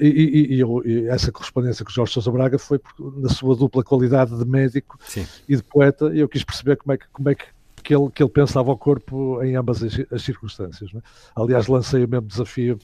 E, 0.00 0.58
e, 0.58 0.62
e, 0.62 1.08
essa 1.08 1.32
correspondência 1.32 1.84
com 1.84 1.90
Jorge 1.90 2.12
Sousa 2.12 2.30
Braga 2.30 2.58
foi 2.58 2.80
na 3.16 3.28
sua 3.28 3.56
dupla 3.56 3.82
qualidade 3.82 4.36
de 4.36 4.44
médico 4.44 4.98
Sim. 5.06 5.26
e 5.48 5.56
de 5.56 5.62
poeta, 5.62 6.14
e 6.14 6.20
eu 6.20 6.28
quis 6.28 6.44
perceber 6.44 6.76
como 6.76 6.92
é 6.92 6.98
que, 6.98 7.06
como 7.12 7.28
é 7.30 7.34
que, 7.34 7.44
que, 7.82 7.94
ele, 7.94 8.10
que 8.10 8.22
ele 8.22 8.30
pensava 8.30 8.70
o 8.70 8.76
corpo 8.76 9.42
em 9.42 9.56
ambas 9.56 9.82
as, 9.82 9.94
as 10.10 10.22
circunstâncias. 10.22 10.90
É? 10.94 10.98
Aliás, 11.34 11.66
lancei 11.66 12.04
o 12.04 12.08
mesmo 12.08 12.26
desafio 12.26 12.78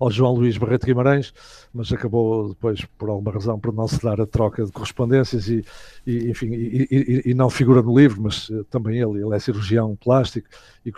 ao 0.00 0.10
João 0.10 0.32
Luís 0.32 0.56
Barreto 0.56 0.86
Guimarães, 0.86 1.32
mas 1.74 1.92
acabou 1.92 2.48
depois, 2.48 2.82
por 2.98 3.10
alguma 3.10 3.30
razão, 3.30 3.60
por 3.60 3.72
não 3.72 3.86
se 3.86 4.02
dar 4.02 4.18
a 4.18 4.26
troca 4.26 4.64
de 4.64 4.72
correspondências 4.72 5.46
e, 5.46 5.62
e 6.06 6.30
enfim, 6.30 6.46
e, 6.54 6.88
e, 6.90 7.22
e, 7.30 7.34
não 7.34 7.50
figura 7.50 7.82
no 7.82 7.96
livro, 7.96 8.22
mas 8.22 8.48
eh, 8.50 8.62
também 8.70 8.98
ele, 8.98 9.22
ele 9.22 9.36
é 9.36 9.38
cirurgião 9.38 9.94
plástico 10.02 10.48
e, 10.86 10.90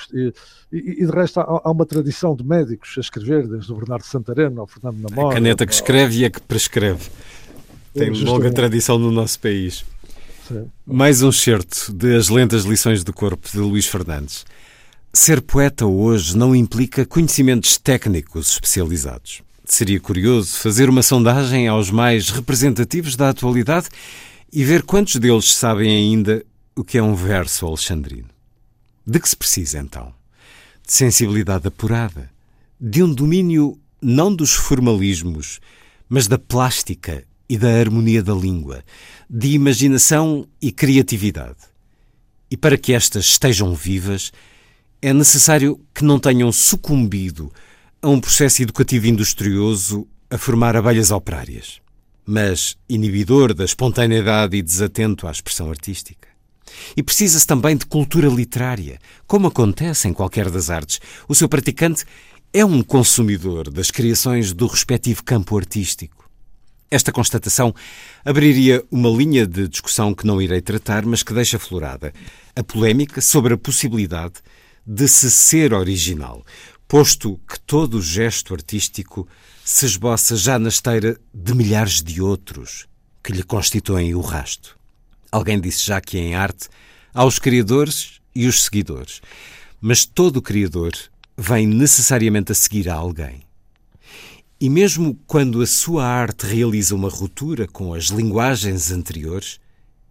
de 0.70 1.10
resto 1.12 1.40
há, 1.40 1.60
há, 1.64 1.70
uma 1.70 1.84
tradição 1.84 2.36
de 2.36 2.44
médicos 2.44 2.94
a 2.96 3.00
escrever, 3.00 3.48
desde 3.48 3.72
o 3.72 3.74
Bernardo 3.74 4.04
Santareno 4.04 4.60
ao 4.60 4.68
Fernando 4.68 5.00
Namora. 5.00 5.30
A 5.30 5.34
caneta 5.34 5.66
que 5.66 5.74
escreve 5.74 6.20
e 6.20 6.24
a 6.24 6.30
que 6.30 6.40
prescreve. 6.40 7.10
Tem 7.92 8.10
longa 8.10 8.52
tradição 8.52 8.98
no 8.98 9.10
nosso 9.10 9.38
país. 9.40 9.84
Sim. 10.46 10.70
Mais 10.86 11.22
um 11.22 11.32
certo 11.32 11.92
de 11.92 12.16
As 12.16 12.28
Lentas 12.28 12.64
Lições 12.64 13.02
do 13.02 13.12
Corpo, 13.12 13.48
de 13.50 13.58
Luís 13.58 13.86
Fernandes. 13.86 14.44
Ser 15.14 15.42
poeta 15.42 15.84
hoje 15.84 16.34
não 16.34 16.56
implica 16.56 17.04
conhecimentos 17.04 17.76
técnicos 17.76 18.52
especializados. 18.52 19.42
Seria 19.62 20.00
curioso 20.00 20.56
fazer 20.56 20.88
uma 20.88 21.02
sondagem 21.02 21.68
aos 21.68 21.90
mais 21.90 22.30
representativos 22.30 23.14
da 23.14 23.28
atualidade 23.28 23.88
e 24.50 24.64
ver 24.64 24.82
quantos 24.82 25.16
deles 25.16 25.52
sabem 25.52 25.94
ainda 25.94 26.42
o 26.74 26.82
que 26.82 26.96
é 26.96 27.02
um 27.02 27.14
verso 27.14 27.66
alexandrino. 27.66 28.30
De 29.06 29.20
que 29.20 29.28
se 29.28 29.36
precisa 29.36 29.80
então? 29.80 30.14
De 30.86 30.94
sensibilidade 30.94 31.68
apurada, 31.68 32.30
de 32.80 33.02
um 33.02 33.12
domínio 33.12 33.78
não 34.00 34.34
dos 34.34 34.54
formalismos, 34.54 35.60
mas 36.08 36.26
da 36.26 36.38
plástica 36.38 37.22
e 37.46 37.58
da 37.58 37.68
harmonia 37.68 38.22
da 38.22 38.32
língua, 38.32 38.82
de 39.28 39.48
imaginação 39.48 40.46
e 40.60 40.72
criatividade. 40.72 41.58
E 42.50 42.56
para 42.56 42.78
que 42.78 42.94
estas 42.94 43.26
estejam 43.26 43.74
vivas, 43.74 44.32
é 45.02 45.12
necessário 45.12 45.80
que 45.92 46.04
não 46.04 46.20
tenham 46.20 46.52
sucumbido 46.52 47.52
a 48.00 48.08
um 48.08 48.20
processo 48.20 48.62
educativo 48.62 49.08
industrioso 49.08 50.06
a 50.30 50.38
formar 50.38 50.76
abelhas 50.76 51.10
operárias, 51.10 51.80
mas 52.24 52.76
inibidor 52.88 53.52
da 53.52 53.64
espontaneidade 53.64 54.56
e 54.56 54.62
desatento 54.62 55.26
à 55.26 55.32
expressão 55.32 55.68
artística. 55.68 56.28
E 56.96 57.02
precisa-se 57.02 57.44
também 57.44 57.76
de 57.76 57.84
cultura 57.84 58.28
literária, 58.28 58.98
como 59.26 59.48
acontece 59.48 60.06
em 60.06 60.12
qualquer 60.12 60.48
das 60.48 60.70
artes. 60.70 61.00
O 61.28 61.34
seu 61.34 61.48
praticante 61.48 62.04
é 62.52 62.64
um 62.64 62.80
consumidor 62.80 63.70
das 63.70 63.90
criações 63.90 64.52
do 64.52 64.68
respectivo 64.68 65.24
campo 65.24 65.58
artístico. 65.58 66.30
Esta 66.88 67.10
constatação 67.10 67.74
abriria 68.24 68.84
uma 68.90 69.08
linha 69.08 69.46
de 69.46 69.66
discussão 69.66 70.14
que 70.14 70.26
não 70.26 70.40
irei 70.40 70.60
tratar, 70.60 71.04
mas 71.04 71.22
que 71.22 71.34
deixa 71.34 71.58
florada 71.58 72.12
a 72.54 72.62
polémica 72.62 73.20
sobre 73.20 73.54
a 73.54 73.58
possibilidade 73.58 74.34
de 74.86 75.06
se 75.08 75.30
ser 75.30 75.72
original, 75.72 76.44
posto 76.88 77.40
que 77.48 77.58
todo 77.60 77.98
o 77.98 78.02
gesto 78.02 78.52
artístico 78.52 79.26
se 79.64 79.86
esboça 79.86 80.36
já 80.36 80.58
na 80.58 80.68
esteira 80.68 81.18
de 81.32 81.54
milhares 81.54 82.02
de 82.02 82.20
outros 82.20 82.86
que 83.22 83.32
lhe 83.32 83.42
constituem 83.42 84.14
o 84.14 84.20
rasto. 84.20 84.76
Alguém 85.30 85.60
disse 85.60 85.86
já 85.86 86.00
que 86.00 86.18
em 86.18 86.34
arte 86.34 86.68
há 87.14 87.24
os 87.24 87.38
criadores 87.38 88.20
e 88.34 88.46
os 88.46 88.64
seguidores, 88.64 89.20
mas 89.80 90.04
todo 90.04 90.42
criador 90.42 90.92
vem 91.36 91.66
necessariamente 91.66 92.52
a 92.52 92.54
seguir 92.54 92.88
a 92.88 92.94
alguém. 92.94 93.42
E 94.60 94.68
mesmo 94.68 95.18
quando 95.26 95.62
a 95.62 95.66
sua 95.66 96.04
arte 96.06 96.46
realiza 96.46 96.94
uma 96.94 97.08
ruptura 97.08 97.66
com 97.66 97.94
as 97.94 98.04
linguagens 98.06 98.90
anteriores, 98.90 99.58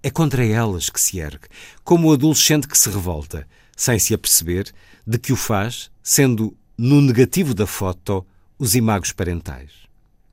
é 0.03 0.09
contra 0.09 0.45
elas 0.45 0.89
que 0.89 0.99
se 0.99 1.19
ergue, 1.19 1.47
como 1.83 2.09
o 2.09 2.13
adolescente 2.13 2.67
que 2.67 2.77
se 2.77 2.89
revolta, 2.89 3.47
sem 3.75 3.97
se 3.99 4.13
aperceber 4.13 4.71
de 5.05 5.17
que 5.17 5.33
o 5.33 5.35
faz, 5.35 5.89
sendo 6.03 6.55
no 6.77 7.01
negativo 7.01 7.53
da 7.53 7.67
foto 7.67 8.25
os 8.57 8.75
imagos 8.75 9.11
parentais. 9.11 9.71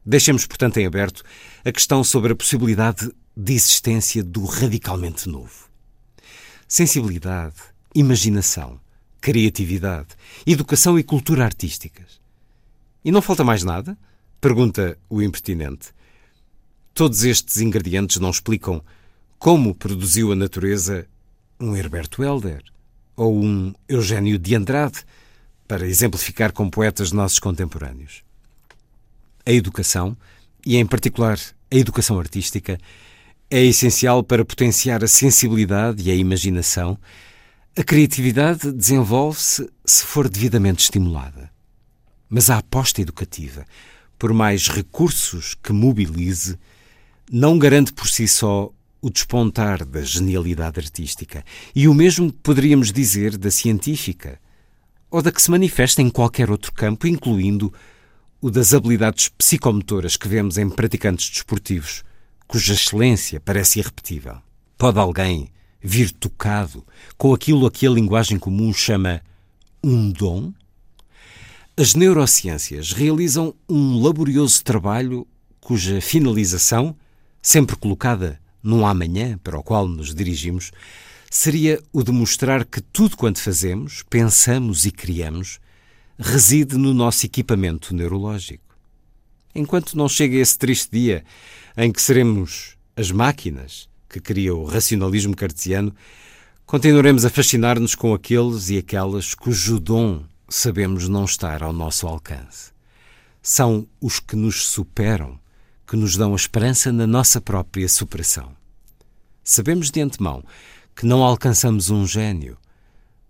Deixemos, 0.04 0.46
portanto, 0.46 0.78
em 0.78 0.86
aberto 0.86 1.22
a 1.64 1.72
questão 1.72 2.02
sobre 2.02 2.32
a 2.32 2.36
possibilidade 2.36 3.10
de 3.36 3.52
existência 3.52 4.22
do 4.22 4.44
radicalmente 4.44 5.28
novo. 5.28 5.68
Sensibilidade, 6.66 7.56
imaginação, 7.94 8.80
criatividade, 9.20 10.08
educação 10.46 10.98
e 10.98 11.02
cultura 11.02 11.44
artísticas. 11.44 12.20
E 13.04 13.10
não 13.10 13.22
falta 13.22 13.44
mais 13.44 13.62
nada? 13.62 13.96
Pergunta 14.40 14.98
o 15.08 15.22
impertinente. 15.22 15.88
Todos 16.94 17.24
estes 17.24 17.58
ingredientes 17.58 18.18
não 18.18 18.30
explicam 18.30 18.82
como 19.38 19.74
produziu 19.74 20.32
a 20.32 20.34
natureza 20.34 21.06
um 21.60 21.76
Herberto 21.76 22.22
Helder, 22.22 22.62
ou 23.18 23.42
um 23.42 23.74
Eugênio 23.88 24.38
de 24.38 24.54
Andrade, 24.54 25.04
para 25.66 25.86
exemplificar 25.86 26.52
com 26.52 26.70
poetas 26.70 27.10
nossos 27.10 27.40
contemporâneos. 27.40 28.22
A 29.44 29.50
educação, 29.52 30.16
e 30.64 30.76
em 30.76 30.86
particular 30.86 31.38
a 31.70 31.76
educação 31.76 32.18
artística, 32.18 32.78
é 33.50 33.62
essencial 33.64 34.22
para 34.22 34.44
potenciar 34.44 35.02
a 35.02 35.08
sensibilidade 35.08 36.08
e 36.08 36.12
a 36.12 36.14
imaginação. 36.14 36.96
A 37.76 37.82
criatividade 37.82 38.70
desenvolve-se 38.70 39.68
se 39.84 40.04
for 40.04 40.28
devidamente 40.28 40.84
estimulada. 40.84 41.50
Mas 42.30 42.48
a 42.50 42.58
aposta 42.58 43.02
educativa, 43.02 43.64
por 44.16 44.32
mais 44.32 44.68
recursos 44.68 45.54
que 45.54 45.72
mobilize, 45.72 46.56
não 47.30 47.58
garante 47.58 47.92
por 47.92 48.08
si 48.08 48.28
só 48.28 48.70
o 49.00 49.10
despontar 49.10 49.84
da 49.84 50.02
genialidade 50.02 50.80
artística. 50.80 51.44
E 51.74 51.86
o 51.88 51.94
mesmo 51.94 52.32
poderíamos 52.32 52.92
dizer 52.92 53.36
da 53.36 53.50
científica, 53.50 54.40
ou 55.10 55.22
da 55.22 55.32
que 55.32 55.40
se 55.40 55.50
manifesta 55.50 56.02
em 56.02 56.10
qualquer 56.10 56.50
outro 56.50 56.72
campo, 56.72 57.06
incluindo 57.06 57.72
o 58.40 58.50
das 58.50 58.74
habilidades 58.74 59.28
psicomotoras 59.28 60.16
que 60.16 60.28
vemos 60.28 60.58
em 60.58 60.68
praticantes 60.68 61.28
desportivos, 61.30 62.04
cuja 62.46 62.74
excelência 62.74 63.40
parece 63.40 63.78
irrepetível. 63.78 64.38
Pode 64.76 64.98
alguém 64.98 65.48
vir 65.80 66.10
tocado 66.10 66.84
com 67.16 67.32
aquilo 67.32 67.66
a 67.66 67.70
que 67.70 67.86
a 67.86 67.90
linguagem 67.90 68.38
comum 68.38 68.72
chama 68.72 69.22
um 69.82 70.10
dom? 70.10 70.52
As 71.76 71.94
neurociências 71.94 72.92
realizam 72.92 73.54
um 73.68 74.02
laborioso 74.02 74.62
trabalho 74.64 75.26
cuja 75.60 76.00
finalização, 76.00 76.96
sempre 77.40 77.76
colocada 77.76 78.40
num 78.62 78.86
amanhã 78.86 79.38
para 79.38 79.58
o 79.58 79.62
qual 79.62 79.86
nos 79.86 80.14
dirigimos, 80.14 80.72
seria 81.30 81.82
o 81.92 82.02
de 82.02 82.12
mostrar 82.12 82.64
que 82.64 82.80
tudo 82.80 83.16
quanto 83.16 83.40
fazemos, 83.40 84.02
pensamos 84.08 84.86
e 84.86 84.90
criamos 84.90 85.60
reside 86.18 86.76
no 86.76 86.92
nosso 86.92 87.24
equipamento 87.26 87.94
neurológico. 87.94 88.64
Enquanto 89.54 89.96
não 89.96 90.08
chega 90.08 90.36
esse 90.36 90.58
triste 90.58 90.90
dia 90.90 91.24
em 91.76 91.92
que 91.92 92.02
seremos 92.02 92.76
as 92.96 93.10
máquinas 93.10 93.88
que 94.08 94.20
criam 94.20 94.58
o 94.58 94.64
racionalismo 94.64 95.36
cartesiano, 95.36 95.94
continuaremos 96.66 97.24
a 97.24 97.30
fascinar-nos 97.30 97.94
com 97.94 98.12
aqueles 98.12 98.68
e 98.68 98.78
aquelas 98.78 99.34
cujo 99.34 99.78
dom 99.78 100.24
sabemos 100.48 101.08
não 101.08 101.24
estar 101.24 101.62
ao 101.62 101.72
nosso 101.72 102.06
alcance. 102.06 102.72
São 103.40 103.86
os 104.00 104.18
que 104.18 104.34
nos 104.34 104.66
superam 104.66 105.38
que 105.88 105.96
nos 105.96 106.18
dão 106.18 106.34
a 106.34 106.36
esperança 106.36 106.92
na 106.92 107.06
nossa 107.06 107.40
própria 107.40 107.88
superação. 107.88 108.54
Sabemos 109.42 109.90
de 109.90 110.02
antemão 110.02 110.44
que 110.94 111.06
não 111.06 111.22
alcançamos 111.22 111.88
um 111.88 112.06
gênio, 112.06 112.58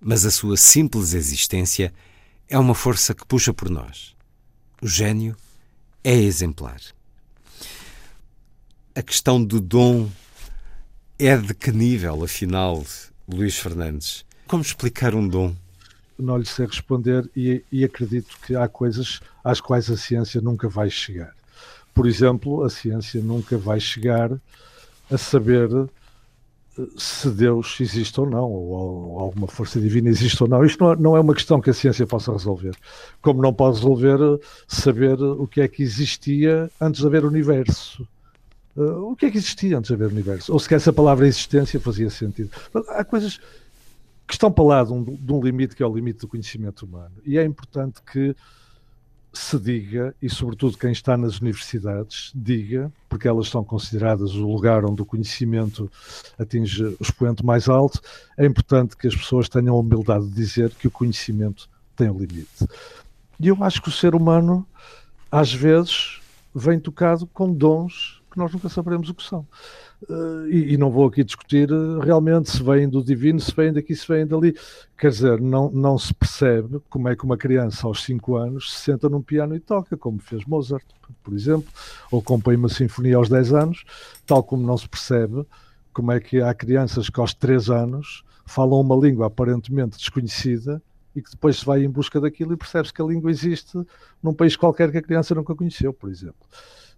mas 0.01 0.27
a 0.27 0.31
sua 0.31 0.57
simples 0.57 1.15
existência 1.15 1.95
é 2.49 2.59
uma 2.59 2.75
força 2.75 3.15
que 3.15 3.25
puxa 3.25 3.55
por 3.55 3.71
nós. 3.71 4.17
O 4.83 4.89
gênio 4.89 5.37
é 6.03 6.15
exemplar. 6.15 6.81
A 8.93 9.03
questão 9.03 9.43
do 9.43 9.61
dom 9.61 10.11
é 11.17 11.37
de 11.37 11.55
que 11.55 11.71
nível, 11.71 12.25
afinal, 12.25 12.85
Luís 13.29 13.57
Fernandes? 13.57 14.25
Como 14.49 14.65
explicar 14.65 15.15
um 15.15 15.29
dom? 15.29 15.55
Não 16.19 16.37
lhe 16.37 16.47
sei 16.47 16.67
responder 16.67 17.31
e, 17.37 17.65
e 17.71 17.85
acredito 17.85 18.37
que 18.45 18.57
há 18.57 18.67
coisas 18.67 19.21
às 19.45 19.61
quais 19.61 19.89
a 19.89 19.97
ciência 19.97 20.41
nunca 20.41 20.69
vai 20.69 20.91
chegar. 20.91 21.38
Por 21.99 22.07
exemplo, 22.07 22.63
a 22.63 22.71
ciência 22.71 23.21
nunca 23.21 23.59
vai 23.59 23.81
chegar 23.81 24.31
a 25.11 25.19
saber 25.19 25.69
eh, 26.79 26.83
se 26.97 27.29
Deus 27.29 27.77
existe 27.81 28.21
ou 28.21 28.31
não, 28.31 28.49
ou 28.49 29.19
alguma 29.19 29.49
força 29.49 29.81
divina 29.81 30.09
existe 30.09 30.41
ou 30.41 30.49
não. 30.49 30.65
Isto 30.65 30.95
não 30.95 31.17
é 31.17 31.21
uma 31.21 31.35
questão 31.35 31.61
que 31.61 31.71
a 31.71 31.75
ciência 31.75 32.07
possa 32.07 32.31
resolver. 32.31 32.77
Como 33.21 33.43
não 33.43 33.53
pode 33.53 33.79
resolver 33.79 34.17
eh, 34.21 34.47
saber 34.69 35.21
o 35.21 35.45
que 35.49 35.61
é 35.61 35.67
que 35.67 35.83
existia 35.83 36.71
antes 36.81 37.01
de 37.01 37.07
haver 37.09 37.25
universo. 37.25 38.07
Uh, 38.77 39.11
o 39.11 39.17
que 39.17 39.27
é 39.27 39.31
que 39.33 39.39
existia 39.39 39.77
antes 39.77 39.89
de 39.89 39.95
haver 39.95 40.07
universo? 40.07 40.53
Ou 40.53 40.61
se 40.61 40.73
essa 40.73 40.93
palavra 40.93 41.27
existência 41.27 41.81
fazia 41.81 42.11
sentido. 42.11 42.51
Há 42.91 43.03
coisas 43.03 43.41
que 44.25 44.35
estão 44.35 44.53
para 44.53 44.63
lá 44.63 44.85
de 44.85 44.93
um, 44.93 45.03
de 45.03 45.33
um 45.33 45.43
limite 45.43 45.75
que 45.75 45.83
é 45.83 45.87
o 45.87 45.93
limite 45.93 46.21
do 46.21 46.29
conhecimento 46.29 46.87
humano. 46.87 47.17
E 47.27 47.37
é 47.37 47.45
importante 47.45 48.01
que 48.03 48.37
se 49.33 49.59
diga, 49.59 50.15
e 50.21 50.29
sobretudo 50.29 50.79
quem 50.79 50.91
está 50.91 51.17
nas 51.17 51.39
universidades, 51.39 52.33
diga, 52.35 52.91
porque 53.09 53.29
elas 53.29 53.49
são 53.49 53.63
consideradas 53.63 54.35
o 54.35 54.47
lugar 54.47 54.85
onde 54.85 55.03
o 55.03 55.07
conhecimento 55.07 55.91
atinge 56.39 56.85
o 56.85 56.97
expoente 57.01 57.45
mais 57.45 57.69
alto, 57.69 58.01
é 58.37 58.47
importante 58.47 58.97
que 58.97 59.07
as 59.07 59.15
pessoas 59.15 59.49
tenham 59.49 59.77
a 59.77 59.79
humildade 59.79 60.27
de 60.27 60.35
dizer 60.35 60.71
que 60.71 60.89
o 60.89 60.91
conhecimento 60.91 61.69
tem 61.95 62.11
um 62.11 62.19
limite. 62.19 62.67
E 63.39 63.49
eu 63.49 63.63
acho 63.63 63.81
que 63.83 63.89
o 63.89 63.93
ser 63.93 64.15
humano, 64.15 64.67
às 65.31 65.53
vezes, 65.53 66.21
vem 66.55 66.81
tocado 66.81 67.27
com 67.27 67.53
dons 67.53 68.21
que 68.31 68.39
nós 68.39 68.53
nunca 68.53 68.69
saberemos 68.69 69.09
o 69.09 69.15
que 69.15 69.23
são. 69.23 69.47
Uh, 70.09 70.47
e, 70.49 70.75
e, 70.75 70.77
não 70.77 70.93
vou 70.93 71.09
aqui 71.09 71.25
discutir 71.25 71.73
uh, 71.73 71.99
realmente 71.99 72.51
se 72.53 72.63
vem 72.63 72.89
do 72.89 73.03
divino, 73.03 73.41
se 73.41 73.53
vem 73.53 73.73
daqui, 73.73 73.97
se 73.97 74.07
vem 74.07 74.25
dali. 74.25 74.55
Quer 74.97 75.11
dizer, 75.11 75.41
não, 75.41 75.71
não 75.71 75.99
se 75.99 76.15
percebe 76.15 76.81
como 76.89 77.09
é 77.09 77.17
que 77.17 77.25
uma 77.25 77.37
criança 77.37 77.87
aos 77.87 78.05
5 78.05 78.37
anos 78.37 78.73
se 78.73 78.81
senta 78.83 79.09
num 79.09 79.21
piano 79.21 79.57
e 79.57 79.61
toca, 79.61 79.97
como 79.97 80.21
fez 80.21 80.45
Mozart, 80.45 80.85
por 81.23 81.35
exemplo, 81.35 81.69
ou 82.13 82.23
compõe 82.23 82.55
uma 82.55 82.69
sinfonia 82.69 83.17
aos 83.17 83.29
10 83.29 83.53
anos, 83.53 83.85
tal 84.25 84.43
como 84.43 84.65
não 84.65 84.79
se 84.79 84.89
percebe 84.89 85.45
como 85.93 86.13
é 86.13 86.21
que 86.21 86.41
há 86.41 86.55
crianças 86.55 87.11
que 87.11 87.19
aos 87.19 87.35
3 87.35 87.69
anos 87.71 88.23
falam 88.47 88.81
uma 88.81 88.95
língua 88.95 89.27
aparentemente 89.27 89.99
desconhecida 89.99 90.81
e 91.15 91.21
que 91.21 91.33
depois 91.33 91.59
se 91.59 91.65
vai 91.65 91.83
em 91.83 91.91
busca 91.91 92.21
daquilo 92.21 92.53
e 92.53 92.57
percebe-se 92.57 92.95
que 92.95 93.03
a 93.03 93.05
língua 93.05 93.31
existe 93.33 93.77
num 94.23 94.33
país 94.33 94.55
qualquer 94.55 94.93
que 94.93 94.99
a 94.99 95.03
criança 95.03 95.35
nunca 95.35 95.57
conheceu, 95.57 95.93
por 95.93 96.09
exemplo. 96.09 96.47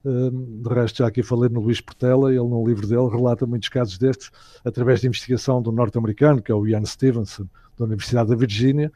De 0.02 0.68
resto, 0.74 0.98
já 0.98 1.06
aqui 1.06 1.22
falei 1.22 1.50
no 1.50 1.60
Luís 1.60 1.80
Portela, 1.80 2.30
ele 2.30 2.38
no 2.40 2.66
livro 2.66 2.86
dele 2.86 3.08
relata 3.08 3.46
muitos 3.46 3.68
casos 3.68 3.98
destes 3.98 4.30
através 4.64 5.00
de 5.00 5.06
investigação 5.06 5.60
do 5.60 5.70
norte-americano, 5.70 6.40
que 6.40 6.50
é 6.50 6.54
o 6.54 6.66
Ian 6.66 6.84
Stevenson, 6.84 7.46
da 7.78 7.84
Universidade 7.84 8.30
da 8.30 8.36
Virgínia, 8.36 8.90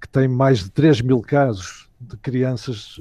que 0.00 0.08
tem 0.08 0.28
mais 0.28 0.60
de 0.60 0.70
3 0.70 1.02
mil 1.02 1.20
casos 1.20 1.88
de 2.00 2.16
crianças, 2.16 3.00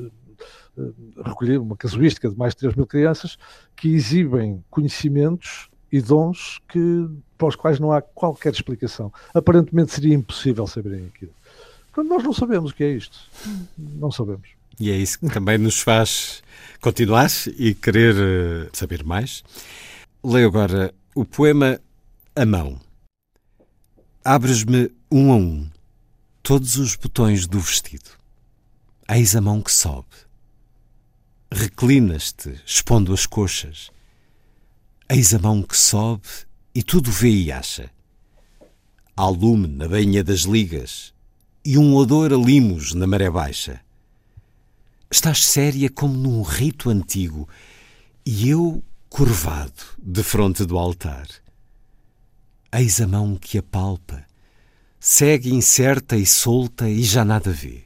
eh, 0.77 0.83
recolhido 1.25 1.63
uma 1.63 1.77
casuística 1.77 2.29
de 2.29 2.37
mais 2.37 2.53
de 2.53 2.59
3 2.59 2.75
mil 2.75 2.85
crianças, 2.85 3.37
que 3.75 3.93
exibem 3.93 4.63
conhecimentos 4.69 5.69
e 5.91 6.01
dons 6.01 6.59
que, 6.67 7.07
para 7.37 7.47
os 7.47 7.55
quais 7.55 7.79
não 7.79 7.91
há 7.91 8.01
qualquer 8.01 8.51
explicação. 8.51 9.13
Aparentemente 9.33 9.93
seria 9.93 10.13
impossível 10.13 10.67
saberem 10.67 11.07
aquilo. 11.07 11.31
Portanto, 11.93 12.13
nós 12.13 12.23
não 12.23 12.33
sabemos 12.33 12.71
o 12.71 12.75
que 12.75 12.83
é 12.83 12.91
isto. 12.91 13.17
Não 13.77 14.11
sabemos. 14.11 14.49
E 14.77 14.91
é 14.91 14.97
isso 14.97 15.19
que 15.19 15.29
também 15.29 15.57
nos 15.57 15.79
faz 15.79 16.43
continuar 16.85 17.31
e 17.57 17.73
querer 17.73 18.13
uh, 18.15 18.69
saber 18.71 19.03
mais. 19.03 19.43
Leio 20.23 20.45
agora 20.45 20.93
o 21.15 21.25
poema 21.25 21.81
A 22.35 22.45
Mão. 22.45 22.79
Abres-me 24.23 24.91
um 25.11 25.31
a 25.31 25.35
um 25.35 25.67
todos 26.43 26.75
os 26.75 26.95
botões 26.95 27.47
do 27.47 27.59
vestido. 27.59 28.11
Eis 29.09 29.35
a 29.35 29.41
mão 29.41 29.63
que 29.63 29.71
sobe. 29.71 30.15
Reclinas-te, 31.51 32.61
expondo 32.63 33.15
as 33.15 33.25
coxas. 33.25 33.89
Eis 35.09 35.33
a 35.33 35.39
mão 35.39 35.63
que 35.63 35.75
sobe 35.75 36.27
e 36.75 36.83
tudo 36.83 37.09
vê 37.09 37.31
e 37.31 37.51
acha. 37.51 37.89
Há 39.17 39.27
lume 39.27 39.67
na 39.67 39.87
bainha 39.87 40.23
das 40.23 40.41
ligas 40.41 41.15
e 41.65 41.79
um 41.79 41.95
odor 41.95 42.31
a 42.31 42.37
limos 42.37 42.93
na 42.93 43.07
maré 43.07 43.31
baixa. 43.31 43.83
Estás 45.15 45.45
séria 45.45 45.89
como 45.89 46.13
num 46.13 46.41
rito 46.41 46.89
antigo, 46.89 47.47
e 48.25 48.49
eu 48.49 48.83
curvado 49.07 49.81
de 49.97 50.21
fronte 50.21 50.65
do 50.65 50.77
altar. 50.77 51.25
Eis 52.69 52.99
a 52.99 53.07
mão 53.07 53.37
que 53.37 53.57
apalpa, 53.57 54.25
segue 54.99 55.53
incerta 55.53 56.17
e 56.17 56.25
solta 56.25 56.89
e 56.89 57.01
já 57.01 57.23
nada 57.23 57.49
vê. 57.49 57.85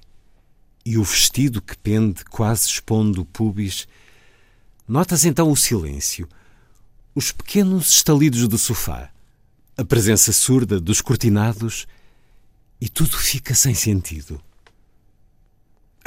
E 0.83 0.97
o 0.97 1.03
vestido 1.03 1.61
que 1.61 1.77
pende, 1.77 2.25
quase 2.25 2.65
expondo 2.65 3.21
o 3.21 3.25
pubis. 3.25 3.87
Notas 4.87 5.23
então 5.23 5.51
o 5.51 5.55
silêncio, 5.55 6.27
os 7.13 7.31
pequenos 7.31 7.89
estalidos 7.91 8.47
do 8.47 8.57
sofá, 8.57 9.11
a 9.77 9.85
presença 9.85 10.33
surda 10.33 10.79
dos 10.79 10.99
cortinados, 10.99 11.85
e 12.81 12.89
tudo 12.89 13.15
fica 13.15 13.53
sem 13.53 13.75
sentido. 13.75 14.41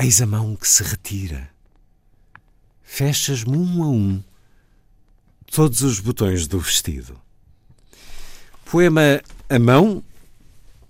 Eis 0.02 0.20
a 0.20 0.26
mão 0.26 0.56
que 0.56 0.66
se 0.66 0.82
retira. 0.82 1.48
Fechas-me 2.82 3.56
um 3.56 3.84
a 3.84 3.86
um 3.86 4.24
todos 5.48 5.80
os 5.82 6.00
botões 6.00 6.48
do 6.48 6.58
vestido. 6.58 7.16
Poema 8.64 9.22
A 9.48 9.58
Mão, 9.60 10.02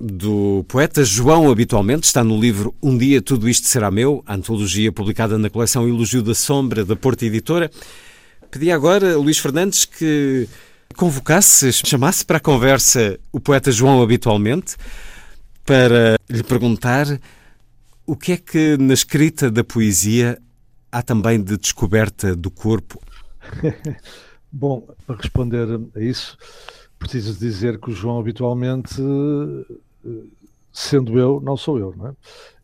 do 0.01 0.65
poeta 0.67 1.05
João 1.05 1.51
Habitualmente, 1.51 2.07
está 2.07 2.25
no 2.25 2.41
livro 2.41 2.75
Um 2.83 2.97
Dia 2.97 3.21
Tudo 3.21 3.51
Isto 3.51 3.69
Será 3.69 3.91
Meu, 3.91 4.25
antologia 4.27 4.91
publicada 4.91 5.37
na 5.37 5.51
coleção 5.51 5.87
Elogio 5.87 6.23
da 6.23 6.35
Sombra, 6.35 6.83
da 6.83 6.97
Porta 6.97 7.27
Editora. 7.27 7.71
Pedi 8.51 8.73
agora 8.73 9.13
a 9.13 9.19
Luís 9.19 9.37
Fernandes 9.37 9.85
que 9.85 10.49
convocasse, 10.97 11.71
chamasse 11.71 12.25
para 12.25 12.39
a 12.39 12.41
conversa 12.41 13.21
o 13.31 13.39
poeta 13.39 13.71
João 13.71 14.03
Habitualmente, 14.03 14.75
para 15.67 16.19
lhe 16.31 16.43
perguntar 16.43 17.21
o 18.07 18.17
que 18.17 18.33
é 18.33 18.37
que 18.37 18.77
na 18.79 18.95
escrita 18.95 19.51
da 19.51 19.63
poesia 19.63 20.41
há 20.91 21.03
também 21.03 21.43
de 21.43 21.57
descoberta 21.57 22.35
do 22.35 22.51
corpo? 22.51 23.01
Bom, 24.51 24.87
para 25.07 25.17
responder 25.17 25.67
a 25.97 26.01
isso, 26.01 26.37
preciso 26.99 27.39
dizer 27.39 27.81
que 27.81 27.91
o 27.91 27.95
João 27.95 28.19
habitualmente, 28.21 29.01
sendo 30.73 31.19
eu, 31.19 31.41
não 31.41 31.57
sou 31.57 31.79
eu, 31.79 31.95
não 31.97 32.09
é? 32.09 32.13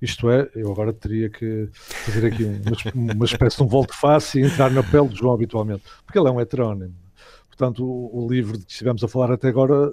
Isto 0.01 0.31
é, 0.31 0.49
eu 0.55 0.71
agora 0.71 0.93
teria 0.93 1.31
que 1.31 1.69
fazer 1.73 2.27
aqui 2.27 2.45
uma, 2.45 3.15
uma 3.15 3.25
espécie 3.25 3.57
de 3.57 3.63
um 3.63 3.67
volte-face 3.67 4.39
e 4.39 4.45
entrar 4.45 4.71
na 4.71 4.83
pele 4.83 5.09
do 5.09 5.17
João 5.17 5.35
habitualmente, 5.35 5.83
porque 6.05 6.19
ele 6.19 6.29
é 6.29 6.31
um 6.31 6.41
heterónimo. 6.41 6.95
Portanto, 7.49 7.85
o, 7.85 8.25
o 8.25 8.29
livro 8.29 8.59
que 8.59 8.71
estivemos 8.71 9.03
a 9.03 9.09
falar 9.09 9.33
até 9.33 9.49
agora 9.49 9.91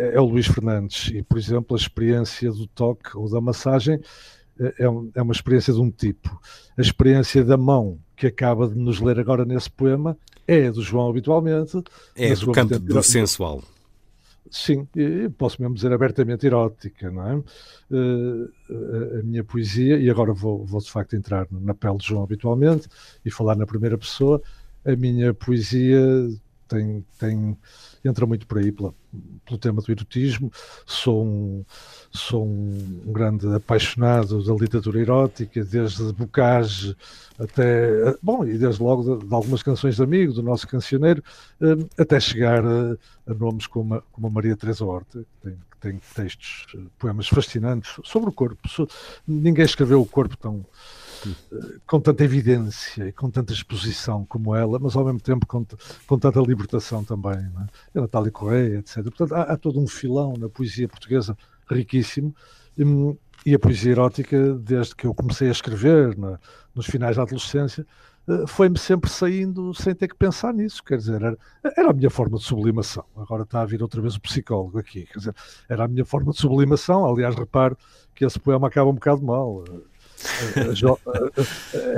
é, 0.00 0.14
é 0.14 0.20
o 0.20 0.24
Luís 0.24 0.46
Fernandes 0.46 1.10
e, 1.14 1.22
por 1.22 1.38
exemplo, 1.38 1.76
a 1.76 1.78
experiência 1.78 2.50
do 2.50 2.66
toque 2.66 3.16
ou 3.16 3.30
da 3.30 3.40
massagem 3.40 4.00
é, 4.58 4.66
é, 4.66 4.84
é 5.14 5.22
uma 5.22 5.32
experiência 5.32 5.72
de 5.72 5.80
um 5.80 5.90
tipo. 5.90 6.40
A 6.76 6.80
experiência 6.80 7.44
da 7.44 7.56
mão 7.56 7.98
que 8.16 8.26
acaba 8.26 8.68
de 8.68 8.76
nos 8.76 9.00
ler 9.00 9.18
agora 9.18 9.44
nesse 9.44 9.70
poema 9.70 10.16
é 10.46 10.70
do 10.70 10.82
João 10.82 11.08
habitualmente. 11.08 11.82
É 12.16 12.34
do 12.34 12.52
campo 12.52 12.78
do 12.78 13.02
sensual. 13.02 13.62
Sim, 14.50 14.88
posso 15.38 15.62
mesmo 15.62 15.76
dizer 15.76 15.92
abertamente 15.92 16.44
erótica, 16.44 17.08
não 17.08 17.28
é? 17.28 17.36
Uh, 17.36 18.50
a, 19.20 19.22
minha 19.22 19.44
poesia, 19.44 19.96
e 19.96 20.10
agora 20.10 20.32
vou, 20.32 20.66
vou 20.66 20.80
de 20.80 20.90
facto 20.90 21.14
entrar 21.14 21.46
na 21.50 21.72
pele 21.72 21.98
de 21.98 22.08
João 22.08 22.24
habitualmente 22.24 22.88
e 23.24 23.30
falar 23.30 23.54
na 23.54 23.64
primeira 23.64 23.96
pessoa, 23.96 24.42
a 24.84 24.96
minha 24.96 25.32
poesia 25.32 26.00
tem, 26.66 27.04
tem, 27.18 27.56
entra 28.04 28.26
muito 28.26 28.46
por 28.46 28.58
aí 28.58 28.72
pela, 28.72 28.94
pelo 29.44 29.58
tema 29.58 29.82
do 29.82 29.92
erotismo. 29.92 30.50
Sou 30.86 31.24
um, 31.24 31.64
sou 32.10 32.46
um 32.46 33.02
grande 33.06 33.46
apaixonado 33.54 34.42
da 34.42 34.54
literatura 34.54 35.00
erótica, 35.00 35.64
desde 35.64 36.12
Bocage 36.12 36.96
até, 37.38 38.16
bom, 38.22 38.44
e 38.44 38.58
desde 38.58 38.82
logo 38.82 39.16
de, 39.16 39.26
de 39.26 39.34
algumas 39.34 39.62
canções 39.62 39.96
de 39.96 40.02
amigo, 40.02 40.32
do 40.32 40.42
nosso 40.42 40.68
cancioneiro, 40.68 41.22
eh, 41.60 41.76
até 41.98 42.20
chegar 42.20 42.62
a, 42.64 42.96
a 43.26 43.34
nomes 43.34 43.66
como 43.66 43.94
a, 43.94 44.02
como 44.12 44.26
a 44.26 44.30
Maria 44.30 44.54
Teresa 44.54 44.84
Horta, 44.84 45.20
que 45.20 45.48
tem, 45.48 45.58
que 45.70 45.78
tem 45.80 46.00
textos, 46.14 46.66
eh, 46.74 46.78
poemas 46.98 47.28
fascinantes 47.28 47.98
sobre 48.04 48.28
o 48.28 48.32
corpo. 48.32 48.68
Ninguém 49.26 49.64
escreveu 49.64 50.02
o 50.02 50.06
corpo 50.06 50.36
tão 50.36 50.66
com 51.86 52.00
tanta 52.00 52.24
evidência 52.24 53.08
e 53.08 53.12
com 53.12 53.30
tanta 53.30 53.52
exposição 53.52 54.24
como 54.24 54.54
ela, 54.54 54.78
mas 54.78 54.96
ao 54.96 55.04
mesmo 55.04 55.20
tempo 55.20 55.46
com, 55.46 55.64
com 56.06 56.18
tanta 56.18 56.40
libertação 56.40 57.04
também. 57.04 57.38
Não 57.52 57.62
é? 57.62 57.66
A 57.98 58.00
Natália 58.02 58.30
Correia, 58.30 58.78
etc. 58.78 59.02
Portanto, 59.02 59.34
há, 59.34 59.42
há, 59.42 59.56
todo 59.56 59.80
um 59.80 59.86
filão 59.86 60.34
na 60.38 60.48
poesia 60.48 60.88
portuguesa 60.88 61.36
riquíssimo. 61.68 62.34
E, 63.44 63.54
a 63.54 63.58
poesia 63.58 63.92
erótica, 63.92 64.54
desde 64.54 64.94
que 64.94 65.06
eu 65.06 65.14
comecei 65.14 65.48
a 65.48 65.52
escrever, 65.52 66.16
na, 66.16 66.38
nos 66.74 66.86
finais 66.86 67.16
da 67.16 67.22
adolescência, 67.22 67.86
eh, 68.28 68.46
foi-me 68.46 68.78
sempre 68.78 69.10
saindo 69.10 69.74
sem 69.74 69.94
ter 69.94 70.08
que 70.08 70.14
pensar 70.14 70.52
nisso. 70.52 70.82
Quer 70.84 70.98
dizer, 70.98 71.22
era, 71.22 71.38
era, 71.76 71.90
a 71.90 71.92
minha 71.92 72.10
forma 72.10 72.38
de 72.38 72.44
sublimação. 72.44 73.04
Agora 73.16 73.42
está 73.42 73.62
a 73.62 73.66
vir 73.66 73.82
outra 73.82 74.00
vez 74.00 74.14
o 74.14 74.20
psicólogo 74.20 74.78
aqui. 74.78 75.06
Quer 75.06 75.18
dizer, 75.18 75.34
era 75.68 75.84
a 75.84 75.88
minha 75.88 76.04
forma 76.04 76.32
de 76.32 76.38
sublimação. 76.38 77.04
Aliás, 77.04 77.34
repare 77.34 77.76
que 78.14 78.24
esse 78.24 78.38
poema 78.38 78.68
acaba 78.68 78.90
um 78.90 78.94
bocado 78.94 79.22
mal 79.22 79.64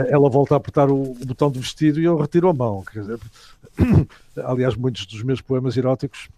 ela 0.08 0.28
volta 0.30 0.54
a 0.54 0.56
apertar 0.56 0.90
o 0.90 1.14
botão 1.26 1.50
do 1.50 1.60
vestido 1.60 2.00
e 2.00 2.04
eu 2.04 2.16
retiro 2.16 2.48
a 2.48 2.52
mão. 2.52 2.84
Dizer, 2.92 3.18
aliás, 4.44 4.74
muitos 4.76 5.06
dos 5.06 5.22
meus 5.22 5.40
poemas 5.40 5.76
eróticos 5.76 6.28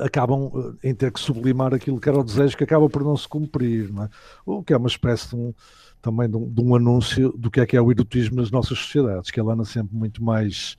acabam 0.00 0.50
eh, 0.82 0.90
em 0.90 0.94
ter 0.94 1.12
que 1.12 1.20
sublimar 1.20 1.74
aquilo 1.74 2.00
que 2.00 2.08
era 2.08 2.18
o 2.18 2.24
desejo 2.24 2.56
que 2.56 2.64
acaba 2.64 2.88
por 2.88 3.04
não 3.04 3.16
se 3.16 3.28
cumprir, 3.28 3.92
não 3.92 4.04
é? 4.04 4.08
o 4.44 4.62
que 4.62 4.72
é 4.72 4.76
uma 4.76 4.88
espécie 4.88 5.28
de 5.28 5.36
um, 5.36 5.54
também 6.00 6.28
de 6.28 6.36
um, 6.36 6.48
de 6.48 6.60
um, 6.60 6.74
anúncio 6.74 7.32
do 7.36 7.50
que 7.50 7.60
é 7.60 7.66
que 7.66 7.76
é 7.76 7.80
o 7.80 7.90
erotismo 7.90 8.36
nas 8.36 8.50
nossas 8.50 8.78
sociedades, 8.78 9.30
que 9.30 9.40
ele 9.40 9.50
anda 9.50 9.64
sempre 9.64 9.94
muito 9.94 10.22
mais 10.22 10.76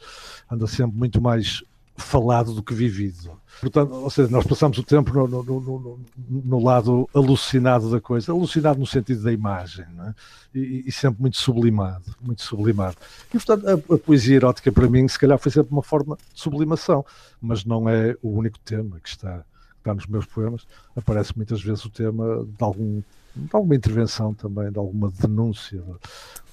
anda 0.49 0.65
sempre 0.67 0.97
muito 0.97 1.21
mais 1.21 1.63
falado 1.97 2.53
do 2.53 2.61
que 2.63 2.73
vivido. 2.73 3.31
Portanto, 3.59 3.91
ou 3.91 4.09
seja, 4.09 4.29
nós 4.29 4.45
passamos 4.45 4.77
o 4.77 4.83
tempo 4.83 5.11
no, 5.13 5.27
no, 5.27 5.43
no, 5.43 5.99
no 6.29 6.63
lado 6.63 7.09
alucinado 7.13 7.89
da 7.89 7.99
coisa, 7.99 8.31
alucinado 8.31 8.79
no 8.79 8.85
sentido 8.85 9.23
da 9.23 9.33
imagem, 9.33 9.85
é? 10.05 10.13
e, 10.53 10.83
e, 10.85 10.91
sempre 10.91 11.21
muito 11.21 11.37
sublimado, 11.37 12.15
muito 12.21 12.43
sublimado. 12.43 12.95
E 13.29 13.31
portanto, 13.31 13.67
a, 13.67 13.95
a, 13.95 13.97
poesia 13.97 14.35
erótica 14.35 14.71
para 14.71 14.87
mim, 14.87 15.07
se 15.07 15.17
calhar, 15.17 15.39
foi 15.39 15.51
sempre 15.51 15.71
uma 15.71 15.81
forma 15.81 16.15
de 16.33 16.39
sublimação, 16.39 17.03
mas 17.41 17.65
não 17.65 17.89
é 17.89 18.15
o 18.21 18.29
único 18.29 18.59
tema 18.59 18.99
que 18.99 19.09
está, 19.09 19.39
que 19.39 19.79
está 19.79 19.93
nos 19.93 20.05
meus 20.05 20.25
poemas. 20.25 20.67
Aparece 20.95 21.35
muitas 21.35 21.61
vezes 21.61 21.83
o 21.83 21.89
tema 21.89 22.45
de 22.45 22.63
algum 22.63 23.01
de 23.45 23.55
alguma 23.55 23.75
intervenção 23.75 24.33
também, 24.33 24.71
de 24.71 24.77
alguma 24.77 25.11
denúncia 25.11 25.83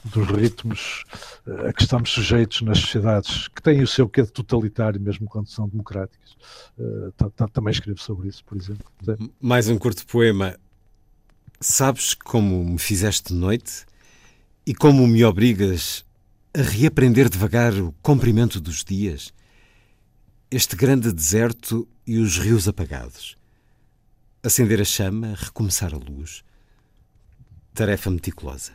dos 0.04 0.28
ritmos 0.28 1.04
eh, 1.46 1.68
a 1.68 1.72
que 1.72 1.82
estamos 1.82 2.10
sujeitos 2.10 2.60
nas 2.62 2.78
sociedades 2.78 3.48
que 3.48 3.62
têm 3.62 3.82
o 3.82 3.86
seu 3.86 4.08
quê 4.08 4.22
de 4.22 4.32
totalitário, 4.32 5.00
mesmo 5.00 5.26
quando 5.26 5.48
são 5.48 5.68
democráticas. 5.68 6.36
Uh, 6.78 7.12
também 7.52 7.72
escrevo 7.72 8.00
sobre 8.00 8.28
isso, 8.28 8.44
por 8.44 8.58
exemplo. 8.58 8.84
Mais 9.40 9.68
um 9.68 9.78
curto 9.78 10.06
poema. 10.06 10.56
Sabes 11.60 12.12
como 12.12 12.62
me 12.64 12.78
fizeste 12.78 13.32
de 13.32 13.40
noite 13.40 13.86
e 14.66 14.74
como 14.74 15.06
me 15.06 15.24
obrigas 15.24 16.04
a 16.56 16.60
reaprender 16.60 17.28
devagar 17.28 17.74
o 17.74 17.92
comprimento 18.02 18.60
dos 18.60 18.84
dias, 18.84 19.32
este 20.50 20.76
grande 20.76 21.12
deserto 21.12 21.88
e 22.06 22.18
os 22.18 22.38
rios 22.38 22.68
apagados. 22.68 23.36
Acender 24.42 24.80
a 24.80 24.84
chama, 24.84 25.34
recomeçar 25.36 25.94
a 25.94 25.96
luz. 25.96 26.44
Tarefa 27.74 28.10
meticulosa. 28.10 28.72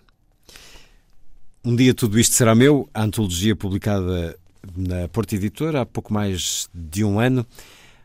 Um 1.64 1.76
dia 1.76 1.94
tudo 1.94 2.20
isto 2.20 2.36
será 2.36 2.54
meu, 2.54 2.90
a 2.94 3.04
antologia 3.04 3.56
publicada 3.56 4.38
na 4.76 5.08
Porta 5.08 5.36
Editora 5.36 5.82
há 5.82 5.86
pouco 5.86 6.14
mais 6.14 6.70
de 6.74 7.04
um 7.04 7.20
ano. 7.20 7.46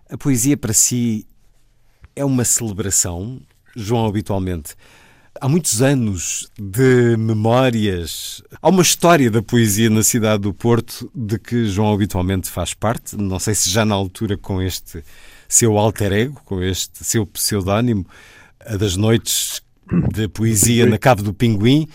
A 0.08 0.16
poesia 0.16 0.56
para 0.56 0.72
si 0.72 1.26
é 2.14 2.24
uma 2.24 2.44
celebração, 2.44 3.40
João, 3.74 4.06
habitualmente. 4.06 4.74
Há 5.40 5.48
muitos 5.48 5.82
anos 5.82 6.48
de 6.56 7.16
memórias. 7.16 8.40
Há 8.62 8.68
uma 8.68 8.82
história 8.82 9.28
da 9.30 9.42
poesia 9.42 9.90
na 9.90 10.04
cidade 10.04 10.42
do 10.42 10.54
Porto 10.54 11.10
de 11.12 11.40
que 11.40 11.66
João 11.66 11.92
habitualmente 11.92 12.48
faz 12.48 12.72
parte. 12.72 13.16
Não 13.16 13.40
sei 13.40 13.54
se 13.54 13.68
já 13.68 13.84
na 13.84 13.96
altura 13.96 14.36
com 14.36 14.62
este 14.62 15.04
seu 15.48 15.76
alter 15.76 16.12
ego, 16.12 16.40
com 16.44 16.62
este 16.62 17.04
seu 17.04 17.26
pseudónimo, 17.26 18.06
a 18.64 18.76
das 18.76 18.96
noites 18.96 19.63
de 20.12 20.28
poesia 20.28 20.86
na 20.86 20.98
Cave 20.98 21.22
do 21.22 21.32
Pinguim 21.32 21.88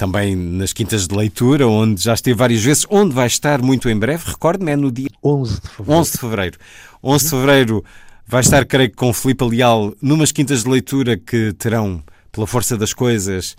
também 0.00 0.34
nas 0.34 0.72
quintas 0.72 1.06
de 1.06 1.14
leitura, 1.14 1.68
onde 1.68 2.02
já 2.02 2.14
esteve 2.14 2.34
várias 2.34 2.62
vezes, 2.62 2.86
onde 2.88 3.14
vai 3.14 3.26
estar 3.26 3.60
muito 3.60 3.86
em 3.86 3.98
breve, 3.98 4.30
recorde-me, 4.30 4.72
é 4.72 4.76
no 4.76 4.90
dia 4.90 5.10
11 5.22 5.60
de 5.60 5.68
fevereiro. 5.68 6.00
11 6.00 6.12
de 6.12 6.18
fevereiro. 6.18 6.58
11 7.04 7.24
de 7.24 7.30
fevereiro 7.30 7.84
vai 8.26 8.40
estar, 8.40 8.64
creio 8.64 8.88
que, 8.88 8.96
com 8.96 9.12
Filipe 9.12 9.44
Leal, 9.44 9.94
numas 10.00 10.32
quintas 10.32 10.64
de 10.64 10.70
leitura 10.70 11.18
que 11.18 11.52
terão, 11.52 12.02
pela 12.32 12.46
força 12.46 12.78
das 12.78 12.94
coisas, 12.94 13.56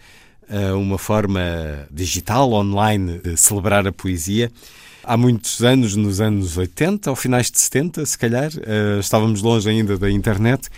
eh, 0.50 0.72
uma 0.74 0.98
forma 0.98 1.42
digital, 1.92 2.52
online, 2.54 3.20
de 3.20 3.38
celebrar 3.38 3.86
a 3.86 3.92
poesia. 3.92 4.52
Há 5.04 5.16
muitos 5.16 5.64
anos, 5.64 5.96
nos 5.96 6.20
anos 6.20 6.58
80, 6.58 7.12
ou 7.12 7.16
finais 7.16 7.52
de 7.52 7.60
70, 7.60 8.04
se 8.04 8.18
calhar, 8.18 8.50
eh, 8.64 8.98
estávamos 9.00 9.44
longe 9.44 9.70
ainda 9.70 9.96
da 9.96 10.10
internet. 10.10 10.70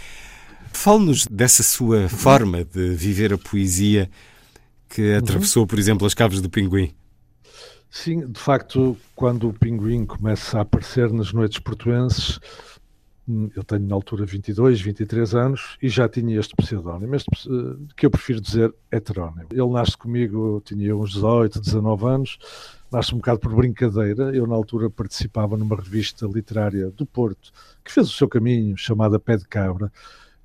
Fale-nos 0.73 1.25
dessa 1.27 1.63
sua 1.63 2.09
forma 2.09 2.65
de 2.65 2.93
viver 2.95 3.31
a 3.31 3.37
poesia 3.37 4.09
que 4.89 5.13
uhum. 5.13 5.17
atravessou, 5.17 5.65
por 5.65 5.79
exemplo, 5.79 6.05
as 6.05 6.13
caves 6.13 6.41
do 6.41 6.49
Pinguim. 6.49 6.93
Sim, 7.89 8.27
de 8.27 8.39
facto, 8.39 8.97
quando 9.15 9.49
o 9.49 9.53
Pinguim 9.53 10.03
começa 10.03 10.57
a 10.57 10.61
aparecer 10.61 11.13
nas 11.13 11.31
noites 11.31 11.59
portuenses, 11.59 12.39
hum, 13.27 13.51
eu 13.55 13.63
tenho 13.63 13.87
na 13.87 13.93
altura 13.93 14.25
22, 14.25 14.81
23 14.81 15.35
anos 15.35 15.77
e 15.79 15.87
já 15.87 16.09
tinha 16.09 16.39
este 16.39 16.55
pseudónimo, 16.55 17.15
este, 17.15 17.29
eh, 17.47 17.75
que 17.95 18.05
eu 18.07 18.09
prefiro 18.09 18.41
dizer 18.41 18.73
heterónimo. 18.91 19.47
Ele 19.51 19.69
nasce 19.69 19.95
comigo, 19.95 20.55
eu 20.55 20.61
tinha 20.61 20.95
uns 20.95 21.11
18, 21.11 21.61
19 21.61 22.05
anos, 22.07 22.39
nasce 22.91 23.13
um 23.13 23.17
bocado 23.17 23.39
por 23.39 23.55
brincadeira. 23.55 24.35
Eu, 24.35 24.47
na 24.47 24.55
altura, 24.55 24.89
participava 24.89 25.55
numa 25.55 25.75
revista 25.75 26.25
literária 26.25 26.89
do 26.89 27.05
Porto, 27.05 27.51
que 27.83 27.91
fez 27.91 28.07
o 28.09 28.13
seu 28.13 28.27
caminho, 28.27 28.75
chamada 28.75 29.19
Pé 29.19 29.37
de 29.37 29.47
Cabra, 29.47 29.91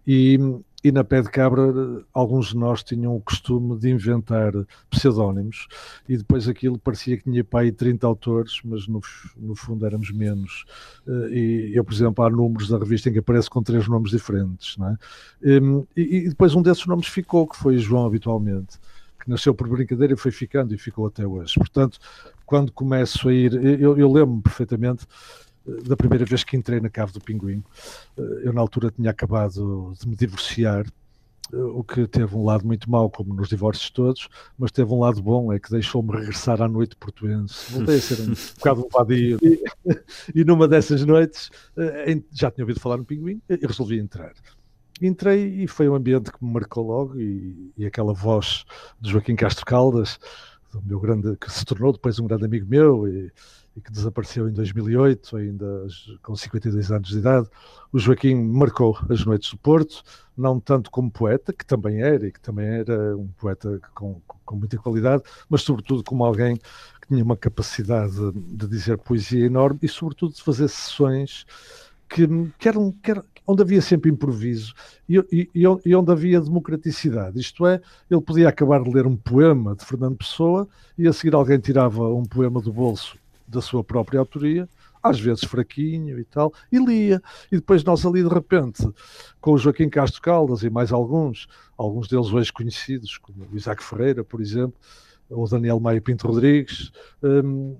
e 0.08 0.38
e 0.82 0.92
na 0.92 1.02
pé 1.02 1.20
de 1.20 1.28
cabra, 1.28 1.62
alguns 2.12 2.48
de 2.48 2.56
nós 2.56 2.84
tinham 2.84 3.16
o 3.16 3.20
costume 3.20 3.76
de 3.76 3.90
inventar 3.90 4.52
pseudónimos 4.88 5.66
e 6.08 6.16
depois 6.16 6.46
aquilo 6.46 6.78
parecia 6.78 7.16
que 7.16 7.24
tinha 7.24 7.42
para 7.42 7.60
aí 7.60 7.72
30 7.72 8.06
autores, 8.06 8.60
mas 8.64 8.86
no, 8.86 9.00
no 9.36 9.56
fundo 9.56 9.84
éramos 9.84 10.12
menos. 10.12 10.64
Eh, 11.06 11.28
e 11.32 11.72
eu, 11.74 11.82
por 11.82 11.92
exemplo, 11.92 12.24
há 12.24 12.30
números 12.30 12.68
da 12.68 12.78
revista 12.78 13.08
em 13.08 13.12
que 13.12 13.18
aparece 13.18 13.50
com 13.50 13.60
três 13.60 13.88
nomes 13.88 14.12
diferentes. 14.12 14.76
Não 14.76 14.88
é? 14.90 14.96
Ehm, 15.42 15.82
e, 15.96 16.18
e 16.18 16.28
depois 16.28 16.54
um 16.54 16.62
desses 16.62 16.86
nomes 16.86 17.08
ficou, 17.08 17.48
que 17.48 17.56
foi 17.56 17.76
João 17.78 18.06
habitualmente 18.06 18.78
que 19.20 19.28
nasceu 19.28 19.52
por 19.52 19.68
brincadeira 19.68 20.14
e 20.14 20.16
foi 20.16 20.30
ficando 20.30 20.72
e 20.72 20.78
ficou 20.78 21.06
até 21.06 21.26
hoje. 21.26 21.54
Portanto, 21.56 21.98
quando 22.46 22.70
começo 22.70 23.28
a 23.28 23.34
ir, 23.34 23.52
eu, 23.80 23.98
eu 23.98 24.12
lembro-me 24.12 24.42
perfeitamente 24.42 25.04
da 25.84 25.96
primeira 25.96 26.24
vez 26.24 26.44
que 26.44 26.56
entrei 26.56 26.80
na 26.80 26.88
Cave 26.88 27.12
do 27.12 27.20
Pinguim. 27.20 27.62
Eh, 28.16 28.42
eu, 28.44 28.52
na 28.52 28.60
altura, 28.60 28.90
tinha 28.90 29.10
acabado 29.10 29.92
de 29.98 30.08
me 30.08 30.16
divorciar, 30.16 30.86
eh, 31.52 31.56
o 31.56 31.82
que 31.82 32.06
teve 32.06 32.34
um 32.34 32.44
lado 32.44 32.66
muito 32.66 32.90
mau, 32.90 33.10
como 33.10 33.34
nos 33.34 33.48
divórcios 33.48 33.90
todos, 33.90 34.28
mas 34.58 34.70
teve 34.70 34.92
um 34.92 35.00
lado 35.00 35.22
bom, 35.22 35.52
é 35.52 35.58
que 35.58 35.70
deixou-me 35.70 36.12
regressar 36.12 36.62
à 36.62 36.68
noite 36.68 36.96
portuense. 36.96 37.72
Voltei 37.72 37.96
a 37.96 38.00
ser 38.00 38.20
um 38.20 38.34
bocado 38.58 38.86
um 38.86 38.88
vadio. 38.88 39.38
E, 39.42 39.62
e 40.34 40.44
numa 40.44 40.66
dessas 40.66 41.04
noites, 41.04 41.50
eh, 41.76 42.20
já 42.32 42.50
tinha 42.50 42.64
ouvido 42.64 42.80
falar 42.80 42.96
no 42.96 43.04
Pinguim 43.04 43.40
e 43.48 43.66
resolvi 43.66 43.98
entrar. 43.98 44.32
Entrei 45.00 45.62
e 45.62 45.68
foi 45.68 45.88
um 45.88 45.94
ambiente 45.94 46.32
que 46.32 46.44
me 46.44 46.52
marcou 46.52 46.84
logo 46.84 47.20
e, 47.20 47.72
e 47.76 47.86
aquela 47.86 48.12
voz 48.12 48.64
de 49.00 49.10
Joaquim 49.10 49.36
Castro 49.36 49.64
Caldas, 49.64 50.18
do 50.72 50.82
meu 50.82 50.98
grande, 50.98 51.36
que 51.36 51.50
se 51.50 51.64
tornou 51.64 51.92
depois 51.92 52.18
um 52.18 52.26
grande 52.26 52.44
amigo 52.44 52.66
meu 52.68 53.06
e, 53.06 53.30
e 53.78 53.80
que 53.80 53.92
desapareceu 53.92 54.48
em 54.48 54.52
2008, 54.52 55.36
ainda 55.36 55.86
com 56.22 56.34
52 56.34 56.90
anos 56.90 57.08
de 57.08 57.18
idade. 57.18 57.48
O 57.92 57.98
Joaquim 57.98 58.34
marcou 58.34 58.98
as 59.08 59.24
noites 59.24 59.50
do 59.50 59.56
Porto, 59.56 60.02
não 60.36 60.58
tanto 60.58 60.90
como 60.90 61.10
poeta, 61.10 61.52
que 61.52 61.64
também 61.64 62.02
era, 62.02 62.26
e 62.26 62.32
que 62.32 62.40
também 62.40 62.66
era 62.66 63.16
um 63.16 63.28
poeta 63.38 63.80
com, 63.94 64.20
com 64.44 64.56
muita 64.56 64.76
qualidade, 64.78 65.22
mas 65.48 65.62
sobretudo 65.62 66.02
como 66.02 66.24
alguém 66.24 66.56
que 66.56 67.08
tinha 67.08 67.22
uma 67.22 67.36
capacidade 67.36 68.16
de 68.32 68.66
dizer 68.66 68.98
poesia 68.98 69.46
enorme 69.46 69.78
e, 69.82 69.88
sobretudo, 69.88 70.34
de 70.34 70.42
fazer 70.42 70.68
sessões 70.68 71.46
que, 72.08 72.26
que, 72.58 72.68
eram, 72.68 72.90
que 72.90 73.12
era, 73.12 73.24
onde 73.46 73.62
havia 73.62 73.80
sempre 73.80 74.10
improviso 74.10 74.74
e, 75.08 75.18
e, 75.30 75.48
e, 75.54 75.94
onde 75.94 76.10
havia 76.10 76.40
democraticidade. 76.40 77.38
Isto 77.38 77.66
é, 77.66 77.80
ele 78.10 78.20
podia 78.20 78.48
acabar 78.48 78.82
de 78.82 78.90
ler 78.90 79.06
um 79.06 79.16
poema 79.16 79.76
de 79.76 79.84
Fernando 79.84 80.16
Pessoa 80.16 80.66
e 80.96 81.06
a 81.06 81.12
seguir 81.12 81.34
alguém 81.34 81.58
tirava 81.58 82.08
um 82.12 82.24
poema 82.24 82.60
do 82.60 82.72
bolso 82.72 83.17
da 83.48 83.60
sua 83.60 83.82
própria 83.82 84.20
autoria 84.20 84.68
às 85.02 85.20
vezes 85.20 85.44
fraquinho 85.44 86.18
e 86.18 86.24
tal, 86.24 86.52
e 86.70 86.78
lia. 86.78 87.22
E 87.50 87.56
depois 87.56 87.84
nós 87.84 88.04
ali 88.04 88.22
de 88.22 88.28
repente, 88.28 88.86
com 89.40 89.52
o 89.52 89.58
Joaquim 89.58 89.88
Castro 89.88 90.20
Caldas 90.20 90.62
e 90.62 90.70
mais 90.70 90.92
alguns, 90.92 91.46
alguns 91.76 92.08
deles 92.08 92.32
hoje 92.32 92.52
conhecidos, 92.52 93.18
como 93.18 93.46
o 93.50 93.56
Isaac 93.56 93.82
Ferreira, 93.82 94.24
por 94.24 94.40
exemplo, 94.40 94.74
ou 95.30 95.46
Daniel 95.48 95.78
Maia 95.80 96.00
Pinto 96.00 96.26
Rodrigues, 96.26 96.90
um, 97.22 97.76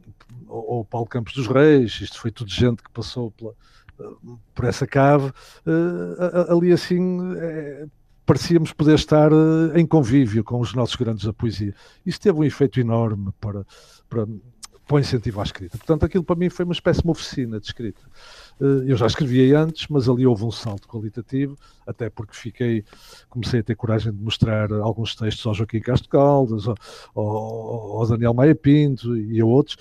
ou, 0.46 0.84
Paulo 0.84 1.06
Campos 1.06 1.32
dos 1.34 1.46
Reis, 1.46 2.00
isto 2.00 2.20
foi 2.20 2.30
tudo 2.30 2.50
gente 2.50 2.82
que 2.82 2.90
passou 2.90 3.30
pela, 3.30 3.54
por 4.54 4.64
essa 4.64 4.86
cave, 4.86 5.28
uh, 5.28 6.52
ali 6.52 6.72
assim 6.72 7.18
é, 7.36 7.86
parecíamos 8.24 8.72
poder 8.72 8.94
estar 8.94 9.30
em 9.74 9.86
convívio 9.86 10.44
com 10.44 10.60
os 10.60 10.74
nossos 10.74 10.96
grandes 10.96 11.24
da 11.24 11.32
poesia. 11.32 11.74
Isso 12.04 12.20
teve 12.20 12.38
um 12.38 12.44
efeito 12.44 12.78
enorme 12.78 13.32
para, 13.40 13.66
para 14.08 14.26
o 14.96 14.98
incentivo 14.98 15.40
à 15.40 15.42
escrita. 15.42 15.76
Portanto, 15.76 16.04
aquilo 16.04 16.24
para 16.24 16.36
mim 16.36 16.48
foi 16.48 16.64
uma 16.64 16.72
espécie 16.72 17.02
de 17.02 17.10
oficina 17.10 17.60
de 17.60 17.66
escrita. 17.66 18.02
Eh, 18.60 18.84
eu 18.86 18.96
já 18.96 19.06
escrevia 19.06 19.60
antes, 19.60 19.86
mas 19.88 20.08
ali 20.08 20.26
houve 20.26 20.44
um 20.44 20.50
salto 20.50 20.88
qualitativo, 20.88 21.56
até 21.86 22.10
porque 22.10 22.34
fiquei, 22.34 22.84
comecei 23.28 23.60
a 23.60 23.62
ter 23.62 23.74
coragem 23.74 24.12
de 24.12 24.22
mostrar 24.22 24.72
alguns 24.72 25.14
textos 25.14 25.46
ao 25.46 25.54
Joaquim 25.54 25.80
Castro 25.80 26.08
Caldas, 26.08 26.66
ao, 26.66 26.74
ao, 27.14 28.00
ao 28.00 28.06
Daniel 28.06 28.34
Maia 28.34 28.54
Pinto 28.54 29.16
e 29.16 29.40
a 29.40 29.44
outros, 29.44 29.76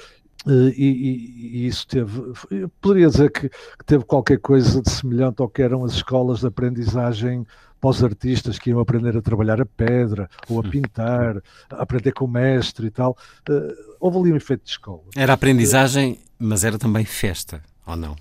eh, 0.47 0.73
e, 0.75 0.85
e, 0.85 1.63
e, 1.63 1.67
isso 1.67 1.87
teve, 1.87 2.21
poderia 2.79 3.07
dizer 3.07 3.31
que, 3.31 3.49
que, 3.49 3.85
teve 3.85 4.05
qualquer 4.05 4.39
coisa 4.39 4.81
de 4.81 4.89
semelhante 4.89 5.41
ao 5.41 5.49
que 5.49 5.61
eram 5.61 5.83
as 5.83 5.93
escolas 5.93 6.39
de 6.39 6.47
aprendizagem 6.47 7.45
para 7.79 7.89
os 7.89 8.03
artistas 8.03 8.59
que 8.59 8.69
iam 8.69 8.79
aprender 8.79 9.15
a 9.15 9.21
trabalhar 9.21 9.61
a 9.61 9.65
pedra 9.65 10.29
ou 10.49 10.59
a 10.59 10.63
pintar, 10.63 11.41
a 11.69 11.81
aprender 11.81 12.11
com 12.11 12.25
o 12.25 12.27
mestre 12.27 12.87
e 12.87 12.91
tal. 12.91 13.17
Uh, 13.49 13.73
houve 13.99 14.17
ali 14.17 14.33
um 14.33 14.35
efeito 14.35 14.63
de 14.63 14.71
escola. 14.71 15.03
Era 15.15 15.33
aprendizagem, 15.33 16.19
mas 16.39 16.63
era 16.63 16.77
também 16.77 17.05
festa, 17.05 17.61
ou 17.85 17.95
não? 17.95 18.15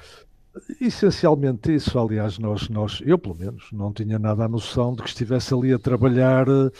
Essencialmente 0.80 1.74
isso, 1.74 1.98
aliás, 1.98 2.38
nós, 2.38 2.68
nós, 2.68 3.02
eu 3.04 3.18
pelo 3.18 3.34
menos, 3.34 3.64
não 3.72 3.92
tinha 3.92 4.18
nada 4.18 4.44
a 4.44 4.48
noção 4.48 4.94
de 4.94 5.02
que 5.02 5.08
estivesse 5.08 5.52
ali 5.52 5.72
a 5.72 5.78
trabalhar 5.78 6.48
uh, 6.48 6.72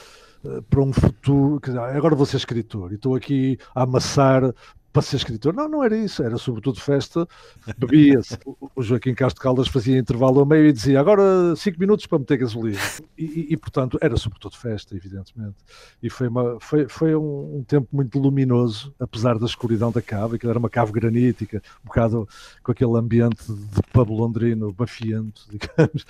para 0.71 0.81
um 0.81 0.93
futuro, 0.93 1.61
agora 1.95 2.15
vou 2.15 2.27
ser 2.27 2.37
escritor 2.37 2.93
e 2.93 2.95
estou 2.95 3.15
aqui 3.15 3.59
a 3.75 3.83
amassar 3.83 4.55
para 4.97 5.03
ser 5.03 5.17
escritor. 5.17 5.53
Não, 5.53 5.69
não 5.69 5.85
era 5.85 5.95
isso, 5.95 6.23
era 6.23 6.39
sobretudo 6.39 6.81
festa, 6.81 7.29
bebia-se. 7.77 8.39
O 8.75 8.83
Joaquim 8.83 9.15
Castro 9.15 9.43
Caldas 9.43 9.69
fazia 9.69 9.99
intervalo 9.99 10.41
ao 10.41 10.47
meio 10.47 10.67
e 10.67 10.73
dizia 10.73 11.01
agora 11.01 11.55
cinco 11.57 11.79
minutos 11.79 12.07
para 12.07 12.19
meter 12.19 12.39
gasolina. 12.39 12.79
E, 13.17 13.25
e, 13.25 13.47
e 13.51 13.57
portanto, 13.57 13.99
era 14.01 14.17
sobretudo 14.17 14.57
festa, 14.57 14.95
evidentemente. 14.95 15.57
E 16.03 16.09
foi, 16.09 16.29
uma, 16.29 16.59
foi, 16.61 16.89
foi 16.89 17.15
um, 17.15 17.59
um, 17.59 17.65
tempo 17.65 17.89
muito 17.93 18.19
luminoso, 18.19 18.95
apesar 18.99 19.39
da 19.39 19.47
escuridão 19.47 19.91
da 19.91 20.01
cave, 20.01 20.39
que 20.39 20.47
era 20.47 20.59
uma 20.59 20.71
cave 20.71 20.93
granítica, 20.93 21.63
um 21.83 21.89
bocado 21.89 22.29
com 22.63 22.73
aquele 22.73 22.97
ambiente 22.97 23.45
de 23.47 23.83
pub 23.93 24.11
londrino 24.11 24.73
bafiento, 24.73 25.47
digamos. 25.51 26.07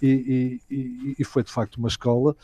E, 0.00 0.60
e 1.18 1.24
foi 1.24 1.42
de 1.42 1.50
facto 1.50 1.76
uma 1.76 1.88
escola 1.88 2.36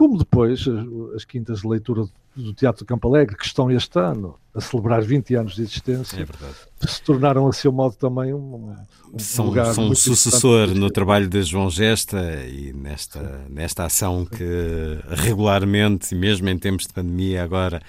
como 0.00 0.16
depois 0.16 0.66
as, 0.66 1.14
as, 1.14 1.24
quintas 1.26 1.60
de 1.60 1.68
leitura 1.68 2.06
do 2.34 2.54
Teatro 2.54 2.86
Campo 2.86 3.06
Alegre, 3.06 3.36
que 3.36 3.44
estão 3.44 3.70
este 3.70 3.98
ano 3.98 4.34
a 4.54 4.58
celebrar 4.58 5.02
20 5.02 5.34
anos 5.34 5.54
de 5.56 5.60
existência, 5.60 6.22
é 6.22 6.86
se 6.86 7.02
tornaram 7.02 7.46
a 7.46 7.52
seu 7.52 7.70
modo 7.70 7.96
também 7.96 8.32
um, 8.32 8.74
um 9.12 9.18
são, 9.18 9.44
lugar 9.44 9.74
são 9.74 9.90
um 9.90 9.94
sucessor 9.94 10.68
no 10.68 10.90
trabalho 10.90 11.28
de 11.28 11.42
João 11.42 11.68
Gesta 11.68 12.18
e 12.46 12.72
nesta, 12.72 13.44
nesta 13.50 13.84
ação 13.84 14.24
que 14.24 14.98
regularmente, 15.10 16.14
mesmo 16.14 16.48
em 16.48 16.56
tempos 16.56 16.86
de 16.86 16.94
pandemia 16.94 17.44
agora, 17.44 17.82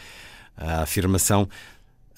a 0.58 0.82
afirmação 0.82 1.48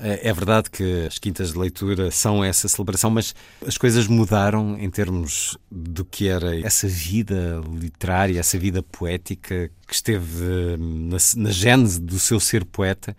é, 0.03 0.29
é 0.29 0.33
verdade 0.33 0.69
que 0.69 1.05
as 1.07 1.17
quintas 1.17 1.53
de 1.53 1.57
leitura 1.57 2.11
são 2.11 2.43
essa 2.43 2.67
celebração, 2.67 3.09
mas 3.09 3.33
as 3.65 3.77
coisas 3.77 4.05
mudaram 4.05 4.77
em 4.77 4.89
termos 4.89 5.57
do 5.71 6.03
que 6.03 6.27
era 6.27 6.59
essa 6.59 6.87
vida 6.87 7.61
literária, 7.71 8.39
essa 8.39 8.59
vida 8.59 8.83
poética 8.83 9.71
que 9.87 9.93
esteve 9.93 10.77
hum, 10.77 11.09
na, 11.09 11.17
na 11.41 11.51
gênese 11.51 12.01
do 12.01 12.19
seu 12.19 12.39
ser 12.39 12.65
poeta. 12.65 13.15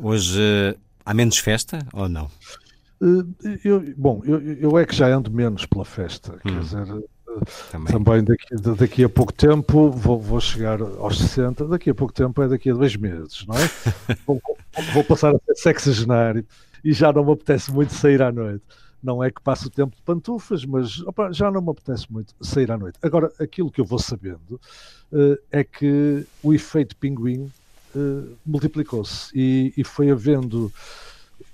Hoje 0.00 0.40
há 1.04 1.12
menos 1.12 1.38
festa 1.38 1.80
ou 1.92 2.08
não? 2.08 2.30
Eh, 3.02 3.58
eu, 3.64 3.82
bom, 3.96 4.22
eu, 4.24 4.40
eu 4.40 4.78
é 4.78 4.86
que 4.86 4.94
já 4.94 5.08
ando 5.08 5.30
menos 5.30 5.66
pela 5.66 5.84
festa, 5.84 6.34
hum. 6.34 6.52
quer 6.52 6.60
dizer, 6.60 7.04
também, 7.70 7.92
também 7.92 8.24
daqui, 8.24 8.76
daqui, 8.78 9.04
a 9.04 9.08
pouco 9.08 9.32
tempo 9.32 9.90
vou, 9.90 10.18
vou, 10.18 10.40
chegar 10.40 10.80
aos 10.80 11.18
60, 11.18 11.66
daqui 11.66 11.90
a 11.90 11.94
pouco 11.94 12.12
tempo 12.12 12.42
é 12.42 12.48
daqui 12.48 12.70
a 12.70 12.74
dois 12.74 12.96
meses, 12.96 13.44
não 13.46 13.56
é? 13.56 14.16
vou, 14.26 14.40
vou, 14.92 15.04
passar 15.04 15.34
a 15.34 15.38
ser 15.38 15.54
sexagenário 15.54 16.44
e 16.84 16.92
já 16.92 17.12
não 17.12 17.24
me 17.24 17.32
apetece 17.32 17.72
muito 17.72 17.94
sair 17.94 18.22
à 18.22 18.32
noite. 18.32 18.62
Não 19.02 19.22
é 19.22 19.30
que 19.30 19.42
passe 19.42 19.66
o 19.66 19.70
tempo 19.70 19.96
de 19.96 20.02
pantufas, 20.02 20.64
mas 20.64 21.00
opa, 21.00 21.32
já 21.32 21.50
não 21.50 21.60
me 21.60 21.70
apetece 21.70 22.10
muito 22.10 22.34
sair 22.40 22.70
à 22.70 22.78
noite. 22.78 22.98
Agora, 23.02 23.32
aquilo 23.40 23.70
que 23.70 23.80
eu 23.80 23.84
vou 23.84 23.98
sabendo 23.98 24.60
uh, 25.12 25.36
é 25.50 25.64
que 25.64 26.24
o 26.42 26.54
efeito 26.54 26.94
pinguim 26.96 27.50
uh, 27.96 28.36
multiplicou-se 28.46 29.30
e, 29.34 29.72
e 29.76 29.82
foi 29.82 30.10
havendo 30.10 30.72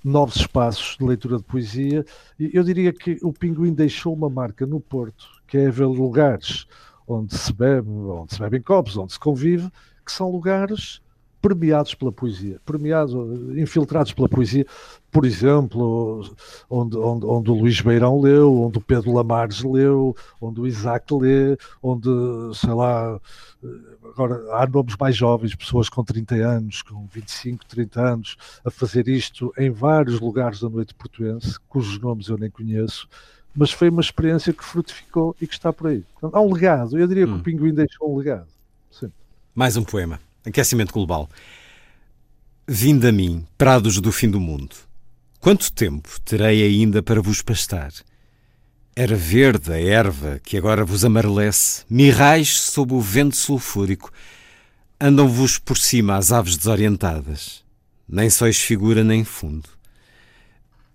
novos 0.03 0.37
espaços 0.37 0.97
de 0.97 1.05
leitura 1.05 1.37
de 1.37 1.43
poesia. 1.43 2.05
Eu 2.39 2.63
diria 2.63 2.93
que 2.93 3.17
o 3.21 3.33
Pinguim 3.33 3.73
deixou 3.73 4.13
uma 4.13 4.29
marca 4.29 4.65
no 4.65 4.79
Porto, 4.79 5.27
que 5.49 5.57
é 5.57 5.67
haver 5.67 5.87
lugares 5.87 6.67
onde 7.07 7.35
se 7.35 7.51
bebe, 7.51 7.89
onde 7.89 8.35
se 8.35 8.39
bebem 8.39 8.61
copos, 8.61 8.95
onde 8.95 9.13
se 9.13 9.19
convive, 9.19 9.69
que 10.05 10.11
são 10.11 10.31
lugares 10.31 11.01
premiados 11.41 11.95
pela 11.95 12.11
poesia, 12.11 12.59
premiados, 12.65 13.13
infiltrados 13.57 14.11
pela 14.11 14.27
poesia, 14.27 14.65
por 15.09 15.25
exemplo, 15.25 16.21
onde, 16.69 16.97
onde, 16.97 17.25
onde 17.25 17.49
o 17.49 17.53
Luís 17.53 17.79
Beirão 17.81 18.19
leu, 18.19 18.61
onde 18.61 18.77
o 18.77 18.81
Pedro 18.81 19.13
Lamares 19.13 19.63
leu, 19.63 20.15
onde 20.41 20.59
o 20.59 20.67
Isaac 20.67 21.11
lê, 21.13 21.57
onde, 21.81 22.09
sei 22.53 22.73
lá, 22.73 23.19
agora 24.03 24.35
há 24.53 24.67
nomes 24.67 24.95
mais 24.99 25.15
jovens, 25.15 25.55
pessoas 25.55 25.87
com 25.87 26.03
30 26.03 26.35
anos, 26.35 26.81
com 26.81 27.07
25, 27.07 27.65
30 27.65 28.01
anos, 28.01 28.37
a 28.63 28.69
fazer 28.69 29.07
isto 29.07 29.53
em 29.57 29.71
vários 29.71 30.19
lugares 30.19 30.59
da 30.59 30.69
noite 30.69 30.93
portuense, 30.93 31.57
cujos 31.69 31.99
nomes 31.99 32.27
eu 32.27 32.37
nem 32.37 32.51
conheço, 32.51 33.07
mas 33.55 33.71
foi 33.71 33.89
uma 33.89 34.01
experiência 34.01 34.53
que 34.53 34.63
frutificou 34.63 35.35
e 35.41 35.47
que 35.47 35.53
está 35.53 35.73
por 35.73 35.87
aí. 35.87 36.03
há 36.21 36.41
um 36.41 36.53
legado, 36.53 36.97
eu 36.97 37.07
diria 37.07 37.25
hum. 37.25 37.27
que 37.27 37.33
o 37.33 37.37
hum. 37.37 37.43
Pinguim 37.43 37.73
deixou 37.73 38.13
um 38.13 38.17
legado. 38.17 38.47
Sim. 38.91 39.11
Mais 39.53 39.75
um 39.75 39.83
poema. 39.83 40.19
Aquecimento 40.45 40.93
global. 40.93 41.29
Vindo 42.67 43.07
a 43.07 43.11
mim, 43.11 43.45
prados 43.57 43.99
do 43.99 44.11
fim 44.11 44.29
do 44.29 44.39
mundo. 44.39 44.75
Quanto 45.39 45.71
tempo 45.71 46.19
terei 46.21 46.63
ainda 46.63 47.01
para 47.01 47.21
vos 47.21 47.41
pastar? 47.41 47.91
Era 48.95 49.15
verde 49.15 49.71
a 49.71 49.79
erva 49.79 50.39
que 50.43 50.57
agora 50.57 50.83
vos 50.83 51.05
amarelece, 51.05 51.83
mirrais 51.89 52.59
sob 52.59 52.93
o 52.93 52.99
vento 52.99 53.37
sulfúrico. 53.37 54.11
Andam-vos 54.99 55.57
por 55.57 55.77
cima 55.77 56.17
as 56.17 56.33
aves 56.33 56.57
desorientadas, 56.57 57.63
nem 58.07 58.29
sois 58.29 58.59
figura 58.59 59.01
nem 59.03 59.23
fundo. 59.23 59.69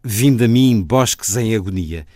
Vindo 0.02 0.44
a 0.44 0.48
mim, 0.48 0.82
bosques 0.82 1.35
em 1.36 1.56
agonia. 1.56 2.06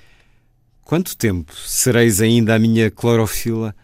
Quanto 0.89 1.15
tempo 1.15 1.55
sereis 1.55 2.19
ainda 2.19 2.55
a 2.55 2.59
minha 2.59 2.91
clorofila? 2.91 3.77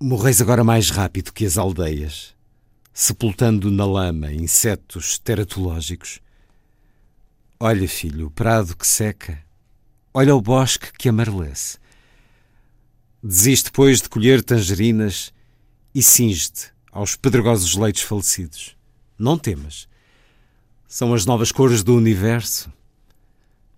Morreis 0.00 0.40
agora 0.40 0.62
mais 0.62 0.88
rápido 0.88 1.32
que 1.32 1.44
as 1.44 1.58
aldeias 1.58 2.32
sepultando 2.94 3.72
na 3.72 3.84
lama 3.84 4.32
insetos 4.32 5.18
teratológicos. 5.18 6.20
Olha, 7.58 7.88
filho, 7.88 8.28
o 8.28 8.30
prado 8.30 8.76
que 8.76 8.86
seca, 8.86 9.42
olha 10.14 10.32
o 10.32 10.40
bosque 10.40 10.92
que 10.96 11.08
amarelece. 11.08 11.76
Desiste, 13.20 13.72
pois, 13.72 14.00
de 14.00 14.08
colher 14.08 14.44
tangerinas 14.44 15.32
e 15.92 16.04
cinge-te 16.04 16.72
aos 16.92 17.16
pedregosos 17.16 17.74
leitos 17.74 18.02
falecidos. 18.02 18.76
Não 19.18 19.36
temas. 19.36 19.88
São 20.86 21.12
as 21.12 21.26
novas 21.26 21.50
cores 21.50 21.82
do 21.82 21.96
universo. 21.96 22.72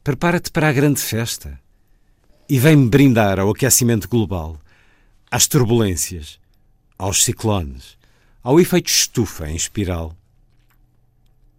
Prepara-te 0.05 0.51
para 0.51 0.69
a 0.69 0.73
grande 0.75 1.01
festa 1.01 1.59
e 2.49 2.59
vem-me 2.59 2.89
brindar 2.89 3.39
ao 3.39 3.51
aquecimento 3.51 4.09
global, 4.09 4.59
às 5.31 5.47
turbulências, 5.47 6.39
aos 6.97 7.25
ciclones 7.25 7.99
ao 8.49 8.59
efeito 8.59 8.89
estufa 8.89 9.51
em 9.51 9.57
espiral. 9.57 10.17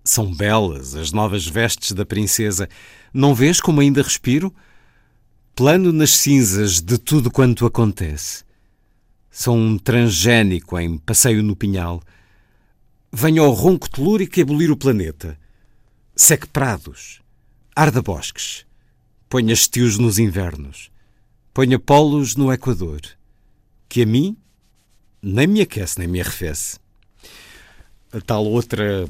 São 0.04 0.34
belas 0.34 0.96
as 0.96 1.12
novas 1.12 1.46
vestes 1.46 1.92
da 1.92 2.04
princesa. 2.04 2.68
Não 3.14 3.36
vês 3.36 3.62
como 3.62 3.80
ainda 3.80 4.02
respiro? 4.02 4.52
Plano 5.56 5.92
nas 5.92 6.12
cinzas 6.12 6.82
de 6.82 6.98
tudo 6.98 7.30
quanto 7.30 7.66
acontece. 7.66 8.44
Sou 9.30 9.56
um 9.56 9.78
transgénico 9.78 10.80
em 10.80 10.98
passeio 10.98 11.44
no 11.44 11.56
pinhal. 11.56 12.02
Venho 13.12 13.44
ao 13.44 13.52
ronco 13.52 13.88
telúrico 13.88 14.42
abolir 14.42 14.72
o 14.72 14.78
planeta. 14.78 15.38
Seque 16.16 16.48
prados, 16.48 17.22
arda 17.76 18.02
bosques, 18.02 18.66
ponha 19.30 19.54
estios 19.54 20.00
nos 20.00 20.18
invernos. 20.18 20.90
ponha 21.54 21.78
polos 21.78 22.36
no 22.36 22.52
Equador, 22.52 23.02
que 23.88 24.02
a 24.02 24.06
mim 24.06 24.36
nem 25.22 25.46
me 25.46 25.62
aquece 25.62 26.00
nem 26.00 26.08
me 26.08 26.20
arrefece. 26.20 26.80
A 28.12 28.20
tal 28.20 28.46
outra 28.46 29.06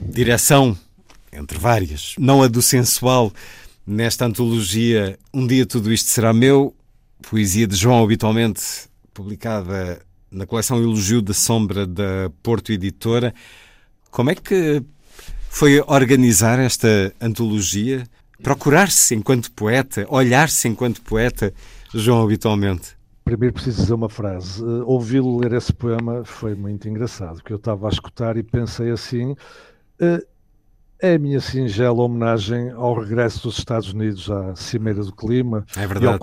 direção, 0.00 0.76
entre 1.32 1.58
várias, 1.58 2.14
não 2.18 2.42
a 2.42 2.48
do 2.48 2.62
sensual, 2.62 3.32
nesta 3.86 4.24
antologia 4.24 5.18
Um 5.34 5.46
Dia 5.46 5.66
Tudo 5.66 5.92
Isto 5.92 6.08
Será 6.10 6.32
Meu, 6.32 6.74
poesia 7.28 7.66
de 7.66 7.76
João, 7.76 8.04
habitualmente 8.04 8.62
publicada 9.12 10.00
na 10.30 10.46
coleção 10.46 10.82
Elogio 10.82 11.20
da 11.20 11.34
Sombra 11.34 11.86
da 11.86 12.30
Porto 12.42 12.72
Editora. 12.72 13.34
Como 14.10 14.30
é 14.30 14.34
que 14.34 14.82
foi 15.48 15.80
organizar 15.80 16.58
esta 16.58 17.14
antologia? 17.20 18.06
Procurar-se 18.42 19.14
enquanto 19.14 19.50
poeta, 19.52 20.06
olhar-se 20.08 20.68
enquanto 20.68 21.00
poeta, 21.02 21.52
João, 21.94 22.22
habitualmente? 22.22 22.96
Primeiro 23.24 23.54
preciso 23.54 23.82
dizer 23.82 23.94
uma 23.94 24.08
frase. 24.08 24.62
Uh, 24.62 24.84
Ouvi-lo 24.86 25.40
ler 25.40 25.52
esse 25.54 25.72
poema 25.72 26.24
foi 26.24 26.54
muito 26.54 26.88
engraçado, 26.88 27.36
porque 27.36 27.52
eu 27.52 27.56
estava 27.56 27.88
a 27.88 27.90
escutar 27.90 28.36
e 28.36 28.42
pensei 28.42 28.90
assim: 28.90 29.32
uh, 29.32 30.26
é 31.00 31.14
a 31.14 31.18
minha 31.18 31.40
singela 31.40 32.02
homenagem 32.02 32.70
ao 32.70 32.94
regresso 32.94 33.42
dos 33.42 33.58
Estados 33.58 33.92
Unidos 33.92 34.30
à 34.30 34.54
Cimeira 34.54 35.02
do 35.02 35.12
Clima. 35.12 35.66
É 35.76 35.86
verdade. 35.86 36.18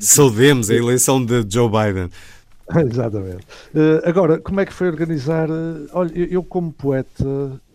Saudemos 0.00 0.68
a 0.68 0.74
eleição 0.74 1.24
de 1.24 1.46
Joe 1.48 1.70
Biden. 1.70 2.10
Exatamente. 2.90 3.46
Uh, 3.74 4.02
agora, 4.04 4.38
como 4.38 4.60
é 4.60 4.66
que 4.66 4.72
foi 4.72 4.88
organizar? 4.88 5.48
olha, 5.92 6.12
eu, 6.14 6.26
eu 6.26 6.44
como 6.44 6.72
poeta 6.72 7.24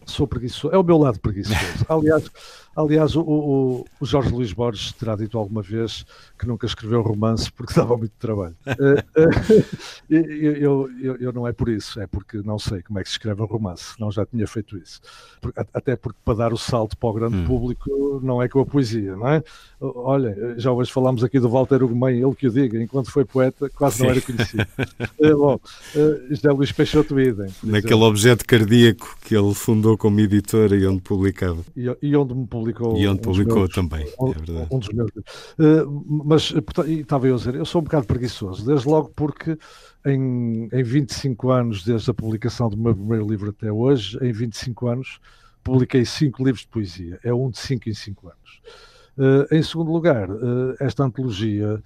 sou 0.06 0.28
preguiçoso. 0.28 0.74
É 0.74 0.78
o 0.78 0.84
meu 0.84 0.98
lado 0.98 1.20
preguiçoso. 1.20 1.58
Aliás, 1.90 2.30
Aliás, 2.76 3.16
o, 3.16 3.22
o, 3.22 3.86
o, 4.02 4.06
Jorge 4.06 4.30
Luís 4.30 4.52
Borges 4.52 4.92
terá 4.92 5.16
dito 5.16 5.38
alguma 5.38 5.62
vez 5.62 6.06
que 6.38 6.46
nunca 6.46 6.66
escreveu 6.66 7.02
romance 7.02 7.50
porque 7.50 7.74
dava 7.74 7.96
muito 7.98 8.14
trabalho. 8.20 8.56
Eh, 8.78 9.04
eh, 10.10 10.58
eu, 10.60 10.90
eu, 11.02 11.16
eu, 11.16 11.34
não 11.34 11.48
é 11.48 11.54
por 11.54 11.70
isso, 11.70 12.00
é 12.00 12.06
porque 12.06 12.42
não 12.44 12.60
sei 12.60 12.82
como 12.82 13.00
é 13.00 13.04
que 13.04 13.10
se 13.10 13.14
escreve 13.14 13.42
um 13.42 13.46
romance, 13.46 13.94
não 14.00 14.12
já 14.12 14.26
tinha 14.26 14.46
feito 14.46 14.78
isso. 14.78 15.00
Até 15.74 15.96
porque 15.96 16.20
para 16.24 16.36
dar 16.36 16.54
o 16.54 16.58
salto 16.58 16.98
para 16.98 17.10
o 17.10 17.14
grande 17.14 17.38
hum. 17.38 17.46
público 17.46 18.20
não 18.22 18.42
é 18.42 18.50
com 18.50 18.60
a 18.60 18.66
poesia, 18.66 19.16
não 19.16 19.28
é? 19.28 19.44
Olha, 19.80 20.56
já 20.58 20.72
hoje 20.72 20.92
falámos 20.92 21.24
aqui 21.24 21.40
do 21.40 21.50
Walter 21.50 21.82
Ugumem, 21.84 22.22
ele 22.22 22.36
que 22.36 22.48
o 22.48 22.52
diga, 22.52 22.82
enquanto 22.82 23.12
foi 23.12 23.24
poeta, 23.24 23.70
quase 23.70 23.98
Sim. 23.98 24.04
não 24.04 24.10
era 24.12 24.22
conhecido. 24.22 24.68
Eh, 25.22 25.34
bom, 25.34 25.60
José 26.30 26.52
Luís 26.52 26.72
Peixoto 26.72 27.20
Idem. 27.20 27.48
Naquele 27.64 27.94
exemplo. 27.94 28.04
objeto 28.04 28.46
cardíaco 28.46 29.18
que 29.24 29.36
ele 29.36 29.54
fundou 29.54 29.98
como 29.98 30.20
editora 30.20 30.76
e 30.76 30.86
onde 30.86 31.02
publicava. 31.02 31.64
E, 31.76 31.90
e 32.02 32.16
onde 32.16 32.34
me 32.34 32.46
publicava 32.46 32.65
publicou. 32.66 32.98
E 32.98 33.08
onde 33.08 33.22
publicou 33.22 33.58
meus, 33.60 33.74
também, 33.74 34.08
um, 34.20 34.32
é 34.32 34.34
verdade. 34.34 34.68
Um 34.72 34.80
dos 34.80 34.90
meus. 34.90 35.12
Uh, 35.12 36.24
mas, 36.26 36.52
portanto, 36.52 36.90
estava 36.90 37.28
eu 37.28 37.36
a 37.36 37.38
dizer, 37.38 37.56
eu 37.56 37.66
sou 37.66 37.82
um 37.82 37.84
bocado 37.84 38.08
preguiçoso, 38.08 38.66
desde 38.66 38.88
logo 38.88 39.12
porque 39.16 39.58
em, 40.06 40.68
em 40.72 40.84
25 40.84 41.50
anos, 41.52 41.84
desde 41.84 42.10
a 42.10 42.14
publicação 42.14 42.70
do 42.70 42.78
meu 42.78 42.96
primeiro 42.96 43.28
livro 43.28 43.50
até 43.50 43.72
hoje, 43.72 44.18
em 44.22 44.32
25 44.32 44.88
anos, 44.88 45.20
publiquei 45.64 46.06
cinco 46.06 46.44
livros 46.44 46.62
de 46.62 46.68
poesia. 46.68 47.20
É 47.24 47.34
um 47.34 47.50
de 47.50 47.58
cinco 47.58 47.90
em 47.90 47.94
cinco 47.94 48.28
anos. 48.28 48.62
Uh, 49.18 49.56
em 49.56 49.64
segundo 49.64 49.92
lugar, 49.92 50.30
uh, 50.30 50.76
esta 50.80 51.04
antologia, 51.04 51.82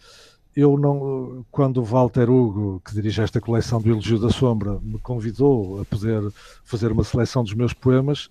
eu 0.56 0.78
não, 0.78 1.46
quando 1.52 1.78
o 1.78 1.84
Walter 1.84 2.30
Hugo, 2.30 2.82
que 2.84 2.94
dirige 2.94 3.22
esta 3.22 3.40
coleção 3.40 3.80
do 3.80 3.90
Elogio 3.90 4.20
da 4.20 4.30
Sombra, 4.30 4.80
me 4.82 4.98
convidou 5.00 5.82
a 5.82 5.86
poder 5.86 6.22
fazer 6.64 6.92
uma 6.92 7.04
seleção 7.04 7.44
dos 7.44 7.54
meus 7.54 7.72
poemas, 7.72 8.30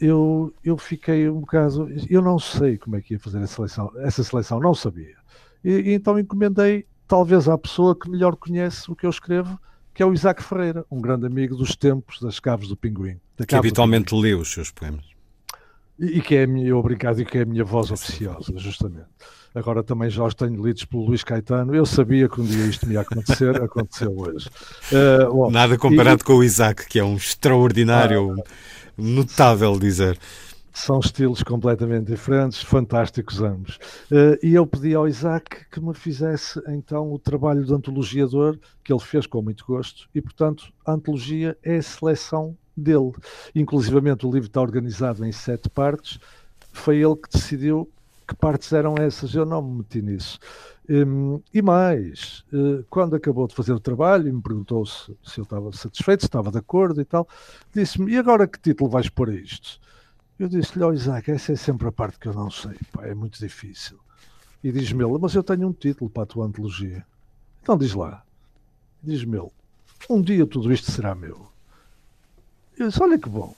eu, 0.00 0.54
eu 0.64 0.76
fiquei 0.76 1.28
um 1.28 1.40
bocado. 1.40 1.88
Eu 2.08 2.22
não 2.22 2.38
sei 2.38 2.76
como 2.76 2.96
é 2.96 3.00
que 3.00 3.14
ia 3.14 3.20
fazer 3.20 3.38
essa 3.38 3.54
seleção, 3.54 3.92
essa 3.98 4.22
seleção 4.22 4.60
não 4.60 4.74
sabia. 4.74 5.16
E, 5.64 5.70
e, 5.70 5.94
então 5.94 6.18
encomendei, 6.18 6.86
talvez, 7.08 7.48
à 7.48 7.56
pessoa 7.56 7.98
que 7.98 8.10
melhor 8.10 8.36
conhece 8.36 8.90
o 8.90 8.96
que 8.96 9.06
eu 9.06 9.10
escrevo, 9.10 9.58
que 9.94 10.02
é 10.02 10.06
o 10.06 10.12
Isaac 10.12 10.42
Ferreira, 10.42 10.84
um 10.90 11.00
grande 11.00 11.26
amigo 11.26 11.56
dos 11.56 11.74
tempos 11.74 12.20
das 12.20 12.38
Caves 12.38 12.68
do 12.68 12.76
Pinguim. 12.76 13.18
Que 13.46 13.54
habitualmente 13.54 14.14
lê 14.14 14.34
os 14.34 14.52
seus 14.52 14.70
poemas. 14.70 15.04
E, 15.98 16.18
e 16.18 16.20
que 16.20 16.36
é 16.36 16.44
a 16.44 16.46
minha, 16.46 16.76
obrigado, 16.76 17.20
e 17.20 17.24
que 17.24 17.38
é 17.38 17.42
a 17.42 17.46
minha 17.46 17.64
voz 17.64 17.90
oficiosa, 17.90 18.52
justamente. 18.56 19.06
Agora 19.54 19.82
também 19.82 20.10
já 20.10 20.22
os 20.22 20.34
tenho 20.34 20.62
lidos 20.62 20.84
pelo 20.84 21.06
Luís 21.06 21.24
Caetano. 21.24 21.74
Eu 21.74 21.86
sabia 21.86 22.28
que 22.28 22.38
um 22.38 22.44
dia 22.44 22.66
isto 22.66 22.86
me 22.86 22.92
ia 22.92 23.00
acontecer, 23.00 23.56
aconteceu 23.64 24.14
hoje. 24.14 24.50
Uh, 24.92 25.32
bom, 25.32 25.50
Nada 25.50 25.78
comparado 25.78 26.20
e, 26.20 26.24
com 26.24 26.34
o 26.34 26.44
Isaac, 26.44 26.86
que 26.86 26.98
é 26.98 27.04
um 27.04 27.16
extraordinário. 27.16 28.36
Ah, 28.38 28.42
notável 28.96 29.78
dizer. 29.78 30.18
São 30.72 31.00
estilos 31.00 31.42
completamente 31.42 32.06
diferentes, 32.06 32.62
fantásticos 32.62 33.40
ambos. 33.40 33.76
Uh, 34.10 34.36
e 34.42 34.54
eu 34.54 34.66
pedi 34.66 34.94
ao 34.94 35.08
Isaac 35.08 35.64
que 35.70 35.80
me 35.80 35.94
fizesse 35.94 36.60
então 36.68 37.10
o 37.10 37.18
trabalho 37.18 37.64
de 37.64 37.72
antologiador, 37.72 38.58
que 38.84 38.92
ele 38.92 39.00
fez 39.00 39.26
com 39.26 39.40
muito 39.40 39.64
gosto, 39.66 40.06
e 40.14 40.20
portanto 40.20 40.70
a 40.84 40.92
antologia 40.92 41.56
é 41.62 41.76
a 41.76 41.82
seleção 41.82 42.56
dele. 42.76 43.12
Inclusivamente 43.54 44.26
o 44.26 44.30
livro 44.30 44.48
está 44.48 44.60
organizado 44.60 45.24
em 45.24 45.32
sete 45.32 45.70
partes, 45.70 46.18
foi 46.72 46.98
ele 46.98 47.16
que 47.16 47.30
decidiu 47.32 47.90
que 48.26 48.34
partes 48.34 48.72
eram 48.72 48.96
essas, 48.98 49.34
eu 49.34 49.46
não 49.46 49.62
me 49.62 49.78
meti 49.78 50.02
nisso. 50.02 50.38
Um, 50.88 51.40
e 51.52 51.60
mais, 51.60 52.44
uh, 52.52 52.84
quando 52.88 53.16
acabou 53.16 53.48
de 53.48 53.54
fazer 53.54 53.72
o 53.72 53.80
trabalho 53.80 54.28
e 54.28 54.32
me 54.32 54.40
perguntou 54.40 54.86
se, 54.86 55.16
se 55.24 55.40
eu 55.40 55.42
estava 55.44 55.72
satisfeito, 55.72 56.20
se 56.20 56.26
estava 56.26 56.50
de 56.50 56.58
acordo 56.58 57.00
e 57.00 57.04
tal, 57.04 57.28
disse-me: 57.74 58.12
E 58.12 58.16
agora 58.16 58.46
que 58.46 58.60
título 58.60 58.88
vais 58.88 59.08
pôr 59.08 59.30
a 59.30 59.34
isto? 59.34 59.80
Eu 60.38 60.48
disse-lhe: 60.48 60.84
Ó 60.84 60.88
oh, 60.88 60.92
Isaac, 60.92 61.28
essa 61.30 61.52
é 61.52 61.56
sempre 61.56 61.88
a 61.88 61.92
parte 61.92 62.18
que 62.20 62.28
eu 62.28 62.34
não 62.34 62.50
sei, 62.50 62.76
pá, 62.92 63.04
é 63.04 63.14
muito 63.14 63.38
difícil. 63.38 63.98
E 64.62 64.70
diz-me 64.70 65.04
ele: 65.04 65.18
Mas 65.20 65.34
eu 65.34 65.42
tenho 65.42 65.66
um 65.66 65.72
título 65.72 66.08
para 66.08 66.22
a 66.22 66.26
tua 66.26 66.46
antologia. 66.46 67.04
Então 67.62 67.76
diz 67.76 67.92
lá. 67.92 68.22
Diz-me 69.02 69.38
ele: 69.38 69.50
Um 70.08 70.22
dia 70.22 70.46
tudo 70.46 70.72
isto 70.72 70.92
será 70.92 71.16
meu. 71.16 71.48
Eu 72.78 72.88
disse: 72.88 73.02
Olha 73.02 73.18
que 73.18 73.28
bom. 73.28 73.54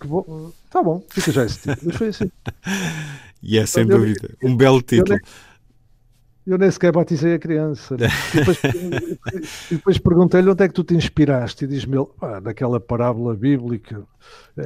Que 0.00 0.06
bom. 0.08 0.52
Tá 0.70 0.82
bom, 0.82 1.04
fica 1.08 1.30
já 1.30 1.44
esse 1.44 1.60
título. 1.60 1.92
foi 1.92 2.08
assim. 2.08 2.30
E 3.40 3.56
é 3.56 3.64
sem 3.66 3.84
então, 3.84 3.98
dúvida 3.98 4.36
um 4.42 4.56
belo 4.56 4.82
título. 4.82 5.14
Eu, 5.16 5.20
eu 6.48 6.56
nem 6.56 6.70
sequer 6.70 6.92
batizei 6.92 7.34
a 7.34 7.38
criança. 7.38 7.96
E 8.34 8.38
depois, 8.38 8.58
depois 9.70 9.98
perguntei-lhe 9.98 10.48
onde 10.48 10.64
é 10.64 10.68
que 10.68 10.74
tu 10.74 10.82
te 10.82 10.94
inspiraste. 10.94 11.64
E 11.64 11.68
diz-me 11.68 11.96
ah, 12.22 12.40
naquela 12.40 12.80
parábola 12.80 13.34
bíblica 13.34 14.02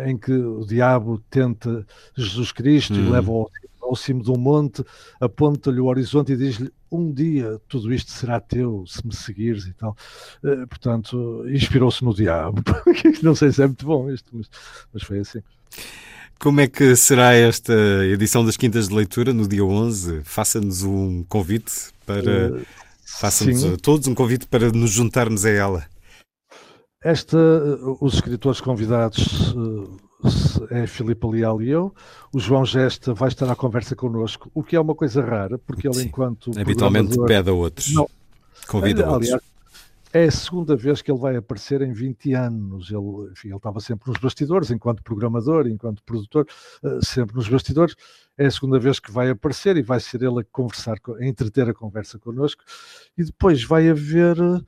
em 0.06 0.16
que 0.16 0.32
o 0.32 0.64
diabo 0.64 1.20
tenta 1.28 1.84
Jesus 2.16 2.52
Cristo 2.52 2.94
hum. 2.94 3.06
e 3.06 3.10
leva 3.10 3.32
ao, 3.32 3.50
ao 3.80 3.96
cimo 3.96 4.22
de 4.22 4.30
um 4.30 4.36
monte, 4.36 4.84
aponta-lhe 5.20 5.80
o 5.80 5.86
horizonte 5.86 6.32
e 6.32 6.36
diz-lhe: 6.36 6.72
Um 6.90 7.12
dia 7.12 7.60
tudo 7.68 7.92
isto 7.92 8.12
será 8.12 8.40
teu, 8.40 8.84
se 8.86 9.04
me 9.04 9.14
seguires 9.14 9.66
e 9.66 9.72
tal. 9.72 9.96
Uh, 10.42 10.66
portanto, 10.68 11.44
inspirou-se 11.48 12.04
no 12.04 12.14
diabo. 12.14 12.62
Não 13.22 13.34
sei 13.34 13.50
se 13.50 13.62
é 13.62 13.66
muito 13.66 13.84
bom 13.84 14.08
isto, 14.08 14.30
mas, 14.32 14.48
mas 14.92 15.02
foi 15.02 15.18
assim. 15.18 15.40
Como 16.42 16.60
é 16.60 16.66
que 16.66 16.96
será 16.96 17.34
esta 17.34 17.72
edição 18.04 18.44
das 18.44 18.56
Quintas 18.56 18.88
de 18.88 18.94
Leitura 18.96 19.32
no 19.32 19.46
dia 19.46 19.64
11? 19.64 20.22
Faça-nos 20.24 20.82
um 20.82 21.22
convite 21.28 21.72
para. 22.04 22.52
Uh, 22.52 22.66
Faça-nos 23.20 23.64
a 23.64 23.76
todos 23.76 24.08
um 24.08 24.14
convite 24.14 24.48
para 24.48 24.72
nos 24.72 24.90
juntarmos 24.90 25.44
a 25.44 25.50
ela. 25.50 25.86
Esta, 27.00 27.38
os 28.00 28.14
escritores 28.14 28.60
convidados 28.60 29.54
é 30.70 30.84
Filipe 30.88 31.24
Leal 31.28 31.62
e 31.62 31.70
eu. 31.70 31.94
O 32.34 32.40
João 32.40 32.64
Gesta 32.64 33.14
vai 33.14 33.28
estar 33.28 33.48
à 33.48 33.54
conversa 33.54 33.94
connosco, 33.94 34.50
o 34.52 34.64
que 34.64 34.74
é 34.74 34.80
uma 34.80 34.96
coisa 34.96 35.24
rara, 35.24 35.58
porque 35.58 35.86
ele, 35.86 35.94
Sim. 35.94 36.06
enquanto. 36.06 36.50
Habitualmente 36.58 37.16
pede 37.24 37.50
a 37.50 37.52
outros. 37.52 37.94
Não, 37.94 38.08
convida 38.66 39.06
a 39.06 39.12
outros. 39.12 39.30
É 40.14 40.24
a 40.24 40.30
segunda 40.30 40.76
vez 40.76 41.00
que 41.00 41.10
ele 41.10 41.18
vai 41.18 41.36
aparecer 41.36 41.80
em 41.80 41.90
20 41.90 42.34
anos. 42.34 42.90
Ele, 42.90 43.32
enfim, 43.32 43.48
ele 43.48 43.56
estava 43.56 43.80
sempre 43.80 44.10
nos 44.10 44.20
bastidores, 44.20 44.70
enquanto 44.70 45.02
programador, 45.02 45.66
enquanto 45.66 46.02
produtor, 46.02 46.46
uh, 46.82 47.02
sempre 47.02 47.34
nos 47.34 47.48
bastidores. 47.48 47.96
É 48.36 48.44
a 48.44 48.50
segunda 48.50 48.78
vez 48.78 49.00
que 49.00 49.10
vai 49.10 49.30
aparecer 49.30 49.78
e 49.78 49.82
vai 49.82 50.00
ser 50.00 50.22
ele 50.22 50.40
a 50.40 50.44
conversar, 50.44 50.98
a 51.18 51.24
entreter 51.24 51.66
a 51.66 51.74
conversa 51.74 52.18
connosco. 52.18 52.62
E 53.16 53.24
depois 53.24 53.64
vai 53.64 53.88
haver 53.88 54.38
uh, 54.38 54.62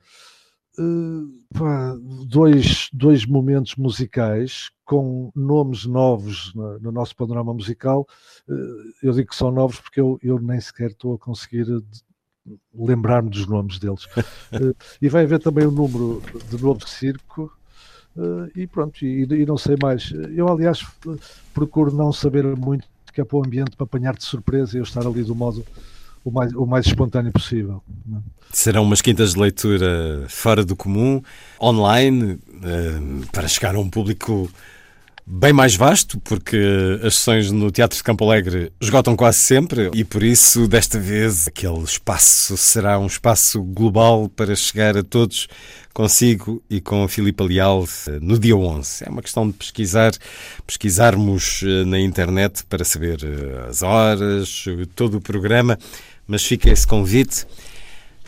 dois, 2.27 2.89
dois 2.91 3.23
momentos 3.25 3.75
musicais 3.75 4.71
com 4.83 5.31
nomes 5.35 5.85
novos 5.85 6.55
no, 6.55 6.79
no 6.79 6.91
nosso 6.91 7.15
panorama 7.15 7.53
musical. 7.53 8.07
Uh, 8.49 8.93
eu 9.03 9.13
digo 9.13 9.29
que 9.29 9.35
são 9.35 9.51
novos 9.51 9.79
porque 9.79 10.01
eu, 10.01 10.17
eu 10.23 10.39
nem 10.39 10.59
sequer 10.59 10.89
estou 10.89 11.13
a 11.13 11.19
conseguir 11.19 11.67
lembrar-me 12.73 13.29
dos 13.29 13.47
nomes 13.47 13.79
deles. 13.79 14.05
uh, 14.05 14.75
e 15.01 15.09
vai 15.09 15.23
haver 15.23 15.39
também 15.39 15.65
um 15.67 15.71
número 15.71 16.21
de 16.49 16.61
novo 16.61 16.87
circo. 16.87 17.51
Uh, 18.15 18.49
e 18.55 18.65
pronto, 18.65 19.03
e, 19.03 19.23
e, 19.23 19.45
não 19.45 19.57
sei 19.57 19.75
mais. 19.81 20.13
Eu, 20.35 20.47
aliás, 20.47 20.85
procuro 21.53 21.93
não 21.93 22.13
saber 22.13 22.45
muito 22.55 22.87
que 23.13 23.21
é 23.21 23.23
para 23.23 23.37
o 23.37 23.45
ambiente 23.45 23.77
para 23.77 23.85
apanhar 23.85 24.13
de 24.13 24.25
surpresa 24.25 24.75
e 24.75 24.79
eu 24.79 24.83
estar 24.83 25.07
ali 25.07 25.23
do 25.23 25.33
modo 25.33 25.65
o 26.25 26.31
mais, 26.31 26.53
o 26.53 26.65
mais 26.65 26.85
espontâneo 26.85 27.31
possível. 27.31 27.81
Não? 28.05 28.17
É? 28.17 28.21
Serão 28.51 28.83
umas 28.83 29.01
quintas 29.01 29.33
de 29.33 29.39
leitura 29.39 30.25
fora 30.27 30.65
do 30.65 30.75
comum, 30.75 31.21
online, 31.61 32.33
uh, 32.33 33.27
para 33.31 33.47
chegar 33.47 33.75
a 33.75 33.79
um 33.79 33.89
público 33.89 34.49
bem 35.27 35.51
mais 35.51 35.75
vasto, 35.75 36.19
porque 36.19 36.57
as 37.03 37.15
sessões 37.15 37.51
no 37.51 37.71
Teatro 37.71 37.97
de 37.97 38.03
Campo 38.03 38.23
Alegre 38.23 38.71
esgotam 38.79 39.15
quase 39.15 39.39
sempre 39.39 39.89
e 39.93 40.03
por 40.03 40.21
isso, 40.23 40.67
desta 40.67 40.99
vez, 40.99 41.47
aquele 41.47 41.83
espaço 41.83 42.55
será 42.55 42.99
um 42.99 43.07
espaço 43.07 43.63
global 43.63 44.29
para 44.29 44.55
chegar 44.55 44.95
a 44.95 45.03
todos 45.03 45.47
consigo 45.93 46.61
e 46.69 46.79
com 46.79 47.03
a 47.03 47.09
Filipa 47.09 47.43
Leal 47.43 47.87
eh, 48.07 48.19
no 48.21 48.37
dia 48.37 48.55
11. 48.55 49.05
É 49.05 49.09
uma 49.09 49.21
questão 49.21 49.47
de 49.47 49.53
pesquisar, 49.53 50.11
pesquisarmos 50.67 51.63
eh, 51.63 51.85
na 51.85 51.99
internet 51.99 52.65
para 52.65 52.83
saber 52.83 53.19
eh, 53.23 53.69
as 53.69 53.81
horas, 53.81 54.65
todo 54.93 55.17
o 55.17 55.21
programa, 55.21 55.79
mas 56.27 56.43
fica 56.43 56.69
esse 56.69 56.85
convite, 56.85 57.47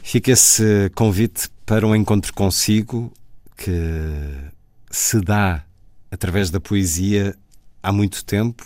fica 0.01 0.31
esse 0.31 0.89
convite 0.95 1.49
para 1.65 1.85
um 1.85 1.93
encontro 1.93 2.33
consigo 2.33 3.11
que 3.57 3.71
se 4.89 5.19
dá 5.19 5.66
através 6.11 6.49
da 6.49 6.59
poesia 6.59 7.35
há 7.81 7.91
muito 7.91 8.23
tempo, 8.23 8.65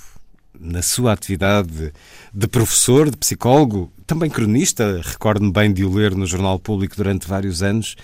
na 0.60 0.82
sua 0.82 1.14
atividade 1.14 1.92
de 2.34 2.48
professor, 2.48 3.10
de 3.10 3.18
psicólogo, 3.18 3.92
também 4.06 4.30
cronista, 4.30 5.02
recordo-me 5.04 5.52
bem 5.52 5.74
de 5.74 5.84
o 5.84 5.94
ler 5.94 6.14
no 6.16 6.26
Jornal 6.26 6.60
Público 6.60 6.96
durante 6.96 7.28
vários 7.28 7.64
anos. 7.64 7.96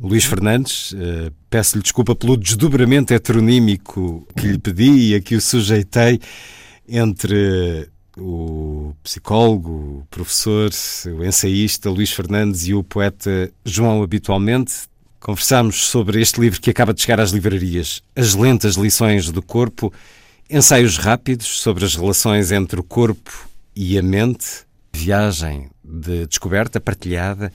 Luís 0.00 0.24
Fernandes, 0.24 0.92
uh, 0.92 1.32
peço-lhe 1.50 1.82
desculpa 1.82 2.16
pelo 2.16 2.36
desdobramento 2.36 3.12
heteronímico 3.12 4.26
que 4.36 4.46
lhe 4.46 4.58
pedi 4.58 5.10
e 5.10 5.14
a 5.14 5.20
que 5.20 5.36
o 5.36 5.40
sujeitei 5.40 6.20
entre 6.88 7.88
o 8.16 8.94
psicólogo, 9.02 9.70
o 10.02 10.06
professor, 10.10 10.70
o 11.06 11.24
ensaísta 11.24 11.90
Luís 11.90 12.12
Fernandes 12.12 12.66
e 12.66 12.74
o 12.74 12.82
poeta 12.82 13.52
João 13.64 14.02
Habitualmente. 14.02 14.72
Conversámos 15.24 15.86
sobre 15.86 16.20
este 16.20 16.38
livro 16.38 16.60
que 16.60 16.68
acaba 16.68 16.92
de 16.92 17.00
chegar 17.00 17.18
às 17.18 17.30
livrarias, 17.30 18.02
As 18.14 18.34
Lentas 18.34 18.74
Lições 18.74 19.30
do 19.30 19.40
Corpo, 19.40 19.90
ensaios 20.50 20.98
rápidos 20.98 21.46
sobre 21.46 21.82
as 21.82 21.96
relações 21.96 22.52
entre 22.52 22.78
o 22.78 22.82
corpo 22.82 23.48
e 23.74 23.98
a 23.98 24.02
mente, 24.02 24.46
viagem 24.92 25.70
de 25.82 26.26
descoberta 26.26 26.78
partilhada 26.78 27.50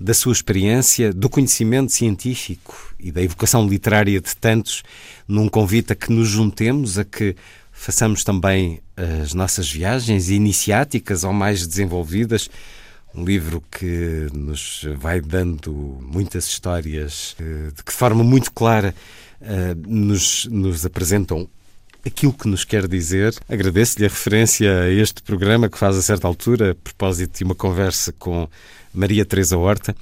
da 0.00 0.12
sua 0.12 0.32
experiência, 0.32 1.12
do 1.12 1.30
conhecimento 1.30 1.92
científico 1.92 2.92
e 2.98 3.12
da 3.12 3.22
evocação 3.22 3.68
literária 3.68 4.20
de 4.20 4.34
tantos, 4.34 4.82
num 5.28 5.48
convite 5.48 5.92
a 5.92 5.94
que 5.94 6.10
nos 6.10 6.26
juntemos, 6.26 6.98
a 6.98 7.04
que 7.04 7.36
façamos 7.70 8.24
também 8.24 8.80
as 9.22 9.32
nossas 9.32 9.70
viagens 9.70 10.28
iniciáticas 10.28 11.22
ou 11.22 11.32
mais 11.32 11.68
desenvolvidas. 11.68 12.50
Um 13.14 13.24
livro 13.24 13.62
que 13.70 14.28
nos 14.32 14.86
vai 14.96 15.20
dando 15.20 15.72
muitas 16.00 16.46
histórias, 16.46 17.36
eh, 17.38 17.70
de 17.74 17.82
que 17.84 17.92
forma 17.92 18.24
muito 18.24 18.50
clara 18.52 18.94
eh, 19.40 19.74
nos, 19.86 20.46
nos 20.46 20.86
apresentam 20.86 21.48
aquilo 22.04 22.32
que 22.32 22.48
nos 22.48 22.64
quer 22.64 22.88
dizer. 22.88 23.34
Agradeço-lhe 23.48 24.06
a 24.06 24.08
referência 24.08 24.80
a 24.82 24.90
este 24.90 25.22
programa 25.22 25.68
que 25.68 25.78
faz 25.78 25.96
a 25.96 26.02
certa 26.02 26.26
altura, 26.26 26.72
a 26.72 26.74
propósito 26.74 27.38
de 27.38 27.44
uma 27.44 27.54
conversa 27.54 28.12
com 28.12 28.48
Maria 28.94 29.24
Teresa 29.24 29.56
Horta. 29.56 29.94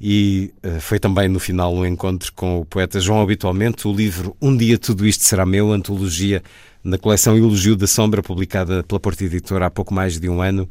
E 0.00 0.52
uh, 0.64 0.80
foi 0.80 0.98
também 0.98 1.28
no 1.28 1.38
final 1.38 1.72
um 1.72 1.86
encontro 1.86 2.32
com 2.32 2.58
o 2.58 2.64
poeta 2.64 2.98
João 2.98 3.22
Habitualmente, 3.22 3.86
o 3.86 3.92
livro 3.92 4.36
Um 4.42 4.56
Dia 4.56 4.76
Tudo 4.76 5.06
Isto 5.06 5.22
Será 5.22 5.46
Meu, 5.46 5.72
antologia 5.72 6.42
na 6.82 6.98
coleção 6.98 7.36
Elogio 7.36 7.76
da 7.76 7.86
Sombra, 7.86 8.20
publicada 8.20 8.82
pela 8.82 8.98
Porta 8.98 9.24
Editora 9.24 9.66
há 9.66 9.70
pouco 9.70 9.94
mais 9.94 10.18
de 10.18 10.28
um 10.28 10.42
ano. 10.42 10.68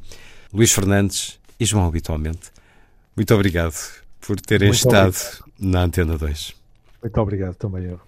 Luís 0.54 0.74
Fernandes 0.74 1.40
e 1.62 1.66
João 1.66 1.86
Habitualmente. 1.86 2.50
Muito 3.16 3.36
obrigado 3.36 3.76
por 4.20 4.42
terem 4.42 4.70
Muito 4.70 4.80
estado 4.80 5.10
obrigado. 5.16 5.52
na 5.60 5.82
Antena 5.84 6.18
2. 6.18 6.56
Muito 7.04 7.22
obrigado 7.22 7.56
também 7.56 7.86
eu. 7.86 8.02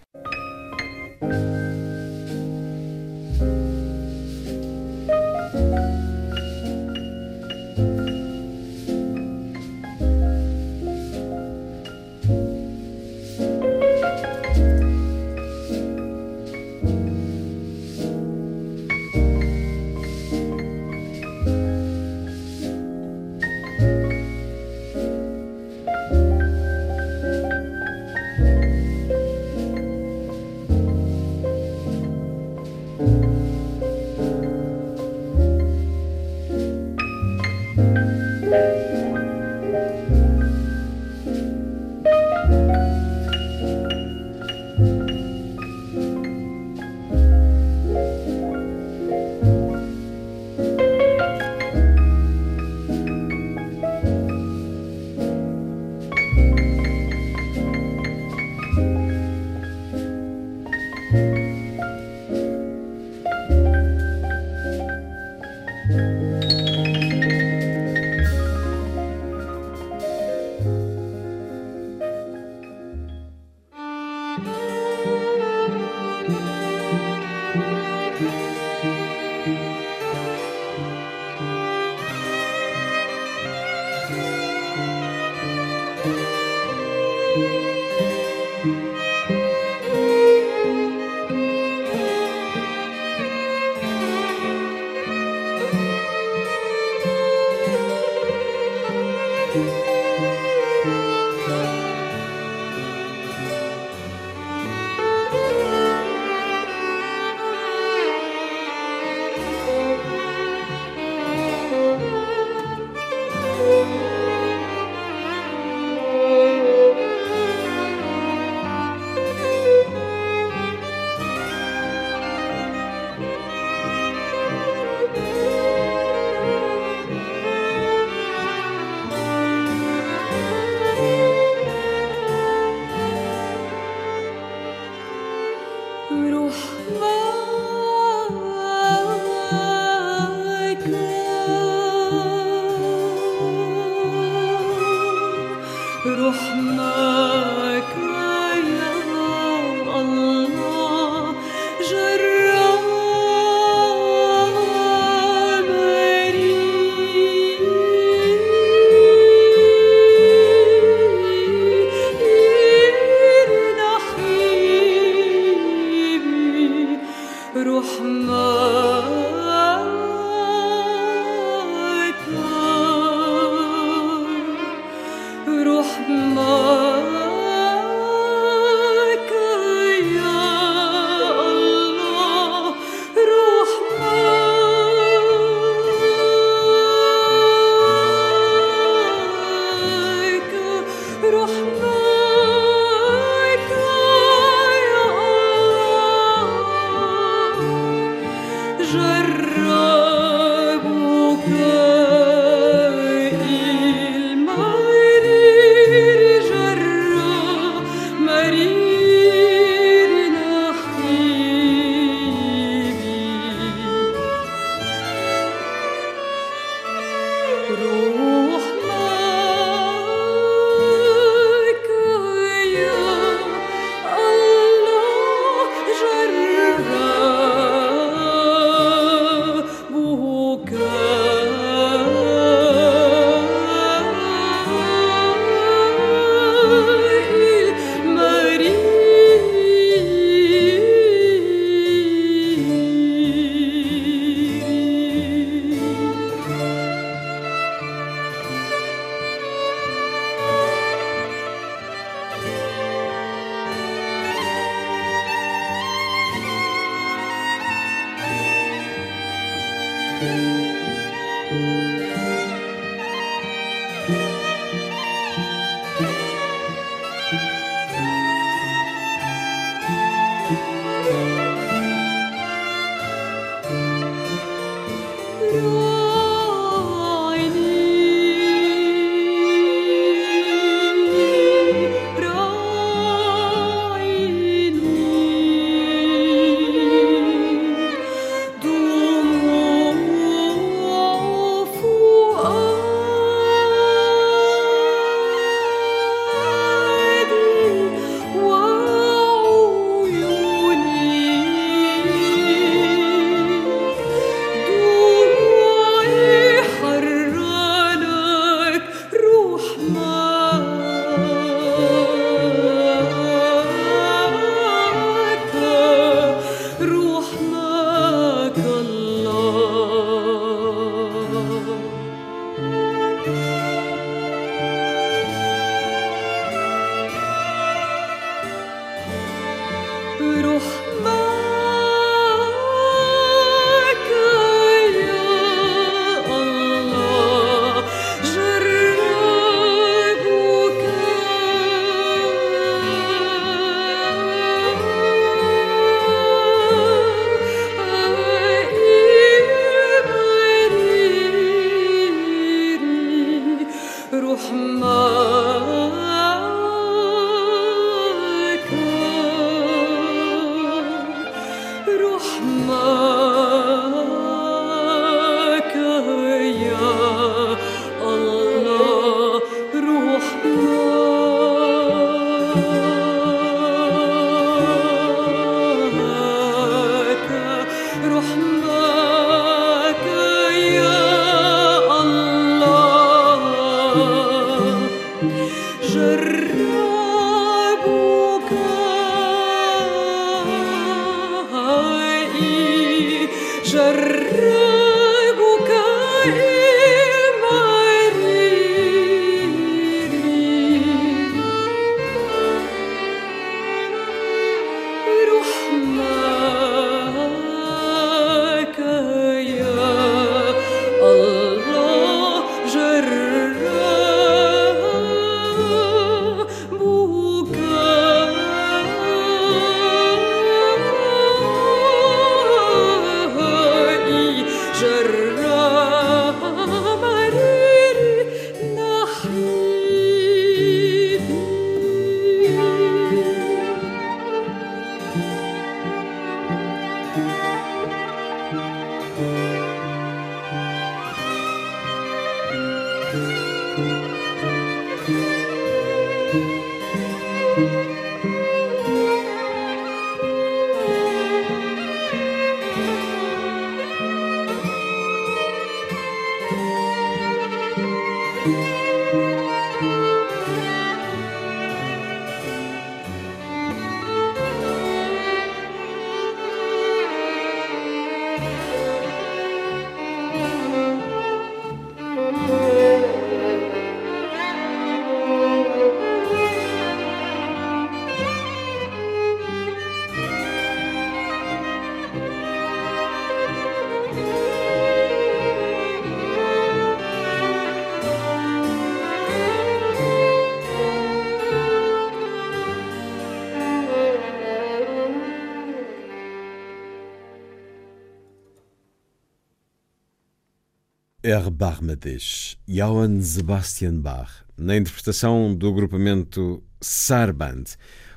Barmades, 501.42 502.58
Johann 502.68 503.22
Sebastian 503.22 504.00
Bach, 504.00 504.30
na 504.56 504.78
interpretação 504.78 505.56
do 505.56 505.68
agrupamento 505.68 506.64
Sarband. 506.80 507.64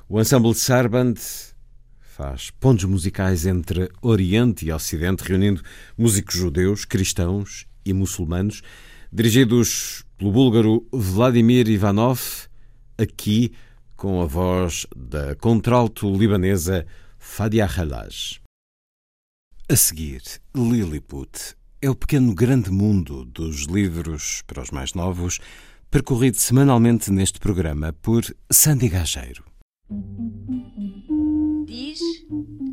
O 0.09 0.21
ensemble 0.21 0.55
Sarband 0.55 1.15
faz 1.99 2.51
pontos 2.51 2.85
musicais 2.85 3.47
entre 3.47 3.91
Oriente 4.03 4.67
e 4.67 4.73
Ocidente, 4.73 5.25
reunindo 5.25 5.63
músicos 5.97 6.35
judeus, 6.35 6.85
cristãos 6.85 7.67
e 7.85 7.93
muçulmanos, 7.93 8.63
dirigidos 9.11 10.05
pelo 10.19 10.33
búlgaro 10.33 10.87
Vladimir 10.93 11.69
Ivanov, 11.69 12.21
aqui 12.99 13.53
com 13.97 14.21
a 14.21 14.27
voz 14.27 14.87
da 14.95 15.35
contralto 15.37 16.13
libanesa 16.13 16.87
Fadia 17.19 17.67
Halaj. 17.67 18.41
A 19.69 19.75
seguir, 19.75 20.23
Lilliput, 20.55 21.57
é 21.81 21.91
o 21.91 21.95
pequeno 21.95 22.35
grande 22.35 22.71
mundo 22.71 23.25
dos 23.25 23.65
livros 23.65 24.43
para 24.47 24.63
os 24.63 24.71
mais 24.71 24.95
novos, 24.95 25.39
percorrido 25.91 26.39
semanalmente 26.39 27.11
neste 27.11 27.39
programa 27.39 27.93
por 27.93 28.25
Sandy 28.51 28.89
Gageiro. 28.89 29.45
Diz 31.67 32.01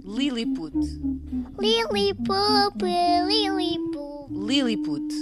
Lilliput. 0.05 0.73
Lilliput, 1.59 2.83
Lilliput. 3.27 4.31
Lilliput. 4.31 5.13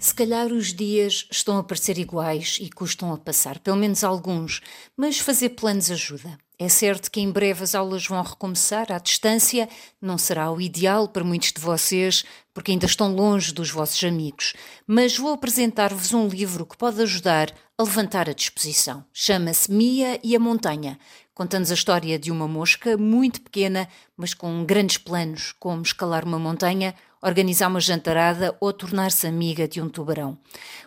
Se 0.00 0.14
calhar 0.14 0.52
os 0.52 0.72
dias 0.74 1.28
estão 1.30 1.58
a 1.58 1.62
parecer 1.62 1.98
iguais 1.98 2.58
e 2.60 2.70
custam 2.70 3.12
a 3.12 3.18
passar, 3.18 3.58
pelo 3.60 3.76
menos 3.76 4.02
alguns, 4.02 4.60
mas 4.96 5.18
fazer 5.18 5.50
planos 5.50 5.90
ajuda. 5.90 6.38
É 6.62 6.68
certo 6.68 7.10
que 7.10 7.22
em 7.22 7.30
breve 7.32 7.64
as 7.64 7.74
aulas 7.74 8.06
vão 8.06 8.22
recomeçar 8.22 8.92
à 8.92 8.98
distância, 8.98 9.66
não 9.98 10.18
será 10.18 10.52
o 10.52 10.60
ideal 10.60 11.08
para 11.08 11.24
muitos 11.24 11.52
de 11.52 11.58
vocês, 11.58 12.22
porque 12.52 12.70
ainda 12.70 12.84
estão 12.84 13.14
longe 13.14 13.50
dos 13.50 13.70
vossos 13.70 14.04
amigos, 14.04 14.52
mas 14.86 15.16
vou 15.16 15.32
apresentar-vos 15.32 16.12
um 16.12 16.28
livro 16.28 16.66
que 16.66 16.76
pode 16.76 17.00
ajudar 17.00 17.50
a 17.78 17.82
levantar 17.82 18.28
a 18.28 18.34
disposição. 18.34 19.02
Chama-se 19.10 19.72
Mia 19.72 20.20
e 20.22 20.36
a 20.36 20.38
Montanha. 20.38 20.98
Conta-nos 21.32 21.70
a 21.70 21.74
história 21.74 22.18
de 22.18 22.30
uma 22.30 22.46
mosca 22.46 22.94
muito 22.94 23.40
pequena, 23.40 23.88
mas 24.14 24.34
com 24.34 24.62
grandes 24.62 24.98
planos, 24.98 25.54
como 25.58 25.80
escalar 25.80 26.26
uma 26.26 26.38
montanha, 26.38 26.94
organizar 27.22 27.68
uma 27.68 27.80
jantarada 27.80 28.54
ou 28.60 28.70
tornar-se 28.70 29.26
amiga 29.26 29.66
de 29.66 29.80
um 29.80 29.88
tubarão. 29.88 30.36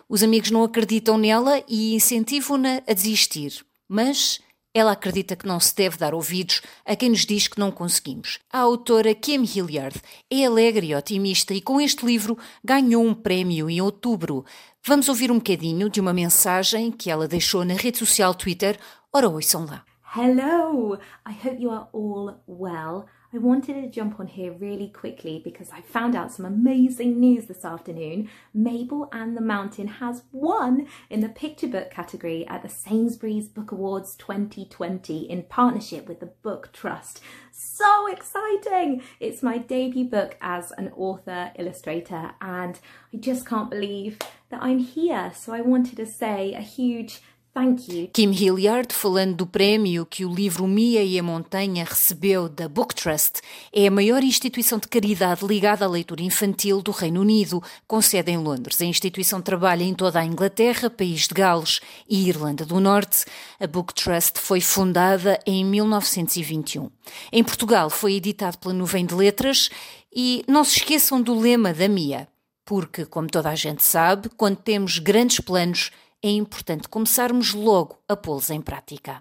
Os 0.08 0.22
amigos 0.22 0.52
não 0.52 0.62
acreditam 0.62 1.18
nela 1.18 1.64
e 1.66 1.96
incentivam-na 1.96 2.80
a 2.86 2.92
desistir, 2.92 3.66
mas 3.88 4.38
ela 4.74 4.90
acredita 4.90 5.36
que 5.36 5.46
não 5.46 5.60
se 5.60 5.74
deve 5.74 5.96
dar 5.96 6.12
ouvidos 6.12 6.60
a 6.84 6.96
quem 6.96 7.08
nos 7.08 7.24
diz 7.24 7.46
que 7.46 7.60
não 7.60 7.70
conseguimos. 7.70 8.40
A 8.52 8.58
autora 8.58 9.14
Kim 9.14 9.44
Hilliard 9.44 10.02
é 10.28 10.44
alegre 10.44 10.88
e 10.88 10.94
otimista 10.96 11.54
e 11.54 11.60
com 11.60 11.80
este 11.80 12.04
livro 12.04 12.36
ganhou 12.62 13.06
um 13.06 13.14
prémio 13.14 13.70
em 13.70 13.80
outubro. 13.80 14.44
Vamos 14.84 15.08
ouvir 15.08 15.30
um 15.30 15.36
bocadinho 15.36 15.88
de 15.88 16.00
uma 16.00 16.12
mensagem 16.12 16.90
que 16.90 17.08
ela 17.08 17.28
deixou 17.28 17.64
na 17.64 17.74
rede 17.74 17.98
social 17.98 18.34
Twitter. 18.34 18.76
Ora, 19.12 19.28
ouçam 19.28 19.64
lá. 19.64 19.84
Hello! 20.16 20.98
I 21.26 21.32
hope 21.32 21.62
you 21.62 21.70
are 21.70 21.86
all 21.92 22.34
well. 22.48 23.06
I 23.34 23.38
wanted 23.38 23.82
to 23.82 23.88
jump 23.88 24.20
on 24.20 24.28
here 24.28 24.52
really 24.52 24.86
quickly 24.86 25.40
because 25.42 25.68
I 25.72 25.80
found 25.80 26.14
out 26.14 26.30
some 26.30 26.44
amazing 26.44 27.18
news 27.18 27.46
this 27.46 27.64
afternoon. 27.64 28.30
Mabel 28.52 29.08
and 29.12 29.36
the 29.36 29.40
Mountain 29.40 29.88
has 29.88 30.22
won 30.30 30.86
in 31.10 31.18
the 31.18 31.28
picture 31.28 31.66
book 31.66 31.90
category 31.90 32.46
at 32.46 32.62
the 32.62 32.68
Sainsbury's 32.68 33.48
Book 33.48 33.72
Awards 33.72 34.14
2020 34.14 35.28
in 35.28 35.42
partnership 35.42 36.06
with 36.06 36.20
the 36.20 36.26
Book 36.26 36.70
Trust. 36.72 37.20
So 37.50 38.06
exciting! 38.06 39.02
It's 39.18 39.42
my 39.42 39.58
debut 39.58 40.04
book 40.04 40.36
as 40.40 40.70
an 40.78 40.92
author 40.96 41.50
illustrator, 41.58 42.34
and 42.40 42.78
I 43.12 43.16
just 43.16 43.46
can't 43.46 43.70
believe 43.70 44.20
that 44.50 44.62
I'm 44.62 44.78
here. 44.78 45.32
So 45.34 45.52
I 45.52 45.60
wanted 45.60 45.96
to 45.96 46.06
say 46.06 46.54
a 46.54 46.60
huge 46.60 47.20
Thank 47.54 47.88
you. 47.88 48.08
Kim 48.12 48.32
Hilliard, 48.32 48.92
falando 48.92 49.36
do 49.36 49.46
prémio 49.46 50.04
que 50.04 50.24
o 50.24 50.34
livro 50.34 50.66
Mia 50.66 51.04
e 51.04 51.16
a 51.16 51.22
Montanha 51.22 51.84
recebeu 51.84 52.48
da 52.48 52.68
Book 52.68 52.92
Trust, 52.96 53.40
é 53.72 53.86
a 53.86 53.90
maior 53.92 54.24
instituição 54.24 54.76
de 54.76 54.88
caridade 54.88 55.46
ligada 55.46 55.84
à 55.84 55.88
leitura 55.88 56.20
infantil 56.20 56.82
do 56.82 56.90
Reino 56.90 57.20
Unido, 57.20 57.62
com 57.86 58.02
sede 58.02 58.32
em 58.32 58.38
Londres. 58.38 58.80
A 58.80 58.84
instituição 58.84 59.40
trabalha 59.40 59.84
em 59.84 59.94
toda 59.94 60.18
a 60.18 60.24
Inglaterra, 60.24 60.90
País 60.90 61.28
de 61.28 61.34
Gales 61.34 61.80
e 62.08 62.28
Irlanda 62.28 62.66
do 62.66 62.80
Norte. 62.80 63.24
A 63.60 63.68
Book 63.68 63.94
Trust 63.94 64.40
foi 64.40 64.60
fundada 64.60 65.38
em 65.46 65.64
1921. 65.64 66.90
Em 67.30 67.44
Portugal 67.44 67.88
foi 67.88 68.14
editado 68.14 68.58
pela 68.58 68.74
Nuvem 68.74 69.06
de 69.06 69.14
Letras 69.14 69.70
e 70.12 70.44
não 70.48 70.64
se 70.64 70.78
esqueçam 70.78 71.22
do 71.22 71.38
lema 71.38 71.72
da 71.72 71.86
Mia, 71.86 72.26
porque, 72.64 73.04
como 73.04 73.28
toda 73.28 73.50
a 73.50 73.54
gente 73.54 73.84
sabe, 73.84 74.28
quando 74.36 74.56
temos 74.56 74.98
grandes 74.98 75.38
planos, 75.38 75.92
é 76.24 76.30
importante 76.30 76.88
começarmos 76.88 77.52
logo 77.52 77.98
a 78.08 78.16
pô-los 78.16 78.48
em 78.48 78.62
prática. 78.62 79.20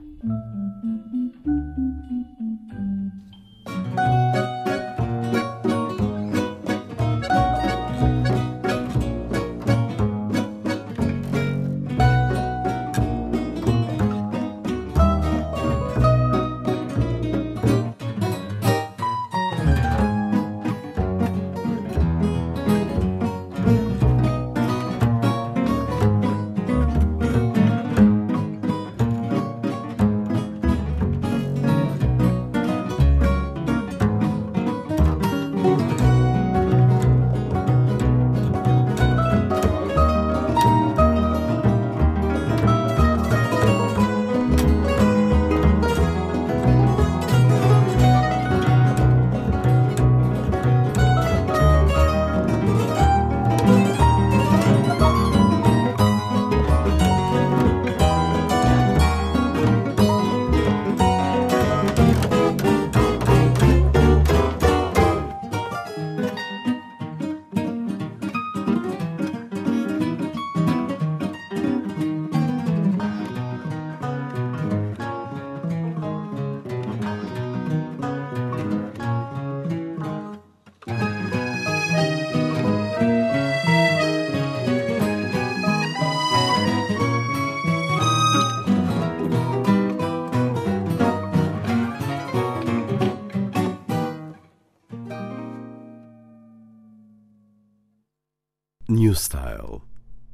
New 99.14 99.16
Style. 99.16 99.82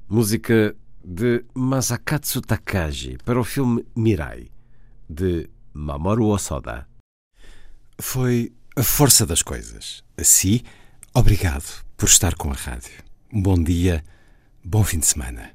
Música 0.07 0.73
de 1.03 1.43
Masakatsu 1.53 2.39
Takagi 2.41 3.17
para 3.25 3.37
o 3.37 3.43
filme 3.43 3.85
Mirai, 3.93 4.47
de 5.09 5.49
Mamoru 5.73 6.27
Osoda. 6.27 6.87
Foi 7.99 8.53
a 8.77 8.81
força 8.83 9.25
das 9.25 9.41
coisas. 9.41 10.01
Assim, 10.17 10.61
obrigado 11.13 11.83
por 11.97 12.07
estar 12.07 12.35
com 12.35 12.51
a 12.51 12.53
rádio. 12.53 13.03
Um 13.33 13.41
bom 13.41 13.61
dia, 13.61 14.01
bom 14.63 14.83
fim 14.85 14.99
de 14.99 15.07
semana. 15.07 15.51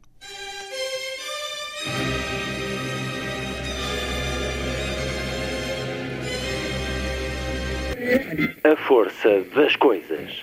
A 8.64 8.76
força 8.86 9.40
das 9.54 9.76
coisas. 9.76 10.42